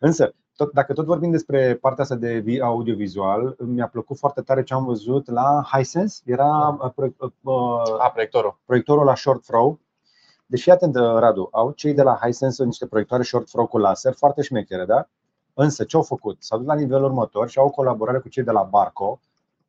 Însă, 0.00 0.34
tot, 0.56 0.72
dacă 0.72 0.92
tot 0.92 1.04
vorbim 1.04 1.30
despre 1.30 1.74
partea 1.74 2.02
asta 2.02 2.14
de 2.14 2.38
vi- 2.38 2.60
audiovizual, 2.60 3.56
mi-a 3.58 3.88
plăcut 3.88 4.18
foarte 4.18 4.40
tare 4.40 4.62
ce 4.62 4.74
am 4.74 4.84
văzut 4.84 5.30
la 5.30 5.62
Hisense. 5.72 6.20
Era 6.24 6.78
uh, 6.80 6.90
pro- 6.94 7.32
uh, 7.52 7.98
A, 7.98 8.10
proiectorul. 8.10 8.58
proiectorul 8.64 9.04
la 9.04 9.14
short 9.14 9.44
throw. 9.44 9.78
Deci 10.46 10.62
fii 10.62 10.72
atent, 10.72 10.94
Radu, 10.96 11.48
au 11.52 11.70
cei 11.70 11.94
de 11.94 12.02
la 12.02 12.18
Hisense 12.22 12.64
niște 12.64 12.86
proiectoare 12.86 13.22
short 13.22 13.50
throw 13.50 13.66
cu 13.66 13.78
laser 13.78 14.12
foarte 14.14 14.42
șmechere, 14.42 14.84
da? 14.84 15.08
Însă 15.60 15.84
ce 15.84 15.96
au 15.96 16.02
făcut? 16.02 16.36
S-au 16.40 16.58
dus 16.58 16.66
la 16.66 16.74
nivelul 16.74 17.04
următor 17.04 17.48
și 17.48 17.58
au 17.58 17.66
o 17.66 17.70
colaborare 17.70 18.18
cu 18.18 18.28
cei 18.28 18.42
de 18.42 18.50
la 18.50 18.62
Barco. 18.62 19.20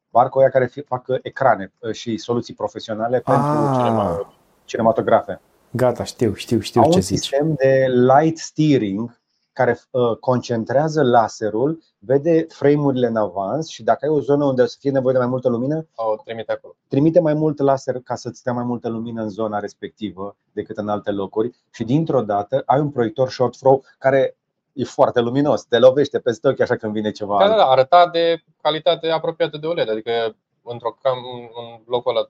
Barco 0.09 0.41
ea 0.41 0.49
care 0.49 0.65
fi- 0.65 0.81
fac 0.81 1.05
ecrane 1.21 1.73
uh, 1.79 1.91
și 1.91 2.17
soluții 2.17 2.53
profesionale 2.53 3.19
pentru 3.19 3.43
Ah. 3.43 3.75
cinema- 3.77 4.33
cinematografe. 4.65 5.41
Gata, 5.71 6.03
știu, 6.03 6.33
știu, 6.33 6.59
știu 6.59 6.81
Au 6.81 6.89
ce 6.89 6.95
un 6.95 7.01
zici. 7.01 7.17
sistem 7.17 7.53
de 7.53 7.85
light 7.89 8.37
steering 8.37 9.17
care 9.53 9.79
uh, 9.91 10.15
concentrează 10.19 11.03
laserul, 11.03 11.79
vede 11.99 12.45
frame-urile 12.49 13.07
în 13.07 13.15
avans 13.15 13.67
și 13.67 13.83
dacă 13.83 14.05
ai 14.05 14.11
o 14.11 14.19
zonă 14.19 14.45
unde 14.45 14.61
o 14.61 14.65
să 14.65 14.75
fie 14.79 14.91
nevoie 14.91 15.13
de 15.13 15.19
mai 15.19 15.27
multă 15.27 15.49
lumină, 15.49 15.87
O 15.95 16.15
trimite 16.23 16.51
acolo. 16.51 16.75
trimite 16.87 17.19
mai 17.19 17.33
mult 17.33 17.59
laser 17.59 17.99
ca 18.03 18.15
să-ți 18.15 18.43
dea 18.43 18.53
mai 18.53 18.63
multă 18.63 18.89
lumină 18.89 19.21
în 19.21 19.29
zona 19.29 19.59
respectivă 19.59 20.35
decât 20.51 20.77
în 20.77 20.89
alte 20.89 21.11
locuri 21.11 21.51
și 21.71 21.83
dintr-o 21.83 22.21
dată 22.21 22.61
ai 22.65 22.79
un 22.79 22.89
proiector 22.89 23.29
short 23.29 23.57
throw 23.57 23.83
care 23.97 24.37
e 24.79 24.83
foarte 24.83 25.19
luminos, 25.19 25.63
te 25.65 25.77
lovește 25.79 26.19
peste 26.19 26.47
ochi 26.47 26.59
așa 26.59 26.75
când 26.75 26.93
vine 26.93 27.11
ceva 27.11 27.37
Da, 27.37 27.45
da, 27.45 27.51
alt. 27.51 27.57
da, 27.61 27.65
arăta 27.65 28.07
de 28.07 28.43
calitate 28.61 29.09
apropiată 29.09 29.57
de 29.57 29.67
OLED, 29.67 29.89
adică 29.89 30.35
într-o 30.63 30.97
cam 31.01 31.17
în 31.61 31.81
locul 31.87 32.15
ăla 32.15 32.29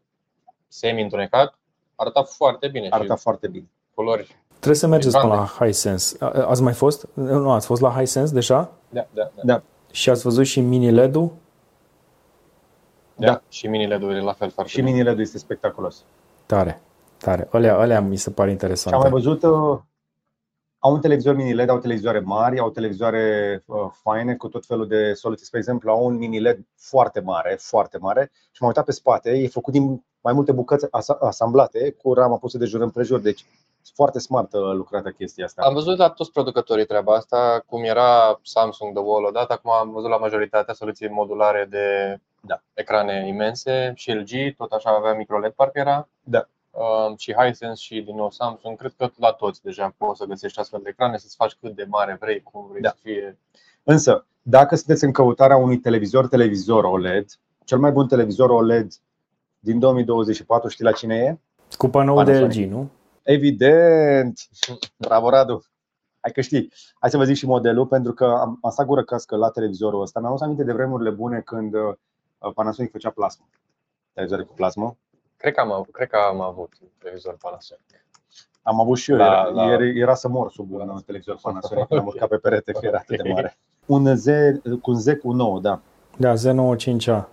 semi-întunecat, 0.67 1.57
arăta 1.95 2.23
foarte 2.23 2.67
bine 2.67 2.87
Arăta 2.89 3.15
și 3.15 3.21
foarte 3.21 3.47
bine. 3.47 3.65
culori. 3.93 4.35
Trebuie 4.49 4.75
să 4.75 4.87
mergeți 4.87 5.17
până 5.19 5.33
Ecrane. 5.33 5.49
la 5.59 5.65
Hisense. 5.65 6.17
A- 6.19 6.45
Ați 6.47 6.61
mai 6.61 6.73
fost? 6.73 7.07
Nu, 7.13 7.51
ați 7.51 7.65
fost 7.65 7.81
la 7.81 7.89
Hisense 7.91 8.33
deja? 8.33 8.71
Da, 8.89 9.07
da, 9.13 9.31
da. 9.35 9.41
Da. 9.43 9.61
Și 9.91 10.09
ați 10.09 10.21
văzut 10.23 10.45
și 10.45 10.59
mini 10.61 10.91
LED-ul? 10.91 11.31
da. 13.15 13.41
Și 13.49 13.67
mini 13.67 13.87
LED-urile 13.87 14.21
la 14.21 14.33
fel 14.33 14.49
foarte 14.49 14.71
Și 14.71 14.77
bine. 14.81 14.89
mini 14.91 15.03
LED 15.03 15.19
este 15.19 15.37
spectaculos. 15.37 16.03
Tare, 16.45 16.81
tare. 17.17 17.47
Alea, 17.51 17.77
alea 17.77 18.01
mi 18.01 18.15
se 18.17 18.29
pare 18.31 18.47
Și 18.49 18.55
am 18.55 18.59
interesante. 18.61 18.97
mai 18.97 19.09
văzut 19.09 19.43
uh, 19.43 19.79
au 20.79 20.93
un 20.93 21.01
televizor 21.01 21.35
mini 21.35 21.53
LED, 21.53 21.69
au 21.69 21.77
televizoare 21.79 22.19
mari, 22.19 22.59
au 22.59 22.69
televizoare 22.69 23.63
uh, 23.65 23.77
faine 23.91 24.35
cu 24.35 24.47
tot 24.47 24.65
felul 24.65 24.87
de 24.87 25.13
soluții. 25.13 25.45
Spre 25.45 25.57
exemplu, 25.59 25.91
au 25.91 26.05
un 26.05 26.17
mini 26.17 26.39
LED 26.39 26.59
foarte 26.77 27.19
mare, 27.19 27.57
foarte 27.59 27.97
mare 27.97 28.31
și 28.33 28.57
m-am 28.61 28.69
uitat 28.69 28.85
pe 28.85 28.91
spate, 28.91 29.29
e 29.31 29.47
făcut 29.47 29.73
din 29.73 30.03
mai 30.21 30.33
multe 30.33 30.51
bucăți 30.51 30.87
asa- 30.91 31.17
asamblate 31.21 31.91
cu 31.91 32.13
rama 32.13 32.37
pusă 32.37 32.57
de 32.57 32.65
jur 32.65 32.81
împrejur, 32.81 33.19
deci 33.19 33.45
foarte 33.95 34.19
smart 34.19 34.53
uh, 34.53 34.61
lucrată 34.61 35.09
chestia 35.09 35.45
asta. 35.45 35.61
Am 35.61 35.73
văzut 35.73 35.97
la 35.97 36.09
toți 36.09 36.31
producătorii 36.31 36.85
treaba 36.85 37.13
asta, 37.13 37.63
cum 37.65 37.83
era 37.83 38.39
Samsung 38.43 38.93
The 38.93 39.03
Wall 39.03 39.25
odată, 39.25 39.53
acum 39.53 39.71
am 39.71 39.91
văzut 39.91 40.09
la 40.09 40.17
majoritatea 40.17 40.73
soluții 40.73 41.09
modulare 41.09 41.67
de 41.69 42.17
Da. 42.41 42.61
ecrane 42.73 43.27
imense 43.27 43.91
și 43.95 44.11
LG, 44.11 44.55
tot 44.57 44.71
așa 44.71 44.89
avea 44.89 45.13
microLED 45.13 45.51
parcă 45.51 45.79
era. 45.79 46.07
Da. 46.23 46.47
Um, 46.71 47.15
și 47.17 47.33
Hisense 47.33 47.81
și 47.81 48.01
din 48.01 48.15
nou 48.15 48.29
Samsung, 48.31 48.77
cred 48.77 48.93
că 48.97 49.09
la 49.17 49.31
toți 49.31 49.61
deja 49.61 49.93
poți 49.97 50.17
să 50.17 50.25
găsești 50.25 50.59
astfel 50.59 50.79
de 50.83 50.89
ecrane, 50.89 51.17
să-ți 51.17 51.35
faci 51.35 51.57
cât 51.61 51.75
de 51.75 51.85
mare 51.89 52.17
vrei, 52.19 52.41
cum 52.41 52.67
vrei 52.69 52.81
Da. 52.81 52.89
să 52.89 52.95
fie. 53.01 53.37
Însă, 53.83 54.25
dacă 54.41 54.75
sunteți 54.75 55.03
în 55.03 55.11
căutarea 55.11 55.55
unui 55.57 55.77
televizor 55.77 56.27
televizor 56.27 56.83
OLED, 56.83 57.25
cel 57.65 57.77
mai 57.77 57.91
bun 57.91 58.07
televizor 58.07 58.49
OLED 58.49 58.91
din 59.59 59.79
2024, 59.79 60.69
știi 60.69 60.83
la 60.83 60.91
cine 60.91 61.15
e? 61.15 61.37
Cu 61.77 61.87
panoul 61.87 62.23
de 62.23 62.31
Panasonic. 62.31 62.65
LG, 62.65 62.71
nu? 62.71 62.89
Evident! 63.23 64.39
Bravo, 64.97 65.29
Radu! 65.29 65.63
Hai 66.19 66.31
că 66.31 66.41
știi. 66.41 66.71
Hai 66.99 67.09
să 67.09 67.17
vă 67.17 67.23
zic 67.23 67.35
și 67.35 67.45
modelul, 67.45 67.85
pentru 67.87 68.13
că 68.13 68.25
am, 68.25 68.57
am 68.61 68.69
stat 68.71 68.85
gură 68.85 69.03
cască 69.03 69.35
la 69.35 69.49
televizorul 69.49 70.01
ăsta. 70.01 70.19
Mi-am 70.19 70.31
adus 70.31 70.43
aminte 70.43 70.63
de 70.63 70.73
vremurile 70.73 71.09
bune 71.09 71.41
când 71.41 71.73
uh, 71.73 72.51
Panasonic 72.53 72.91
făcea 72.91 73.09
plasmă. 73.09 73.45
Televizoare 74.13 74.43
cu 74.43 74.53
plasmă. 74.53 74.97
Cred 75.39 75.53
că 75.53 75.59
am 75.61 75.71
avut, 75.71 75.91
cred 75.91 76.07
că 76.09 76.17
am 76.17 76.41
avut 76.41 76.73
un 76.81 76.87
televizor 76.97 77.37
Panasonic. 77.41 77.83
Am 78.61 78.79
avut 78.79 78.97
și 78.97 79.11
eu, 79.11 79.17
La- 79.17 79.25
era, 79.25 79.43
la- 79.43 79.71
era, 79.71 79.83
era 79.85 80.13
să 80.15 80.27
mor 80.27 80.51
sub 80.51 80.71
un 80.71 80.77
La- 80.87 80.99
televizor 81.05 81.37
Panasonic 81.41 81.87
când 81.87 81.99
am 81.99 82.05
urcat 82.05 82.27
pe 82.29 82.37
perete, 82.37 82.71
că 82.71 82.79
era 82.85 82.97
atât 82.97 83.21
de 83.23 83.29
mare. 83.31 83.57
Un 83.85 84.15
Z, 84.15 84.25
cu 84.81 84.91
un 84.91 84.99
Z 84.99 85.05
cu 85.21 85.31
9, 85.31 85.59
da. 85.59 85.79
Da, 86.17 86.33
Z95A. 86.33 87.23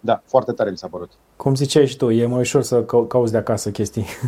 Da, 0.00 0.22
foarte 0.24 0.52
tare 0.52 0.70
mi 0.70 0.76
s-a 0.78 0.88
părut. 0.88 1.10
Cum 1.36 1.54
ziceai 1.54 1.86
și 1.86 1.96
tu, 1.96 2.10
e 2.10 2.26
mai 2.26 2.40
ușor 2.40 2.62
să 2.62 2.84
cau- 2.84 3.04
cauți 3.06 3.32
de 3.32 3.38
acasă 3.38 3.70
chestii. 3.70 4.06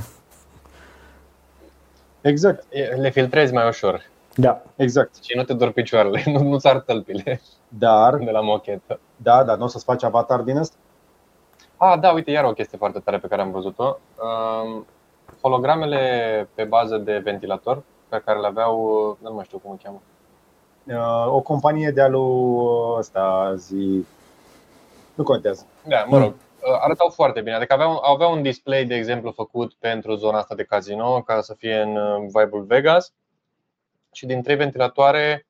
Exact, 2.20 2.64
E- 2.70 2.82
Le 3.00 3.10
filtrezi 3.10 3.52
mai 3.52 3.68
ușor 3.68 4.02
Da, 4.36 4.62
exact. 4.76 5.22
și 5.24 5.36
nu 5.36 5.42
te 5.44 5.52
dor 5.54 5.70
picioarele, 5.72 6.22
nu, 6.32 6.42
nu-ți 6.42 6.66
ar 6.66 6.80
tălpile 6.80 7.40
Dar, 7.68 8.16
de 8.16 8.30
la 8.30 8.40
mochetă. 8.40 9.00
da, 9.16 9.44
dar 9.44 9.56
nu 9.58 9.64
o 9.64 9.66
să-ți 9.66 9.84
faci 9.84 10.02
avatar 10.02 10.40
din 10.40 10.56
asta? 10.58 10.76
Ah, 11.84 11.98
da, 12.00 12.12
uite, 12.12 12.30
iar 12.30 12.44
o 12.44 12.52
chestie 12.52 12.78
foarte 12.78 12.98
tare 12.98 13.18
pe 13.18 13.26
care 13.26 13.42
am 13.42 13.50
văzut-o. 13.50 13.98
Um, 14.22 14.86
hologramele 15.40 16.48
pe 16.54 16.64
bază 16.64 16.96
de 16.96 17.18
ventilator 17.18 17.82
pe 18.08 18.22
care 18.24 18.38
le 18.38 18.46
aveau, 18.46 18.76
nu 19.22 19.32
mai 19.32 19.44
știu 19.44 19.58
cum 19.58 19.70
o 19.70 19.76
cheamă. 19.82 20.02
Uh, 20.86 21.32
O 21.32 21.40
companie 21.40 21.90
de-a 21.90 22.08
lui 22.08 22.96
ăsta 22.98 23.54
zi... 23.56 24.06
Nu 25.14 25.24
contează. 25.24 25.66
Da, 25.88 26.04
mă 26.08 26.18
rog, 26.18 26.28
uh, 26.28 26.78
arătau 26.80 27.08
foarte 27.08 27.40
bine. 27.40 27.54
Adică 27.54 27.72
aveau, 27.72 28.02
aveau 28.04 28.32
un 28.32 28.42
display, 28.42 28.84
de 28.84 28.94
exemplu, 28.94 29.30
făcut 29.30 29.72
pentru 29.72 30.14
zona 30.14 30.38
asta 30.38 30.54
de 30.54 30.64
casino, 30.64 31.22
ca 31.22 31.40
să 31.40 31.54
fie 31.54 31.80
în 31.80 31.96
uh, 31.96 32.24
vibe-ul 32.26 32.62
Vegas. 32.62 33.12
Și 34.12 34.26
din 34.26 34.42
trei 34.42 34.56
ventilatoare 34.56 35.46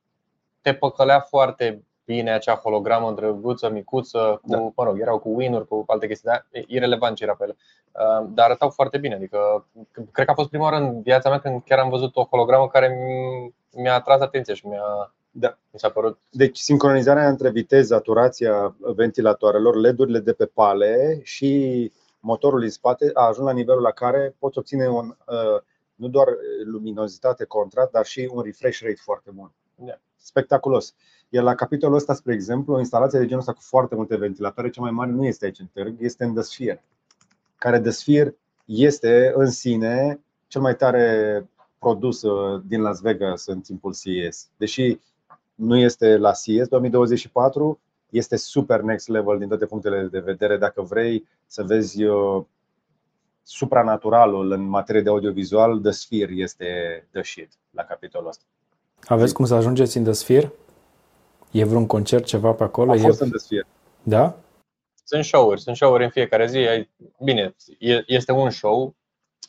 te 0.61 0.75
păcălea 0.75 1.21
foarte 1.21 1.85
bine 2.13 2.33
acea 2.33 2.55
hologramă 2.55 3.13
drăguță, 3.13 3.71
micuță, 3.71 4.39
cu, 4.43 4.49
Da. 4.51 4.59
mă 4.59 4.85
rog, 4.85 5.01
erau 5.01 5.19
cu 5.19 5.29
win 5.37 5.65
cu 5.65 5.85
alte 5.87 6.07
chestii, 6.07 6.29
dar 6.29 6.47
e 6.51 6.65
irrelevant 6.67 7.17
ce 7.17 7.25
era 7.25 7.35
pe 7.35 7.45
ele. 7.45 7.57
Uh, 7.93 8.27
Dar 8.35 8.45
arătau 8.47 8.71
foarte 8.71 8.99
bine. 8.99 9.15
Adică, 9.15 9.67
cred 10.13 10.25
că 10.27 10.31
a 10.31 10.35
fost 10.35 10.49
prima 10.49 10.65
oară 10.65 10.77
în 10.77 11.03
viața 11.03 11.29
mea 11.29 11.39
când 11.41 11.63
chiar 11.65 11.79
am 11.79 11.89
văzut 11.89 12.17
o 12.17 12.25
hologramă 12.31 12.69
care 12.69 12.89
mi- 12.89 13.55
mi-a 13.83 13.95
atras 13.95 14.21
atenția 14.21 14.55
și 14.55 14.67
mi-a, 14.67 15.15
Da. 15.31 15.59
mi 15.71 15.79
s-a 15.79 15.89
părut 15.91 16.19
Deci 16.31 16.59
sincronizarea 16.59 17.29
între 17.29 17.51
viteza, 17.51 18.01
turația 18.01 18.75
ventilatoarelor, 18.79 19.77
LED-urile 19.77 20.19
de 20.19 20.33
pe 20.33 20.47
pale 20.47 21.21
și 21.23 21.93
motorul 22.21 22.61
din 22.61 22.71
spate 22.71 23.11
a 23.15 23.27
ajuns 23.27 23.47
la 23.47 23.53
nivelul 23.53 23.83
la 23.83 23.91
care 23.91 24.35
poți 24.39 24.59
obține 24.59 24.89
un, 24.89 25.07
uh, 25.27 25.61
nu 25.95 26.09
doar 26.09 26.27
luminozitate, 26.65 27.45
contrast, 27.45 27.91
dar 27.91 28.05
și 28.05 28.31
un 28.33 28.43
refresh 28.43 28.81
rate 28.81 29.01
foarte 29.05 29.31
bun. 29.35 29.53
Da. 29.75 29.99
Spectaculos. 30.17 30.95
Iar 31.35 31.45
la 31.45 31.55
capitolul 31.55 31.97
ăsta, 31.97 32.15
spre 32.15 32.33
exemplu, 32.33 32.75
o 32.75 32.79
instalație 32.79 33.19
de 33.19 33.25
genul 33.25 33.41
ăsta 33.41 33.53
cu 33.53 33.61
foarte 33.61 33.95
multe 33.95 34.17
ventilatoare, 34.17 34.71
cea 34.71 34.81
mai 34.81 34.91
mare 34.91 35.11
nu 35.11 35.25
este 35.25 35.45
aici 35.45 35.59
în 35.59 35.67
târg, 35.73 35.95
este 35.99 36.25
în 36.25 36.35
The 36.35 36.43
Sphere, 36.43 36.85
care 37.57 37.81
The 37.81 37.91
Sphere 37.91 38.37
este 38.65 39.33
în 39.35 39.51
sine 39.51 40.21
cel 40.47 40.61
mai 40.61 40.77
tare 40.77 41.47
produs 41.79 42.23
uh, 42.23 42.63
din 42.67 42.81
Las 42.81 43.01
Vegas 43.01 43.47
în 43.47 43.61
timpul 43.61 43.95
CES. 43.95 44.49
Deși 44.57 44.99
nu 45.55 45.77
este 45.77 46.17
la 46.17 46.33
CES 46.33 46.69
2024, 46.69 47.81
este 48.11 48.37
super 48.37 48.81
next 48.81 49.09
level 49.09 49.39
din 49.39 49.49
toate 49.49 49.67
punctele 49.67 50.03
de 50.03 50.19
vedere. 50.19 50.57
Dacă 50.57 50.83
vrei 50.83 51.29
să 51.47 51.63
vezi 51.63 52.05
uh, 52.05 52.45
supranaturalul 53.43 54.51
în 54.51 54.63
materie 54.63 55.01
de 55.01 55.09
audiovizual, 55.09 55.79
The 55.79 55.91
Sphere 55.91 56.33
este 56.33 56.67
the 57.13 57.23
shit 57.23 57.53
la 57.71 57.83
capitolul 57.83 58.29
ăsta. 58.29 58.45
aveți 59.05 59.35
cum 59.35 59.45
să 59.45 59.55
ajungeți 59.55 59.97
în 59.97 60.05
The 60.05 60.13
Sphere? 60.13 60.53
E 61.53 61.65
vreun 61.65 61.87
concert, 61.87 62.25
ceva 62.25 62.53
pe 62.53 62.63
acolo? 62.63 62.91
A 62.91 62.95
E... 62.95 62.99
fost 62.99 63.21
în 63.21 63.29
The 63.29 63.39
Sphere. 63.39 63.67
Da? 64.03 64.37
Sunt 65.05 65.25
show-uri, 65.25 65.61
sunt 65.61 65.77
show-uri 65.77 66.05
în 66.05 66.11
fiecare 66.11 66.47
zi. 66.47 66.57
Ai- 66.57 66.91
Bine, 67.25 67.55
e- 67.79 68.05
este 68.07 68.33
un 68.33 68.51
show. 68.51 68.95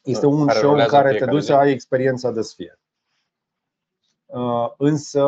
Este 0.03 0.25
un 0.25 0.45
Care 0.45 0.57
show 0.57 0.69
în 0.69 0.75
rulează 0.75 0.95
în 0.95 1.01
care 1.01 1.11
te 1.11 1.15
fiecare 1.17 1.31
duci 1.31 1.41
zi. 1.41 1.47
să 1.47 1.55
ai 1.55 1.71
experiența 1.71 2.31
The 2.31 2.41
Sphere. 2.41 2.79
Uh, 4.25 4.69
Însă, 4.77 5.23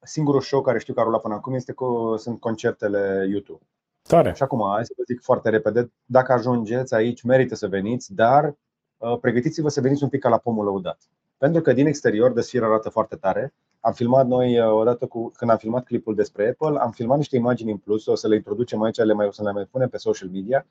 singurul 0.00 0.40
show 0.40 0.60
care 0.62 0.78
știu 0.78 0.94
că 0.94 1.00
a 1.00 1.02
rulat 1.02 1.20
până 1.20 1.34
acum 1.34 1.54
este 1.54 1.72
cu, 1.72 2.14
sunt 2.18 2.40
concertele 2.40 3.26
YouTube. 3.30 3.62
Tare. 4.02 4.32
Și 4.36 4.42
acum, 4.42 4.70
hai 4.74 4.84
să 4.84 4.92
vă 4.96 5.02
zic 5.06 5.22
foarte 5.22 5.48
repede, 5.48 5.92
dacă 6.04 6.32
ajungeți 6.32 6.94
aici, 6.94 7.22
merită 7.22 7.54
să 7.54 7.68
veniți, 7.68 8.14
dar 8.14 8.54
uh, 8.96 9.18
pregătiți-vă 9.20 9.68
să 9.68 9.80
veniți 9.80 10.02
un 10.02 10.08
pic 10.08 10.20
ca 10.20 10.28
la 10.28 10.38
pomul 10.38 10.64
lăudat. 10.64 10.98
Pentru 11.38 11.62
că 11.62 11.72
din 11.72 11.86
exterior, 11.86 12.32
de 12.32 12.40
sfiră 12.40 12.64
arată 12.64 12.88
foarte 12.88 13.16
tare. 13.16 13.54
Am 13.80 13.92
filmat 13.92 14.26
noi, 14.26 14.60
uh, 14.60 14.72
odată 14.72 15.06
cu, 15.06 15.32
când 15.36 15.50
am 15.50 15.56
filmat 15.56 15.84
clipul 15.84 16.14
despre 16.14 16.48
Apple, 16.48 16.78
am 16.80 16.90
filmat 16.90 17.16
niște 17.16 17.36
imagini 17.36 17.70
în 17.70 17.76
plus, 17.76 18.06
o 18.06 18.14
să 18.14 18.28
le 18.28 18.34
introducem 18.34 18.82
aici, 18.82 18.96
le 18.96 19.12
mai, 19.12 19.26
o 19.26 19.30
să 19.30 19.42
le 19.42 19.52
mai 19.52 19.68
punem 19.70 19.88
pe 19.88 19.96
social 19.96 20.28
media. 20.32 20.66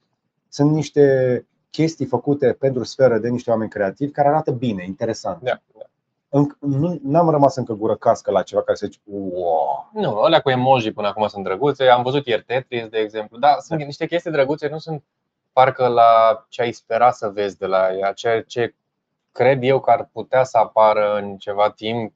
Sunt 0.49 0.71
niște 0.71 1.45
chestii 1.69 2.05
făcute 2.05 2.53
pentru 2.59 2.83
sferă 2.83 3.17
de 3.17 3.29
niște 3.29 3.49
oameni 3.49 3.69
creativi 3.69 4.11
care 4.11 4.27
arată 4.27 4.51
bine, 4.51 4.83
interesant. 4.85 5.41
Da, 5.41 5.61
da. 5.77 5.85
Înc- 6.29 6.57
nu, 6.59 6.99
n-am 7.03 7.29
rămas 7.29 7.55
încă 7.55 7.73
gură 7.73 7.95
cască 7.95 8.31
la 8.31 8.43
ceva 8.43 8.61
care 8.61 8.77
să 8.77 8.85
zici, 8.85 8.99
wow. 9.03 9.89
Nu, 9.93 10.19
alea 10.19 10.41
cu 10.41 10.49
emoji 10.49 10.91
până 10.91 11.07
acum 11.07 11.27
sunt 11.27 11.43
drăguțe. 11.43 11.83
Am 11.83 12.03
văzut 12.03 12.25
ieri 12.25 12.43
Tetris, 12.43 12.87
de 12.87 12.97
exemplu. 12.97 13.37
Da, 13.37 13.57
sunt 13.59 13.83
niște 13.83 14.05
chestii 14.05 14.31
drăguțe, 14.31 14.67
nu 14.67 14.77
sunt 14.77 15.03
parcă 15.53 15.87
la 15.87 16.45
ce 16.49 16.61
ai 16.61 16.71
spera 16.71 17.11
să 17.11 17.29
vezi 17.29 17.57
de 17.57 17.65
la 17.65 17.95
ea, 17.95 18.11
ce, 18.11 18.43
ce 18.47 18.75
cred 19.37 19.63
eu 19.63 19.79
că 19.79 19.89
ar 19.89 20.09
putea 20.11 20.43
să 20.43 20.57
apară 20.57 21.17
în 21.17 21.37
ceva 21.37 21.71
timp. 21.71 22.13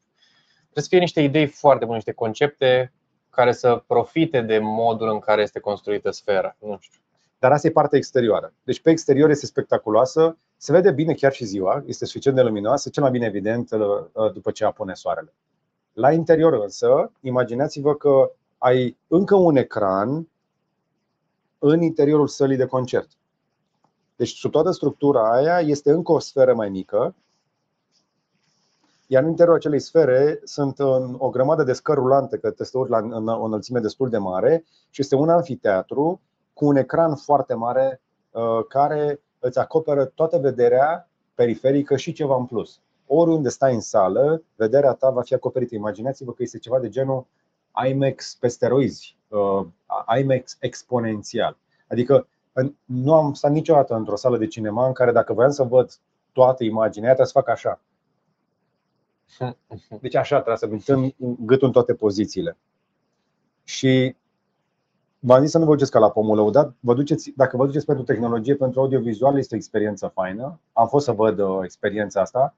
Trebuie 0.62 0.84
să 0.84 0.90
fie 0.90 1.00
niște 1.00 1.22
idei 1.22 1.48
foarte 1.48 1.84
bune, 1.84 1.96
niște 1.96 2.12
concepte 2.12 2.94
care 3.30 3.52
să 3.52 3.84
profite 3.88 4.42
de 4.42 4.60
modul 4.60 5.10
în 5.10 5.20
care 5.20 5.42
este 5.42 5.60
construită 5.60 6.12
sfera. 6.12 6.56
Nu 6.60 6.78
știu. 6.80 7.00
Dar 7.40 7.52
asta 7.52 7.68
e 7.68 7.72
partea 7.72 7.98
exterioară. 7.98 8.54
Deci 8.64 8.82
pe 8.82 8.90
exterior 8.90 9.30
este 9.30 9.46
spectaculoasă, 9.46 10.38
se 10.58 10.72
vede 10.72 10.92
bine 10.92 11.14
chiar 11.14 11.32
și 11.32 11.46
ziua, 11.46 11.84
este 11.86 12.06
suficient 12.06 12.38
de 12.38 12.44
luminoasă, 12.44 12.90
cel 12.90 13.04
mai 13.04 13.12
bine 13.12 13.26
evident 13.26 13.72
uh, 13.72 14.32
după 14.34 14.52
ce 14.52 14.66
apune 14.66 14.94
soarele. 14.94 15.34
La 15.94 16.12
interior 16.12 16.54
însă, 16.54 17.12
imaginați-vă 17.22 17.96
că 17.96 18.32
ai 18.58 18.98
încă 19.08 19.36
un 19.36 19.56
ecran 19.56 20.28
în 21.60 21.82
interiorul 21.82 22.28
sălii 22.28 22.58
de 22.58 22.66
concert. 22.66 23.08
Deci 24.22 24.38
sub 24.38 24.52
toată 24.52 24.72
structura 24.72 25.32
aia 25.32 25.60
este 25.60 25.92
încă 25.92 26.12
o 26.12 26.20
sferă 26.20 26.54
mai 26.54 26.70
mică, 26.70 27.16
iar 29.08 29.24
în 29.24 29.30
interiorul 29.30 29.60
acelei 29.60 29.80
sfere 29.80 30.40
sunt 30.44 30.80
o 31.18 31.30
grămadă 31.30 31.64
de 31.64 31.74
scări 31.74 32.00
rulante, 32.00 32.38
că 32.38 32.52
te 32.52 32.64
la 32.88 33.38
o 33.38 33.44
înălțime 33.44 33.80
destul 33.80 34.10
de 34.10 34.18
mare 34.18 34.66
și 34.90 35.02
este 35.02 35.16
un 35.16 35.30
anfiteatru 35.30 36.22
cu 36.54 36.66
un 36.66 36.76
ecran 36.76 37.16
foarte 37.16 37.54
mare 37.54 38.02
uh, 38.32 38.66
care 38.68 39.22
îți 39.40 39.60
acoperă 39.60 40.06
toată 40.06 40.38
vederea 40.38 41.10
periferică 41.36 41.96
și 41.96 42.14
ceva 42.14 42.36
în 42.36 42.46
plus. 42.46 42.80
Oriunde 43.08 43.50
stai 43.50 43.74
în 43.74 43.82
sală, 43.82 44.44
vederea 44.56 44.94
ta 44.94 45.10
va 45.10 45.22
fi 45.22 45.34
acoperită. 45.34 45.76
Imaginați-vă 45.76 46.34
că 46.34 46.44
este 46.44 46.58
ceva 46.58 46.80
de 46.80 46.90
genul 46.90 47.26
IMAX 47.88 48.36
pe 48.40 48.48
steroizi, 48.48 49.18
uh, 49.28 49.66
IMAX 50.20 50.58
exponențial. 50.60 51.58
Adică 51.88 52.28
nu 52.86 53.14
am 53.14 53.34
stat 53.34 53.52
niciodată 53.52 53.96
într-o 53.96 54.16
sală 54.16 54.38
de 54.38 54.48
cinema 54.48 54.88
în 54.88 54.94
care 54.94 55.12
dacă 55.12 55.34
voiam 55.34 55.52
să 55.52 55.64
văd 55.64 55.92
toată 56.32 56.64
imaginea, 56.64 57.08
trebuie 57.08 57.28
să 57.28 57.40
fac 57.40 57.50
așa. 57.50 57.82
Deci 60.02 60.16
așa 60.16 60.36
trebuie 60.36 60.58
să 60.58 60.68
mișcăm 60.68 61.16
gâtul 61.46 61.68
în 61.68 61.74
toate 61.74 61.94
pozițiile. 61.94 62.58
Și 63.64 64.16
v-am 65.20 65.42
zis 65.42 65.52
să 65.52 65.58
nu 65.58 65.66
vă 65.66 65.72
duceți 65.72 65.92
ca 65.92 66.00
la 66.00 66.12
pomul 66.12 66.36
lăudat, 66.36 66.76
vă 66.80 66.94
duceți, 66.94 67.34
dacă 67.36 67.58
vă 67.58 67.66
duceți 67.66 67.86
pentru 67.86 68.04
tehnologie, 68.04 68.56
pentru 68.56 68.80
audiovizual, 68.80 69.38
este 69.38 69.54
o 69.56 69.58
experiență 69.58 70.08
faină. 70.08 70.60
Am 70.74 70.88
fost 70.88 71.06
să 71.06 71.12
văd 71.12 71.40
uh, 71.40 71.60
experiența 71.64 72.22
asta. 72.22 72.56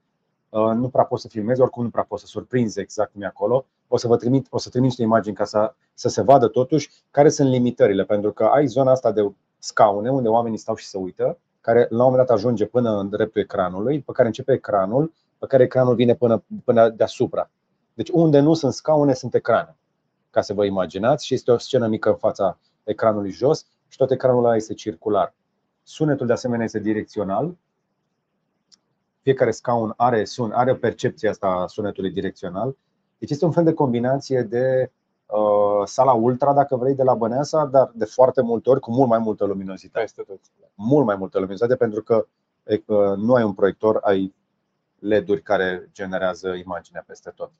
Uh, 0.48 0.70
nu 0.74 0.88
prea 0.88 1.04
pot 1.04 1.20
să 1.20 1.28
filmez, 1.28 1.58
oricum 1.58 1.82
nu 1.82 1.90
prea 1.90 2.04
pot 2.04 2.18
să 2.18 2.26
surprinzi 2.26 2.80
exact 2.80 3.12
cum 3.12 3.22
e 3.22 3.26
acolo. 3.26 3.66
O 3.88 3.96
să 3.96 4.08
vă 4.08 4.16
trimit, 4.16 4.46
o 4.50 4.58
să 4.58 4.68
trimit 4.68 4.88
niște 4.88 5.02
imagini 5.02 5.34
ca 5.34 5.44
să, 5.44 5.74
să 5.94 6.08
se 6.08 6.22
vadă 6.22 6.48
totuși 6.48 6.90
care 7.10 7.28
sunt 7.28 7.48
limitările, 7.48 8.04
pentru 8.04 8.32
că 8.32 8.44
ai 8.44 8.66
zona 8.66 8.90
asta 8.90 9.12
de 9.12 9.32
scaune 9.64 10.10
unde 10.10 10.28
oamenii 10.28 10.58
stau 10.58 10.74
și 10.74 10.86
se 10.86 10.98
uită, 10.98 11.38
care 11.60 11.86
la 11.90 12.04
un 12.04 12.10
moment 12.10 12.26
dat 12.26 12.36
ajunge 12.36 12.66
până 12.66 12.98
în 12.98 13.08
dreptul 13.08 13.40
ecranului, 13.40 14.00
pe 14.00 14.12
care 14.12 14.26
începe 14.26 14.52
ecranul, 14.52 15.12
pe 15.38 15.46
care 15.46 15.62
ecranul 15.62 15.94
vine 15.94 16.14
până, 16.14 16.44
până 16.64 16.88
deasupra. 16.88 17.50
Deci 17.94 18.08
unde 18.08 18.40
nu 18.40 18.54
sunt 18.54 18.72
scaune, 18.72 19.14
sunt 19.14 19.34
ecrane, 19.34 19.76
ca 20.30 20.40
să 20.40 20.54
vă 20.54 20.64
imaginați, 20.64 21.26
și 21.26 21.34
este 21.34 21.50
o 21.50 21.58
scenă 21.58 21.86
mică 21.86 22.08
în 22.08 22.16
fața 22.16 22.58
ecranului 22.84 23.30
jos 23.30 23.66
și 23.88 23.96
tot 23.96 24.10
ecranul 24.10 24.44
ăla 24.44 24.56
este 24.56 24.74
circular. 24.74 25.34
Sunetul 25.82 26.26
de 26.26 26.32
asemenea 26.32 26.64
este 26.64 26.78
direcțional. 26.78 27.56
Fiecare 29.22 29.50
scaun 29.50 29.92
are, 29.96 30.24
sun, 30.24 30.50
are 30.50 30.74
percepția 30.74 31.30
asta 31.30 31.46
a 31.46 31.66
sunetului 31.66 32.10
direcțional. 32.10 32.76
Deci 33.18 33.30
este 33.30 33.44
un 33.44 33.52
fel 33.52 33.64
de 33.64 33.72
combinație 33.72 34.42
de 34.42 34.90
uh, 34.90 35.03
sala 35.84 36.12
ultra, 36.12 36.52
dacă 36.52 36.76
vrei, 36.76 36.94
de 36.94 37.02
la 37.02 37.14
Băneasa, 37.14 37.64
dar 37.66 37.90
de 37.94 38.04
foarte 38.04 38.42
multe 38.42 38.70
ori 38.70 38.80
cu 38.80 38.90
mult 38.90 39.08
mai 39.08 39.18
multă 39.18 39.44
luminozitate. 39.44 40.24
Mult 40.74 41.06
mai 41.06 41.16
multă 41.16 41.38
luminozitate 41.38 41.76
pentru 41.76 42.02
că 42.02 42.26
uh, 42.86 43.16
nu 43.16 43.34
ai 43.34 43.42
un 43.42 43.52
proiector, 43.52 43.98
ai 44.02 44.34
LED-uri 44.98 45.42
care 45.42 45.90
generează 45.92 46.48
imaginea 46.48 47.04
peste 47.06 47.32
tot. 47.34 47.50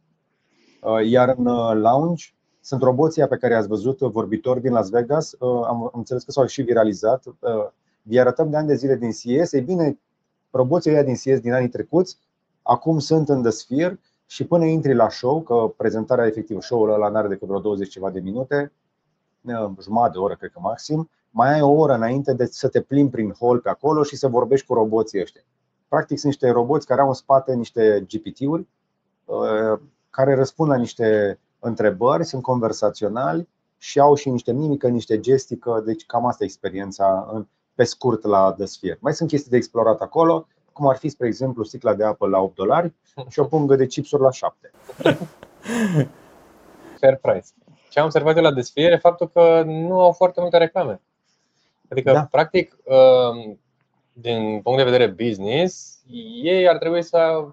Uh, 0.82 1.08
iar 1.08 1.34
în 1.36 1.46
uh, 1.46 1.72
lounge 1.74 2.24
sunt 2.60 2.82
roboții 2.82 3.26
pe 3.26 3.36
care 3.36 3.52
i-ați 3.54 3.68
văzut, 3.68 3.98
vorbitori 3.98 4.60
din 4.60 4.72
Las 4.72 4.88
Vegas. 4.88 5.34
Am 5.40 5.90
înțeles 5.92 6.24
că 6.24 6.30
s-au 6.30 6.46
și 6.46 6.62
viralizat. 6.62 7.22
Vi 8.02 8.18
arătăm 8.18 8.50
de 8.50 8.56
ani 8.56 8.66
de 8.66 8.74
zile 8.74 8.96
din 8.96 9.10
CES. 9.10 9.52
Ei 9.52 9.60
bine, 9.60 9.98
roboții 10.50 10.90
ăia 10.90 11.02
din 11.02 11.14
CES 11.14 11.40
din 11.40 11.52
anii 11.52 11.68
trecuți 11.68 12.18
acum 12.64 12.98
sunt 12.98 13.28
în 13.28 13.42
The 13.42 13.50
Sphere 13.50 14.00
și 14.26 14.46
până 14.46 14.64
intri 14.64 14.94
la 14.94 15.08
show, 15.08 15.42
că 15.42 15.72
prezentarea 15.76 16.26
efectivă, 16.26 16.60
show-ul 16.60 16.92
ăla 16.92 17.08
n-are 17.08 17.28
decât 17.28 17.48
vreo 17.48 17.60
20 17.60 17.88
ceva 17.88 18.10
de 18.10 18.20
minute, 18.20 18.72
jumătate 19.80 20.12
de 20.12 20.18
oră, 20.18 20.34
cred 20.34 20.50
că 20.50 20.60
maxim, 20.60 21.10
mai 21.30 21.52
ai 21.52 21.60
o 21.60 21.70
oră 21.70 21.94
înainte 21.94 22.32
de 22.32 22.46
să 22.46 22.68
te 22.68 22.80
plimbi 22.80 23.10
prin 23.10 23.34
hall 23.40 23.58
pe 23.58 23.68
acolo 23.68 24.02
și 24.02 24.16
să 24.16 24.28
vorbești 24.28 24.66
cu 24.66 24.74
roboții 24.74 25.20
ăștia. 25.20 25.42
Practic 25.88 26.18
sunt 26.18 26.32
niște 26.32 26.50
roboți 26.50 26.86
care 26.86 27.00
au 27.00 27.08
în 27.08 27.14
spate 27.14 27.54
niște 27.54 28.06
GPT-uri 28.08 28.66
uh, 29.24 29.80
care 30.10 30.34
răspund 30.34 30.70
la 30.70 30.76
niște 30.76 31.38
întrebări, 31.58 32.24
sunt 32.24 32.42
conversaționali 32.42 33.48
și 33.78 34.00
au 34.00 34.14
și 34.14 34.30
niște 34.30 34.52
mimică, 34.52 34.88
niște 34.88 35.20
gestică, 35.20 35.82
deci 35.84 36.06
cam 36.06 36.26
asta 36.26 36.44
e 36.44 36.46
experiența 36.46 37.28
pe 37.74 37.84
scurt 37.84 38.24
la 38.24 38.52
The 38.52 38.64
Sphere. 38.64 38.98
Mai 39.00 39.14
sunt 39.14 39.28
chestii 39.28 39.50
de 39.50 39.56
explorat 39.56 40.00
acolo, 40.00 40.46
cum 40.74 40.88
ar 40.88 40.96
fi, 40.96 41.08
spre 41.08 41.26
exemplu, 41.26 41.64
sticla 41.64 41.94
de 41.94 42.04
apă 42.04 42.26
la 42.26 42.38
8 42.38 42.54
dolari 42.54 42.92
și 43.28 43.38
o 43.38 43.44
pungă 43.44 43.76
de 43.76 43.86
chipsuri 43.86 44.22
la 44.22 44.30
7. 44.30 44.70
Fair 47.00 47.16
price. 47.16 47.46
Ce 47.90 47.98
am 47.98 48.04
observat 48.04 48.36
eu 48.36 48.42
la 48.42 48.52
desfiere 48.52 48.94
e 48.94 48.98
faptul 48.98 49.28
că 49.28 49.62
nu 49.66 50.00
au 50.00 50.12
foarte 50.12 50.40
multe 50.40 50.56
reclame. 50.56 51.00
Adică, 51.88 52.12
da. 52.12 52.28
practic, 52.30 52.76
um, 52.84 53.60
din 54.12 54.60
punct 54.62 54.78
de 54.78 54.90
vedere 54.90 55.06
business, 55.06 56.02
ei 56.42 56.68
ar 56.68 56.78
trebui 56.78 57.02
să 57.02 57.48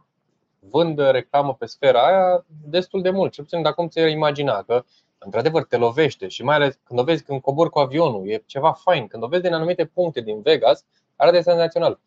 vândă 0.59 1.09
reclamă 1.09 1.53
pe 1.53 1.65
sfera 1.65 2.05
aia 2.05 2.45
destul 2.47 3.01
de 3.01 3.09
mult. 3.09 3.31
Cel 3.31 3.43
puțin 3.43 3.61
dacă 3.61 3.75
cum 3.75 3.87
ți-ai 3.87 4.11
imagina 4.11 4.63
că 4.63 4.83
într-adevăr 5.17 5.63
te 5.63 5.77
lovește 5.77 6.27
și 6.27 6.43
mai 6.43 6.55
ales 6.55 6.79
când 6.83 6.99
o 6.99 7.03
vezi 7.03 7.23
când 7.23 7.41
cobori 7.41 7.69
cu 7.69 7.79
avionul, 7.79 8.29
e 8.29 8.43
ceva 8.45 8.71
fain. 8.71 9.07
Când 9.07 9.23
o 9.23 9.27
vezi 9.27 9.41
din 9.41 9.53
anumite 9.53 9.85
puncte 9.85 10.21
din 10.21 10.41
Vegas, 10.41 10.85
arată 11.15 11.41
senzațional. 11.41 11.99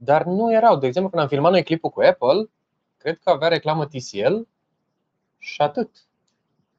Dar 0.00 0.24
nu 0.24 0.52
erau. 0.52 0.76
De 0.76 0.86
exemplu, 0.86 1.10
când 1.10 1.22
am 1.22 1.28
filmat 1.28 1.50
noi 1.50 1.62
clipul 1.62 1.90
cu 1.90 2.00
Apple, 2.00 2.50
cred 2.96 3.18
că 3.18 3.30
avea 3.30 3.48
reclamă 3.48 3.86
TCL 3.86 4.36
și 5.38 5.60
atât. 5.60 5.90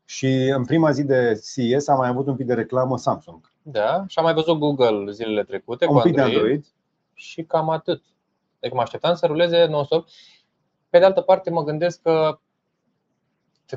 Și 0.06 0.28
în 0.56 0.66
prima 0.66 0.92
zi 0.92 1.04
de 1.04 1.42
CES 1.54 1.88
am 1.88 1.98
mai 1.98 2.08
avut 2.08 2.28
un 2.28 2.36
pic 2.36 2.46
de 2.46 2.54
reclamă 2.54 2.98
Samsung. 2.98 3.52
Da, 3.62 4.04
și 4.08 4.20
am 4.20 4.24
mai 4.24 4.34
văzut 4.34 4.58
Google 4.58 5.12
zilele 5.12 5.44
trecute 5.44 5.86
un 5.86 5.96
cu 5.96 6.02
pic 6.02 6.18
Android, 6.18 6.34
de 6.34 6.40
Android 6.40 6.66
și 7.14 7.44
cam 7.44 7.70
atât. 7.70 8.04
Deci 8.60 8.72
mă 8.72 8.82
așteptam 8.82 9.16
să 9.16 9.26
ruleze 9.26 9.66
non-stop. 9.66 10.08
Pe 10.90 11.00
de 11.00 11.06
altă 11.06 11.22
parte, 11.22 11.50
mă 11.50 11.64
gândesc 11.64 12.02
că 12.02 12.40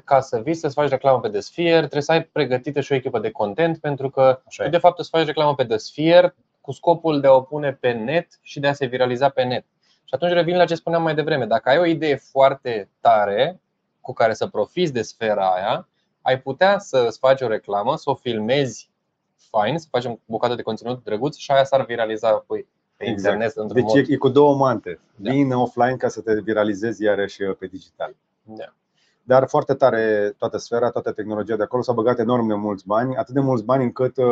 ca 0.05 0.21
să 0.21 0.41
vii 0.41 0.55
să-ți 0.55 0.75
faci 0.75 0.89
reclamă 0.89 1.21
pe 1.21 1.29
The 1.29 1.41
Sphere, 1.41 1.79
trebuie 1.79 2.03
să 2.03 2.13
ai 2.13 2.25
pregătită 2.25 2.81
și 2.81 2.93
o 2.93 2.95
echipă 2.95 3.19
de 3.19 3.31
content, 3.31 3.79
pentru 3.79 4.11
că 4.11 4.43
tu, 4.57 4.69
de 4.69 4.79
fapt 4.79 4.99
îți 4.99 5.09
faci 5.09 5.27
reclamă 5.27 5.55
pe 5.55 5.65
The 5.65 5.77
Sphere 5.77 6.35
cu 6.63 6.73
scopul 6.73 7.21
de 7.21 7.27
a 7.27 7.33
o 7.33 7.41
pune 7.41 7.73
pe 7.73 7.93
net 7.93 8.27
și 8.43 8.61
de 8.61 8.67
a 8.67 8.73
se 8.73 8.87
viraliza 8.87 9.29
pe 9.29 9.43
net. 9.43 9.65
Și 10.05 10.15
atunci 10.15 10.33
revin 10.33 10.57
la 10.57 10.65
ce 10.65 10.75
spuneam 10.75 11.03
mai 11.03 11.15
devreme. 11.15 11.47
Dacă 11.47 11.69
ai 11.69 11.79
o 11.79 11.85
idee 11.85 12.17
foarte 12.17 12.91
tare 13.01 13.61
cu 14.01 14.13
care 14.13 14.33
să 14.33 14.47
profiți 14.47 14.93
de 14.93 15.03
sfera 15.03 15.49
aia, 15.55 15.89
ai 16.23 16.41
putea 16.41 16.79
să 16.79 17.05
îți 17.09 17.19
faci 17.19 17.41
o 17.41 17.47
reclamă, 17.47 17.97
să 17.97 18.11
o 18.11 18.15
filmezi 18.15 18.91
fain, 19.51 19.79
să 19.79 19.87
faci 19.91 20.05
o 20.05 20.19
bucată 20.25 20.55
de 20.55 20.63
conținut 20.63 21.05
drăguț 21.05 21.37
și 21.37 21.51
aia 21.51 21.65
s-ar 21.65 21.85
viraliza 21.85 22.29
apoi 22.29 22.67
pe 22.97 23.05
exact. 23.05 23.19
internet 23.19 23.57
într-un 23.57 23.81
deci 23.81 23.95
mod. 23.95 24.09
e 24.09 24.17
cu 24.17 24.29
două 24.29 24.55
mante. 24.55 25.01
Da. 25.17 25.31
Vin 25.31 25.53
offline 25.53 25.97
ca 25.97 26.09
să 26.09 26.21
te 26.21 26.41
viralizezi 26.41 27.03
iarăși 27.03 27.43
pe 27.59 27.67
digital. 27.67 28.17
Da. 28.43 28.75
Dar 29.23 29.49
foarte 29.49 29.75
tare 29.75 30.35
toată 30.39 30.57
sfera, 30.57 30.91
toată 30.91 31.13
tehnologia 31.13 31.57
de 31.57 31.63
acolo 31.63 31.83
s-a 31.83 31.93
băgat 31.93 32.19
enorm 32.19 32.47
de 32.47 32.55
mulți 32.55 32.87
bani, 32.87 33.17
atât 33.17 33.35
de 33.35 33.41
mulți 33.41 33.65
bani 33.65 33.83
încât 33.83 34.17
uh, 34.17 34.25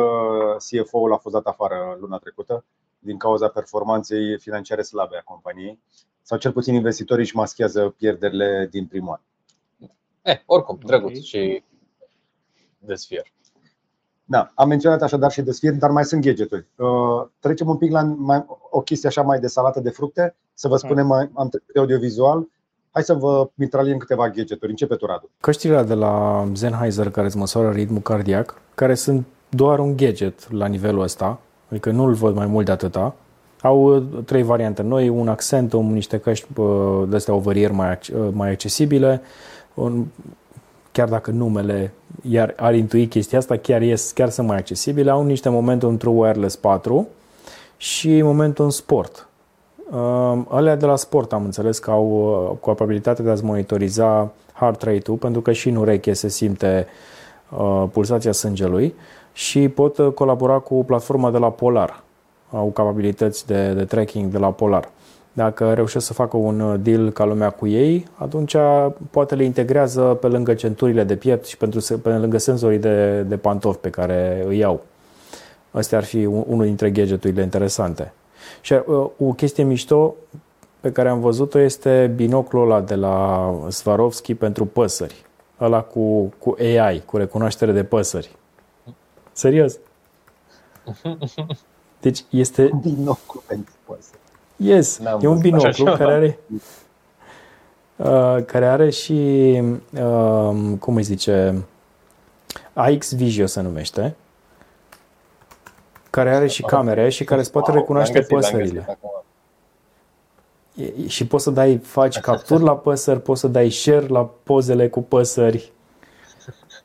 CFO-ul 0.57 1.13
a 1.13 1.17
fost 1.17 1.35
dat 1.35 1.45
afară 1.45 1.97
luna 1.99 2.17
trecută 2.17 2.65
din 2.99 3.17
cauza 3.17 3.47
performanței 3.47 4.37
financiare 4.37 4.81
slabe 4.81 5.17
a 5.17 5.21
companiei 5.21 5.79
sau 6.21 6.37
cel 6.37 6.51
puțin 6.51 6.73
investitorii 6.73 7.23
își 7.23 7.35
maschează 7.35 7.89
pierderile 7.97 8.67
din 8.71 8.85
primul 8.85 9.11
an. 9.13 9.21
Eh, 10.21 10.41
oricum, 10.45 10.79
drăguț 10.85 11.09
okay. 11.09 11.21
și 11.21 11.63
de 12.79 12.95
sfier. 12.95 13.23
Da, 14.25 14.51
am 14.55 14.67
menționat 14.67 15.01
așadar 15.01 15.31
și 15.31 15.41
de 15.41 15.51
sfir, 15.51 15.73
dar 15.73 15.89
mai 15.89 16.05
sunt 16.05 16.21
gadgeturi. 16.21 16.67
Uh, 16.75 17.27
trecem 17.39 17.67
un 17.67 17.77
pic 17.77 17.91
la 17.91 18.03
mai, 18.03 18.45
o 18.69 18.81
chestie 18.81 19.09
așa 19.09 19.21
mai 19.21 19.39
de 19.39 19.47
salată 19.47 19.79
de 19.79 19.89
fructe, 19.89 20.35
să 20.53 20.67
vă 20.67 20.77
spunem, 20.77 21.07
mai, 21.07 21.29
am 21.33 21.49
trecut 21.49 21.73
de 21.73 21.79
audiovizual. 21.79 22.47
Hai 22.93 23.03
să 23.03 23.13
vă 23.13 23.49
mitraliem 23.53 23.97
câteva 23.97 24.29
gadgeturi. 24.29 24.69
Începe 24.69 24.95
tu, 24.95 25.05
Radu. 25.05 25.29
Căștile 25.39 25.83
de 25.83 25.93
la 25.93 26.45
Sennheiser 26.53 27.09
care 27.09 27.27
îți 27.27 27.37
măsoară 27.37 27.69
ritmul 27.69 28.01
cardiac, 28.01 28.61
care 28.75 28.93
sunt 28.93 29.25
doar 29.49 29.79
un 29.79 29.95
gadget 29.95 30.51
la 30.51 30.65
nivelul 30.65 31.01
ăsta, 31.01 31.39
adică 31.69 31.91
nu-l 31.91 32.13
văd 32.13 32.35
mai 32.35 32.45
mult 32.45 32.65
de 32.65 32.71
atâta. 32.71 33.15
Au 33.61 33.95
uh, 33.95 34.03
trei 34.25 34.43
variante 34.43 34.81
noi, 34.81 35.09
un 35.09 35.27
Accentum, 35.27 35.93
niște 35.93 36.19
căști 36.19 36.59
uh, 36.59 37.03
de 37.09 37.15
astea 37.15 37.33
ovărieri 37.33 37.73
mai, 37.73 37.99
mai 38.31 38.49
accesibile, 38.51 39.21
un 39.73 40.05
chiar 40.91 41.09
dacă 41.09 41.31
numele 41.31 41.93
iar 42.21 42.53
ar 42.57 42.75
intui 42.75 43.07
chestia 43.07 43.37
asta, 43.37 43.57
chiar, 43.57 43.81
ies, 43.81 44.11
chiar 44.11 44.29
sunt 44.29 44.47
mai 44.47 44.57
accesibile, 44.57 45.11
au 45.11 45.25
niște 45.25 45.49
momente 45.49 45.85
într-o 45.85 46.09
wireless 46.09 46.55
4 46.55 47.07
și 47.77 48.21
momentul 48.21 48.65
în 48.65 48.71
sport. 48.71 49.27
Uh, 49.93 50.41
alea 50.47 50.75
de 50.75 50.85
la 50.85 50.95
sport 50.95 51.33
am 51.33 51.43
înțeles 51.43 51.79
că 51.79 51.91
au 51.91 52.07
uh, 52.51 52.57
capabilitatea 52.65 53.23
de 53.23 53.29
a-ți 53.29 53.43
monitoriza 53.43 54.31
heart 54.53 54.81
rate-ul, 54.81 55.17
pentru 55.17 55.41
că 55.41 55.51
și 55.51 55.69
în 55.69 55.75
ureche 55.75 56.13
se 56.13 56.27
simte 56.27 56.87
uh, 57.57 57.83
pulsația 57.91 58.31
sângelui 58.31 58.93
și 59.33 59.69
pot 59.69 59.97
uh, 59.97 60.11
colabora 60.13 60.57
cu 60.57 60.83
platforma 60.83 61.31
de 61.31 61.37
la 61.37 61.51
Polar. 61.51 62.03
Au 62.51 62.67
capabilități 62.67 63.47
de, 63.47 63.73
de 63.73 63.83
tracking 63.83 64.31
de 64.31 64.37
la 64.37 64.51
Polar. 64.51 64.89
Dacă 65.33 65.73
reușesc 65.73 66.05
să 66.05 66.13
facă 66.13 66.37
un 66.37 66.59
uh, 66.59 66.79
deal 66.79 67.09
ca 67.09 67.25
lumea 67.25 67.49
cu 67.49 67.67
ei, 67.67 68.07
atunci 68.15 68.55
poate 69.09 69.35
le 69.35 69.43
integrează 69.43 70.01
pe 70.01 70.27
lângă 70.27 70.53
centurile 70.53 71.03
de 71.03 71.15
piept 71.15 71.45
și 71.45 71.57
pentru, 71.57 71.99
pe 72.01 72.09
lângă 72.09 72.37
senzorii 72.37 72.79
de, 72.79 73.21
de 73.21 73.37
pantofi 73.37 73.77
pe 73.77 73.89
care 73.89 74.43
îi 74.47 74.63
au. 74.63 74.81
Astea 75.71 75.97
ar 75.97 76.03
fi 76.03 76.25
unul 76.25 76.65
dintre 76.65 76.89
gadgeturile 76.89 77.41
interesante. 77.41 78.13
Și 78.61 78.73
uh, 78.73 79.09
o 79.19 79.31
chestie 79.35 79.63
mișto 79.63 80.15
pe 80.79 80.91
care 80.91 81.09
am 81.09 81.19
văzut-o 81.19 81.59
este 81.59 82.11
binoclul 82.15 82.63
ăla 82.63 82.81
de 82.81 82.95
la 82.95 83.53
Swarovski 83.69 84.35
pentru 84.35 84.65
păsări. 84.65 85.25
Ăla 85.59 85.81
cu, 85.81 86.33
cu 86.37 86.55
AI, 86.59 87.01
cu 87.05 87.17
recunoaștere 87.17 87.71
de 87.71 87.83
păsări. 87.83 88.35
Serios. 89.31 89.77
Deci 92.01 92.25
este... 92.29 92.69
Binoclu 92.81 93.43
pentru 93.47 93.73
păsări. 93.85 94.19
Yes, 94.55 94.99
e 95.21 95.27
un 95.27 95.39
binoclu 95.39 95.83
care 95.83 96.13
are 96.13 96.39
uh, 97.95 98.45
care 98.45 98.65
are 98.65 98.89
și 98.89 99.61
uh, 99.93 100.77
cum 100.79 100.95
îi 100.95 101.03
zice 101.03 101.65
AX 102.73 103.13
Visio 103.13 103.45
se 103.45 103.61
numește 103.61 104.15
care 106.11 106.35
are 106.35 106.47
și 106.47 106.61
camere 106.61 107.09
și 107.09 107.23
care 107.23 107.39
îți 107.39 107.51
poate 107.51 107.71
recunoaște 107.71 108.21
păsările. 108.21 108.97
Și 111.07 111.27
poți 111.27 111.43
să 111.43 111.49
dai, 111.49 111.77
faci 111.77 112.19
capturi 112.19 112.63
la 112.63 112.77
păsări, 112.77 113.21
poți 113.21 113.39
să 113.39 113.47
dai 113.47 113.69
share 113.69 114.07
la 114.07 114.29
pozele 114.43 114.89
cu 114.89 115.01
păsări. 115.01 115.71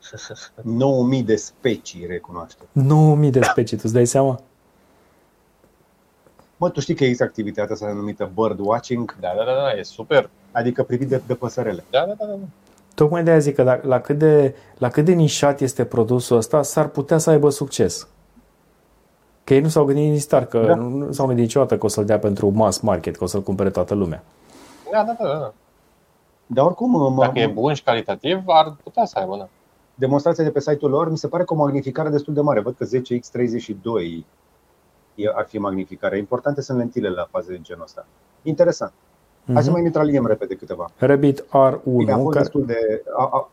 9000 0.61 1.23
de 1.23 1.35
specii 1.35 2.05
recunoaște. 2.07 2.61
9000 2.71 3.29
de 3.31 3.41
specii, 3.41 3.77
tu 3.77 3.81
îți 3.85 3.93
dai 3.93 4.05
seama? 4.05 4.41
Mă, 6.57 6.69
tu 6.69 6.79
știi 6.79 6.95
că 6.95 7.03
există 7.03 7.23
activitatea 7.23 7.73
asta 7.73 7.91
numită 7.91 8.31
bird 8.35 8.59
watching? 8.59 9.15
Da, 9.19 9.33
da, 9.37 9.43
da, 9.43 9.53
da, 9.53 9.71
e 9.79 9.83
super. 9.83 10.29
Adică 10.51 10.83
privit 10.83 11.07
de, 11.07 11.21
de 11.27 11.33
păsărele. 11.33 11.83
Da, 11.89 12.05
da, 12.07 12.13
da, 12.17 12.25
da. 12.25 12.37
Tocmai 12.95 13.23
de 13.23 13.29
aia 13.29 13.39
zic 13.39 13.55
că 13.55 13.63
la, 13.63 13.79
la, 13.83 13.99
cât 13.99 14.17
de, 14.17 14.55
la 14.77 14.89
cât 14.89 15.05
de 15.05 15.11
nișat 15.11 15.61
este 15.61 15.85
produsul 15.85 16.37
ăsta, 16.37 16.61
s-ar 16.63 16.87
putea 16.87 17.17
să 17.17 17.29
aibă 17.29 17.49
succes. 17.49 18.07
Că 19.47 19.53
ei 19.53 19.61
nu 19.61 19.67
s-au 19.67 19.85
gândit 19.85 20.11
nici 20.11 20.21
star, 20.21 20.45
că 20.45 20.65
da. 20.65 20.75
nu 20.75 21.11
s-au 21.11 21.25
gândit 21.25 21.43
niciodată 21.43 21.77
că 21.77 21.85
o 21.85 21.89
să-l 21.89 22.05
dea 22.05 22.19
pentru 22.19 22.49
mass 22.49 22.79
market, 22.79 23.15
că 23.15 23.23
o 23.23 23.27
să-l 23.27 23.41
cumpere 23.41 23.69
toată 23.69 23.93
lumea. 23.93 24.23
Da, 24.91 25.03
da, 25.03 25.15
da. 25.19 25.39
da. 25.39 25.53
Dar 26.45 26.65
oricum... 26.65 27.13
Mă, 27.13 27.21
Dacă 27.25 27.39
e 27.39 27.47
bun 27.47 27.73
și 27.73 27.83
calitativ, 27.83 28.43
ar 28.45 28.75
putea 28.83 29.05
să 29.05 29.19
aibă, 29.19 29.37
da. 29.37 29.47
Demonstrația 29.95 30.43
de 30.43 30.49
pe 30.49 30.59
site-ul 30.59 30.91
lor 30.91 31.09
mi 31.09 31.17
se 31.17 31.27
pare 31.27 31.43
că 31.43 31.53
o 31.53 31.57
magnificare 31.57 32.09
destul 32.09 32.33
de 32.33 32.41
mare. 32.41 32.59
Văd 32.59 32.75
că 32.77 32.85
10x32 32.85 34.25
ar 35.35 35.45
fi 35.47 35.57
magnificare. 35.57 36.17
Importante 36.17 36.61
sunt 36.61 36.77
lentilele 36.77 37.15
la 37.15 37.27
faze 37.31 37.51
de 37.51 37.59
genul 37.61 37.83
ăsta. 37.83 38.05
Interesant. 38.41 38.93
Hai 39.45 39.55
uh-huh. 39.55 39.59
să 39.59 39.63
mhm. 39.63 39.71
mai 39.71 39.81
mitraliem 39.81 40.25
repede 40.25 40.55
câteva. 40.55 40.91
Rabbit 40.97 41.41
R1. 41.41 41.83
Bine, 41.97 42.11
a, 42.11 42.17
fost 42.17 42.29
care... 42.29 42.43
destul 42.43 42.65
de, 42.65 43.03
a, 43.17 43.29
a, 43.31 43.49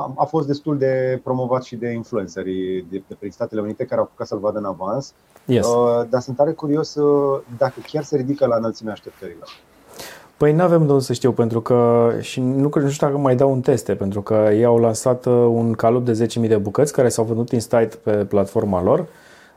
a, 0.00 0.12
a 0.16 0.24
fost 0.24 0.46
destul 0.46 0.78
de 0.78 1.20
promovat 1.22 1.62
și 1.62 1.76
de 1.76 1.88
influencerii 1.88 2.86
de, 2.90 3.02
de 3.06 3.14
prin 3.18 3.30
Statele 3.30 3.60
Unite 3.60 3.84
care 3.84 4.00
au 4.00 4.06
apucat 4.06 4.26
să-l 4.26 4.38
vadă 4.38 4.58
în 4.58 4.64
avans. 4.64 5.12
Yes. 5.44 5.66
Uh, 5.66 6.08
dar 6.08 6.20
sunt 6.20 6.36
tare 6.36 6.52
curios 6.52 6.94
uh, 6.94 7.40
dacă 7.58 7.74
chiar 7.86 8.02
se 8.02 8.16
ridică 8.16 8.46
la 8.46 8.56
înălțimea 8.56 8.92
așteptărilor. 8.92 9.48
Păi 10.36 10.52
nu 10.52 10.62
avem 10.62 10.86
de 10.86 10.92
unde 10.92 11.04
să 11.04 11.12
știu, 11.12 11.32
pentru 11.32 11.60
că 11.60 12.10
și 12.20 12.40
nu, 12.40 12.70
nu 12.74 12.88
știu 12.88 13.06
dacă 13.06 13.18
mai 13.18 13.36
dau 13.36 13.50
un 13.50 13.60
teste, 13.60 13.94
pentru 13.94 14.22
că 14.22 14.48
ei 14.52 14.64
au 14.64 14.78
lansat 14.78 15.26
uh, 15.26 15.32
un 15.32 15.72
calup 15.72 16.04
de 16.04 16.26
10.000 16.40 16.48
de 16.48 16.56
bucăți 16.56 16.92
care 16.92 17.08
s-au 17.08 17.24
vândut 17.24 17.52
în 17.52 17.60
site 17.60 17.98
pe 18.02 18.12
platforma 18.12 18.82
lor 18.82 19.06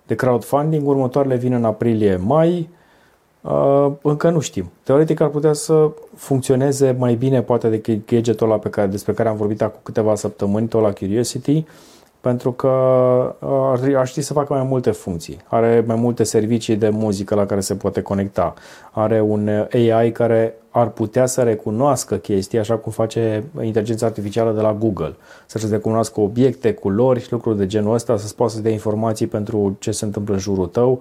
de 0.06 0.16
crowdfunding. 0.16 0.88
Următoarele 0.88 1.36
vin 1.36 1.54
în 1.54 1.64
aprilie-mai. 1.64 2.70
Uh, 2.72 2.82
încă 4.02 4.30
nu 4.30 4.40
știm. 4.40 4.72
Teoretic 4.84 5.20
ar 5.20 5.28
putea 5.28 5.54
să 5.54 5.92
funcționeze 6.16 6.96
mai 6.98 7.16
bine 7.16 7.42
poate 7.42 7.70
decât 7.70 8.08
gadgetul 8.08 8.48
ăla 8.48 8.58
pe 8.58 8.70
care, 8.70 8.88
despre 8.88 9.14
care 9.14 9.30
am 9.30 9.36
vorbit 9.36 9.62
acum 9.62 9.80
câteva 9.84 10.16
săptămâni, 10.16 10.68
tot 10.68 10.82
la 10.82 10.92
Curiosity, 10.92 11.66
pentru 12.22 12.52
că 12.52 12.68
uh, 13.40 13.96
ar 13.96 14.08
ști 14.08 14.22
să 14.22 14.34
facă 14.34 14.54
mai 14.54 14.64
multe 14.64 14.92
funcții. 14.92 15.38
Are 15.48 15.84
mai 15.88 15.96
multe 15.96 16.24
servicii 16.24 16.76
de 16.76 16.90
muzică 16.90 17.36
la 17.36 17.46
care 17.46 17.60
se 17.60 17.76
poate 17.76 18.02
conecta. 18.02 18.54
Are 18.92 19.22
un 19.22 19.68
AI 19.74 20.12
care 20.12 20.56
ar 20.70 20.90
putea 20.90 21.26
să 21.26 21.42
recunoască 21.42 22.16
chestii, 22.16 22.60
așa 22.60 22.76
cum 22.76 22.92
face 22.92 23.44
inteligența 23.62 24.06
artificială 24.06 24.52
de 24.52 24.62
la 24.62 24.74
Google. 24.74 25.16
Să-și 25.46 25.68
recunoască 25.70 26.22
obiecte, 26.22 26.74
culori 26.74 27.22
și 27.22 27.32
lucruri 27.32 27.58
de 27.58 27.66
genul 27.66 27.94
ăsta, 27.94 28.18
să-ți 28.18 28.36
poată 28.36 28.54
să 28.54 28.62
dea 28.62 28.72
informații 28.72 29.28
pentru 29.28 29.76
ce 29.80 29.92
se 29.92 30.06
întâmplă 30.06 30.34
în 30.34 30.40
jurul 30.40 30.68
tău. 30.68 31.00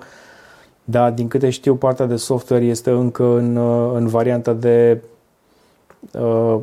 Dar, 0.84 1.12
din 1.12 1.28
câte 1.28 1.50
știu, 1.50 1.76
partea 1.76 2.06
de 2.06 2.16
software 2.16 2.64
este 2.64 2.90
încă 2.90 3.24
în, 3.24 3.56
în 3.94 4.06
varianta 4.06 4.52
de 4.52 5.02
uh, 6.12 6.58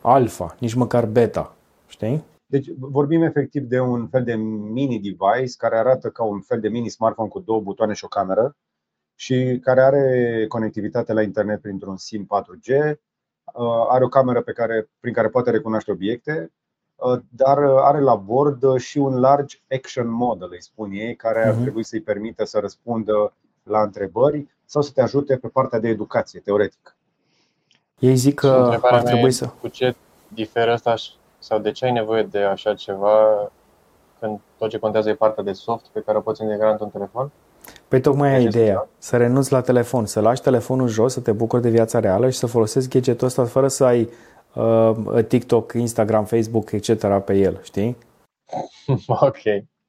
alfa, 0.00 0.56
nici 0.58 0.74
măcar 0.74 1.06
beta. 1.06 1.56
Știi? 1.86 2.24
Deci 2.46 2.68
vorbim 2.78 3.22
efectiv 3.22 3.62
de 3.62 3.80
un 3.80 4.08
fel 4.08 4.24
de 4.24 4.34
mini 4.34 5.00
device 5.00 5.56
care 5.56 5.76
arată 5.76 6.08
ca 6.08 6.24
un 6.24 6.40
fel 6.40 6.60
de 6.60 6.68
mini 6.68 6.88
smartphone 6.88 7.28
cu 7.28 7.40
două 7.40 7.60
butoane 7.60 7.92
și 7.92 8.04
o 8.04 8.08
cameră 8.08 8.56
și 9.14 9.58
care 9.62 9.80
are 9.80 10.44
conectivitate 10.48 11.12
la 11.12 11.22
internet 11.22 11.60
printr-un 11.60 11.96
SIM 11.96 12.26
4G, 12.26 12.90
uh, 13.54 13.86
are 13.88 14.04
o 14.04 14.08
cameră 14.08 14.42
pe 14.42 14.52
care, 14.52 14.88
prin 15.00 15.12
care 15.12 15.28
poate 15.28 15.50
recunoaște 15.50 15.90
obiecte, 15.90 16.32
uh, 16.32 16.57
dar 17.28 17.58
are 17.58 18.00
la 18.00 18.14
bord 18.14 18.76
și 18.76 18.98
un 18.98 19.20
large 19.20 19.58
action 19.70 20.10
model, 20.10 20.48
îi 20.50 20.62
spun 20.62 20.90
ei, 20.90 21.16
care 21.16 21.44
ar 21.44 21.52
mhm. 21.52 21.60
trebui 21.60 21.84
să-i 21.84 22.00
permită 22.00 22.44
să 22.44 22.58
răspundă 22.58 23.32
la 23.62 23.82
întrebări 23.82 24.46
sau 24.64 24.82
să 24.82 24.90
te 24.94 25.02
ajute 25.02 25.36
pe 25.36 25.48
partea 25.48 25.78
de 25.78 25.88
educație, 25.88 26.40
teoretic. 26.40 26.96
Ei 27.98 28.16
zic 28.16 28.34
că 28.34 28.78
ar 28.82 29.02
trebui 29.02 29.30
să. 29.30 29.50
Cu 29.60 29.68
ce 29.68 29.94
diferă 30.28 30.72
asta 30.72 30.94
sau 31.38 31.58
de 31.58 31.70
ce 31.70 31.84
ai 31.84 31.92
nevoie 31.92 32.22
de 32.22 32.38
așa 32.38 32.74
ceva 32.74 33.50
când 34.20 34.38
tot 34.58 34.70
ce 34.70 34.78
contează 34.78 35.08
e 35.08 35.14
partea 35.14 35.42
de 35.42 35.52
soft 35.52 35.86
pe 35.92 36.00
care 36.00 36.18
o 36.18 36.20
poți 36.20 36.42
integra 36.42 36.70
într-un 36.70 36.88
telefon? 36.88 37.30
Păi 37.88 38.00
tocmai 38.00 38.34
ai 38.34 38.44
ideea, 38.44 38.88
să 38.98 39.16
renunți 39.16 39.52
la 39.52 39.60
telefon, 39.60 40.06
să 40.06 40.20
lași 40.20 40.42
telefonul 40.42 40.88
jos, 40.88 41.12
să 41.12 41.20
te 41.20 41.32
bucuri 41.32 41.62
de 41.62 41.68
viața 41.68 42.00
reală 42.00 42.30
și 42.30 42.38
să 42.38 42.46
folosești 42.46 42.88
gadgetul 42.88 43.26
ăsta 43.26 43.44
fără 43.44 43.68
să 43.68 43.84
ai 43.84 44.00
uh, 44.00 44.08
TikTok, 45.28 45.72
Instagram, 45.72 46.24
Facebook, 46.24 46.72
etc. 46.72 47.18
pe 47.24 47.34
el, 47.34 47.60
știi? 47.62 47.96
ok. 49.06 49.42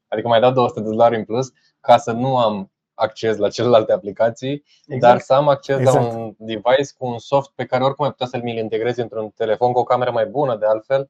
Adică 0.08 0.28
mai 0.28 0.40
dau 0.40 0.52
200 0.52 0.80
de 0.80 0.90
dolari 0.90 1.16
în 1.16 1.24
plus 1.24 1.52
ca 1.80 1.98
să 1.98 2.12
nu 2.12 2.38
am 2.38 2.72
acces 2.94 3.38
la 3.38 3.50
celelalte 3.50 3.92
aplicații, 3.92 4.64
exact. 4.88 5.02
dar 5.02 5.20
să 5.20 5.34
am 5.34 5.48
acces 5.48 5.80
exact. 5.80 5.96
la 5.96 6.18
un 6.18 6.34
device 6.38 6.94
cu 6.98 7.06
un 7.06 7.18
soft 7.18 7.52
pe 7.56 7.66
care 7.66 7.84
oricum 7.84 8.06
ai 8.06 8.12
putea 8.12 8.28
să-l 8.28 8.42
mi 8.42 8.58
integrezi 8.58 9.00
într-un 9.00 9.30
telefon 9.36 9.72
cu 9.72 9.80
o 9.80 9.84
cameră 9.84 10.12
mai 10.12 10.26
bună 10.26 10.56
de 10.56 10.66
altfel 10.66 11.10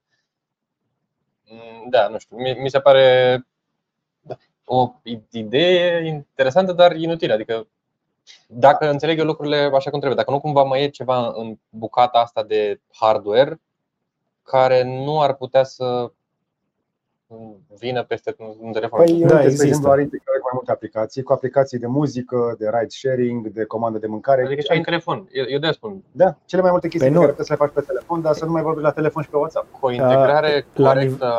Mm, 1.50 1.90
da, 1.90 2.08
nu 2.08 2.18
știu, 2.20 2.38
mi 2.38 2.70
se 2.70 2.80
pare 2.80 3.46
o 4.66 4.94
idee 5.30 6.06
interesantă, 6.08 6.72
dar 6.72 6.96
inutilă. 6.96 7.34
Adică, 7.34 7.68
dacă 8.48 8.90
înțeleg 8.90 9.20
eu 9.20 9.26
lucrurile 9.26 9.58
așa 9.58 9.90
cum 9.90 10.00
trebuie, 10.00 10.16
dacă 10.16 10.32
nu 10.32 10.40
cumva 10.40 10.64
mai 10.64 10.84
e 10.84 10.90
ceva 10.90 11.34
în 11.36 11.58
bucata 11.70 12.20
asta 12.20 12.44
de 12.44 12.82
hardware 12.94 13.62
care 14.44 14.84
nu 14.84 15.22
ar 15.22 15.34
putea 15.34 15.64
să 15.64 16.12
vină 17.80 18.04
peste 18.04 18.36
un 18.60 18.72
telefon. 18.72 19.00
Păi, 19.00 19.24
da, 19.28 19.42
există. 19.44 19.66
exemplu, 19.66 19.92
are 19.92 20.02
integrare 20.02 20.40
cu 20.40 20.44
mai 20.44 20.54
multe 20.54 20.72
aplicații, 20.72 21.24
cu 21.24 21.34
aplicații 21.34 21.78
de 21.80 21.88
muzică, 21.88 22.56
de 22.58 22.70
ride 22.70 22.88
sharing, 22.88 23.48
de 23.48 23.64
comandă 23.64 23.98
de 23.98 24.08
mâncare. 24.08 24.46
Adică 24.46 24.62
și 24.62 24.72
ai 24.72 24.78
în 24.78 24.84
telefon, 24.84 25.28
eu 25.32 25.60
de 25.60 25.72
spun. 25.72 26.04
Da, 26.12 26.38
cele 26.46 26.62
mai 26.62 26.72
multe 26.72 26.88
chestii 26.88 27.12
pe 27.12 27.16
care 27.16 27.30
puteți 27.30 27.48
să 27.48 27.54
le 27.54 27.60
faci 27.66 27.74
pe 27.74 27.82
telefon, 27.82 28.22
dar 28.22 28.34
să 28.34 28.46
nu 28.46 28.52
mai 28.52 28.62
vorbi 28.62 28.82
la 28.82 28.92
telefon 28.92 29.24
și 29.24 29.30
pe 29.30 29.38
WhatsApp. 29.38 29.72
Cu 29.72 29.86
o 29.86 29.92
integrare 29.92 30.66
uh, 30.68 30.84
corectă 30.84 31.34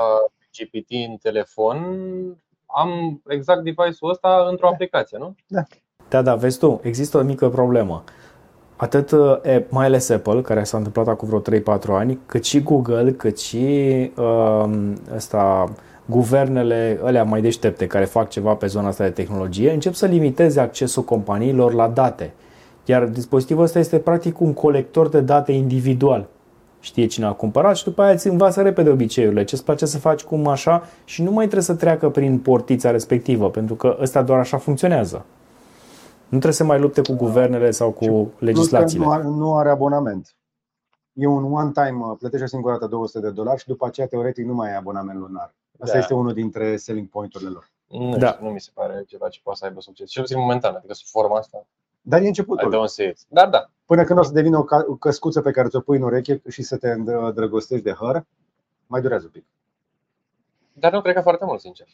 GPT 0.59 0.91
în 1.09 1.17
telefon, 1.17 1.79
am 2.67 3.23
exact 3.29 3.63
device-ul 3.63 4.11
ăsta 4.11 4.47
într-o 4.49 4.67
da. 4.67 4.73
aplicație, 4.73 5.19
nu? 5.19 5.35
Da. 5.47 5.63
Da, 6.11 6.23
da, 6.23 6.35
vezi 6.35 6.59
tu, 6.59 6.81
există 6.83 7.19
o 7.19 7.23
mică 7.23 7.49
problemă. 7.49 8.05
Atât, 8.77 9.11
mai 9.69 9.87
ales 9.87 10.09
Apple, 10.09 10.41
care 10.41 10.65
s-a 10.65 10.77
întâmplat 10.77 11.09
acum 11.09 11.29
vreo 11.29 11.61
3-4 11.79 11.81
ani, 11.89 12.19
cât 12.27 12.45
și 12.45 12.63
Google, 12.63 13.13
cât 13.13 13.39
și 13.39 13.67
uh, 14.17 14.71
ăsta, 15.15 15.73
guvernele 16.07 17.01
alea 17.03 17.25
mai 17.25 17.41
deștepte 17.41 17.87
care 17.87 18.05
fac 18.05 18.29
ceva 18.29 18.55
pe 18.55 18.67
zona 18.67 18.89
asta 18.89 19.05
de 19.05 19.11
tehnologie, 19.11 19.73
încep 19.73 19.95
să 19.95 20.07
limiteze 20.07 20.61
accesul 20.61 21.03
companiilor 21.03 21.73
la 21.73 21.89
date. 21.89 22.33
Iar 22.85 23.05
dispozitivul 23.05 23.63
ăsta 23.63 23.79
este 23.79 23.99
practic 23.99 24.41
un 24.41 24.53
colector 24.53 25.09
de 25.09 25.21
date 25.21 25.53
individual. 25.53 26.27
Știe 26.81 27.07
cine 27.07 27.27
a 27.27 27.33
cumpărat 27.33 27.77
și 27.77 27.85
după 27.85 28.03
aia 28.03 28.13
îți 28.13 28.29
învață 28.29 28.63
repede 28.63 28.91
obiceiurile, 28.91 29.45
ce 29.45 29.55
îți 29.55 29.65
place 29.65 29.87
să 29.87 29.99
faci 29.99 30.23
cum 30.23 30.47
așa 30.47 30.83
și 31.05 31.23
nu 31.23 31.31
mai 31.31 31.45
trebuie 31.45 31.65
să 31.65 31.75
treacă 31.75 32.09
prin 32.09 32.39
portița 32.39 32.91
respectivă, 32.91 33.51
pentru 33.51 33.75
că 33.75 33.97
ăsta 34.01 34.23
doar 34.23 34.39
așa 34.39 34.57
funcționează. 34.57 35.25
Nu 36.31 36.39
trebuie 36.39 36.53
să 36.53 36.65
mai 36.65 36.81
lupte 36.81 37.03
cu 37.03 37.13
guvernele 37.13 37.71
sau 37.71 37.93
cu 37.93 38.33
legislațiile. 38.39 39.05
Nu 39.05 39.11
are, 39.11 39.23
nu 39.23 39.57
are 39.57 39.71
abonament. 39.71 40.35
E 41.13 41.27
un 41.27 41.53
one-time, 41.53 42.15
plătește 42.19 42.45
o 42.45 42.49
singură 42.49 42.73
dată 42.73 42.87
200 42.87 43.21
de 43.21 43.31
dolari 43.31 43.61
și 43.61 43.67
după 43.67 43.87
aceea, 43.87 44.07
teoretic, 44.07 44.45
nu 44.47 44.55
mai 44.55 44.71
ai 44.71 44.77
abonament 44.77 45.19
lunar. 45.19 45.55
Asta 45.81 45.93
Da. 45.95 45.99
este 45.99 46.15
unul 46.15 46.33
dintre 46.33 46.77
selling 46.77 47.09
point-urile 47.09 47.51
lor. 47.51 47.71
Nu, 47.89 48.17
Da. 48.17 48.33
știu, 48.33 48.47
nu 48.47 48.53
mi 48.53 48.61
se 48.61 48.71
pare 48.75 49.05
ceva 49.07 49.29
ce 49.29 49.41
poate 49.43 49.59
să 49.59 49.65
aibă 49.65 49.81
succes. 49.81 50.11
Cel 50.11 50.23
puțin 50.23 50.39
momentan, 50.39 50.75
adică 50.75 50.93
sub 50.95 51.07
forma 51.07 51.39
asta. 51.39 51.67
Dar 52.01 52.21
e 52.21 52.25
I 52.25 52.27
începutul. 52.27 52.73
don't 52.75 52.87
see 52.93 53.09
it. 53.09 53.19
Dar 53.29 53.49
da, 53.49 53.71
Până 53.85 54.05
când 54.05 54.19
o 54.19 54.23
să 54.23 54.33
devină 54.33 54.59
o 54.59 54.65
ca- 54.65 54.85
o 54.89 54.95
căscuță 54.95 55.41
pe 55.41 55.51
care 55.51 55.69
ți-o 55.69 55.81
pui 55.81 55.97
în 55.97 56.03
ureche 56.03 56.43
și 56.49 56.63
să 56.63 56.77
te 56.77 56.89
îndrăgostești 56.91 57.85
de 57.85 57.93
hăr, 57.93 58.25
mai 58.87 59.01
durează 59.01 59.25
un 59.25 59.31
pic. 59.31 59.45
dar 60.73 60.93
nu 60.93 61.01
cred 61.01 61.15
că 61.15 61.21
foarte 61.21 61.45
mult, 61.45 61.61
sincer. 61.61 61.87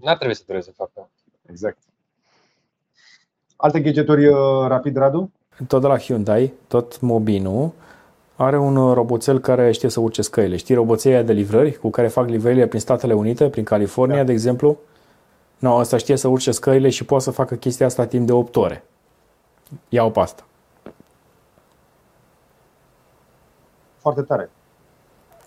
N-ar 0.00 0.16
trebui 0.16 0.34
să 0.34 0.42
dureze 0.46 0.70
foarte 0.76 0.94
mult. 0.96 1.10
Exact. 1.50 1.78
Alte 3.62 3.80
gadgeturi 3.80 4.26
uh, 4.26 4.36
rapid, 4.66 4.96
Radu? 4.96 5.30
Tot 5.66 5.80
de 5.80 5.86
la 5.86 5.98
Hyundai, 5.98 6.52
tot 6.68 7.00
Mobinu, 7.00 7.72
are 8.36 8.58
un 8.58 8.76
uh, 8.76 8.94
roboțel 8.94 9.38
care 9.38 9.72
știe 9.72 9.88
să 9.88 10.00
urce 10.00 10.22
scăile. 10.22 10.56
Știi 10.56 10.74
roboței 10.74 11.12
aia 11.12 11.22
de 11.22 11.32
livrări 11.32 11.72
cu 11.74 11.90
care 11.90 12.08
fac 12.08 12.28
livrările 12.28 12.66
prin 12.66 12.80
Statele 12.80 13.12
Unite, 13.12 13.48
prin 13.48 13.64
California, 13.64 14.16
Da. 14.16 14.22
de 14.24 14.32
exemplu? 14.32 14.78
Nu, 15.58 15.76
ăsta 15.76 15.96
știe 15.96 16.16
să 16.16 16.28
urce 16.28 16.50
scăile 16.50 16.88
și 16.88 17.04
poate 17.04 17.24
să 17.24 17.30
facă 17.30 17.54
chestia 17.54 17.86
asta 17.86 18.06
timp 18.06 18.26
de 18.26 18.32
8 18.32 18.56
ore. 18.56 18.84
Ia-o 19.88 20.10
pe 20.10 20.20
asta. 20.20 20.44
Foarte 23.98 24.22
tare. 24.22 24.50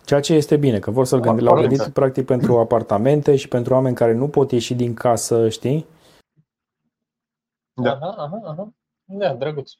Ceea 0.05 0.19
ce 0.19 0.33
este 0.33 0.55
bine, 0.55 0.79
că 0.79 0.91
vor 0.91 1.05
să-l 1.05 1.19
gândi, 1.19 1.41
l-au 1.41 1.53
Corect. 1.53 1.75
gândit 1.75 1.93
practic 1.93 2.25
pentru 2.25 2.57
apartamente 2.57 3.35
și 3.35 3.47
pentru 3.47 3.73
oameni 3.73 3.95
care 3.95 4.13
nu 4.13 4.27
pot 4.27 4.51
ieși 4.51 4.73
din 4.73 4.93
casă, 4.93 5.49
știi? 5.49 5.85
Da. 7.75 7.91
Aha, 7.91 8.15
aha, 8.17 8.41
aha. 8.43 8.73
Da, 9.05 9.33
drăguț. 9.33 9.71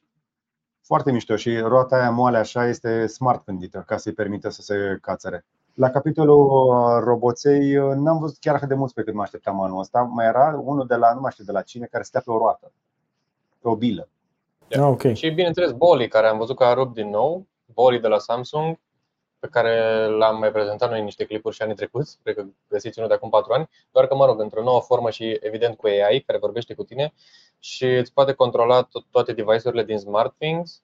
Foarte 0.82 1.12
mișto 1.12 1.36
și 1.36 1.58
roata 1.58 1.96
aia 1.96 2.10
moale 2.10 2.38
așa 2.38 2.66
este 2.66 3.06
smart 3.06 3.44
gândită 3.44 3.84
ca 3.86 3.96
să-i 3.96 4.12
permită 4.12 4.48
să 4.48 4.62
se 4.62 4.98
cațere. 5.00 5.44
La 5.74 5.90
capitolul 5.90 6.46
uh, 6.46 7.02
roboței 7.04 7.76
uh, 7.76 7.94
n-am 7.94 8.18
văzut 8.18 8.38
chiar 8.38 8.54
atât 8.54 8.68
de 8.68 8.74
mulți 8.74 8.94
pe 8.94 9.02
cât 9.02 9.14
mă 9.14 9.22
așteptam 9.22 9.60
anul 9.60 9.78
ăsta. 9.78 10.00
Mai 10.02 10.26
era 10.26 10.60
unul 10.64 10.86
de 10.86 10.94
la, 10.94 11.12
nu 11.14 11.20
mai 11.20 11.30
știu 11.30 11.44
de 11.44 11.52
la 11.52 11.62
cine, 11.62 11.86
care 11.86 12.02
stea 12.02 12.20
pe 12.24 12.30
o 12.30 12.38
roată, 12.38 12.72
pe 13.60 13.68
o 13.68 13.76
bilă. 13.76 14.08
Da. 14.68 14.82
Ah, 14.82 14.88
ok. 14.88 15.12
Și 15.12 15.30
bineînțeles 15.30 15.72
Boli, 15.72 16.08
care 16.08 16.26
am 16.26 16.38
văzut 16.38 16.56
că 16.56 16.64
a 16.64 16.74
rupt 16.74 16.94
din 16.94 17.08
nou, 17.08 17.46
Boli 17.74 18.00
de 18.00 18.08
la 18.08 18.18
Samsung, 18.18 18.78
pe 19.46 19.60
care 19.60 20.06
l-am 20.06 20.38
mai 20.38 20.50
prezentat 20.50 20.88
noi 20.90 20.98
în 20.98 21.04
niște 21.04 21.24
clipuri 21.24 21.54
și 21.54 21.62
anii 21.62 21.74
trecuți, 21.74 22.18
cred 22.22 22.34
că 22.34 22.44
găsiți 22.68 22.98
unul 22.98 23.10
de 23.10 23.16
acum 23.16 23.30
4 23.30 23.52
ani, 23.52 23.68
doar 23.92 24.06
că, 24.06 24.14
mă 24.14 24.24
rog, 24.26 24.40
într-o 24.40 24.62
nouă 24.62 24.80
formă 24.80 25.10
și 25.10 25.38
evident 25.40 25.76
cu 25.76 25.86
AI, 25.86 26.20
care 26.20 26.38
vorbește 26.38 26.74
cu 26.74 26.82
tine 26.84 27.12
și 27.58 27.84
îți 27.86 28.12
poate 28.12 28.32
controla 28.32 28.84
to- 28.86 29.10
toate 29.10 29.32
device-urile 29.32 29.84
din 29.84 29.98
SmartThings. 29.98 30.82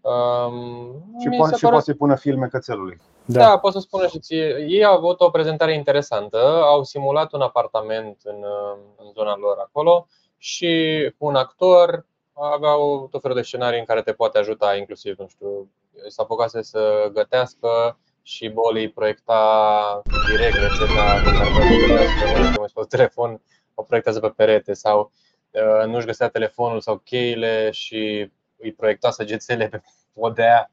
Um, 0.00 1.04
Și, 1.20 1.28
mi 1.28 1.36
poate, 1.36 1.50
se 1.52 1.56
și 1.56 1.62
pare- 1.62 1.72
poate 1.74 1.84
să-i 1.84 1.94
pună 1.94 2.16
filme 2.16 2.46
cățelului. 2.46 3.00
Da. 3.24 3.40
Da, 3.40 3.58
pot 3.58 3.72
să 3.72 3.78
spună 3.78 4.06
și 4.06 4.18
ție. 4.18 4.66
Ei 4.68 4.84
au 4.84 4.96
avut 4.96 5.20
o 5.20 5.30
prezentare 5.30 5.74
interesantă, 5.74 6.62
au 6.64 6.82
simulat 6.84 7.32
un 7.32 7.40
apartament 7.40 8.20
în, 8.24 8.36
uh, 8.42 8.78
în 8.96 9.10
zona 9.12 9.36
lor 9.36 9.56
acolo 9.58 10.06
și 10.38 10.70
cu 11.18 11.26
un 11.26 11.34
actor 11.34 12.06
aveau 12.32 13.08
tot 13.10 13.20
felul 13.20 13.36
de 13.36 13.42
scenarii 13.42 13.78
în 13.78 13.84
care 13.84 14.02
te 14.02 14.12
poate 14.12 14.38
ajuta, 14.38 14.76
inclusiv, 14.76 15.18
nu 15.18 15.26
știu, 15.28 15.70
s-a 16.08 16.22
apucase 16.22 16.62
să 16.62 17.10
gătească 17.12 17.98
și 18.22 18.48
Boli 18.48 18.90
proiecta 18.90 20.02
direct 20.24 20.58
rețeta 20.58 21.20
pe 21.24 21.32
care 21.32 21.50
vrea 21.50 21.64
să 21.64 21.74
gătească, 21.74 22.24
nu 22.38 22.44
știu, 22.44 22.60
mai 22.60 22.68
scos 22.68 22.86
telefon, 22.86 23.42
o 23.74 23.82
proiectează 23.82 24.20
pe 24.20 24.28
perete 24.28 24.72
sau 24.72 25.12
uh, 25.50 25.86
nu-și 25.86 26.06
găsea 26.06 26.28
telefonul 26.28 26.80
sau 26.80 26.96
cheile 26.96 27.70
și 27.70 28.30
îi 28.56 28.72
proiecta 28.72 29.10
săgețele 29.10 29.68
pe 29.68 29.82
podea 30.14 30.70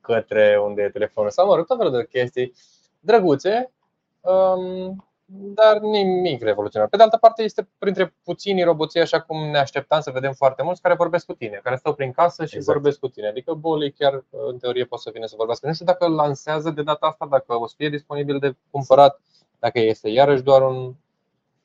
către 0.00 0.60
unde 0.60 0.82
e 0.82 0.88
telefonul. 0.90 1.30
Sau 1.30 1.46
mă 1.46 1.54
rog, 1.54 1.66
tot 1.66 1.76
felul 1.76 1.92
de 1.92 2.06
chestii. 2.06 2.52
Drăguțe, 3.00 3.72
um, 4.20 5.04
dar 5.26 5.78
nimic 5.78 6.42
revoluționar. 6.42 6.88
Pe 6.88 6.96
de 6.96 7.02
altă 7.02 7.16
parte, 7.16 7.42
este 7.42 7.68
printre 7.78 8.14
puținii 8.24 8.64
roboții, 8.64 9.00
așa 9.00 9.20
cum 9.20 9.50
ne 9.50 9.58
așteptam 9.58 10.00
să 10.00 10.10
vedem 10.10 10.32
foarte 10.32 10.62
mulți, 10.62 10.80
care 10.80 10.94
vorbesc 10.94 11.26
cu 11.26 11.32
tine, 11.32 11.60
care 11.62 11.76
stau 11.76 11.94
prin 11.94 12.12
casă 12.12 12.44
și 12.44 12.56
Exact. 12.56 12.72
vorbesc 12.76 12.98
cu 12.98 13.08
tine. 13.08 13.28
Adică 13.28 13.52
Boli 13.54 13.92
chiar, 13.92 14.24
în 14.48 14.58
teorie, 14.58 14.84
poate 14.84 15.02
să 15.02 15.10
vină 15.12 15.26
să 15.26 15.34
vorbească. 15.36 15.66
Nu 15.66 15.72
știu 15.72 15.84
dacă 15.86 16.04
îl 16.04 16.14
lansează 16.14 16.70
de 16.70 16.82
data 16.82 17.06
asta, 17.06 17.26
dacă 17.30 17.58
o 17.58 17.66
să 17.66 17.74
fie 17.76 17.88
disponibil 17.88 18.38
de 18.38 18.56
cumpărat, 18.70 19.20
dacă 19.58 19.78
este 19.78 20.08
iarăși 20.08 20.42
doar 20.42 20.62
un 20.62 20.94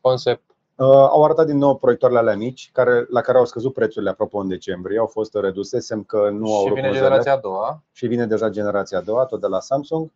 concept. 0.02 0.44
Uh, 0.76 0.86
au 0.86 1.24
arătat 1.24 1.46
din 1.46 1.58
nou 1.58 1.76
proiectoarele 1.76 2.20
alea 2.20 2.36
mici, 2.36 2.70
care, 2.74 3.06
la 3.10 3.22
care 3.22 3.38
au 3.38 3.46
scăzut 3.46 3.74
prețurile, 3.74 4.10
apropo, 4.10 4.38
în 4.38 4.48
decembrie. 4.48 5.00
Au 5.00 5.08
fost 5.08 5.36
reduse, 5.36 5.80
semn 5.80 6.04
că 6.04 6.30
nu 6.30 6.54
au 6.54 6.60
și 6.60 6.68
rupt 6.68 6.76
vine 6.76 6.88
mâzele. 6.88 7.06
generația 7.06 7.34
a 7.34 7.38
doua. 7.38 7.84
și 7.92 8.08
vine 8.08 8.26
deja 8.26 8.50
generația 8.50 8.98
a 8.98 9.02
doua, 9.02 9.26
tot 9.26 9.42
de 9.42 9.48
la 9.48 9.60
Samsung. 9.60 10.04
Uh, 10.04 10.12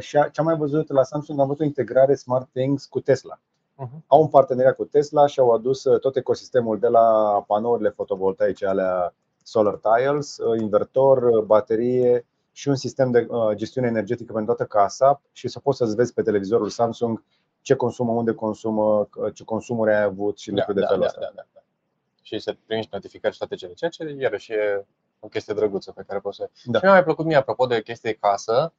Și 0.00 0.16
a- 0.16 0.28
ce 0.28 0.40
am 0.40 0.46
mai 0.46 0.56
văzut 0.56 0.90
la 0.92 1.02
Samsung, 1.02 1.40
am 1.40 1.46
văzut 1.46 1.60
o 1.60 1.64
integrare 1.64 2.14
SmartThings 2.14 2.86
cu 2.86 3.00
Tesla. 3.00 3.38
Mhm. 3.74 4.04
Au 4.06 4.20
un 4.20 4.28
parteneriat 4.28 4.76
cu 4.76 4.84
Tesla 4.84 5.26
și 5.26 5.40
au 5.40 5.50
adus 5.50 5.84
uh, 5.84 6.00
tot 6.00 6.16
ecosistemul 6.16 6.78
de 6.78 6.88
la 6.88 7.04
panourile 7.46 7.88
fotovoltaice 7.88 8.66
alea 8.66 9.14
solar 9.42 9.80
tiles, 9.82 10.36
uh, 10.38 10.60
invertor, 10.60 11.22
uh, 11.22 11.42
baterie 11.44 12.26
și 12.52 12.68
un 12.68 12.74
sistem 12.74 13.10
de 13.10 13.26
uh, 13.30 13.54
gestiune 13.54 13.86
energetică 13.86 14.32
pentru 14.32 14.54
toată 14.54 14.76
casa 14.78 15.20
și 15.32 15.48
să 15.48 15.58
poți 15.60 15.78
să-ți 15.78 15.94
vezi 15.94 16.12
pe 16.12 16.22
televizorul 16.22 16.68
Samsung 16.68 17.22
ce 17.60 17.74
consumă, 17.74 18.12
unde 18.12 18.32
consumă, 18.32 19.08
uh, 19.16 19.34
ce 19.34 19.44
consumuri 19.44 19.90
ai 19.94 20.02
avut 20.02 20.38
și 20.38 20.50
lucruri 20.50 20.78
de 20.78 20.84
felul 20.88 21.04
ăsta. 21.04 21.20
da, 21.20 21.30
da, 21.34 21.42
da. 21.54 21.60
Și 22.22 22.38
să 22.38 22.56
primești 22.66 22.90
notificări 22.92 23.32
și 23.32 23.38
toate 23.38 23.54
cele. 23.54 23.72
Ceea 23.72 23.90
ce 23.90 24.16
iarăși 24.18 24.52
e 24.52 24.86
o 25.20 25.28
chestie 25.28 25.54
drăguță 25.54 25.92
pe 25.92 26.04
care 26.06 26.18
poți 26.20 26.36
să. 26.36 26.50
Da. 26.64 26.78
Și 26.78 26.84
mi-a 26.84 26.92
mai 26.92 27.04
plăcut 27.04 27.24
mie, 27.24 27.36
apropo 27.36 27.66
de 27.66 27.82
chestie 27.82 28.12
casă, 28.12 28.52
um, 28.62 28.72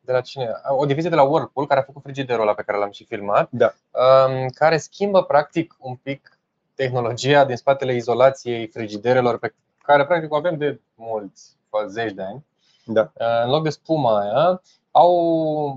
de 0.00 0.12
la 0.12 0.20
cine? 0.20 0.50
O 0.68 0.84
divizie 0.86 1.10
de 1.10 1.16
la 1.16 1.22
Whirlpool 1.22 1.66
care 1.66 1.80
a 1.80 1.82
făcut 1.82 2.02
frigiderul 2.02 2.42
ăla 2.42 2.54
pe 2.54 2.62
care 2.62 2.78
l-am 2.78 2.90
și 2.90 3.04
filmat, 3.04 3.48
Da. 3.50 3.74
um, 3.90 4.48
care 4.48 4.76
schimbă 4.76 5.22
practic 5.24 5.76
un 5.78 5.94
pic 5.94 6.38
tehnologia 6.74 7.44
din 7.44 7.56
spatele 7.56 7.94
izolației 7.94 8.66
frigiderelor 8.66 9.38
pe 9.38 9.54
care 9.82 10.06
practic 10.06 10.32
o 10.32 10.36
avem 10.36 10.56
de 10.56 10.80
mulți, 10.94 11.56
zeci 11.86 12.12
de 12.12 12.22
ani. 12.22 12.44
Da. 12.84 13.00
Uh, 13.14 13.42
În 13.44 13.50
loc 13.50 13.62
de 13.62 13.70
spuma 13.70 14.20
aia, 14.20 14.62
au 14.90 15.14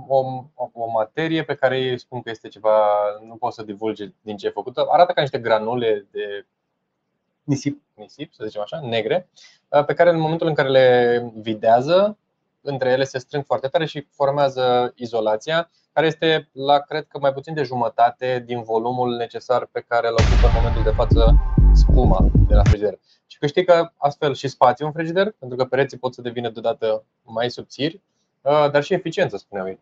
o, 0.07 0.17
o, 0.55 0.69
o 0.73 0.89
materie 0.89 1.43
pe 1.43 1.55
care 1.55 1.79
ei 1.79 1.99
spun 1.99 2.21
că 2.21 2.29
este 2.29 2.47
ceva, 2.47 2.77
nu 3.27 3.35
pot 3.35 3.53
să 3.53 3.63
divulge 3.63 4.11
din 4.21 4.37
ce 4.37 4.47
e 4.47 4.49
făcută. 4.49 4.85
Arată 4.89 5.11
ca 5.11 5.21
niște 5.21 5.39
granule 5.39 6.07
de 6.11 6.45
Nisip. 7.43 7.81
nisip, 7.93 8.33
să 8.33 8.45
zicem 8.45 8.61
așa, 8.61 8.79
negre, 8.83 9.29
uh, 9.67 9.85
pe 9.85 9.93
care 9.93 10.09
în 10.09 10.19
momentul 10.19 10.47
în 10.47 10.53
care 10.53 10.69
le 10.69 11.31
videază, 11.35 12.17
între 12.61 12.89
ele 12.89 13.03
se 13.03 13.17
strâng 13.17 13.45
foarte 13.45 13.67
tare 13.67 13.85
și 13.85 14.07
formează 14.11 14.93
izolația, 14.95 15.69
care 15.93 16.07
este 16.07 16.49
la, 16.51 16.79
cred 16.79 17.05
că, 17.07 17.19
mai 17.19 17.33
puțin 17.33 17.53
de 17.53 17.63
jumătate 17.63 18.43
din 18.45 18.61
volumul 18.61 19.15
necesar 19.15 19.69
pe 19.71 19.85
care 19.87 20.07
îl 20.07 20.13
ocupă 20.13 20.47
în 20.47 20.53
momentul 20.55 20.83
de 20.83 20.89
față 20.89 21.35
spuma 21.73 22.25
de 22.47 22.53
la 22.53 22.63
frigider. 22.63 22.99
Și 23.27 23.37
câștigă 23.37 23.93
astfel 23.97 24.33
și 24.33 24.47
spațiu 24.47 24.85
în 24.85 24.91
frigider, 24.91 25.35
pentru 25.39 25.57
că 25.57 25.65
pereții 25.65 25.97
pot 25.97 26.13
să 26.13 26.21
devină 26.21 26.49
deodată 26.49 27.03
mai 27.23 27.49
subțiri, 27.49 28.01
uh, 28.41 28.71
dar 28.71 28.83
și 28.83 28.93
eficiență, 28.93 29.37
spuneau 29.37 29.67
ei. 29.67 29.79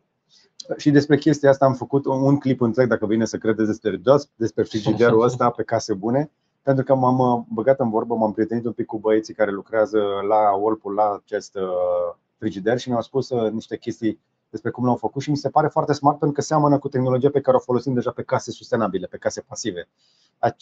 Și 0.78 0.92
despre 0.92 1.18
chestia 1.18 1.50
asta 1.50 1.66
am 1.66 1.74
făcut 1.74 2.06
un 2.06 2.38
clip 2.40 2.62
întreg, 2.62 2.88
dacă 2.88 3.06
vine 3.06 3.26
să 3.26 3.38
credeți, 3.38 3.68
despre 3.68 3.96
DOS, 3.96 4.30
despre 4.36 4.64
frigiderul 4.64 5.22
ăsta 5.22 5.50
pe 5.50 5.64
case 5.64 5.94
bune, 5.94 6.32
pentru 6.62 6.84
că 6.84 6.96
m-am 6.96 7.20
uh, 7.20 7.44
băgat 7.50 7.80
în 7.80 7.90
vorbă, 7.90 8.16
m-am 8.16 8.34
prietenit 8.34 8.66
un 8.66 8.72
pic 8.72 8.86
cu 8.86 9.00
băieții 9.00 9.34
care 9.34 9.52
lucrează 9.52 10.00
la 10.28 10.56
Whirlpool, 10.56 10.94
la 10.94 11.22
acest 11.24 11.56
uh, 11.56 12.16
frigider 12.38 12.78
și 12.78 12.90
mi-au 12.90 13.02
spus 13.02 13.30
uh, 13.30 13.52
niște 13.52 13.78
chestii 13.78 14.20
despre 14.50 14.72
cum 14.72 14.86
l-au 14.86 14.96
făcut 14.96 15.22
și 15.22 15.30
mi 15.30 15.38
se 15.38 15.50
pare 15.50 15.68
foarte 15.68 15.94
smart 15.94 16.20
pentru 16.20 16.36
că 16.38 16.42
seamănă 16.42 16.80
cu 16.80 16.88
tehnologia 16.90 17.30
pe 17.30 17.42
care 17.42 17.58
o 17.58 17.60
folosim 17.60 17.94
deja 17.94 18.12
pe 18.12 18.24
case 18.24 18.52
sustenabile, 18.52 19.08
pe 19.08 19.18
case 19.18 19.42
pasive. 19.42 19.88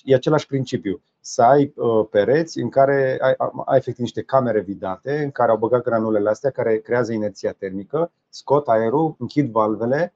E 0.03 0.15
același 0.15 0.47
principiu. 0.47 1.01
Să 1.19 1.41
ai 1.41 1.73
uh, 1.75 2.07
pereți 2.09 2.59
în 2.59 2.69
care 2.69 3.17
ai, 3.21 3.35
ai 3.65 3.77
efectiv 3.77 4.01
niște 4.01 4.21
camere 4.21 4.61
vidate 4.61 5.23
în 5.23 5.31
care 5.31 5.51
au 5.51 5.57
băgat 5.57 5.83
granulele 5.83 6.29
astea 6.29 6.49
care 6.49 6.77
creează 6.77 7.13
inerția 7.13 7.51
termică, 7.51 8.11
scot 8.29 8.67
aerul, 8.67 9.15
închid 9.19 9.51
valvele 9.51 10.13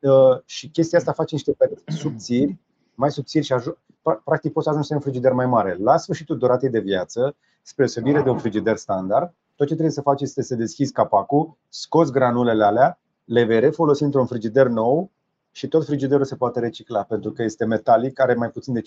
uh, 0.00 0.40
și 0.44 0.68
chestia 0.68 0.98
asta 0.98 1.12
face 1.12 1.34
niște 1.34 1.52
pereți 1.52 1.82
subțiri, 1.86 2.56
mai 2.94 3.10
subțiri 3.10 3.44
și 3.44 3.52
aju- 3.52 3.78
pra- 3.78 4.22
practic 4.24 4.52
poți 4.52 4.64
să 4.64 4.70
ajungi 4.70 4.88
să 4.88 4.94
ai 4.94 5.00
un 5.04 5.10
frigider 5.10 5.32
mai 5.32 5.46
mare. 5.46 5.76
La 5.80 5.96
sfârșitul 5.96 6.38
duratei 6.38 6.70
de 6.70 6.80
viață, 6.80 7.36
spre 7.62 7.84
deosebire 7.84 8.22
de 8.22 8.30
un 8.30 8.38
frigider 8.38 8.76
standard, 8.76 9.34
tot 9.56 9.66
ce 9.66 9.72
trebuie 9.72 9.90
să 9.90 10.00
faci 10.00 10.20
este 10.20 10.42
să 10.42 10.54
deschizi 10.54 10.92
capacul, 10.92 11.56
scoți 11.68 12.12
granulele 12.12 12.64
alea, 12.64 12.98
le 13.24 13.44
vei 13.44 13.60
refolosi 13.60 14.02
într-un 14.02 14.26
frigider 14.26 14.66
nou 14.66 15.10
și 15.50 15.68
tot 15.68 15.84
frigiderul 15.84 16.24
se 16.24 16.36
poate 16.36 16.60
recicla 16.60 17.02
pentru 17.02 17.32
că 17.32 17.42
este 17.42 17.64
metalic, 17.64 18.20
are 18.20 18.34
mai 18.34 18.50
puțin 18.50 18.74
de 18.74 18.80
5% 18.80 18.84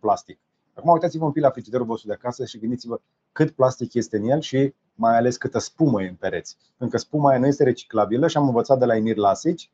plastic. 0.00 0.38
Acum 0.74 0.90
uitați-vă 0.92 1.24
un 1.24 1.32
pic 1.32 1.42
la 1.42 1.50
frigiderul 1.50 1.86
vostru 1.86 2.08
de 2.08 2.14
acasă 2.14 2.44
și 2.44 2.58
gândiți-vă 2.58 3.00
cât 3.32 3.50
plastic 3.50 3.94
este 3.94 4.16
în 4.16 4.28
el 4.28 4.40
și 4.40 4.74
mai 4.94 5.16
ales 5.16 5.36
câtă 5.36 5.58
spumă 5.58 6.02
e 6.02 6.08
în 6.08 6.14
pereți. 6.14 6.56
Pentru 6.76 6.96
că 6.96 7.02
spuma 7.02 7.28
aia 7.28 7.38
nu 7.38 7.46
este 7.46 7.64
reciclabilă 7.64 8.28
și 8.28 8.36
am 8.36 8.46
învățat 8.46 8.78
de 8.78 8.84
la 8.84 8.96
Emir 8.96 9.16
Lasici 9.16 9.70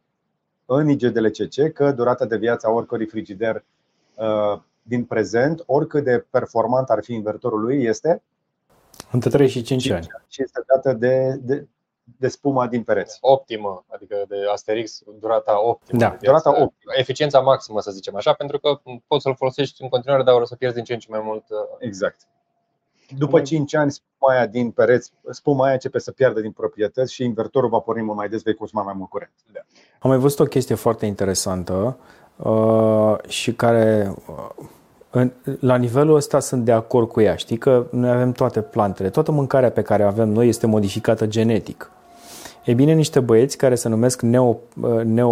în 0.66 0.88
IGDLCC 0.88 1.72
că 1.72 1.92
durata 1.92 2.26
de 2.26 2.36
viață 2.36 2.66
a 2.66 2.70
oricărui 2.70 3.06
frigider 3.06 3.64
uh, 4.14 4.60
din 4.82 5.04
prezent, 5.04 5.62
oricât 5.66 6.04
de 6.04 6.26
performant 6.30 6.88
ar 6.88 7.04
fi 7.04 7.12
invertorul 7.14 7.60
lui, 7.60 7.84
este 7.84 8.22
între 9.16 9.30
3 9.30 9.48
și 9.48 9.62
5 9.62 9.90
ani. 9.90 10.06
Și 10.28 10.42
este 10.42 10.60
dată 10.66 10.92
de, 10.92 11.38
de, 11.42 11.66
de 12.18 12.28
spuma 12.28 12.66
din 12.66 12.82
pereți. 12.82 13.18
Optimă, 13.20 13.84
adică 13.88 14.24
de 14.28 14.36
Asterix, 14.52 15.02
durata 15.20 15.66
optimă. 15.66 15.98
Da, 15.98 16.08
de 16.08 16.16
durata 16.26 16.50
viață. 16.50 16.64
optimă. 16.64 16.92
Eficiența 16.96 17.40
maximă, 17.40 17.80
să 17.80 17.90
zicem 17.90 18.16
așa, 18.16 18.32
pentru 18.32 18.58
că 18.58 18.80
poți 19.06 19.22
să-l 19.22 19.34
folosești 19.34 19.82
în 19.82 19.88
continuare, 19.88 20.22
dar 20.22 20.40
o 20.40 20.44
să 20.44 20.56
pierzi 20.56 20.76
din 20.76 20.84
ce 20.84 20.92
în 20.92 20.98
ce 20.98 21.06
mai 21.10 21.20
mult. 21.24 21.44
uh, 21.50 21.56
Exact. 21.78 22.20
După 23.18 23.40
5 23.40 23.74
ani, 23.74 23.90
spuma 23.90 24.32
aia 24.32 24.46
din 24.46 24.70
pereți, 24.70 25.12
spuma 25.30 25.64
aia 25.64 25.72
începe 25.72 25.98
să 25.98 26.10
piardă 26.12 26.40
din 26.40 26.50
proprietăți 26.52 27.12
și 27.12 27.24
invertorul 27.24 27.68
va 27.68 27.78
porni 27.78 28.02
mult 28.02 28.16
mai 28.16 28.28
des, 28.28 28.42
vei 28.42 28.54
consuma 28.54 28.82
mai 28.82 28.94
mult 28.96 29.10
curent. 29.10 29.32
Am 29.98 30.10
mai 30.10 30.18
văzut 30.18 30.38
o 30.38 30.44
chestie 30.44 30.74
foarte 30.74 31.06
interesantă 31.06 31.98
uh, 32.36 33.14
și 33.28 33.54
care 33.54 34.14
uh, 34.28 34.64
în, 35.16 35.32
la 35.60 35.76
nivelul 35.76 36.14
ăsta 36.14 36.40
sunt 36.40 36.64
de 36.64 36.72
acord 36.72 37.08
cu 37.08 37.20
ea. 37.20 37.36
Știi 37.36 37.56
că 37.56 37.86
noi 37.90 38.10
avem 38.10 38.32
toate 38.32 38.60
plantele, 38.60 39.10
toată 39.10 39.32
mâncarea 39.32 39.70
pe 39.70 39.82
care 39.82 40.02
o 40.02 40.06
avem 40.06 40.28
noi 40.28 40.48
este 40.48 40.66
modificată 40.66 41.26
genetic. 41.26 41.90
E 42.64 42.74
bine, 42.74 42.92
niște 42.92 43.20
băieți 43.20 43.56
care 43.56 43.74
se 43.74 43.88
numesc 43.88 44.22
neo, 44.22 44.58
uh, 44.80 45.00
neo, 45.04 45.30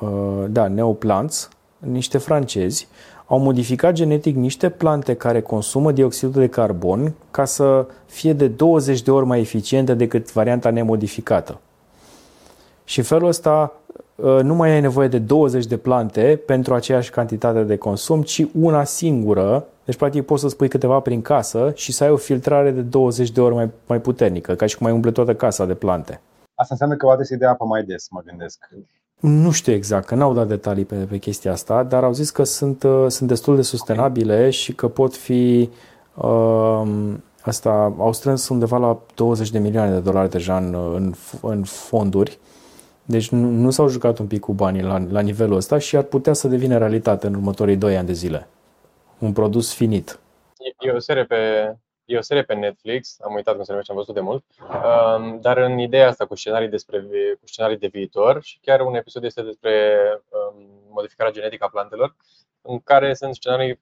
uh, 0.00 0.44
da, 0.48 0.68
neoplants, 0.68 1.48
niște 1.78 2.18
francezi, 2.18 2.88
au 3.26 3.38
modificat 3.38 3.92
genetic 3.92 4.36
niște 4.36 4.68
plante 4.68 5.14
care 5.14 5.40
consumă 5.40 5.92
dioxidul 5.92 6.40
de 6.40 6.48
carbon 6.48 7.14
ca 7.30 7.44
să 7.44 7.86
fie 8.06 8.32
de 8.32 8.48
20 8.48 9.02
de 9.02 9.10
ori 9.10 9.26
mai 9.26 9.40
eficiente 9.40 9.94
decât 9.94 10.32
varianta 10.32 10.70
nemodificată. 10.70 11.60
Și 12.84 12.98
în 12.98 13.04
felul 13.04 13.28
ăsta 13.28 13.72
uh, 13.86 14.01
nu 14.42 14.54
mai 14.54 14.70
ai 14.70 14.80
nevoie 14.80 15.08
de 15.08 15.18
20 15.18 15.66
de 15.66 15.76
plante 15.76 16.42
pentru 16.46 16.74
aceeași 16.74 17.10
cantitate 17.10 17.62
de 17.62 17.76
consum, 17.76 18.22
ci 18.22 18.46
una 18.60 18.84
singură. 18.84 19.66
Deci, 19.84 19.96
practic, 19.96 20.24
poți 20.24 20.42
să 20.42 20.48
spui 20.48 20.68
câteva 20.68 21.00
prin 21.00 21.22
casă 21.22 21.72
și 21.74 21.92
să 21.92 22.04
ai 22.04 22.10
o 22.10 22.16
filtrare 22.16 22.70
de 22.70 22.80
20 22.80 23.30
de 23.30 23.40
ori 23.40 23.54
mai, 23.54 23.70
mai 23.86 24.00
puternică, 24.00 24.54
ca 24.54 24.66
și 24.66 24.76
cum 24.76 24.86
ai 24.86 24.92
umple 24.92 25.10
toată 25.10 25.34
casa 25.34 25.66
de 25.66 25.74
plante. 25.74 26.20
Asta 26.54 26.68
înseamnă 26.70 26.96
că 26.96 27.06
va 27.06 27.10
trebui 27.10 27.26
să-i 27.26 27.38
dea 27.38 27.50
apă 27.50 27.64
mai 27.64 27.82
des, 27.82 28.06
mă 28.10 28.20
gândesc. 28.26 28.68
Nu 29.20 29.50
știu 29.50 29.72
exact, 29.72 30.06
că 30.06 30.14
n-au 30.14 30.34
dat 30.34 30.46
detalii 30.46 30.84
pe, 30.84 30.94
pe 30.94 31.18
chestia 31.18 31.52
asta, 31.52 31.82
dar 31.82 32.04
au 32.04 32.12
zis 32.12 32.30
că 32.30 32.44
sunt, 32.44 32.82
uh, 32.82 33.04
sunt 33.08 33.28
destul 33.28 33.56
de 33.56 33.62
sustenabile 33.62 34.50
și 34.50 34.74
că 34.74 34.88
pot 34.88 35.16
fi. 35.16 35.70
Uh, 36.14 36.82
asta, 37.42 37.94
au 37.98 38.12
strâns 38.12 38.48
undeva 38.48 38.76
la 38.78 38.98
20 39.14 39.50
de 39.50 39.58
milioane 39.58 39.92
de 39.92 40.00
dolari 40.00 40.30
deja 40.30 40.56
în, 40.56 40.76
în, 40.94 41.12
în 41.40 41.62
fonduri. 41.62 42.38
Deci 43.12 43.28
nu, 43.28 43.48
nu 43.48 43.70
s-au 43.70 43.88
jucat 43.88 44.18
un 44.18 44.26
pic 44.26 44.40
cu 44.40 44.52
banii 44.52 44.82
la, 44.82 44.98
la 45.10 45.20
nivelul 45.20 45.56
ăsta 45.56 45.78
și 45.78 45.96
ar 45.96 46.02
putea 46.02 46.32
să 46.32 46.48
devină 46.48 46.78
realitate 46.78 47.26
în 47.26 47.34
următorii 47.34 47.76
2 47.76 47.96
ani 47.96 48.06
de 48.06 48.12
zile. 48.12 48.48
Un 49.18 49.32
produs 49.32 49.74
finit. 49.74 50.20
E, 50.58 50.88
e 50.88 50.90
o 50.90 50.98
serie 50.98 51.24
pe, 51.24 51.36
e 52.04 52.16
o 52.18 52.20
serie 52.20 52.42
pe 52.42 52.54
Netflix, 52.54 53.16
am 53.20 53.34
uitat 53.34 53.54
cum 53.54 53.64
se 53.64 53.70
numește, 53.70 53.92
am 53.92 53.98
văzut 53.98 54.14
de 54.14 54.20
mult, 54.20 54.44
um, 54.60 55.40
dar 55.40 55.56
în 55.56 55.78
ideea 55.78 56.08
asta 56.08 56.26
cu 56.26 56.34
scenarii, 56.34 56.68
despre, 56.68 56.98
vi- 56.98 57.34
cu 57.40 57.46
scenarii 57.46 57.78
de 57.78 57.86
viitor 57.86 58.42
și 58.42 58.58
chiar 58.62 58.80
un 58.80 58.94
episod 58.94 59.24
este 59.24 59.42
despre 59.42 59.98
um, 60.28 60.66
modificarea 60.90 61.32
genetică 61.32 61.64
a 61.64 61.68
plantelor, 61.68 62.16
în 62.62 62.80
care 62.80 63.14
sunt 63.14 63.34
scenarii 63.34 63.80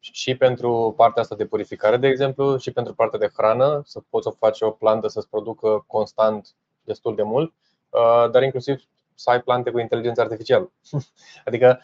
și 0.00 0.36
pentru 0.36 0.94
partea 0.96 1.22
asta 1.22 1.34
de 1.34 1.46
purificare, 1.46 1.96
de 1.96 2.08
exemplu, 2.08 2.56
și 2.56 2.70
pentru 2.70 2.94
partea 2.94 3.18
de 3.18 3.30
hrană, 3.36 3.82
să 3.84 4.00
poți 4.10 4.24
să 4.24 4.34
faci 4.38 4.60
o 4.60 4.70
plantă 4.70 5.08
să-ți 5.08 5.28
producă 5.28 5.84
constant 5.86 6.48
destul 6.84 7.14
de 7.14 7.22
mult, 7.22 7.50
uh, 7.50 7.71
dar 8.30 8.42
inclusiv 8.42 8.82
să 9.14 9.30
ai 9.30 9.40
plante 9.40 9.70
cu 9.70 9.78
inteligență 9.78 10.20
artificială. 10.20 10.72
adică 11.46 11.80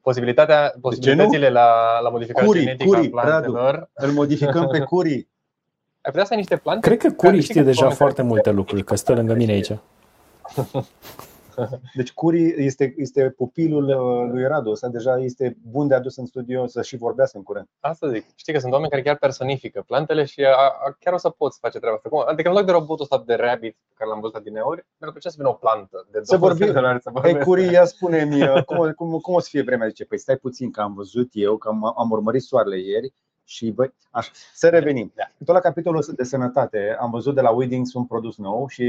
posibilitatea, 0.00 0.74
posibilitățile 0.80 1.48
la, 1.50 2.00
la 2.00 2.08
modificarea 2.08 2.48
Curii, 2.48 2.62
genetică 2.62 2.88
curii, 2.88 3.06
a 3.06 3.20
plantelor 3.20 3.90
Îl 3.94 4.10
modificăm 4.10 4.66
pe 4.66 4.78
curii. 4.78 5.28
ai 6.02 6.10
putea 6.10 6.24
să 6.24 6.32
ai 6.32 6.38
niște 6.38 6.56
plante? 6.56 6.88
Cred 6.88 6.98
că 6.98 7.06
care 7.06 7.16
Curi 7.16 7.32
știi 7.32 7.42
știe 7.42 7.60
că 7.60 7.66
deja 7.66 7.80
oameni 7.80 7.98
foarte 7.98 8.16
care- 8.16 8.28
multe 8.28 8.50
lucruri, 8.50 8.84
că 8.84 8.94
stă 8.94 9.14
lângă 9.14 9.34
mine 9.34 9.52
aici. 9.52 9.72
Deci 11.94 12.12
curii 12.12 12.54
este, 12.56 12.94
este 12.96 13.30
pupilul 13.30 13.84
uh, 13.88 14.30
lui 14.32 14.46
Radu. 14.46 14.70
Ăsta 14.70 14.88
deja 14.88 15.18
este 15.18 15.56
bun 15.70 15.88
de 15.88 15.94
adus 15.94 16.16
în 16.16 16.26
studio 16.26 16.66
să 16.66 16.82
și 16.82 16.96
vorbească 16.96 17.36
în 17.36 17.42
curent. 17.42 17.68
Asta 17.80 18.08
zic. 18.08 18.24
Știi 18.34 18.52
că 18.52 18.58
sunt 18.58 18.72
oameni 18.72 18.90
care 18.90 19.02
chiar 19.02 19.16
personifică 19.18 19.82
plantele 19.86 20.24
și 20.24 20.44
a, 20.44 20.50
a, 20.56 20.96
chiar 21.00 21.14
o 21.14 21.16
să 21.16 21.28
poți 21.28 21.58
face 21.58 21.78
treaba 21.78 21.96
asta. 21.96 22.08
Cum- 22.08 22.24
Adică 22.26 22.48
în 22.48 22.54
loc 22.54 22.64
de 22.64 22.72
robotul 22.72 23.02
ăsta 23.10 23.22
de 23.26 23.34
rabbit 23.34 23.72
pe 23.88 23.94
care 23.94 24.10
l-am 24.10 24.20
văzut 24.20 24.42
din 24.42 24.56
ori, 24.56 24.86
mi-ar 24.98 25.10
plăcea 25.10 25.28
să 25.28 25.34
vină 25.38 25.48
o 25.48 25.52
plantă 25.52 26.06
de 26.10 26.18
Să 26.22 26.36
20 26.36 26.40
vorbim. 26.48 26.66
de 26.66 26.72
dolari 26.80 27.02
să 27.02 27.10
Ei, 27.14 27.20
vorbesc. 27.22 27.46
curii, 27.46 27.70
ia 27.72 27.84
spune-mi, 27.84 28.42
uh, 28.42 28.64
cum, 28.64 28.90
cum, 28.92 29.18
cum 29.18 29.34
o 29.34 29.40
să 29.40 29.48
fie 29.50 29.62
vremea? 29.62 29.88
Zice, 29.88 30.04
păi 30.04 30.18
stai 30.18 30.36
puțin, 30.36 30.70
că 30.70 30.80
am 30.80 30.94
văzut 30.94 31.28
eu, 31.32 31.56
că 31.56 31.68
am, 31.68 31.84
am 31.98 32.10
urmărit 32.10 32.42
soarele 32.42 32.78
ieri 32.80 33.12
și 33.44 33.70
băi, 33.70 33.94
așa. 34.10 34.30
Să 34.54 34.68
revenim. 34.68 35.12
Da. 35.14 35.24
Tot 35.44 35.54
la 35.54 35.60
capitolul 35.60 35.98
ăsta 35.98 36.12
de 36.16 36.24
sănătate, 36.24 36.96
am 37.00 37.10
văzut 37.10 37.34
de 37.34 37.40
la 37.40 37.50
Weddings 37.50 37.94
un 37.94 38.04
produs 38.06 38.36
nou 38.36 38.66
și 38.68 38.84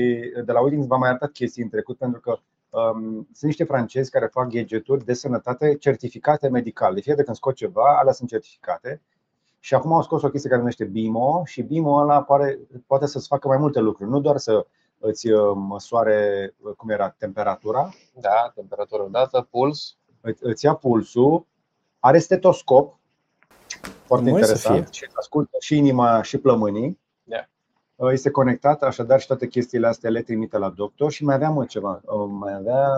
de 0.45 0.52
la 0.52 0.61
Weddings 0.61 0.88
v-am 0.88 0.99
mai 0.99 1.10
arătat 1.10 1.31
chestii 1.31 1.64
în 1.64 1.69
trecut 1.69 1.98
pentru 1.98 2.19
că 2.19 2.30
um, 2.31 2.38
sunt 3.23 3.41
niște 3.41 3.63
francezi 3.63 4.11
care 4.11 4.25
fac 4.25 4.47
gadgeturi 4.47 5.05
de 5.05 5.13
sănătate 5.13 5.75
certificate 5.75 6.47
medical. 6.47 6.93
De 6.93 7.01
fiecare 7.01 7.15
dată 7.15 7.23
când 7.23 7.37
scot 7.37 7.55
ceva, 7.55 7.97
alea 7.99 8.13
sunt 8.13 8.29
certificate. 8.29 9.01
Și 9.59 9.73
acum 9.73 9.93
au 9.93 10.01
scos 10.01 10.21
o 10.21 10.29
chestie 10.29 10.49
care 10.49 10.61
se 10.61 10.67
numește 10.67 10.85
BIMO 10.99 11.41
și 11.45 11.61
BIMO 11.61 11.93
ăla 12.01 12.23
pare, 12.23 12.59
poate 12.87 13.05
să-ți 13.05 13.27
facă 13.27 13.47
mai 13.47 13.57
multe 13.57 13.79
lucruri. 13.79 14.09
Nu 14.09 14.19
doar 14.19 14.37
să 14.37 14.65
îți 14.99 15.29
uh, 15.29 15.51
măsoare 15.55 16.53
uh, 16.59 16.73
cum 16.77 16.89
era 16.89 17.09
temperatura, 17.09 17.89
Da, 18.13 18.51
temperatură 18.55 19.07
dată, 19.11 19.47
puls. 19.51 19.97
îți- 20.21 20.43
îți 20.43 20.65
ia 20.65 20.73
pulsul, 20.73 21.45
are 21.99 22.17
stetoscop, 22.17 22.99
foarte 24.05 24.29
Măi, 24.29 24.43
să 24.43 24.51
interesant, 24.51 24.93
și 24.93 25.03
îți 25.07 25.15
ascultă 25.17 25.57
și 25.59 25.77
inima 25.77 26.21
și 26.21 26.37
plămânii. 26.37 26.99
Da. 27.95 28.11
Este 28.11 28.29
conectat, 28.29 28.83
așadar 28.83 29.19
și 29.19 29.27
toate 29.27 29.47
chestiile 29.47 29.87
astea 29.87 30.09
le 30.09 30.21
trimite 30.21 30.57
la 30.57 30.69
doctor 30.69 31.11
și 31.11 31.23
mai 31.23 31.35
avea 31.35 31.49
mă 31.49 31.65
ceva. 31.65 32.01
Uh, 32.05 32.25
Mai 32.29 32.53
avea. 32.53 32.89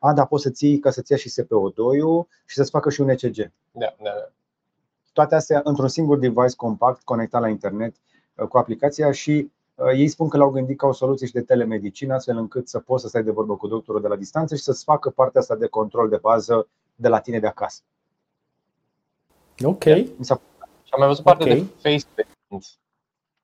A, 0.00 0.12
da, 0.12 0.24
poți 0.24 0.42
să 0.42 0.50
ții 0.50 0.78
ca 0.78 0.90
să-ți 0.90 1.12
ia 1.12 1.18
și 1.18 1.30
SPO2-ul 1.30 2.26
și 2.46 2.56
să-ți 2.56 2.70
facă 2.70 2.90
și 2.90 3.00
un 3.00 3.08
ECG. 3.08 3.36
Da, 3.70 3.94
da, 4.02 4.10
da. 4.10 4.30
Toate 5.12 5.34
astea 5.34 5.60
într-un 5.64 5.88
singur 5.88 6.18
device 6.18 6.56
compact 6.56 7.02
conectat 7.02 7.40
la 7.40 7.48
internet 7.48 7.96
uh, 8.34 8.46
cu 8.46 8.58
aplicația 8.58 9.12
și 9.12 9.50
uh, 9.74 9.86
ei 9.94 10.08
spun 10.08 10.28
că 10.28 10.36
l-au 10.36 10.50
gândit 10.50 10.78
ca 10.78 10.86
o 10.86 10.92
soluție 10.92 11.26
și 11.26 11.32
de 11.32 11.42
telemedicină, 11.42 12.14
astfel 12.14 12.36
încât 12.36 12.68
să 12.68 12.78
poți 12.78 13.02
să 13.02 13.08
stai 13.08 13.22
de 13.22 13.30
vorbă 13.30 13.56
cu 13.56 13.66
doctorul 13.66 14.00
de 14.00 14.08
la 14.08 14.16
distanță 14.16 14.54
și 14.56 14.62
să-ți 14.62 14.84
facă 14.84 15.10
partea 15.10 15.40
asta 15.40 15.56
de 15.56 15.66
control 15.66 16.08
de 16.08 16.16
bază 16.16 16.68
de 16.94 17.08
la 17.08 17.20
tine 17.20 17.38
de 17.38 17.46
acasă. 17.46 17.82
Ok. 19.64 19.84
Mi 19.84 20.16
s-a 20.20 20.40
Și 20.82 20.90
am 20.92 20.98
mai 20.98 21.08
văzut 21.08 21.24
parte 21.24 21.42
Ok. 21.42 21.48
de 21.48 21.54
face 21.54 21.72
paint, 21.82 22.06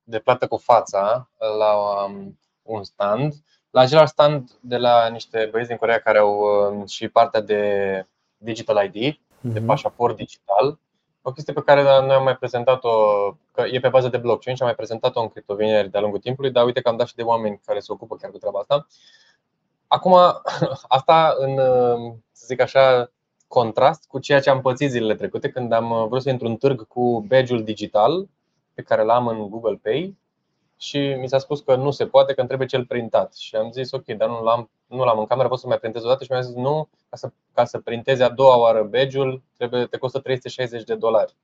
de 0.03 0.19
plată 0.19 0.47
cu 0.47 0.57
fața, 0.57 1.29
la 1.57 2.03
um, 2.05 2.39
un 2.61 2.83
stand. 2.83 3.33
La 3.69 3.81
același 3.81 4.11
stand 4.11 4.51
de 4.59 4.77
la 4.77 5.07
niște 5.07 5.47
băieți 5.51 5.69
din 5.69 5.77
Corea 5.77 5.99
care 5.99 6.17
au 6.17 6.39
um, 6.39 6.85
și 6.85 7.07
partea 7.07 7.41
de 7.41 8.05
Digital 8.37 8.85
ID, 8.93 9.19
de 9.41 9.59
Mhm. 9.59 9.65
pașaport 9.65 10.15
digital. 10.15 10.79
O 11.21 11.31
chestie 11.31 11.53
pe 11.53 11.61
care 11.61 11.83
noi 11.83 12.15
am 12.15 12.23
mai 12.23 12.37
prezentat-o, 12.37 12.89
că 13.51 13.63
e 13.71 13.79
pe 13.79 13.89
bază 13.89 14.07
de 14.09 14.17
blockchain 14.17 14.55
și 14.55 14.61
am 14.61 14.67
mai 14.67 14.77
prezentat-o 14.77 15.21
în 15.21 15.27
criptovineri 15.27 15.89
de-a 15.89 16.01
lungul 16.01 16.19
timpului, 16.19 16.51
dar 16.51 16.65
uite 16.65 16.81
că 16.81 16.89
am 16.89 16.97
dat 16.97 17.07
și 17.07 17.15
de 17.15 17.21
oameni 17.21 17.61
care 17.65 17.79
se 17.79 17.91
ocupă 17.91 18.15
chiar 18.15 18.31
cu 18.31 18.37
treaba 18.37 18.59
asta. 18.59 18.87
Acum, 19.87 20.13
asta 20.97 21.35
în, 21.37 21.55
să 22.31 22.45
zic 22.45 22.61
așa, 22.61 23.11
contrast 23.47 24.07
cu 24.07 24.19
ceea 24.19 24.39
ce 24.39 24.49
am 24.49 24.61
pățit 24.61 24.89
zilele 24.89 25.15
trecute 25.15 25.49
când 25.49 25.71
am 25.71 26.07
vrut 26.07 26.21
să 26.21 26.29
intru 26.29 26.47
în 26.47 26.55
târg 26.55 26.87
cu 26.87 27.21
badge-ul 27.27 27.63
digital 27.63 28.27
pe 28.73 28.81
care 28.81 29.03
l-am 29.03 29.27
în 29.27 29.49
Google 29.49 29.79
Pay 29.81 30.17
și 30.77 30.97
mi 31.19 31.27
s-a 31.27 31.37
spus 31.37 31.59
că 31.59 31.75
nu 31.75 31.91
se 31.91 32.07
poate, 32.07 32.33
că 32.33 32.39
îmi 32.39 32.47
trebuie 32.47 32.67
cel 32.67 32.85
printat. 32.85 33.33
Și 33.33 33.55
am 33.55 33.71
zis, 33.71 33.91
ok, 33.91 34.05
dar 34.05 34.29
nu 34.29 34.43
l-am, 34.43 34.69
nu 34.85 35.03
l-am 35.03 35.19
în 35.19 35.25
cameră, 35.25 35.47
pot 35.47 35.59
să 35.59 35.67
mai 35.67 35.79
printez 35.79 36.03
o 36.03 36.07
dată 36.07 36.23
și 36.23 36.31
mi-a 36.31 36.41
zis, 36.41 36.55
nu, 36.55 36.89
ca 37.09 37.15
să, 37.15 37.31
ca 37.53 37.65
să 37.65 37.79
printezi 37.79 38.21
a 38.21 38.29
doua 38.29 38.57
oară 38.57 38.83
badge-ul, 38.83 39.41
trebuie, 39.57 39.85
te 39.85 39.97
costă 39.97 40.19
360 40.19 40.83
de 40.83 40.95
dolari. 40.95 41.35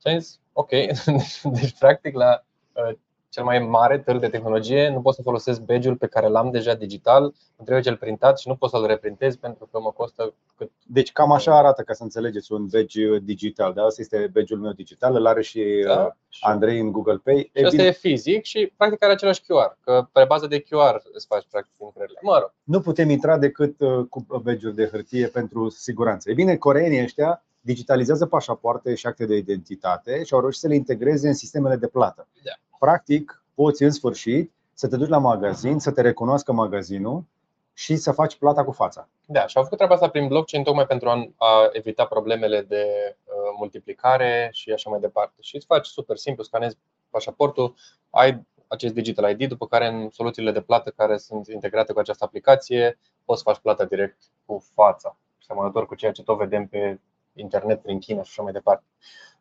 Și 0.00 0.08
am 0.12 0.18
zis, 0.18 0.40
ok, 0.52 0.70
deci 1.58 1.78
practic 1.78 2.14
la 2.14 2.44
uh, 2.72 2.96
cel 3.34 3.44
mai 3.44 3.58
mare 3.58 3.98
târg 3.98 4.20
de 4.20 4.28
tehnologie 4.28 4.88
nu 4.88 5.00
pot 5.00 5.14
să 5.14 5.22
folosesc 5.22 5.60
badge-ul 5.60 5.96
pe 5.96 6.06
care 6.06 6.28
l-am 6.28 6.50
deja 6.50 6.74
digital, 6.74 7.22
îmi 7.22 7.32
trebuie 7.56 7.80
cel 7.80 7.96
printat 7.96 8.38
și 8.38 8.48
nu 8.48 8.56
pot 8.56 8.70
să-l 8.70 8.86
reprintez 8.86 9.36
pentru 9.36 9.68
că 9.72 9.80
mă 9.80 9.90
costă 9.90 10.34
cât 10.56 10.70
Deci 10.86 11.12
cam 11.12 11.32
așa 11.32 11.56
arată, 11.58 11.82
ca 11.82 11.92
să 11.92 12.02
înțelegeți, 12.02 12.52
un 12.52 12.66
badge 12.66 13.18
digital. 13.18 13.72
Da? 13.72 13.82
Asta 13.82 14.00
este 14.02 14.30
badge-ul 14.32 14.60
meu 14.60 14.72
digital, 14.72 15.14
îl 15.14 15.26
are 15.26 15.42
și 15.42 15.82
da? 15.86 15.94
da? 15.94 16.16
Andrei 16.40 16.80
în 16.80 16.92
Google 16.92 17.20
Pay. 17.24 17.50
Și 17.54 17.64
asta 17.64 17.82
e 17.82 17.90
fizic 17.90 18.44
și 18.44 18.72
practic 18.76 19.02
are 19.02 19.12
același 19.12 19.40
QR, 19.40 19.78
că 19.80 20.06
pe 20.12 20.24
bază 20.28 20.46
de 20.46 20.60
QR 20.60 21.02
îți 21.12 21.26
faci 21.26 21.46
practic 21.50 21.72
intrările. 21.78 22.18
Mă 22.22 22.38
rog, 22.40 22.52
nu 22.62 22.80
putem 22.80 23.10
intra 23.10 23.38
decât 23.38 23.80
uh, 23.80 24.06
cu 24.08 24.26
badge-uri 24.42 24.74
de 24.74 24.86
hârtie 24.86 25.26
pentru 25.26 25.68
siguranță. 25.68 26.30
E 26.30 26.34
bine, 26.34 26.56
coreenii 26.56 27.02
ăștia 27.02 27.44
digitalizează 27.64 28.26
pașapoarte 28.26 28.94
și 28.94 29.06
acte 29.06 29.26
de 29.26 29.36
identitate 29.36 30.22
și 30.24 30.34
au 30.34 30.40
reușit 30.40 30.60
să 30.60 30.68
le 30.68 30.74
integreze 30.74 31.28
în 31.28 31.34
sistemele 31.34 31.76
de 31.76 31.86
plată. 31.86 32.28
Da. 32.42 32.52
Practic, 32.84 33.44
poți 33.54 33.82
în 33.82 33.90
sfârșit 33.90 34.52
să 34.72 34.88
te 34.88 34.96
duci 34.96 35.08
la 35.08 35.18
magazin, 35.18 35.78
să 35.78 35.92
te 35.92 36.00
recunoască 36.00 36.52
magazinul 36.52 37.24
și 37.72 37.96
să 37.96 38.12
faci 38.12 38.36
plata 38.36 38.64
cu 38.64 38.72
fața. 38.72 39.08
Da, 39.26 39.46
și 39.46 39.56
au 39.56 39.62
făcut 39.62 39.76
treaba 39.76 39.94
asta 39.94 40.08
prin 40.08 40.28
blockchain 40.28 40.62
tocmai 40.62 40.86
pentru 40.86 41.08
a, 41.08 41.12
a 41.36 41.68
evita 41.72 42.04
problemele 42.04 42.62
de 42.62 42.84
uh, 43.24 43.32
multiplicare 43.58 44.48
și 44.52 44.70
așa 44.70 44.90
mai 44.90 45.00
departe. 45.00 45.34
Și 45.40 45.56
îți 45.56 45.66
faci 45.66 45.86
super 45.86 46.16
simplu, 46.16 46.42
scanezi 46.42 46.76
pașaportul, 47.10 47.74
ai 48.10 48.42
acest 48.66 48.94
digital 48.94 49.30
ID, 49.30 49.48
după 49.48 49.66
care 49.66 49.86
în 49.86 50.10
soluțiile 50.10 50.52
de 50.52 50.60
plată 50.60 50.90
care 50.90 51.16
sunt 51.16 51.46
integrate 51.46 51.92
cu 51.92 51.98
această 51.98 52.24
aplicație, 52.24 52.98
poți 53.24 53.42
să 53.42 53.50
faci 53.50 53.60
plata 53.62 53.84
direct 53.84 54.18
cu 54.46 54.64
fața, 54.74 55.16
semănător 55.46 55.86
cu 55.86 55.94
ceea 55.94 56.12
ce 56.12 56.22
tot 56.22 56.38
vedem 56.38 56.66
pe 56.66 57.00
internet 57.34 57.82
prin 57.82 57.98
China 57.98 58.22
și 58.22 58.30
așa 58.30 58.42
mai 58.42 58.52
departe. 58.52 58.84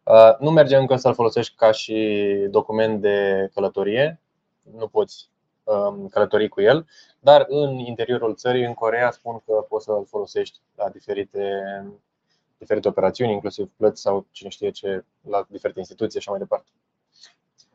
Uh, 0.04 0.38
nu 0.40 0.52
merge 0.52 0.76
încă 0.76 0.96
să-l 0.96 1.14
folosești 1.14 1.56
ca 1.56 1.72
și 1.72 2.48
document 2.50 3.02
de 3.02 3.50
călătorie, 3.54 4.22
nu 4.78 4.88
poți 4.88 5.30
um, 5.64 6.08
călători 6.08 6.48
cu 6.48 6.62
el, 6.62 6.86
dar 7.20 7.46
în 7.48 7.78
interiorul 7.78 8.36
țării, 8.36 8.66
în 8.66 8.74
Corea, 8.74 9.12
spun 9.12 9.42
că 9.46 9.54
poți 9.54 9.86
să-l 9.86 10.06
folosești 10.10 10.60
la 10.76 10.90
diferite, 10.90 11.62
diferite 12.58 12.88
operațiuni, 12.88 13.32
inclusiv 13.32 13.72
plăți 13.78 14.02
sau 14.02 14.26
cine 14.32 14.50
știe 14.50 14.70
ce, 14.70 15.06
la 15.30 15.46
diferite 15.50 15.80
instituții 15.80 16.20
și 16.20 16.28
așa 16.28 16.32
mai 16.32 16.40
departe. 16.40 16.70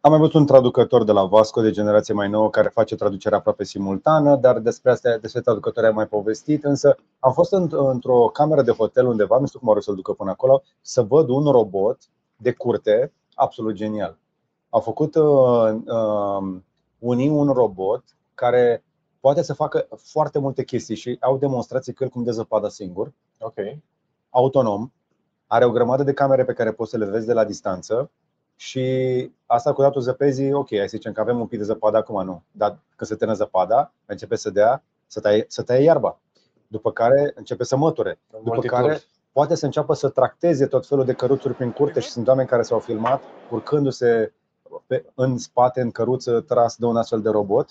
Am 0.00 0.10
mai 0.10 0.20
văzut 0.20 0.34
un 0.34 0.46
traducător 0.46 1.05
de 1.05 1.12
la 1.12 1.24
Vasco 1.24 1.60
de 1.60 1.70
generație 1.70 2.14
mai 2.14 2.28
nouă 2.28 2.50
care 2.50 2.68
face 2.68 2.96
traducerea 2.96 3.38
aproape 3.38 3.64
simultană, 3.64 4.36
dar 4.36 4.59
despre 4.59 4.90
asta, 4.90 5.16
despre 5.16 5.40
traducători 5.40 5.86
am 5.86 5.94
mai 5.94 6.06
povestit, 6.06 6.64
însă 6.64 6.96
am 7.18 7.32
fost 7.32 7.52
într-o 7.70 8.28
cameră 8.28 8.62
de 8.62 8.70
hotel 8.70 9.06
undeva, 9.06 9.38
nu 9.38 9.46
știu 9.46 9.59
cum 9.59 9.68
au 9.68 9.80
să-l 9.80 9.94
ducă 9.94 10.12
până 10.12 10.30
acolo, 10.30 10.62
să 10.80 11.02
văd 11.02 11.28
un 11.28 11.50
robot 11.50 11.98
de 12.39 12.52
curte 12.52 13.12
absolut 13.35 13.74
genial. 13.74 14.19
Au 14.69 14.81
făcut 14.81 15.15
uh, 15.15 15.74
uh, 15.86 16.56
unii 16.98 17.28
un 17.28 17.52
robot 17.52 18.05
care 18.35 18.85
poate 19.20 19.43
să 19.43 19.55
facă 19.55 19.89
foarte 19.97 20.39
multe 20.39 20.65
chestii 20.65 20.97
și 20.97 21.16
au 21.20 21.39
demonstrații 21.39 21.93
cu 21.93 22.05
el 22.05 22.10
cum 22.10 22.23
de 22.23 22.31
zăpada 22.31 22.69
singur. 22.69 23.12
Ok. 23.39 23.56
Autonom. 24.31 24.93
Are 25.47 25.65
o 25.65 25.70
grămadă 25.70 26.02
de 26.02 26.12
camere 26.12 26.44
pe 26.44 26.52
care 26.52 26.73
poți 26.73 26.90
să 26.90 26.97
le 26.97 27.05
vezi 27.05 27.27
de 27.27 27.32
la 27.32 27.44
distanță 27.44 28.10
și 28.56 28.85
asta 29.47 29.73
cu 29.73 29.82
datul 29.82 30.01
zăpezii, 30.01 30.52
ok, 30.52 30.69
hai 30.69 30.89
să 30.89 30.97
zicem 30.97 31.12
că 31.12 31.20
avem 31.20 31.40
un 31.40 31.47
pic 31.47 31.59
de 31.59 31.65
zăpadă 31.65 31.97
acum, 31.97 32.24
nu. 32.24 32.43
Dar 32.51 32.69
când 32.69 33.10
se 33.10 33.16
termină 33.16 33.39
zăpada, 33.39 33.93
începe 34.06 34.36
să 34.36 34.51
dea, 34.51 34.85
să 35.06 35.20
taie, 35.20 35.44
să 35.48 35.62
taie 35.62 35.82
iarba. 35.82 36.19
După 36.66 36.93
care 36.93 37.32
începe 37.35 37.65
să 37.65 37.77
măture. 37.77 38.20
După 38.43 38.60
care 38.60 39.01
poate 39.32 39.55
să 39.55 39.64
înceapă 39.64 39.94
să 39.94 40.09
tracteze 40.09 40.66
tot 40.66 40.86
felul 40.86 41.05
de 41.05 41.12
căruțuri 41.12 41.55
prin 41.55 41.70
curte 41.70 42.00
și 42.00 42.09
sunt 42.09 42.28
oameni 42.28 42.48
care 42.48 42.62
s-au 42.62 42.78
filmat 42.78 43.22
urcându-se 43.50 44.32
pe, 44.86 45.05
în 45.14 45.38
spate, 45.38 45.80
în 45.80 45.90
căruță, 45.90 46.40
tras 46.40 46.76
de 46.76 46.86
un 46.86 46.96
astfel 46.96 47.20
de 47.20 47.30
robot. 47.30 47.68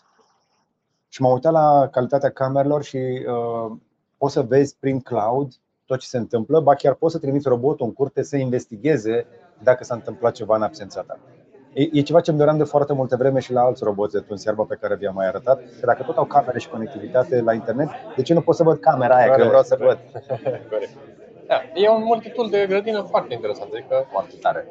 Și 1.07 1.21
m-am 1.21 1.31
uitat 1.31 1.51
la 1.51 1.88
calitatea 1.91 2.29
camerelor 2.29 2.84
și 2.84 2.97
uh, 2.97 3.75
poți 4.17 4.34
să 4.34 4.41
vezi 4.41 4.75
prin 4.79 4.99
cloud 4.99 5.51
tot 5.85 5.99
ce 5.99 6.07
se 6.07 6.17
întâmplă, 6.17 6.59
ba 6.59 6.75
chiar 6.75 6.93
poți 6.93 7.13
să 7.13 7.19
trimiți 7.19 7.47
robotul 7.47 7.85
în 7.85 7.93
curte 7.93 8.23
să 8.23 8.38
investigheze 8.38 9.25
dacă 9.63 9.84
s-a 9.84 9.93
întâmplat 9.93 10.34
ceva 10.34 10.55
în 10.55 10.61
absența 10.61 11.01
ta. 11.01 11.19
E, 11.73 11.89
e 11.91 12.01
ceva 12.01 12.21
ce 12.21 12.29
îmi 12.29 12.39
doream 12.39 12.57
de 12.57 12.63
foarte 12.63 12.93
multe 12.93 13.15
vreme 13.15 13.39
și 13.39 13.51
la 13.51 13.61
alți 13.61 13.84
roboți 13.84 14.13
de 14.13 14.19
tuns 14.19 14.43
iarba 14.43 14.63
pe 14.63 14.77
care 14.81 14.95
vi-am 14.95 15.13
mai 15.13 15.27
arătat. 15.27 15.59
Că 15.79 15.85
dacă 15.85 16.03
tot 16.03 16.17
au 16.17 16.25
camere 16.25 16.59
și 16.59 16.69
conectivitate 16.69 17.41
la 17.41 17.53
internet, 17.53 17.89
de 18.15 18.21
ce 18.21 18.34
nu 18.34 18.41
pot 18.41 18.55
să 18.55 18.63
văd 18.63 18.79
camera 18.79 19.15
aia? 19.15 19.35
Că 19.35 19.43
vreau 19.47 19.63
să 19.63 19.77
văd. 19.79 19.97
Da, 21.47 21.61
e 21.73 21.89
un 21.89 22.03
multitul 22.03 22.49
de 22.49 22.65
grădină 22.67 23.01
foarte 23.01 23.33
interesant, 23.33 23.71
adică 23.73 24.07
foarte 24.11 24.35
tare. 24.41 24.67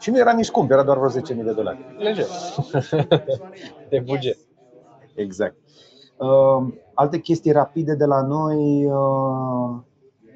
Și 0.00 0.10
nu 0.10 0.18
era 0.18 0.32
nici 0.32 0.44
scump, 0.44 0.70
era 0.70 0.82
doar 0.82 0.98
vreo 0.98 1.20
10.000 1.20 1.44
de 1.44 1.52
dolari. 1.52 1.94
Leger. 1.98 2.26
de 3.90 4.00
buget. 4.00 4.38
Exact. 5.14 5.54
Uh, 6.16 6.72
alte 6.94 7.18
chestii 7.18 7.52
rapide 7.52 7.94
de 7.94 8.04
la 8.04 8.22
noi. 8.22 8.86
Uh, 8.86 9.76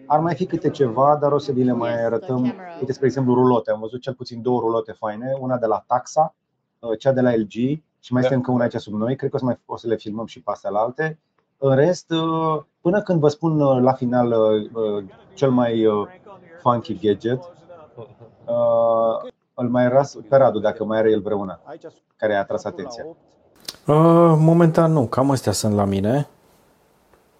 ar 0.07 0.21
mai 0.21 0.35
fi 0.35 0.47
câte 0.47 0.71
ceva, 0.71 1.19
dar 1.21 1.33
o 1.33 1.39
să 1.39 1.53
vi 1.53 1.63
le 1.63 1.73
mai 1.73 2.05
arătăm. 2.05 2.55
Uite, 2.81 2.93
spre 2.93 3.07
exemplu, 3.07 3.35
rulote. 3.35 3.71
Am 3.71 3.81
văzut 3.81 4.01
cel 4.01 4.15
puțin 4.15 4.43
două 4.43 4.61
rulote 4.61 4.93
faine, 4.93 5.37
una 5.41 5.57
de 5.57 5.67
la 5.67 5.85
Taxa, 5.87 6.35
uh, 6.79 6.99
cea 6.99 7.13
de 7.13 7.21
la 7.21 7.35
LG 7.35 7.53
și 8.01 8.13
mai 8.13 8.23
este 8.23 8.33
da. 8.33 8.37
încă 8.37 8.51
una 8.51 8.63
aici 8.63 8.75
sub 8.75 8.93
noi. 8.93 9.17
Cred 9.17 9.31
că 9.31 9.37
o 9.37 9.39
să, 9.39 9.45
mai, 9.45 9.59
o 9.67 9.77
să 9.77 9.89
le 9.89 9.97
filmăm 9.97 10.27
și 10.27 10.43
pe 10.43 10.51
astea 10.51 10.71
la 10.71 10.79
alte. 10.79 11.19
În 11.59 11.75
rest, 11.75 12.11
uh, 12.11 12.63
până 12.81 13.03
când 13.03 13.21
vă 13.21 13.29
spun 13.29 13.61
uh, 13.61 13.83
la 13.83 13.93
final 13.93 14.35
cel 15.37 15.51
mai 15.51 15.87
funky 16.63 16.99
gadget, 16.99 17.43
îl 19.55 19.69
mai 19.69 19.89
ras 19.89 20.17
pe 20.29 20.37
Radu, 20.37 20.59
dacă 20.59 20.85
mai 20.85 20.99
are 20.99 21.11
el 21.11 21.21
vreuna, 21.21 21.61
care 22.17 22.35
a 22.35 22.39
atras 22.39 22.65
atenția. 22.65 23.05
Momentan 24.39 24.93
nu, 24.93 25.07
cam 25.07 25.31
astea 25.31 25.53
sunt 25.53 25.75
la 25.75 25.85
mine. 25.85 26.29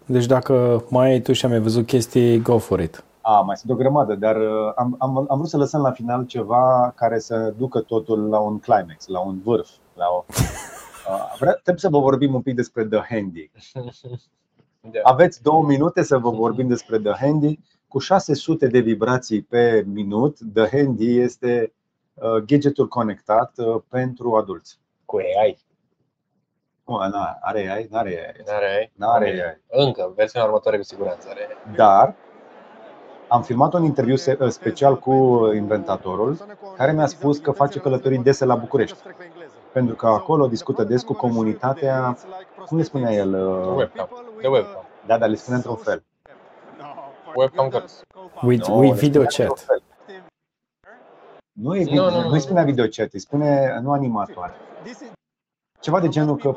Deci 0.07 0.27
dacă 0.27 0.85
mai 0.89 1.11
ai 1.11 1.21
tu 1.21 1.33
și 1.33 1.45
am 1.45 1.51
mai 1.51 1.61
văzut 1.61 1.87
chestii, 1.87 2.41
go 2.41 2.59
for 2.59 2.81
it. 2.81 3.05
A, 3.21 3.41
mai 3.41 3.57
sunt 3.57 3.73
o 3.73 3.75
grămadă, 3.75 4.15
dar 4.15 4.37
uh, 4.37 4.73
am, 4.77 4.95
am, 4.99 5.17
am 5.29 5.37
vrut 5.37 5.49
să 5.49 5.57
lăsăm 5.57 5.81
la 5.81 5.91
final 5.91 6.27
ceva 6.27 6.93
care 6.97 7.19
să 7.19 7.55
ducă 7.57 7.81
totul 7.81 8.29
la 8.29 8.39
un 8.39 8.59
climax, 8.59 9.07
la 9.07 9.21
un 9.21 9.41
vârf. 9.45 9.69
La 9.95 10.05
o... 10.17 10.25
Uh, 11.09 11.37
vre- 11.39 11.53
trebuie 11.53 11.79
să 11.79 11.89
vă 11.89 11.99
vorbim 11.99 12.35
un 12.35 12.41
pic 12.43 12.55
despre 12.55 12.85
The 12.85 13.01
Handy. 13.09 13.51
Da. 14.93 15.01
Aveți 15.03 15.43
două 15.43 15.63
minute 15.63 16.03
să 16.03 16.19
vă 16.19 16.31
vorbim 16.31 16.69
despre 16.69 16.99
The 16.99 17.13
Handy. 17.25 17.59
Cu 17.89 17.99
600 17.99 18.67
de 18.67 18.79
vibrații 18.79 19.43
pe 19.43 19.85
minut, 19.87 20.39
The 20.55 20.77
Handy 20.77 21.19
este 21.19 21.73
uh, 22.15 22.37
gadgetul 22.37 22.89
conectat 22.89 23.55
pentru 23.89 24.35
adulți. 24.35 24.79
Cu 25.05 25.17
AI. 25.17 25.59
Nu, 26.87 26.97
are 27.41 27.71
AI? 27.71 27.87
Nu 27.91 27.99
are 27.99 28.09
AI. 28.09 28.45
Nu 28.47 28.53
are 28.53 28.67
AI? 28.77 28.93
Nu 28.95 29.09
are 29.11 29.27
AI. 29.71 29.85
Încă, 29.85 30.13
versiunea 30.17 30.49
următoare 30.49 30.77
cu 30.77 30.83
siguranță 30.83 31.29
are 31.31 31.41
AI. 31.41 31.75
Dar 31.77 32.15
am 33.29 33.43
filmat 33.43 33.75
un 33.75 33.85
interviu 33.85 34.17
special 34.49 34.99
cu 34.99 35.13
inventatorul 35.55 36.37
care 36.77 36.93
mi-a 36.93 37.07
spus 37.07 37.39
că 37.39 37.51
face 37.51 37.79
călătorii 37.79 38.19
dese 38.19 38.45
la 38.45 38.55
București. 38.55 38.97
Pentru 39.73 39.95
că 39.95 40.07
acolo 40.07 40.47
discută 40.47 40.85
des 40.85 41.03
cu 41.03 41.13
comunitatea, 41.15 42.17
cum 42.67 42.77
le 42.77 42.83
spunea 42.83 43.13
el? 43.13 43.35
Webcam. 43.77 44.09
De 44.41 44.47
webcam. 44.47 44.85
Da, 45.07 45.19
dar 45.19 45.29
le 45.29 45.35
spune 45.35 45.57
într-un 45.57 45.77
fel. 45.77 46.05
Webcam 47.37 47.71
girls. 47.71 48.03
With, 48.43 48.69
no, 48.69 48.75
with 48.75 48.99
video 48.99 49.25
chat. 49.25 49.67
Nu, 51.53 51.75
e, 51.77 51.85
no, 51.95 52.11
no, 52.11 52.23
no. 52.23 52.29
nu 52.29 52.39
spunea 52.39 52.65
video 52.65 52.85
chat, 52.87 53.13
îi 53.13 53.21
spune 53.21 53.79
nu 53.83 53.93
animatoare 53.93 54.55
ceva 55.87 56.01
de 56.01 56.09
genul 56.09 56.37
că 56.37 56.55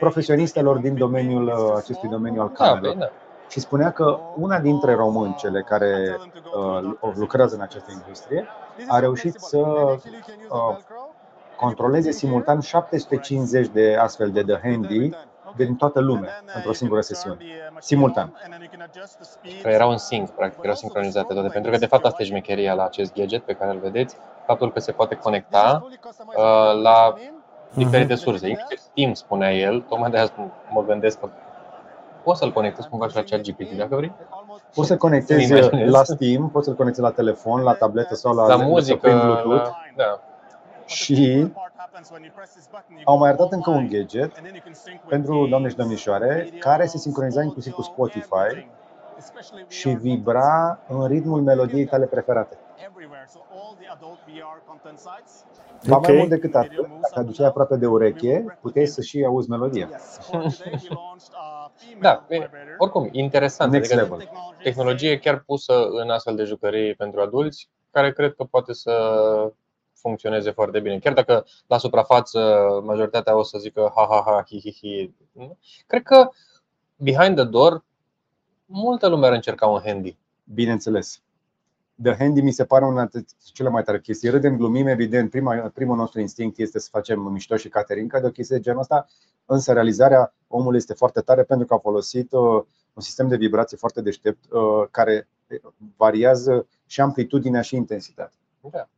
profesionistelor 0.00 0.78
din 0.78 0.96
domeniul 0.96 1.46
uh, 1.46 1.74
acestui 1.76 2.08
domeniu 2.08 2.40
al 2.40 2.50
camerelor. 2.50 2.96
Da, 2.96 3.10
și 3.48 3.60
spunea 3.60 3.90
că 3.92 4.18
una 4.36 4.60
dintre 4.60 4.94
româncele 4.94 5.62
care 5.62 6.16
uh, 6.56 7.12
lucrează 7.14 7.54
în 7.54 7.60
această 7.60 7.90
industrie 7.92 8.46
a 8.88 8.98
reușit 8.98 9.34
să 9.34 9.58
uh, 9.58 9.98
controleze 11.56 12.10
simultan 12.10 12.60
750 12.60 13.68
de 13.68 13.96
astfel 14.00 14.30
de 14.30 14.42
The 14.42 14.60
Handy 14.62 15.10
din 15.56 15.76
toată 15.76 16.00
lumea 16.00 16.30
într-o 16.54 16.72
singură 16.72 17.00
sesiune, 17.00 17.36
simultan. 17.78 18.32
Că 19.62 19.68
erau 19.68 19.90
în 19.90 19.98
sync, 19.98 20.30
practic, 20.30 20.62
erau 20.62 20.74
sincronizate 20.74 21.32
toate, 21.32 21.48
pentru 21.48 21.70
că 21.70 21.78
de 21.78 21.86
fapt 21.86 22.04
asta 22.04 22.22
e 22.22 22.24
șmecheria 22.24 22.74
la 22.74 22.84
acest 22.84 23.14
gadget 23.14 23.42
pe 23.42 23.52
care 23.52 23.70
îl 23.70 23.78
vedeți, 23.78 24.16
faptul 24.46 24.72
că 24.72 24.80
se 24.80 24.92
poate 24.92 25.14
conecta 25.14 25.86
uh, 26.26 26.82
la 26.82 27.14
diferite 27.74 28.14
uh-huh. 28.14 28.16
surse, 28.16 28.48
inclusiv 28.48 28.78
Steam, 28.78 29.14
spunea 29.14 29.54
el, 29.54 29.80
tocmai 29.80 30.10
de 30.10 30.18
asta 30.18 30.50
mă 30.70 30.84
gândesc 30.84 31.20
că 31.20 31.28
poți 32.22 32.38
să-l 32.38 32.52
conectezi 32.52 32.88
cumva 32.88 33.08
și 33.08 33.14
la 33.14 33.22
ChatGPT 33.22 33.72
dacă 33.72 33.96
vrei. 33.96 34.12
Poți 34.74 34.88
să 34.88 34.96
conectezi 34.96 35.52
la 35.84 36.02
Steam, 36.02 36.50
poți 36.50 36.64
să-l 36.64 36.74
conectezi 36.74 37.06
la 37.06 37.12
telefon, 37.12 37.62
la 37.62 37.74
tabletă 37.74 38.14
sau 38.14 38.34
la, 38.34 38.46
la 38.46 38.56
muzică, 38.56 38.98
prin 38.98 39.18
Bluetooth. 39.18 39.64
La, 39.96 40.04
da. 40.04 40.20
Și 40.86 41.52
au 43.04 43.18
mai 43.18 43.28
arătat 43.28 43.52
încă 43.52 43.70
un 43.70 43.88
gadget 43.88 44.32
pentru 45.08 45.46
doamne 45.46 45.68
și 45.68 45.76
domnișoare 45.76 46.48
care 46.58 46.86
se 46.86 46.98
sincroniza 46.98 47.42
inclusiv 47.42 47.72
cu 47.72 47.82
Spotify 47.82 48.68
și 49.68 49.88
vibra 49.88 50.78
în 50.88 51.06
ritmul 51.06 51.42
melodiei 51.42 51.84
tale 51.84 52.06
preferate. 52.06 52.58
Ba 55.88 55.96
okay. 55.96 56.08
mai 56.08 56.16
mult 56.16 56.28
decât 56.28 56.54
atât, 56.54 56.76
dacă 56.76 57.18
aduceai 57.18 57.46
aproape 57.46 57.76
de 57.76 57.86
ureche, 57.86 58.58
puteai 58.60 58.86
să 58.86 59.02
și 59.02 59.24
auzi 59.24 59.50
melodia. 59.50 59.88
da, 62.00 62.24
e, 62.28 62.50
oricum, 62.78 63.08
interesant. 63.12 63.72
Next 63.72 63.92
adică 63.92 64.08
level. 64.08 64.30
Tehnologie 64.62 65.18
chiar 65.18 65.42
pusă 65.46 65.88
în 65.88 66.10
astfel 66.10 66.36
de 66.36 66.44
jucării 66.44 66.94
pentru 66.94 67.20
adulți, 67.20 67.70
care 67.90 68.12
cred 68.12 68.34
că 68.34 68.44
poate 68.44 68.72
să 68.72 68.92
funcționeze 70.06 70.50
foarte 70.50 70.80
bine. 70.80 70.98
Chiar 70.98 71.12
dacă 71.12 71.44
la 71.66 71.78
suprafață 71.78 72.38
majoritatea 72.84 73.36
o 73.36 73.42
să 73.42 73.58
zică 73.58 73.92
ha 73.94 74.06
ha 74.10 74.22
ha 74.24 74.44
hi 74.48 74.60
hi 74.60 74.72
hi. 74.72 75.12
Cred 75.86 76.02
că 76.02 76.28
behind 76.96 77.36
the 77.36 77.44
door 77.44 77.84
multă 78.66 79.08
lume 79.08 79.26
ar 79.26 79.32
încerca 79.32 79.66
un 79.66 79.80
handy. 79.84 80.16
Bineînțeles. 80.44 81.20
The 82.02 82.14
Handy 82.18 82.40
mi 82.40 82.50
se 82.50 82.64
pare 82.64 82.84
una 82.84 83.06
dintre 83.06 83.34
cele 83.52 83.68
mai 83.68 83.82
tare 83.82 84.00
chestii. 84.00 84.28
Râdem, 84.28 84.56
glumim, 84.56 84.86
evident, 84.86 85.30
prima, 85.30 85.54
primul 85.54 85.96
nostru 85.96 86.20
instinct 86.20 86.58
este 86.58 86.78
să 86.78 86.88
facem 86.90 87.20
mișto 87.20 87.56
și 87.56 87.68
caterinca 87.68 88.20
de 88.20 88.26
o 88.26 88.30
chestie 88.30 88.56
de 88.56 88.62
genul 88.62 88.80
ăsta, 88.80 89.06
însă 89.46 89.72
realizarea 89.72 90.34
omului 90.48 90.78
este 90.78 90.94
foarte 90.94 91.20
tare 91.20 91.42
pentru 91.42 91.66
că 91.66 91.74
a 91.74 91.78
folosit 91.78 92.32
uh, 92.32 92.62
un 92.92 93.02
sistem 93.02 93.28
de 93.28 93.36
vibrație 93.36 93.76
foarte 93.76 94.00
deștept 94.02 94.44
uh, 94.50 94.86
care 94.90 95.28
variază 95.96 96.66
și 96.86 97.00
amplitudinea 97.00 97.60
și 97.60 97.76
intensitatea. 97.76 98.38
Da. 98.70 98.88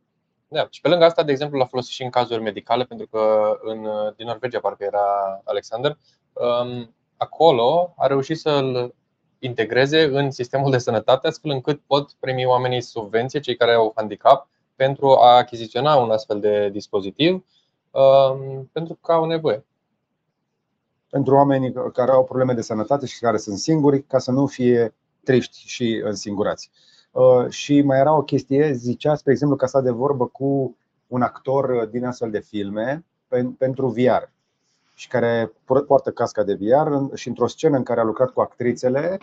Da. 0.51 0.67
Și 0.69 0.81
pe 0.81 0.87
lângă 0.87 1.05
asta, 1.05 1.23
de 1.23 1.31
exemplu, 1.31 1.57
l-a 1.57 1.65
folosit 1.65 1.91
și 1.91 2.03
în 2.03 2.09
cazuri 2.09 2.41
medicale, 2.41 2.83
pentru 2.83 3.07
că 3.07 3.51
în, 3.61 3.87
din 4.15 4.25
Norvegia, 4.25 4.59
parcă 4.59 4.83
era 4.83 5.41
Alexander, 5.43 5.97
um, 6.33 6.95
acolo 7.17 7.93
a 7.97 8.07
reușit 8.07 8.39
să-l 8.39 8.95
integreze 9.39 10.03
în 10.03 10.31
sistemul 10.31 10.71
de 10.71 10.77
sănătate, 10.77 11.27
astfel 11.27 11.51
încât 11.51 11.81
pot 11.87 12.11
primi 12.19 12.45
oamenii 12.45 12.81
subvenție, 12.81 13.39
cei 13.39 13.55
care 13.55 13.73
au 13.73 13.91
handicap, 13.95 14.47
pentru 14.75 15.09
a 15.09 15.37
achiziționa 15.37 15.95
un 15.95 16.11
astfel 16.11 16.39
de 16.39 16.69
dispozitiv, 16.69 17.45
um, 17.91 18.69
pentru 18.71 18.97
că 19.01 19.11
au 19.11 19.25
nevoie. 19.25 19.65
Pentru 21.09 21.35
oamenii 21.35 21.73
care 21.93 22.11
au 22.11 22.23
probleme 22.23 22.53
de 22.53 22.61
sănătate 22.61 23.05
și 23.05 23.19
care 23.19 23.37
sunt 23.37 23.57
singuri, 23.57 24.03
ca 24.03 24.19
să 24.19 24.31
nu 24.31 24.47
fie 24.47 24.95
triști 25.23 25.63
și 25.65 26.01
însingurați. 26.03 26.71
Uh, 27.11 27.49
și 27.49 27.81
mai 27.81 27.99
era 27.99 28.15
o 28.15 28.21
chestie, 28.21 28.73
zicea, 28.73 29.15
spre 29.15 29.31
exemplu, 29.31 29.57
că 29.57 29.65
s-a 29.65 29.81
de 29.81 29.91
vorbă 29.91 30.25
cu 30.25 30.77
un 31.07 31.21
actor 31.21 31.85
din 31.85 32.05
astfel 32.05 32.31
de 32.31 32.39
filme 32.39 33.05
pentru 33.57 33.87
VR 33.87 34.29
și 34.93 35.07
care 35.07 35.51
poartă 35.87 36.11
casca 36.11 36.43
de 36.43 36.53
VR 36.53 37.15
și 37.15 37.27
într-o 37.27 37.47
scenă 37.47 37.77
în 37.77 37.83
care 37.83 37.99
a 37.99 38.03
lucrat 38.03 38.29
cu 38.29 38.41
actrițele, 38.41 39.17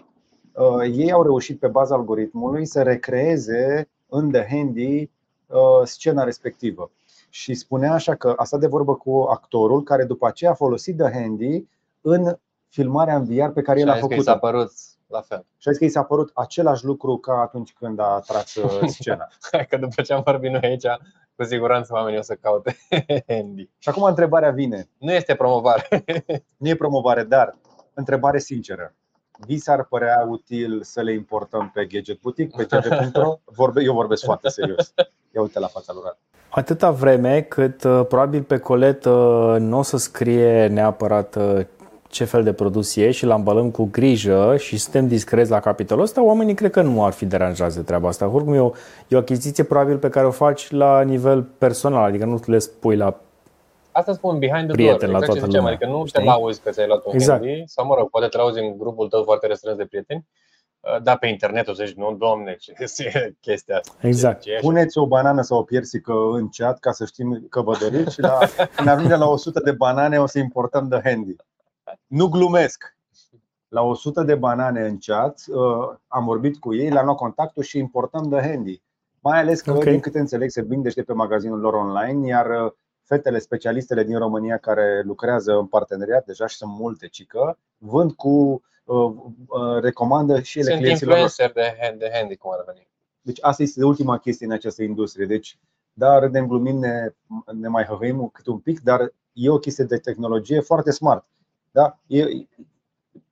uh, 0.52 0.90
ei 0.92 1.12
au 1.12 1.22
reușit 1.22 1.58
pe 1.58 1.66
baza 1.66 1.94
algoritmului 1.94 2.66
să 2.66 2.82
recreeze 2.82 3.88
în 4.08 4.30
The 4.30 4.46
Handy 4.48 5.10
uh, 5.46 5.58
scena 5.84 6.24
respectivă. 6.24 6.90
Și 7.28 7.54
spunea 7.54 7.92
așa 7.92 8.14
că 8.14 8.32
a 8.36 8.44
stat 8.44 8.60
de 8.60 8.66
vorbă 8.66 8.94
cu 8.94 9.26
actorul 9.30 9.82
care 9.82 10.04
după 10.04 10.26
aceea 10.26 10.50
a 10.50 10.54
folosit 10.54 10.96
The 10.96 11.12
Handy 11.12 11.64
în 12.00 12.38
filmarea 12.68 13.16
în 13.16 13.24
VR 13.24 13.48
pe 13.48 13.62
care 13.62 13.80
el 13.80 13.88
a 13.88 13.94
făcut-o. 13.94 14.22
s-a 14.22 14.38
părut 14.38 14.72
la 15.06 15.20
fel. 15.20 15.46
Și 15.56 15.68
a 15.68 15.70
zis 15.70 15.78
că 15.78 15.84
i 15.84 15.88
s-a 15.88 16.02
părut 16.02 16.30
același 16.34 16.84
lucru 16.84 17.16
ca 17.16 17.40
atunci 17.40 17.72
când 17.72 18.00
a 18.00 18.22
tras 18.26 18.54
uh, 18.54 18.80
scena. 18.98 19.28
că 19.68 19.76
după 19.76 20.02
ce 20.02 20.12
am 20.12 20.22
vorbit 20.24 20.50
noi 20.50 20.60
aici, 20.62 20.86
cu 21.36 21.44
siguranță 21.44 21.92
oamenii 21.92 22.18
o 22.18 22.22
să 22.22 22.34
caute 22.34 22.76
Andy. 23.40 23.70
Și 23.78 23.88
acum 23.88 24.02
întrebarea 24.02 24.50
vine. 24.50 24.88
Nu 24.98 25.12
este 25.12 25.34
promovare. 25.34 26.04
nu 26.56 26.68
e 26.68 26.74
promovare, 26.74 27.24
dar 27.24 27.56
întrebare 27.94 28.38
sinceră. 28.38 28.94
Vi 29.46 29.58
s-ar 29.58 29.84
părea 29.84 30.26
util 30.28 30.82
să 30.82 31.00
le 31.00 31.12
importăm 31.12 31.70
pe 31.74 31.84
Gadget 31.84 32.20
Boutique, 32.20 32.64
pe 32.64 32.76
gadget.ro? 32.76 33.38
Vorbe, 33.44 33.82
eu 33.82 33.94
vorbesc 33.94 34.24
foarte 34.24 34.48
serios. 34.48 34.94
Ia 35.34 35.40
uite 35.40 35.58
la 35.58 35.66
fața 35.66 35.92
lor. 35.92 36.18
Atâta 36.48 36.90
vreme 36.90 37.40
cât 37.40 37.84
uh, 37.84 38.06
probabil 38.08 38.42
pe 38.42 38.58
colet 38.58 39.04
uh, 39.04 39.56
nu 39.58 39.78
o 39.78 39.82
să 39.82 39.96
scrie 39.96 40.66
neapărat 40.66 41.38
ce 42.16 42.24
fel 42.24 42.42
de 42.42 42.52
produs 42.52 42.96
e 42.96 43.10
și 43.10 43.24
îl 43.24 43.30
ambalăm 43.30 43.70
cu 43.70 43.88
grijă 43.92 44.56
și 44.58 44.78
suntem 44.78 45.08
discreți 45.08 45.50
la 45.50 45.60
capitolul 45.60 46.02
ăsta, 46.02 46.22
oamenii 46.22 46.54
cred 46.54 46.70
că 46.70 46.82
nu 46.82 47.04
ar 47.04 47.12
fi 47.12 47.24
deranjați 47.24 47.76
de 47.76 47.82
treaba 47.82 48.08
asta. 48.08 48.28
Oricum 48.28 48.54
e 48.54 48.60
o, 48.60 48.70
e 49.08 49.16
o 49.16 49.18
achiziție 49.18 49.64
probabil 49.64 49.98
pe 49.98 50.08
care 50.08 50.26
o 50.26 50.30
faci 50.30 50.70
la 50.70 51.02
nivel 51.02 51.42
personal, 51.42 52.02
adică 52.02 52.24
nu 52.24 52.40
le 52.46 52.58
spui 52.58 52.96
la 52.96 53.20
Asta 53.92 54.12
spun 54.12 54.38
behind 54.38 54.66
the 54.66 54.72
prieten, 54.72 54.98
door, 54.98 55.08
exact 55.08 55.20
la 55.20 55.26
toată 55.26 55.46
ziceam, 55.46 55.64
adică 55.64 55.86
nu 55.86 56.04
te 56.04 56.22
lauzi 56.22 56.60
că 56.60 56.70
ți-ai 56.70 56.86
luat 56.86 57.04
un 57.04 57.12
exact. 57.14 57.44
handy, 57.44 57.62
sau 57.66 57.86
mă 57.86 57.94
rog, 57.94 58.10
poate 58.10 58.26
te 58.26 58.36
lauzi 58.36 58.58
în 58.58 58.78
grupul 58.78 59.08
tău 59.08 59.22
foarte 59.22 59.46
restrâns 59.46 59.76
de 59.76 59.84
prieteni, 59.84 60.26
uh, 60.80 61.02
da, 61.02 61.16
pe 61.16 61.26
internet 61.26 61.68
o 61.68 61.72
să 61.72 61.84
zici, 61.86 61.96
nu, 61.96 62.16
domne, 62.18 62.56
ce 62.94 63.02
e 63.14 63.34
chestia 63.40 63.76
asta. 63.76 63.92
Exact. 64.00 64.40
Ce, 64.40 64.50
ce 64.50 64.58
Puneți 64.60 64.98
o 64.98 65.06
banană 65.06 65.42
sau 65.42 65.58
o 65.58 65.62
piersică 65.62 66.12
în 66.32 66.48
chat 66.48 66.78
ca 66.78 66.92
să 66.92 67.04
știm 67.04 67.46
că 67.50 67.60
vă 67.60 67.76
doriți 67.80 68.12
și 68.12 68.20
la, 68.20 68.38
când 68.76 68.88
ajungem 68.88 69.18
la 69.18 69.28
100 69.28 69.60
de 69.64 69.72
banane 69.72 70.20
o 70.20 70.26
să 70.26 70.38
importăm 70.38 70.88
de 70.88 71.00
handy. 71.04 71.36
Nu 72.06 72.28
glumesc. 72.28 72.96
La 73.68 73.82
100 73.82 74.22
de 74.22 74.34
banane 74.34 74.86
în 74.86 74.98
chat, 74.98 75.44
uh, 75.48 75.96
am 76.06 76.24
vorbit 76.24 76.58
cu 76.58 76.74
ei, 76.74 76.90
le-am 76.90 77.04
luat 77.04 77.16
contactul 77.16 77.62
și 77.62 77.78
importăm 77.78 78.28
de 78.28 78.40
handy. 78.40 78.82
Mai 79.20 79.38
ales 79.38 79.60
că, 79.60 79.70
okay. 79.70 79.92
din 79.92 80.00
câte 80.00 80.18
înțeleg, 80.18 80.50
se 80.50 80.62
vinde 80.62 80.88
și 80.88 80.94
de 80.94 81.02
pe 81.02 81.12
magazinul 81.12 81.60
lor 81.60 81.74
online, 81.74 82.26
iar 82.26 82.64
uh, 82.64 82.72
fetele 83.04 83.38
specialistele 83.38 84.04
din 84.04 84.18
România 84.18 84.56
care 84.58 85.02
lucrează 85.04 85.52
în 85.52 85.66
parteneriat, 85.66 86.24
deja 86.24 86.46
și 86.46 86.56
sunt 86.56 86.70
multe 86.78 87.06
cică, 87.06 87.58
vând 87.78 88.12
cu 88.12 88.62
uh, 88.84 89.12
recomandă 89.80 90.40
și 90.40 90.58
ele 90.58 90.70
Sunt 90.70 90.86
influencer 90.86 91.52
de, 91.52 91.76
hand, 91.80 91.98
de 91.98 92.10
handy, 92.12 92.36
cum 92.36 92.50
ar 92.52 92.62
veni. 92.66 92.88
Deci 93.20 93.38
asta 93.40 93.62
este 93.62 93.84
ultima 93.84 94.18
chestie 94.18 94.46
în 94.46 94.52
această 94.52 94.82
industrie. 94.82 95.26
Deci, 95.26 95.58
da, 95.92 96.18
râdem, 96.18 96.46
glumim, 96.46 96.78
ne, 96.78 97.10
ne 97.52 97.68
mai 97.68 97.84
hăhăim 97.84 98.28
câte 98.32 98.50
un 98.50 98.58
pic, 98.58 98.80
dar 98.80 99.12
e 99.32 99.50
o 99.50 99.58
chestie 99.58 99.84
de 99.84 99.96
tehnologie 99.96 100.60
foarte 100.60 100.90
smart. 100.90 101.26
Da? 101.76 101.98
E, 102.06 102.24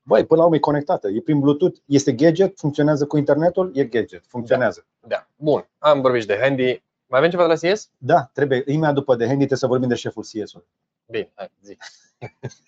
băi, 0.02 0.26
până 0.26 0.40
la 0.40 0.44
urmă 0.44 0.56
e 0.56 0.58
conectată, 0.58 1.08
e 1.08 1.20
prin 1.20 1.40
Bluetooth, 1.40 1.78
este 1.84 2.12
gadget, 2.12 2.58
funcționează 2.58 3.06
cu 3.06 3.16
internetul, 3.16 3.70
e 3.74 3.84
gadget, 3.84 4.24
funcționează. 4.26 4.86
Da. 5.00 5.08
da. 5.08 5.28
Bun, 5.36 5.68
am 5.78 6.00
vorbit 6.00 6.26
de 6.26 6.38
handy. 6.40 6.82
Mai 7.06 7.18
avem 7.18 7.30
ceva 7.30 7.46
de 7.46 7.48
la 7.48 7.72
CS? 7.72 7.90
Da, 7.98 8.30
trebuie. 8.32 8.62
Imediat 8.66 8.94
după 8.94 9.14
de 9.14 9.22
handy 9.22 9.36
trebuie 9.36 9.58
să 9.58 9.66
vorbim 9.66 9.88
de 9.88 9.94
șeful 9.94 10.22
CS-ului. 10.22 10.66
Bine, 11.06 11.32
hai, 11.34 11.50
zi. 11.62 11.76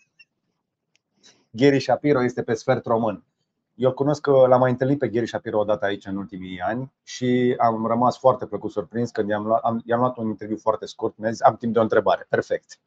Gary 1.61 1.81
Shapiro 1.81 2.25
este 2.25 2.43
pe 2.43 2.55
sfert 2.55 2.87
român. 2.87 3.25
Eu 3.75 3.93
cunosc 3.93 4.21
că 4.21 4.31
l-am 4.31 4.61
mai 4.61 4.71
întâlnit 4.71 4.99
pe 4.99 5.09
Gary 5.09 5.27
Shapiro 5.27 5.59
odată 5.59 5.85
aici 5.85 6.07
în 6.07 6.17
ultimii 6.17 6.61
ani 6.61 6.93
și 7.03 7.55
am 7.59 7.87
rămas 7.87 8.19
foarte 8.19 8.47
plăcut 8.47 8.71
surprins 8.71 9.11
când 9.11 9.29
i-am 9.29 9.47
luat, 9.47 9.63
am, 9.63 9.83
i-am 9.85 10.01
luat 10.01 10.17
un 10.17 10.27
interviu 10.27 10.57
foarte 10.57 10.87
scurt. 10.87 11.17
Mi-a 11.17 11.31
zis, 11.31 11.43
am 11.43 11.57
timp 11.57 11.73
de 11.73 11.79
o 11.79 11.83
întrebare. 11.83 12.27
Perfect 12.29 12.79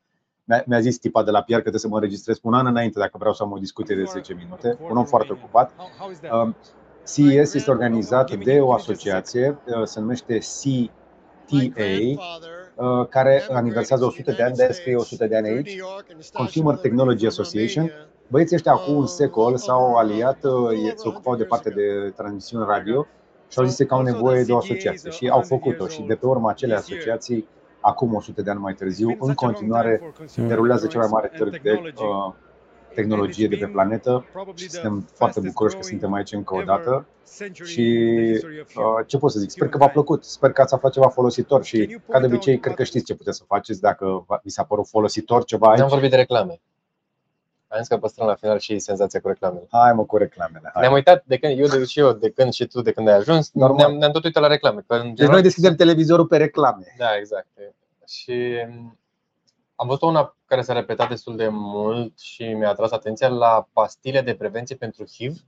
mi-a 0.66 0.80
zis 0.80 0.98
tipa 0.98 1.24
de 1.24 1.32
la 1.32 1.42
PR 1.42 1.54
că 1.54 1.60
trebuie 1.60 1.80
să 1.82 1.88
mă 1.88 1.96
înregistrez 1.96 2.40
un 2.44 2.54
an 2.54 2.66
înainte 2.66 3.00
dacă 3.00 3.16
vreau 3.18 3.34
să 3.34 3.44
am 3.44 3.52
o 3.52 3.58
discuție 3.58 3.96
de 3.96 4.04
10 4.04 4.34
minute. 4.34 4.78
Un 4.90 4.98
om 4.98 5.06
foarte 5.06 5.32
ocupat. 5.32 5.72
Um, 6.32 6.56
CES 7.14 7.54
este 7.54 7.72
organizat 7.72 8.36
de 8.36 8.60
o 8.60 8.74
asociație, 8.74 9.58
uh, 9.66 9.84
se 9.84 10.00
numește 10.00 10.38
CTA, 10.38 11.82
uh, 12.76 13.08
care 13.10 13.46
aniversează 13.50 14.06
100 14.06 14.32
de 14.32 14.44
ani, 14.44 14.56
de 14.56 14.70
scrie 14.72 14.96
100 14.96 15.28
de 15.28 15.36
ani 15.36 15.48
aici, 15.48 15.80
Consumer 16.34 16.76
Technology 16.76 17.26
Association. 17.26 17.92
Băieții 18.28 18.56
ăștia 18.56 18.72
acum 18.72 18.96
un 18.96 19.08
secol 19.08 19.58
s-au 19.58 19.96
aliat, 19.96 20.44
uh, 20.44 20.92
se 20.96 21.08
ocupau 21.08 21.36
de 21.36 21.44
parte 21.44 21.70
de 21.70 22.14
transmisiuni 22.16 22.66
radio 22.68 23.08
și 23.50 23.60
au 23.60 23.66
zis 23.66 23.88
că 23.88 23.94
au 23.94 24.02
nevoie 24.02 24.44
de 24.44 24.52
o 24.52 24.58
asociație 24.58 25.10
și 25.10 25.30
au 25.30 25.42
făcut-o 25.42 25.88
și 25.88 26.02
de 26.02 26.16
pe 26.16 26.26
urma 26.26 26.50
acelei 26.50 26.76
asociații 26.76 27.48
acum 27.82 28.14
100 28.14 28.42
de 28.42 28.50
ani 28.50 28.60
mai 28.60 28.74
târziu, 28.74 29.18
în 29.20 29.34
continuare 29.34 30.14
derulează 30.36 30.88
cel 30.88 31.00
mai 31.00 31.10
mare 31.12 31.32
târg 31.38 31.62
de 31.62 31.72
uh, 31.72 32.34
tehnologie 32.94 33.48
de 33.48 33.56
pe 33.56 33.66
planetă. 33.66 34.26
și 34.56 34.70
suntem 34.70 35.08
foarte 35.14 35.40
bucuroși 35.40 35.76
că 35.76 35.82
suntem 35.82 36.14
aici 36.14 36.32
încă 36.32 36.56
o 36.56 36.62
dată. 36.62 37.06
și 37.64 38.18
uh, 38.76 39.06
ce 39.06 39.18
pot 39.18 39.32
să 39.32 39.40
zic, 39.40 39.50
sper 39.50 39.70
că 39.70 39.78
v-a 39.78 39.88
plăcut, 39.88 40.24
sper 40.24 40.52
că 40.52 40.62
ați 40.62 40.74
aflat 40.74 40.92
ceva 40.92 41.08
folositor 41.08 41.64
și 41.64 42.00
ca 42.10 42.20
de 42.20 42.26
obicei 42.26 42.60
cred 42.60 42.76
că 42.76 42.84
știți 42.84 43.06
ce 43.06 43.16
puteți 43.16 43.38
să 43.38 43.44
faceți 43.48 43.82
dacă 43.82 44.26
vi 44.44 44.50
s-a 44.50 44.64
părut 44.64 44.88
folositor 44.88 45.44
ceva 45.44 45.70
aici. 45.70 45.80
Am 45.80 45.88
vorbit 45.88 46.10
de 46.10 46.16
reclame. 46.16 46.62
Am 47.72 47.78
zis 47.78 47.88
că 47.88 47.98
păstrăm 47.98 48.28
la 48.28 48.36
final 48.36 48.60
și 48.60 48.80
senzația 48.80 49.22
cu 49.22 49.28
reclamele. 49.28 49.68
Hai 49.72 49.94
mă 49.94 50.06
cu 50.06 50.18
reclamele. 50.18 50.70
Hai. 50.74 50.82
Ne-am 50.82 50.94
uitat 50.94 51.24
de 51.26 51.38
când, 51.38 51.60
eu 51.60 51.68
de, 51.68 51.86
și 51.86 52.00
eu 52.00 52.12
de 52.12 52.32
când 52.32 52.54
și 52.54 52.66
tu 52.66 52.82
de 52.82 52.92
când 52.92 53.08
ai 53.08 53.16
ajuns, 53.16 53.52
ne-am, 53.52 53.96
ne-am 53.96 54.12
tot 54.12 54.24
uitat 54.24 54.42
la 54.42 54.48
reclame. 54.48 54.84
Că 54.88 55.02
deci 55.16 55.28
noi 55.28 55.42
deschidem 55.42 55.76
televizorul 55.76 56.28
pe 56.28 56.38
reclame. 56.38 56.96
Da, 56.98 57.18
exact. 57.18 57.48
Și 58.08 58.58
am 59.76 59.88
văzut 59.88 60.02
una 60.02 60.36
care 60.46 60.62
s-a 60.62 60.74
repetat 60.74 61.10
destul 61.10 61.36
de 61.36 61.48
mult 61.48 62.20
și 62.20 62.44
mi-a 62.44 62.70
atras 62.70 62.92
atenția 62.92 63.28
la 63.28 63.68
pastile 63.74 64.22
de 64.22 64.36
prevenție 64.36 64.76
pentru 64.76 65.06
HIV, 65.06 65.46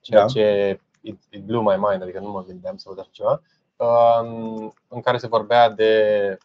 ceea 0.00 0.20
da. 0.20 0.26
ce 0.26 0.78
it, 1.00 1.20
it 1.30 1.42
blew 1.42 1.62
my 1.62 1.76
mind, 1.90 2.02
adică 2.02 2.20
nu 2.20 2.30
mă 2.30 2.44
gândeam 2.44 2.76
să 2.76 2.88
văd 2.88 2.98
așa 2.98 3.10
ceva, 3.12 3.42
um, 3.76 4.72
în 4.88 5.00
care 5.00 5.18
se 5.18 5.26
vorbea 5.26 5.70
de, 5.70 6.38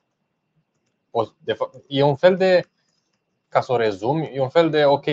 de 1.38 1.57
e 1.88 2.03
un 2.03 2.15
fel 2.15 2.38
de 2.38 2.61
ca 3.49 3.61
să 3.61 3.72
o 3.72 3.78
rezum, 3.78 4.30
e 4.32 4.41
un 4.41 4.49
fel 4.49 4.69
de 4.69 4.86
ok, 4.86 5.06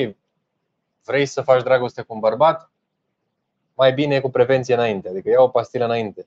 vrei 1.05 1.27
să 1.27 1.43
faci 1.43 1.63
dragoste 1.63 2.03
cu 2.03 2.15
un 2.15 2.21
bărbat, 2.21 2.71
mai 3.75 3.93
bine 3.93 4.21
cu 4.21 4.31
prevenție 4.31 4.75
înainte, 4.75 5.09
adică 5.09 5.29
ia 5.29 5.43
o 5.43 5.49
pastilă 5.49 5.85
înainte. 5.85 6.27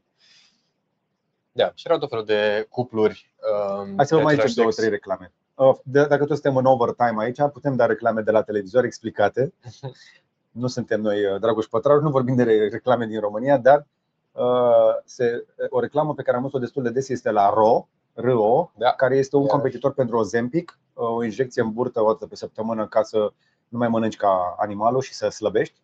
Da, 1.52 1.72
și 1.76 1.86
erau 1.86 1.98
tot 1.98 2.10
felul 2.10 2.26
de 2.26 2.68
cupluri. 2.70 3.34
Um, 3.82 3.94
Hai 3.96 4.06
să 4.06 4.16
vă 4.16 4.22
mai 4.22 4.36
zicem 4.36 4.52
două, 4.56 4.72
trei 4.72 4.90
reclame. 4.90 5.32
Uh, 5.56 5.76
dacă 5.84 6.18
tot 6.18 6.38
suntem 6.38 6.56
în 6.56 6.66
overtime 6.66 7.24
aici, 7.24 7.38
putem 7.54 7.76
da 7.76 7.86
reclame 7.86 8.22
de 8.22 8.32
la 8.32 8.42
televizor 8.42 8.84
explicate. 8.84 9.54
nu 10.52 10.68
suntem 10.68 11.02
noi 11.02 11.26
uh, 11.26 11.40
Dragoș 11.40 11.66
Pătraru, 11.66 12.02
nu 12.02 12.10
vorbim 12.10 12.36
de 12.36 12.44
reclame 12.44 13.06
din 13.06 13.20
România, 13.20 13.58
dar 13.58 13.88
uh, 14.32 14.96
se, 15.06 15.46
o 15.70 15.80
reclamă 15.80 16.14
pe 16.14 16.22
care 16.22 16.36
am 16.36 16.42
văzut-o 16.42 16.62
destul 16.62 16.84
de 16.84 16.90
des 16.90 17.10
este 17.10 17.32
la 17.32 17.50
RO, 17.50 17.88
RO, 18.18 18.72
da. 18.78 18.92
care 18.92 19.18
este 19.18 19.36
un 19.36 19.46
competitor 19.46 19.94
pentru 19.94 20.18
Ozempic, 20.18 20.80
o 20.94 21.24
injecție 21.24 21.62
în 21.62 21.74
burtă 21.74 22.02
o 22.02 22.12
dată 22.12 22.28
pe 22.28 22.36
săptămână 22.36 22.88
ca 22.88 23.04
să 23.04 23.34
nu 23.68 23.78
mai 23.78 23.88
mănânci 23.88 24.16
ca 24.16 24.56
animalul 24.58 25.02
și 25.02 25.14
să 25.14 25.30
slăbești. 25.30 25.82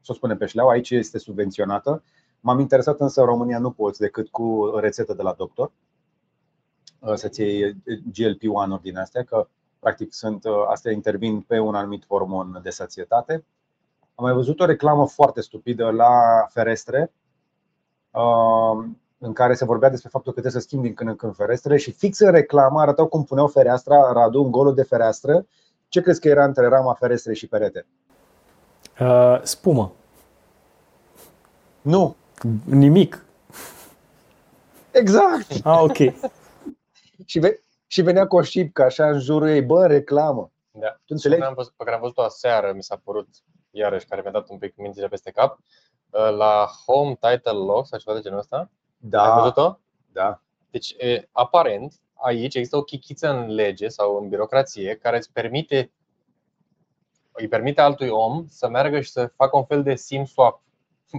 Să 0.00 0.12
o 0.12 0.14
spunem 0.14 0.36
pe 0.36 0.46
șleau, 0.46 0.68
aici 0.68 0.90
este 0.90 1.18
subvenționată. 1.18 2.02
M-am 2.40 2.58
interesat 2.58 3.00
însă 3.00 3.20
în 3.20 3.26
România 3.26 3.58
nu 3.58 3.70
poți 3.70 4.00
decât 4.00 4.28
cu 4.28 4.72
rețetă 4.80 5.14
de 5.14 5.22
la 5.22 5.32
doctor 5.32 5.72
să-ți 7.14 7.40
iei 7.40 7.72
GLP-1-uri 7.86 8.82
din 8.82 8.96
astea, 8.96 9.24
că 9.24 9.48
practic 9.78 10.12
sunt, 10.12 10.44
astea 10.68 10.92
intervin 10.92 11.40
pe 11.40 11.58
un 11.58 11.74
anumit 11.74 12.06
hormon 12.06 12.60
de 12.62 12.70
sațietate. 12.70 13.44
Am 14.14 14.24
mai 14.24 14.32
văzut 14.32 14.60
o 14.60 14.64
reclamă 14.64 15.06
foarte 15.06 15.40
stupidă 15.40 15.90
la 15.90 16.46
ferestre 16.48 17.12
în 19.24 19.32
care 19.32 19.54
se 19.54 19.64
vorbea 19.64 19.88
despre 19.88 20.08
faptul 20.08 20.32
că 20.32 20.40
trebuie 20.40 20.62
să 20.62 20.66
schimbi 20.68 20.86
din 20.86 20.94
când 20.94 21.10
în 21.10 21.16
când 21.16 21.34
ferestre 21.34 21.76
și 21.76 21.92
fix 21.92 22.18
în 22.18 22.30
reclamă 22.30 22.80
arătau 22.80 23.06
cum 23.06 23.24
puneau 23.24 23.48
fereastra, 23.48 24.12
Radu, 24.12 24.42
în 24.42 24.50
golul 24.50 24.74
de 24.74 24.82
fereastră. 24.82 25.46
Ce 25.88 26.00
crezi 26.00 26.20
că 26.20 26.28
era 26.28 26.44
între 26.44 26.66
rama 26.66 26.94
ferestrei 26.94 27.36
și 27.36 27.46
perete? 27.46 27.86
Uh, 29.00 29.40
spumă. 29.42 29.92
Nu. 31.82 32.16
Nimic. 32.64 33.24
Exact. 34.90 35.46
Ah, 35.64 35.80
ok. 35.82 35.96
și, 37.24 37.38
ve- 37.38 37.62
și 37.86 38.02
venea 38.02 38.26
cu 38.26 38.36
o 38.36 38.42
șipcă 38.42 38.82
așa 38.82 39.08
în 39.10 39.20
jurul 39.20 39.48
ei, 39.48 39.62
bă, 39.62 39.86
reclamă. 39.86 40.50
Da. 40.70 40.88
Tu 40.88 41.02
înțelegi? 41.06 41.42
Am 41.42 41.54
văzut, 41.54 41.72
pe 41.76 41.84
care 41.84 41.96
am 41.96 42.02
văzut-o 42.02 42.22
aseară, 42.22 42.72
mi 42.74 42.82
s-a 42.82 43.00
părut 43.04 43.28
iarăși, 43.70 44.06
care 44.06 44.20
mi-a 44.20 44.30
dat 44.30 44.48
un 44.48 44.58
pic 44.58 44.76
mintile 44.76 45.08
peste 45.08 45.30
cap, 45.30 45.58
uh, 46.10 46.36
la 46.36 46.68
Home 46.86 47.18
Title 47.20 47.52
Lock 47.52 47.86
sau 47.86 47.98
ceva 47.98 48.16
de 48.16 48.22
genul 48.22 48.38
ăsta. 48.38 48.70
Da. 49.04 49.22
Ai 49.22 49.40
văzut-o? 49.40 49.78
Da. 50.12 50.40
Deci, 50.70 50.94
e, 50.98 51.28
aparent, 51.32 51.94
aici 52.14 52.54
există 52.54 52.76
o 52.76 52.82
chichiță 52.82 53.28
în 53.28 53.54
lege 53.54 53.88
sau 53.88 54.16
în 54.16 54.28
birocrație 54.28 54.96
care 54.96 55.16
îți 55.16 55.32
permite 55.32 55.90
îi 57.32 57.48
permite 57.48 57.80
altui 57.80 58.08
om 58.08 58.44
să 58.48 58.68
meargă 58.68 59.00
și 59.00 59.10
să 59.10 59.32
facă 59.36 59.56
un 59.56 59.64
fel 59.64 59.82
de 59.82 59.94
SIM 59.94 60.24
swap 60.24 60.62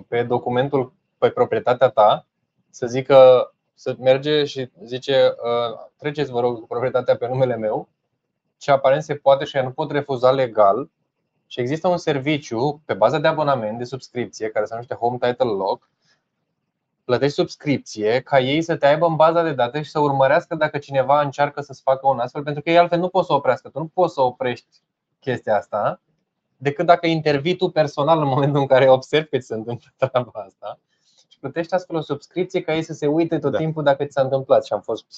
pe 0.08 0.24
documentul, 0.24 0.94
pe 1.18 1.30
proprietatea 1.30 1.90
ta, 1.90 2.28
să 2.70 2.88
zică, 2.88 3.54
să 3.74 3.96
merge 4.00 4.44
și 4.44 4.72
zice, 4.84 5.36
treceți 5.98 6.32
vă 6.32 6.40
rog 6.40 6.68
proprietatea 6.68 7.18
pe 7.18 7.28
numele 7.28 7.56
meu, 7.56 7.90
ce 8.58 8.72
aparent 8.72 9.04
se 9.04 9.16
poate 9.16 9.46
și 9.46 9.58
nu 9.58 9.72
pot 9.72 9.92
refuza 9.92 10.32
legal 10.32 10.90
și 11.48 11.60
există 11.60 11.88
un 11.88 11.98
serviciu 11.98 12.82
pe 12.86 12.94
bază 12.94 13.18
de 13.18 13.28
abonament, 13.28 13.78
de 13.78 13.84
subscripție, 13.84 14.50
care 14.50 14.66
se 14.66 14.74
numește 14.74 14.96
Home 14.96 15.18
Title 15.18 15.50
Lock, 15.50 15.90
plătești 17.06 17.36
subscripție 17.36 18.22
ca 18.22 18.40
ei 18.40 18.62
să 18.62 18.76
te 18.76 18.86
aibă 18.86 19.06
în 19.06 19.16
baza 19.16 19.44
de 19.44 19.54
date 19.54 19.82
și 19.82 19.90
să 19.90 20.00
urmărească 20.00 20.56
dacă 20.56 20.78
cineva 20.78 21.22
încearcă 21.22 21.62
să-ți 21.62 21.82
facă 21.82 22.08
un 22.08 22.20
astfel, 22.20 22.44
pentru 22.44 22.62
că 22.62 22.70
ei 22.70 22.78
altfel 22.78 23.00
nu 23.00 23.08
poți 23.08 23.28
să 23.28 23.34
oprească. 23.34 23.70
Tu 23.70 23.80
nu 23.80 23.88
poți 23.88 24.14
să 24.14 24.22
oprești 24.22 24.68
chestia 25.20 25.58
asta 25.58 26.02
decât 26.58 26.86
dacă 26.86 27.08
intervii 27.08 27.56
tu 27.56 27.70
personal 27.70 28.22
în 28.22 28.28
momentul 28.28 28.62
în 28.62 28.68
care 28.68 28.90
observi 28.90 29.30
că 29.30 29.38
ți 29.38 29.48
se 29.48 29.54
întâmplă 29.54 29.88
treaba 29.98 30.32
asta 30.34 30.80
și 31.28 31.40
plătești 31.40 31.74
astfel 31.74 31.96
o 31.96 32.02
subscripție 32.02 32.62
ca 32.62 32.76
ei 32.76 32.84
să 32.84 32.94
se 32.94 33.08
uite 33.08 33.40
tot 33.40 33.52
Da. 33.52 33.58
timpul 33.58 33.84
dacă 33.84 34.06
ți 34.06 34.14
s-a 34.14 34.22
întâmplat. 34.22 34.66
Și 34.66 34.74
am 34.74 34.82
fost 34.82 35.06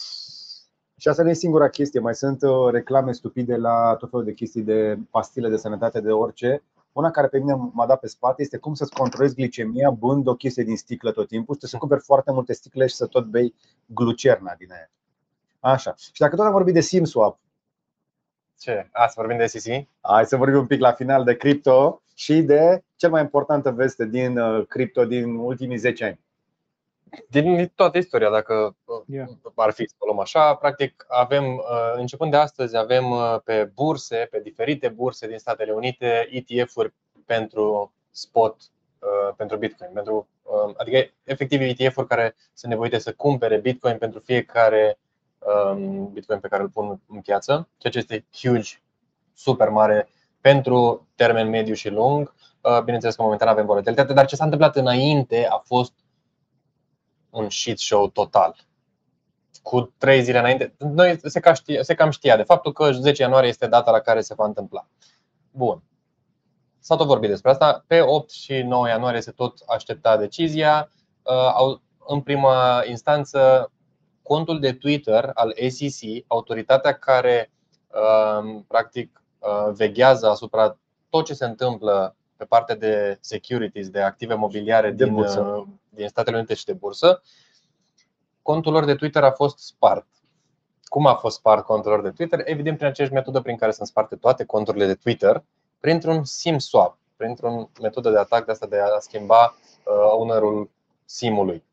Și 0.97 1.07
asta 1.07 1.23
nu 1.23 1.29
e 1.29 1.33
singura 1.33 1.69
chestie, 1.69 1.99
mai 1.99 2.15
sunt 2.15 2.41
uh, 2.41 2.71
reclame 2.71 3.11
stupide 3.11 3.55
la 3.55 3.95
tot 3.99 4.09
felul 4.09 4.25
de 4.25 4.33
chestii 4.33 4.61
de 4.61 4.97
pastile 5.09 5.49
de 5.49 5.57
sănătate, 5.57 6.01
de 6.01 6.11
orice. 6.11 6.63
Una 6.95 7.11
care 7.11 7.27
pe 7.27 7.39
mine 7.39 7.53
m-a 7.73 7.85
dat 7.85 7.99
pe 7.99 8.07
spate 8.07 8.41
este 8.41 8.57
cum 8.57 8.73
să-ți 8.73 8.93
controlezi 8.93 9.35
glicemia 9.35 9.89
bând 9.89 10.27
o 10.27 10.35
chestie 10.35 10.63
din 10.63 10.77
sticlă 10.77 11.11
tot 11.11 11.27
timpul, 11.27 11.57
să 11.59 11.77
cumperi 11.77 12.01
foarte 12.01 12.31
multe 12.31 12.53
sticle 12.53 12.87
și 12.87 12.95
să 12.95 13.05
tot 13.05 13.25
bei 13.25 13.55
glucerna 13.85 14.55
din 14.57 14.71
aia. 14.71 14.89
Așa. 15.59 15.93
Și 15.97 16.19
dacă 16.19 16.35
tot 16.35 16.45
am 16.45 16.51
vorbit 16.51 16.73
de 16.73 16.79
SimSwap, 16.79 17.39
ce? 18.59 18.89
A, 18.91 19.07
să 19.07 19.13
vorbim 19.15 19.37
de 19.37 19.45
SEC? 19.45 19.87
hai 20.01 20.25
să 20.25 20.35
vorbim 20.37 20.59
un 20.59 20.67
pic 20.67 20.79
la 20.79 20.91
final 20.91 21.23
de 21.23 21.35
cripto 21.35 22.01
și 22.13 22.41
de 22.41 22.83
cel 22.95 23.09
mai 23.09 23.21
importantă 23.21 23.71
veste 23.71 24.05
din 24.05 24.37
uh, 24.37 24.65
cripto 24.67 25.05
din 25.05 25.35
ultimii 25.35 25.77
10 25.77 26.05
ani. 26.05 26.19
Din 27.29 27.71
toată 27.75 27.97
istoria, 27.97 28.29
dacă 28.29 28.75
uh, 28.85 29.01
Yeah. 29.07 29.27
ar 29.55 29.71
fi 29.71 29.87
să 29.87 29.95
o 29.97 30.05
luăm 30.05 30.19
așa, 30.19 30.55
practic 30.55 31.05
avem, 31.07 31.55
uh, 31.55 31.93
începând 31.95 32.31
de 32.31 32.37
astăzi, 32.37 32.77
avem 32.77 33.11
uh, 33.11 33.35
pe 33.43 33.71
burse, 33.73 34.27
pe 34.31 34.39
diferite 34.39 34.87
burse 34.87 35.27
din 35.27 35.37
Statele 35.37 35.71
Unite, 35.71 36.27
ETF-uri 36.31 36.93
pentru 37.25 37.93
spot, 38.11 38.55
uh, 38.99 39.33
pentru 39.37 39.57
Bitcoin. 39.57 39.91
Pentru, 39.93 40.27
uh, 40.41 40.73
adică, 40.77 41.11
efectiv, 41.23 41.61
ETF-uri 41.61 42.07
care 42.07 42.35
sunt 42.53 42.71
nevoite 42.71 42.97
să 42.97 43.13
cumpere 43.13 43.57
Bitcoin 43.57 43.97
pentru 43.97 44.19
fiecare 44.19 44.99
um, 45.39 46.09
Bitcoin 46.13 46.39
pe 46.39 46.47
care 46.47 46.61
îl 46.61 46.69
pun 46.69 47.01
în 47.07 47.21
piață, 47.21 47.67
ceea 47.77 47.93
ce 47.93 47.99
este 47.99 48.25
huge, 48.31 48.69
super 49.33 49.69
mare 49.69 50.07
pentru 50.41 51.07
termen 51.15 51.49
mediu 51.49 51.73
și 51.73 51.89
lung. 51.89 52.33
Uh, 52.61 52.81
Bineînțeles 52.81 53.15
că 53.15 53.21
momentan 53.21 53.47
avem 53.47 53.65
volatilitate, 53.65 54.13
dar 54.13 54.25
ce 54.25 54.35
s-a 54.35 54.43
întâmplat 54.43 54.75
înainte 54.75 55.47
a 55.49 55.57
fost 55.57 55.93
un 57.35 57.49
shit 57.49 57.79
show 57.79 58.07
total. 58.07 58.55
Cu 59.61 59.93
trei 59.97 60.21
zile 60.23 60.39
înainte, 60.39 60.75
noi 60.77 61.19
se, 61.23 61.39
ca 61.39 61.53
știa, 61.53 61.83
se 61.83 61.93
cam 61.95 62.09
știa 62.09 62.35
de 62.35 62.43
faptul 62.43 62.71
că 62.73 62.91
10 62.91 63.21
ianuarie 63.21 63.49
este 63.49 63.67
data 63.67 63.91
la 63.91 63.99
care 63.99 64.21
se 64.21 64.33
va 64.33 64.45
întâmpla. 64.45 64.87
Bun. 65.51 65.83
S-a 66.79 66.95
tot 66.95 67.07
vorbit 67.07 67.29
despre 67.29 67.49
asta. 67.51 67.83
Pe 67.87 68.01
8 68.01 68.29
și 68.29 68.61
9 68.61 68.87
ianuarie 68.87 69.21
se 69.21 69.31
tot 69.31 69.57
aștepta 69.67 70.17
decizia. 70.17 70.89
Uh, 71.23 71.33
au- 71.53 71.81
În 72.07 72.21
prima 72.21 72.83
instanță, 72.87 73.71
contul 74.21 74.59
de 74.59 74.73
Twitter 74.73 75.31
al 75.33 75.53
SEC, 75.69 76.23
autoritatea 76.27 76.93
care 76.93 77.51
uh, 77.87 78.61
practic 78.67 79.23
uh, 79.39 79.71
veghează 79.73 80.29
asupra 80.29 80.77
tot 81.09 81.25
ce 81.25 81.33
se 81.33 81.45
întâmplă 81.45 82.15
pe 82.37 82.45
partea 82.45 82.75
de 82.75 83.17
securities, 83.21 83.89
de 83.89 84.01
active 84.01 84.33
mobiliare 84.33 84.91
De 84.91 85.03
din, 85.03 85.13
bursă. 85.13 85.67
Uh, 85.95 85.99
din 85.99 86.07
Statele 86.07 86.37
Unite 86.37 86.53
și 86.53 86.65
de 86.65 86.73
bursă, 86.73 87.21
contul 88.41 88.71
lor 88.71 88.85
de 88.85 88.95
Twitter 88.95 89.23
a 89.23 89.31
fost 89.31 89.57
spart. 89.57 90.07
Cum 90.83 91.05
a 91.05 91.13
fost 91.13 91.37
spart 91.37 91.65
contul 91.65 91.91
lor 91.91 92.01
de 92.01 92.11
Twitter? 92.11 92.41
Evident, 92.43 92.77
prin 92.77 92.89
aceeași 92.89 93.13
metodă 93.13 93.41
prin 93.41 93.55
care 93.55 93.71
sunt 93.71 93.87
sparte 93.87 94.15
toate 94.15 94.45
conturile 94.45 94.85
de 94.85 94.95
Twitter, 94.95 95.43
printr-un 95.79 96.23
SIM 96.23 96.57
swap, 96.57 96.97
printr-o 97.15 97.69
metodă 97.81 98.09
de 98.09 98.17
atac 98.17 98.45
de 98.45 98.51
asta 98.51 98.65
de 98.65 98.79
a 98.79 98.99
schimba 98.99 99.55
uh, 99.83 99.93
ownerul 100.11 100.69
SIM-ului. 101.05 101.63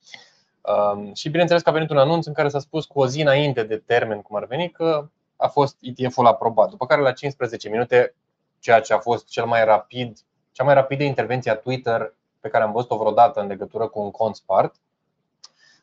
Um, 0.60 1.14
și 1.14 1.28
bineînțeles 1.28 1.62
că 1.62 1.68
a 1.68 1.72
venit 1.72 1.90
un 1.90 1.98
anunț 1.98 2.26
în 2.26 2.32
care 2.32 2.48
s-a 2.48 2.58
spus 2.58 2.84
cu 2.84 3.00
o 3.00 3.06
zi 3.06 3.20
înainte 3.20 3.62
de 3.62 3.76
termen, 3.76 4.22
cum 4.22 4.36
ar 4.36 4.46
veni, 4.46 4.70
că 4.70 5.08
a 5.36 5.48
fost 5.48 5.76
ETF-ul 5.80 6.26
aprobat. 6.26 6.70
După 6.70 6.86
care 6.86 7.00
la 7.00 7.12
15 7.12 7.68
minute, 7.68 8.14
ceea 8.58 8.80
ce 8.80 8.92
a 8.92 8.98
fost 8.98 9.28
cel 9.28 9.44
mai 9.44 9.64
rapid, 9.64 10.18
cea 10.52 10.64
mai 10.64 10.74
rapidă 10.74 11.02
intervenție 11.02 11.50
a 11.50 11.56
Twitter 11.56 12.14
pe 12.42 12.48
care 12.48 12.64
am 12.64 12.72
văzut-o 12.72 12.96
vreodată 12.96 13.40
în 13.40 13.46
legătură 13.46 13.88
cu 13.88 14.00
un 14.00 14.10
cont 14.10 14.34
spart, 14.34 14.74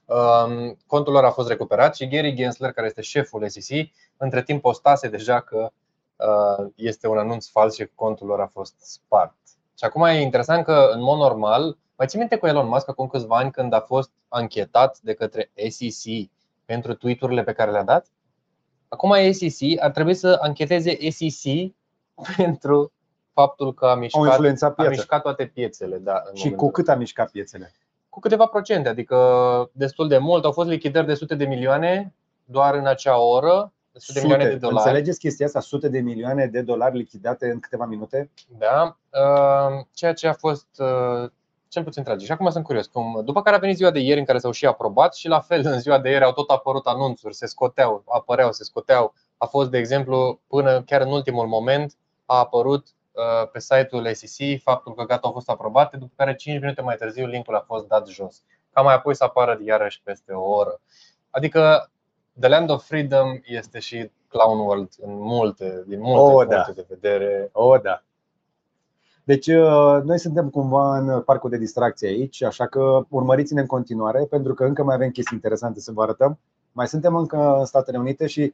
um, 0.06 0.77
contul 0.88 1.14
lor 1.14 1.26
a 1.26 1.31
fost 1.31 1.48
recuperat 1.48 1.95
și 1.95 2.07
Gary 2.07 2.34
Gensler, 2.34 2.72
care 2.72 2.88
este 2.88 3.02
șeful 3.02 3.49
SEC, 3.49 3.90
între 4.18 4.44
timp 4.44 4.61
postase 4.61 5.07
deja 5.07 5.40
că 5.40 5.72
uh, 6.15 6.68
este 6.76 7.07
un 7.07 7.18
anunț 7.18 7.48
fals 7.48 7.73
și 7.73 7.84
că 7.84 7.91
contul 7.95 8.27
lor 8.27 8.41
a 8.41 8.48
fost 8.48 8.76
spart. 8.80 9.36
Și 9.77 9.86
acum 9.86 10.03
e 10.03 10.22
interesant 10.22 10.65
că, 10.65 10.90
în 10.94 11.02
mod 11.02 11.18
normal, 11.18 11.77
mai 11.95 12.07
ții 12.07 12.19
minte 12.19 12.38
cu 12.38 12.48
Elon 12.48 12.68
Musk 12.68 12.90
acum 12.90 13.07
câțiva 13.07 13.38
ani 13.38 13.52
când 13.52 13.73
a 13.73 13.80
fost 13.80 14.11
anchetat 14.27 14.99
de 15.02 15.14
către 15.14 15.52
SEC 15.69 16.30
pentru 16.65 16.94
tweet-urile 16.94 17.44
pe 17.44 17.53
care 17.53 17.72
le-a 17.72 17.84
dat? 17.84 18.07
Acum 18.88 19.14
SEC 19.31 19.81
ar 19.81 19.91
trebui 19.91 20.14
să 20.14 20.40
ancheteze 20.41 21.10
SEC 21.10 21.73
pentru 22.38 22.94
faptul 23.41 23.74
că 23.74 23.86
a 23.86 23.90
Au 23.90 23.98
mișcat, 23.98 24.26
influențat 24.26 24.70
a 24.70 24.74
piața. 24.74 24.90
mișcat 24.91 25.22
toate 25.22 25.45
piețele. 25.45 25.98
Da, 25.98 26.22
în 26.30 26.36
Și 26.36 26.44
momentul 26.44 26.68
cu 26.68 26.74
cât 26.74 26.90
a 26.90 26.95
mișcat 26.95 27.32
piețele? 27.32 27.72
cu 28.10 28.20
câteva 28.20 28.45
procente, 28.45 28.90
adică 28.90 29.18
destul 29.72 30.07
de 30.07 30.18
mult. 30.18 30.45
Au 30.45 30.52
fost 30.52 30.70
lichidări 30.70 31.06
de 31.06 31.14
sute 31.14 31.36
de 31.36 31.45
milioane 31.45 32.14
doar 32.45 32.76
în 32.76 32.86
acea 32.86 33.20
oră, 33.20 33.72
de 33.91 33.99
sute 33.99 34.20
de 34.20 34.26
milioane 34.26 34.49
de 34.49 34.56
dolari. 34.56 34.88
Înțelegeți 34.88 35.20
chestia 35.20 35.45
asta? 35.45 35.60
Sute 35.60 35.90
de 35.90 35.99
milioane 35.99 36.45
de 36.45 36.61
dolari 36.61 36.98
lichidate 36.98 37.49
în 37.49 37.60
câteva 37.60 37.86
minute? 37.86 38.30
Da, 38.57 38.98
uh, 39.10 39.86
ceea 39.94 40.14
ce 40.14 40.28
a 40.28 40.34
fost 40.34 40.68
uh, 40.78 41.30
cel 41.68 41.84
puțin 41.84 42.03
tragic. 42.03 42.26
Și 42.26 42.32
acum 42.32 42.49
sunt 42.49 42.64
curios. 42.64 42.88
Cum, 42.88 43.22
după 43.26 43.41
care 43.41 43.56
a 43.56 43.60
venit 43.60 43.76
ziua 43.76 43.91
de 43.91 43.99
ieri 43.99 44.20
în 44.20 44.26
care 44.26 44.38
s-au 44.38 44.52
și 44.52 44.66
aprobat 44.66 45.16
și 45.16 45.28
la 45.28 45.40
fel 45.40 45.61
în 45.66 45.80
ziua 45.80 45.99
de 45.99 46.10
ieri 46.10 46.24
au 46.24 46.34
tot 46.34 46.49
apărut 46.49 46.86
anunțuri, 46.86 47.36
se 47.36 47.45
scoteau, 47.45 48.03
apăreau, 48.07 48.52
se 48.52 48.64
scoteau. 48.64 49.14
A 49.38 49.45
fost, 49.45 49.70
de 49.70 49.78
exemplu, 49.78 50.40
până 50.48 50.82
chiar 50.82 51.02
în 51.02 51.11
ultimul 51.11 51.48
moment 51.48 51.94
a 52.26 52.38
apărut 52.38 52.88
uh, 52.88 52.94
pe 53.52 53.60
site-ul 53.60 54.14
SEC 54.14 54.62
faptul 54.62 54.94
că 54.94 55.04
gata 55.04 55.28
au 55.28 55.34
fost 55.34 55.50
aprobate, 55.50 55.98
după 55.98 56.14
care 56.16 56.36
5 56.36 56.60
minute 56.60 56.82
mai 56.82 56.96
târziu 56.96 57.26
linkul 57.26 57.56
a 57.56 57.64
fost 57.68 57.88
dat 57.88 58.08
jos. 58.08 58.44
Ca 58.74 58.82
mai 58.82 58.94
apoi 58.94 59.16
să 59.16 59.24
apară 59.24 59.60
iarăși 59.66 60.02
peste 60.04 60.32
o 60.34 60.50
oră. 60.50 60.82
Adică 61.30 61.91
The 62.40 62.50
Land 62.50 62.70
of 62.70 62.86
Freedom 62.86 63.40
este 63.44 63.80
și 63.80 64.12
Clown 64.28 64.60
World 64.60 64.90
în 65.02 65.14
multe, 65.14 65.84
din 65.88 66.00
multe 66.00 66.22
Oh, 66.22 66.32
puncte 66.32 66.56
da. 66.56 66.72
de 66.76 66.86
vedere. 66.90 67.50
O, 67.52 67.78
da. 67.78 68.04
Deci, 69.24 69.48
uh, 69.48 70.00
noi 70.04 70.20
suntem 70.20 70.50
cumva 70.50 70.98
în 70.98 71.22
parcul 71.22 71.50
de 71.50 71.58
distracție 71.58 72.08
aici, 72.08 72.44
așa 72.44 72.68
că 72.68 73.06
urmăriți-ne 73.10 73.62
în 73.62 73.66
continuare, 73.66 74.26
pentru 74.26 74.54
că 74.54 74.66
încă 74.66 74.84
mai 74.84 74.96
avem 74.96 75.10
chestii 75.10 75.36
interesante 75.36 75.80
să 75.80 75.91
vă 75.91 76.02
arătăm. 76.02 76.40
Mai 76.72 76.88
suntem 76.88 77.16
încă 77.16 77.58
în 77.58 77.66
Statele 77.66 77.98
Unite 77.98 78.28
și 78.28 78.41
uh, 78.41 78.54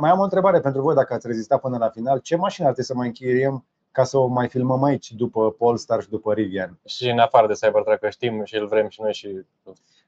mai 0.00 0.10
am 0.10 0.18
o 0.18 0.22
întrebare 0.22 0.60
pentru 0.60 0.82
voi, 0.82 0.94
dacă 0.94 1.14
ați 1.14 1.26
rezistat 1.26 1.60
până 1.60 1.78
la 1.78 1.88
final. 1.88 2.18
Ce 2.18 2.36
mașină 2.36 2.66
ar 2.66 2.72
trebui 2.72 2.90
să 2.90 2.98
mai 2.98 3.06
închiriem 3.06 3.64
ca 3.90 4.04
să 4.04 4.18
o 4.18 4.26
mai 4.26 4.48
filmăm 4.48 4.82
aici 4.82 5.12
după 5.12 5.50
Polestar 5.50 6.02
și 6.02 6.08
după 6.08 6.32
Rivian. 6.32 6.78
Și 6.84 7.10
în 7.10 7.18
afară 7.18 7.46
de 7.46 7.52
Cybertruck, 7.52 7.98
că 7.98 8.08
știm 8.08 8.44
și 8.44 8.56
îl 8.56 8.66
vrem 8.66 8.88
și 8.88 9.00
noi 9.00 9.12
și 9.12 9.44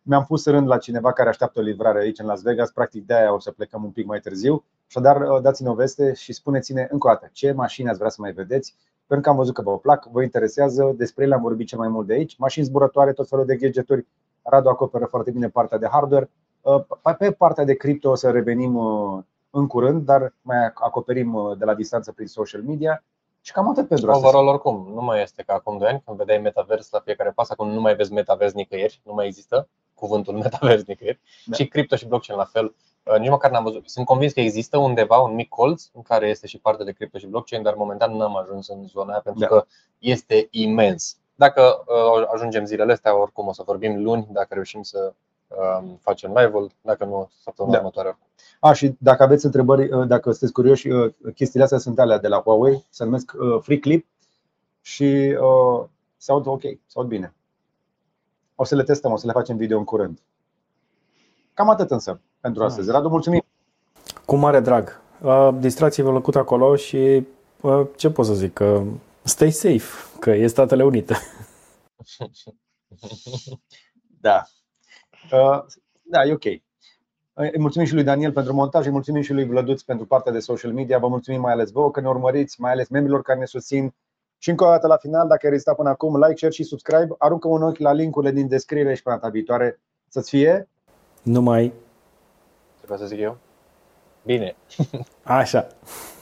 Mi-am 0.02 0.24
pus 0.24 0.46
rând 0.46 0.66
la 0.66 0.78
cineva 0.78 1.12
care 1.12 1.28
așteaptă 1.28 1.60
o 1.60 1.62
livrare 1.62 2.00
aici 2.00 2.18
în 2.18 2.26
Las 2.26 2.42
Vegas, 2.42 2.70
practic 2.70 3.06
de 3.06 3.14
aia 3.14 3.34
o 3.34 3.38
să 3.38 3.50
plecăm 3.50 3.84
un 3.84 3.90
pic 3.90 4.06
mai 4.06 4.20
târziu. 4.20 4.64
Așadar, 4.88 5.20
uh, 5.20 5.42
dați-ne 5.42 5.68
o 5.68 5.74
veste 5.74 6.12
și 6.14 6.32
spuneți-ne 6.32 6.88
încă 6.90 7.06
o 7.06 7.10
dată 7.10 7.28
ce 7.32 7.52
mașini 7.52 7.88
ați 7.88 7.98
vrea 7.98 8.10
să 8.10 8.16
mai 8.20 8.32
vedeți, 8.32 8.74
pentru 9.06 9.26
că 9.26 9.30
am 9.30 9.36
văzut 9.36 9.54
că 9.54 9.62
vă 9.62 9.78
plac, 9.78 10.06
vă 10.10 10.22
interesează, 10.22 10.94
despre 10.96 11.24
ele 11.24 11.34
am 11.34 11.40
vorbit 11.40 11.66
cel 11.66 11.78
mai 11.78 11.88
mult 11.88 12.06
de 12.06 12.12
aici. 12.12 12.36
Mașini 12.36 12.64
zburătoare, 12.64 13.12
tot 13.12 13.28
felul 13.28 13.46
de 13.46 13.56
gadgeturi. 13.56 14.06
Radu 14.42 14.68
acoperă 14.68 15.04
foarte 15.04 15.30
bine 15.30 15.48
partea 15.48 15.78
de 15.78 15.88
hardware. 15.90 16.30
Uh, 16.60 16.82
Pe 17.18 17.32
partea 17.32 17.64
de 17.64 17.74
cripto 17.74 18.10
o 18.10 18.14
să 18.14 18.30
revenim 18.30 18.76
uh, 18.76 19.22
în 19.50 19.66
curând, 19.66 20.04
dar 20.04 20.34
mai 20.42 20.56
acoperim 20.74 21.34
uh, 21.34 21.58
de 21.58 21.64
la 21.64 21.74
distanță 21.74 22.12
prin 22.12 22.26
social 22.26 22.62
media. 22.62 23.04
Și 23.40 23.52
cam 23.52 23.68
atât 23.68 23.88
pentru 23.88 24.10
astăzi. 24.10 24.26
overall 24.26 24.48
oricum. 24.48 24.90
Nu 24.94 25.00
mai 25.00 25.22
este 25.22 25.42
ca 25.42 25.54
acum 25.54 25.78
2 25.78 25.88
ani, 25.88 26.02
când 26.04 26.16
vedeai 26.16 26.38
metavers 26.38 26.90
la 26.90 27.00
fiecare 27.00 27.30
pas, 27.30 27.50
acum 27.50 27.68
nu 27.68 27.80
mai 27.80 27.94
vezi 27.94 28.12
metavers 28.12 28.52
nicăieri, 28.52 29.00
nu 29.04 29.12
mai 29.14 29.26
există 29.26 29.68
cuvântul 29.94 30.34
metavers 30.42 30.84
nicăieri. 30.84 31.20
Da. 31.46 31.56
Și 31.56 31.68
cripto 31.68 31.96
și 31.96 32.06
blockchain 32.06 32.38
la 32.38 32.44
fel. 32.44 32.74
Uh, 33.02 33.18
Nici 33.18 33.28
măcar 33.28 33.50
n-am 33.50 33.62
văzut. 33.64 33.88
Sunt 33.88 34.06
convins 34.06 34.32
că 34.32 34.40
există 34.40 34.78
undeva 34.78 35.18
un 35.18 35.34
mic 35.34 35.48
colț 35.48 35.84
în 35.92 36.02
care 36.02 36.28
este 36.28 36.46
și 36.46 36.58
parte 36.58 36.84
de 36.84 36.92
cripto 36.92 37.18
și 37.18 37.26
blockchain, 37.26 37.62
dar 37.62 37.74
momentan 37.74 38.16
n-am 38.16 38.36
ajuns 38.36 38.68
în 38.68 38.84
zona 38.86 39.10
aia 39.10 39.20
pentru 39.20 39.40
Da. 39.40 39.46
că 39.46 39.64
este 39.98 40.48
imens. 40.50 41.16
Dacă 41.34 41.84
uh, 41.86 42.26
ajungem 42.32 42.64
zilele 42.64 42.92
astea, 42.92 43.16
oricum 43.20 43.46
o 43.46 43.52
să 43.52 43.62
vorbim 43.66 44.02
luni, 44.02 44.28
dacă 44.30 44.54
reușim 44.54 44.82
să 44.82 44.98
um, 44.98 45.14
facem 46.00 46.32
live-ul, 46.36 46.70
dacă 46.80 47.04
nu, 47.04 47.30
săptămâna 47.42 47.74
Da. 47.74 47.80
următoare. 47.80 48.18
A, 48.60 48.72
și 48.72 48.96
dacă 48.98 49.22
aveți 49.22 49.44
întrebări, 49.44 49.92
uh, 49.92 50.06
dacă 50.06 50.30
sunteți 50.30 50.52
curioși, 50.52 50.88
uh, 50.88 51.12
chestiile 51.34 51.64
astea 51.64 51.78
sunt 51.78 51.98
alea 51.98 52.18
de 52.18 52.28
la 52.28 52.40
Huawei, 52.40 52.86
se 52.90 53.04
numesc 53.04 53.32
uh, 53.38 53.60
Free 53.62 53.78
Clip 53.78 54.06
și 54.80 55.36
uh, 55.40 55.84
se 56.16 56.32
aud 56.32 56.46
ok, 56.46 56.60
se 56.62 56.94
aud 56.94 57.08
bine. 57.08 57.34
O 58.54 58.64
să 58.64 58.74
le 58.74 58.82
testăm, 58.82 59.12
o 59.12 59.16
să 59.16 59.26
le 59.26 59.32
facem 59.32 59.56
video 59.56 59.78
în 59.78 59.84
curând. 59.84 60.18
Cam 61.54 61.68
atât 61.68 61.90
însă 61.90 62.20
pentru 62.40 62.64
astăzi. 62.64 62.90
Radu, 62.90 63.08
mulțumim! 63.08 63.42
Cu 64.24 64.36
mare 64.36 64.60
drag. 64.60 65.00
Uh, 65.22 65.48
Distracție-vă 65.58 66.10
plăcut 66.10 66.36
acolo 66.36 66.76
și 66.76 67.26
uh, 67.60 67.86
ce 67.96 68.10
pot 68.10 68.26
să 68.26 68.34
zic? 68.34 68.52
Că 68.52 68.82
stay 69.22 69.50
safe, 69.50 70.18
că 70.20 70.30
e 70.30 70.46
Statele 70.46 70.84
Unite. 70.84 71.14
Da. 74.20 74.42
Uh, 75.32 75.64
Da, 76.02 76.24
e 76.24 76.32
ok. 76.32 76.44
Îi 77.32 77.58
mulțumim 77.58 77.86
și 77.86 77.94
lui 77.94 78.02
Daniel 78.02 78.32
pentru 78.32 78.54
montaj, 78.54 78.86
îi 78.86 78.92
mulțumim 78.92 79.22
și 79.22 79.32
lui 79.32 79.44
Vlăduț 79.44 79.82
pentru 79.82 80.06
partea 80.06 80.32
de 80.32 80.38
social 80.38 80.72
media. 80.72 80.98
Vă 80.98 81.08
mulțumim 81.08 81.40
mai 81.40 81.52
ales 81.52 81.70
vouă 81.70 81.90
că 81.90 82.00
ne 82.00 82.08
urmăriți, 82.08 82.60
mai 82.60 82.70
ales 82.70 82.88
membrilor 82.88 83.22
care 83.22 83.38
ne 83.38 83.44
susțin. 83.44 83.94
Și 84.38 84.50
încă 84.50 84.64
o 84.64 84.68
dată 84.68 84.86
la 84.86 84.96
final, 84.96 85.28
dacă 85.28 85.40
ai 85.42 85.50
rezistat 85.50 85.76
până 85.76 85.88
acum, 85.88 86.16
like, 86.16 86.36
share 86.36 86.52
și 86.52 86.62
subscribe. 86.62 87.14
Aruncă 87.18 87.48
un 87.48 87.62
ochi 87.62 87.78
la 87.78 87.92
linkurile 87.92 88.32
din 88.32 88.48
descriere 88.48 88.94
și 88.94 89.02
până 89.02 89.16
data 89.16 89.28
viitoare. 89.28 89.80
Să-ți 90.08 90.30
fie 90.30 90.68
Numai 91.22 91.72
Trebuie 92.76 92.98
să 92.98 93.06
zic 93.06 93.18
eu? 93.18 93.38
Bine. 94.24 94.56
așa. 95.22 95.66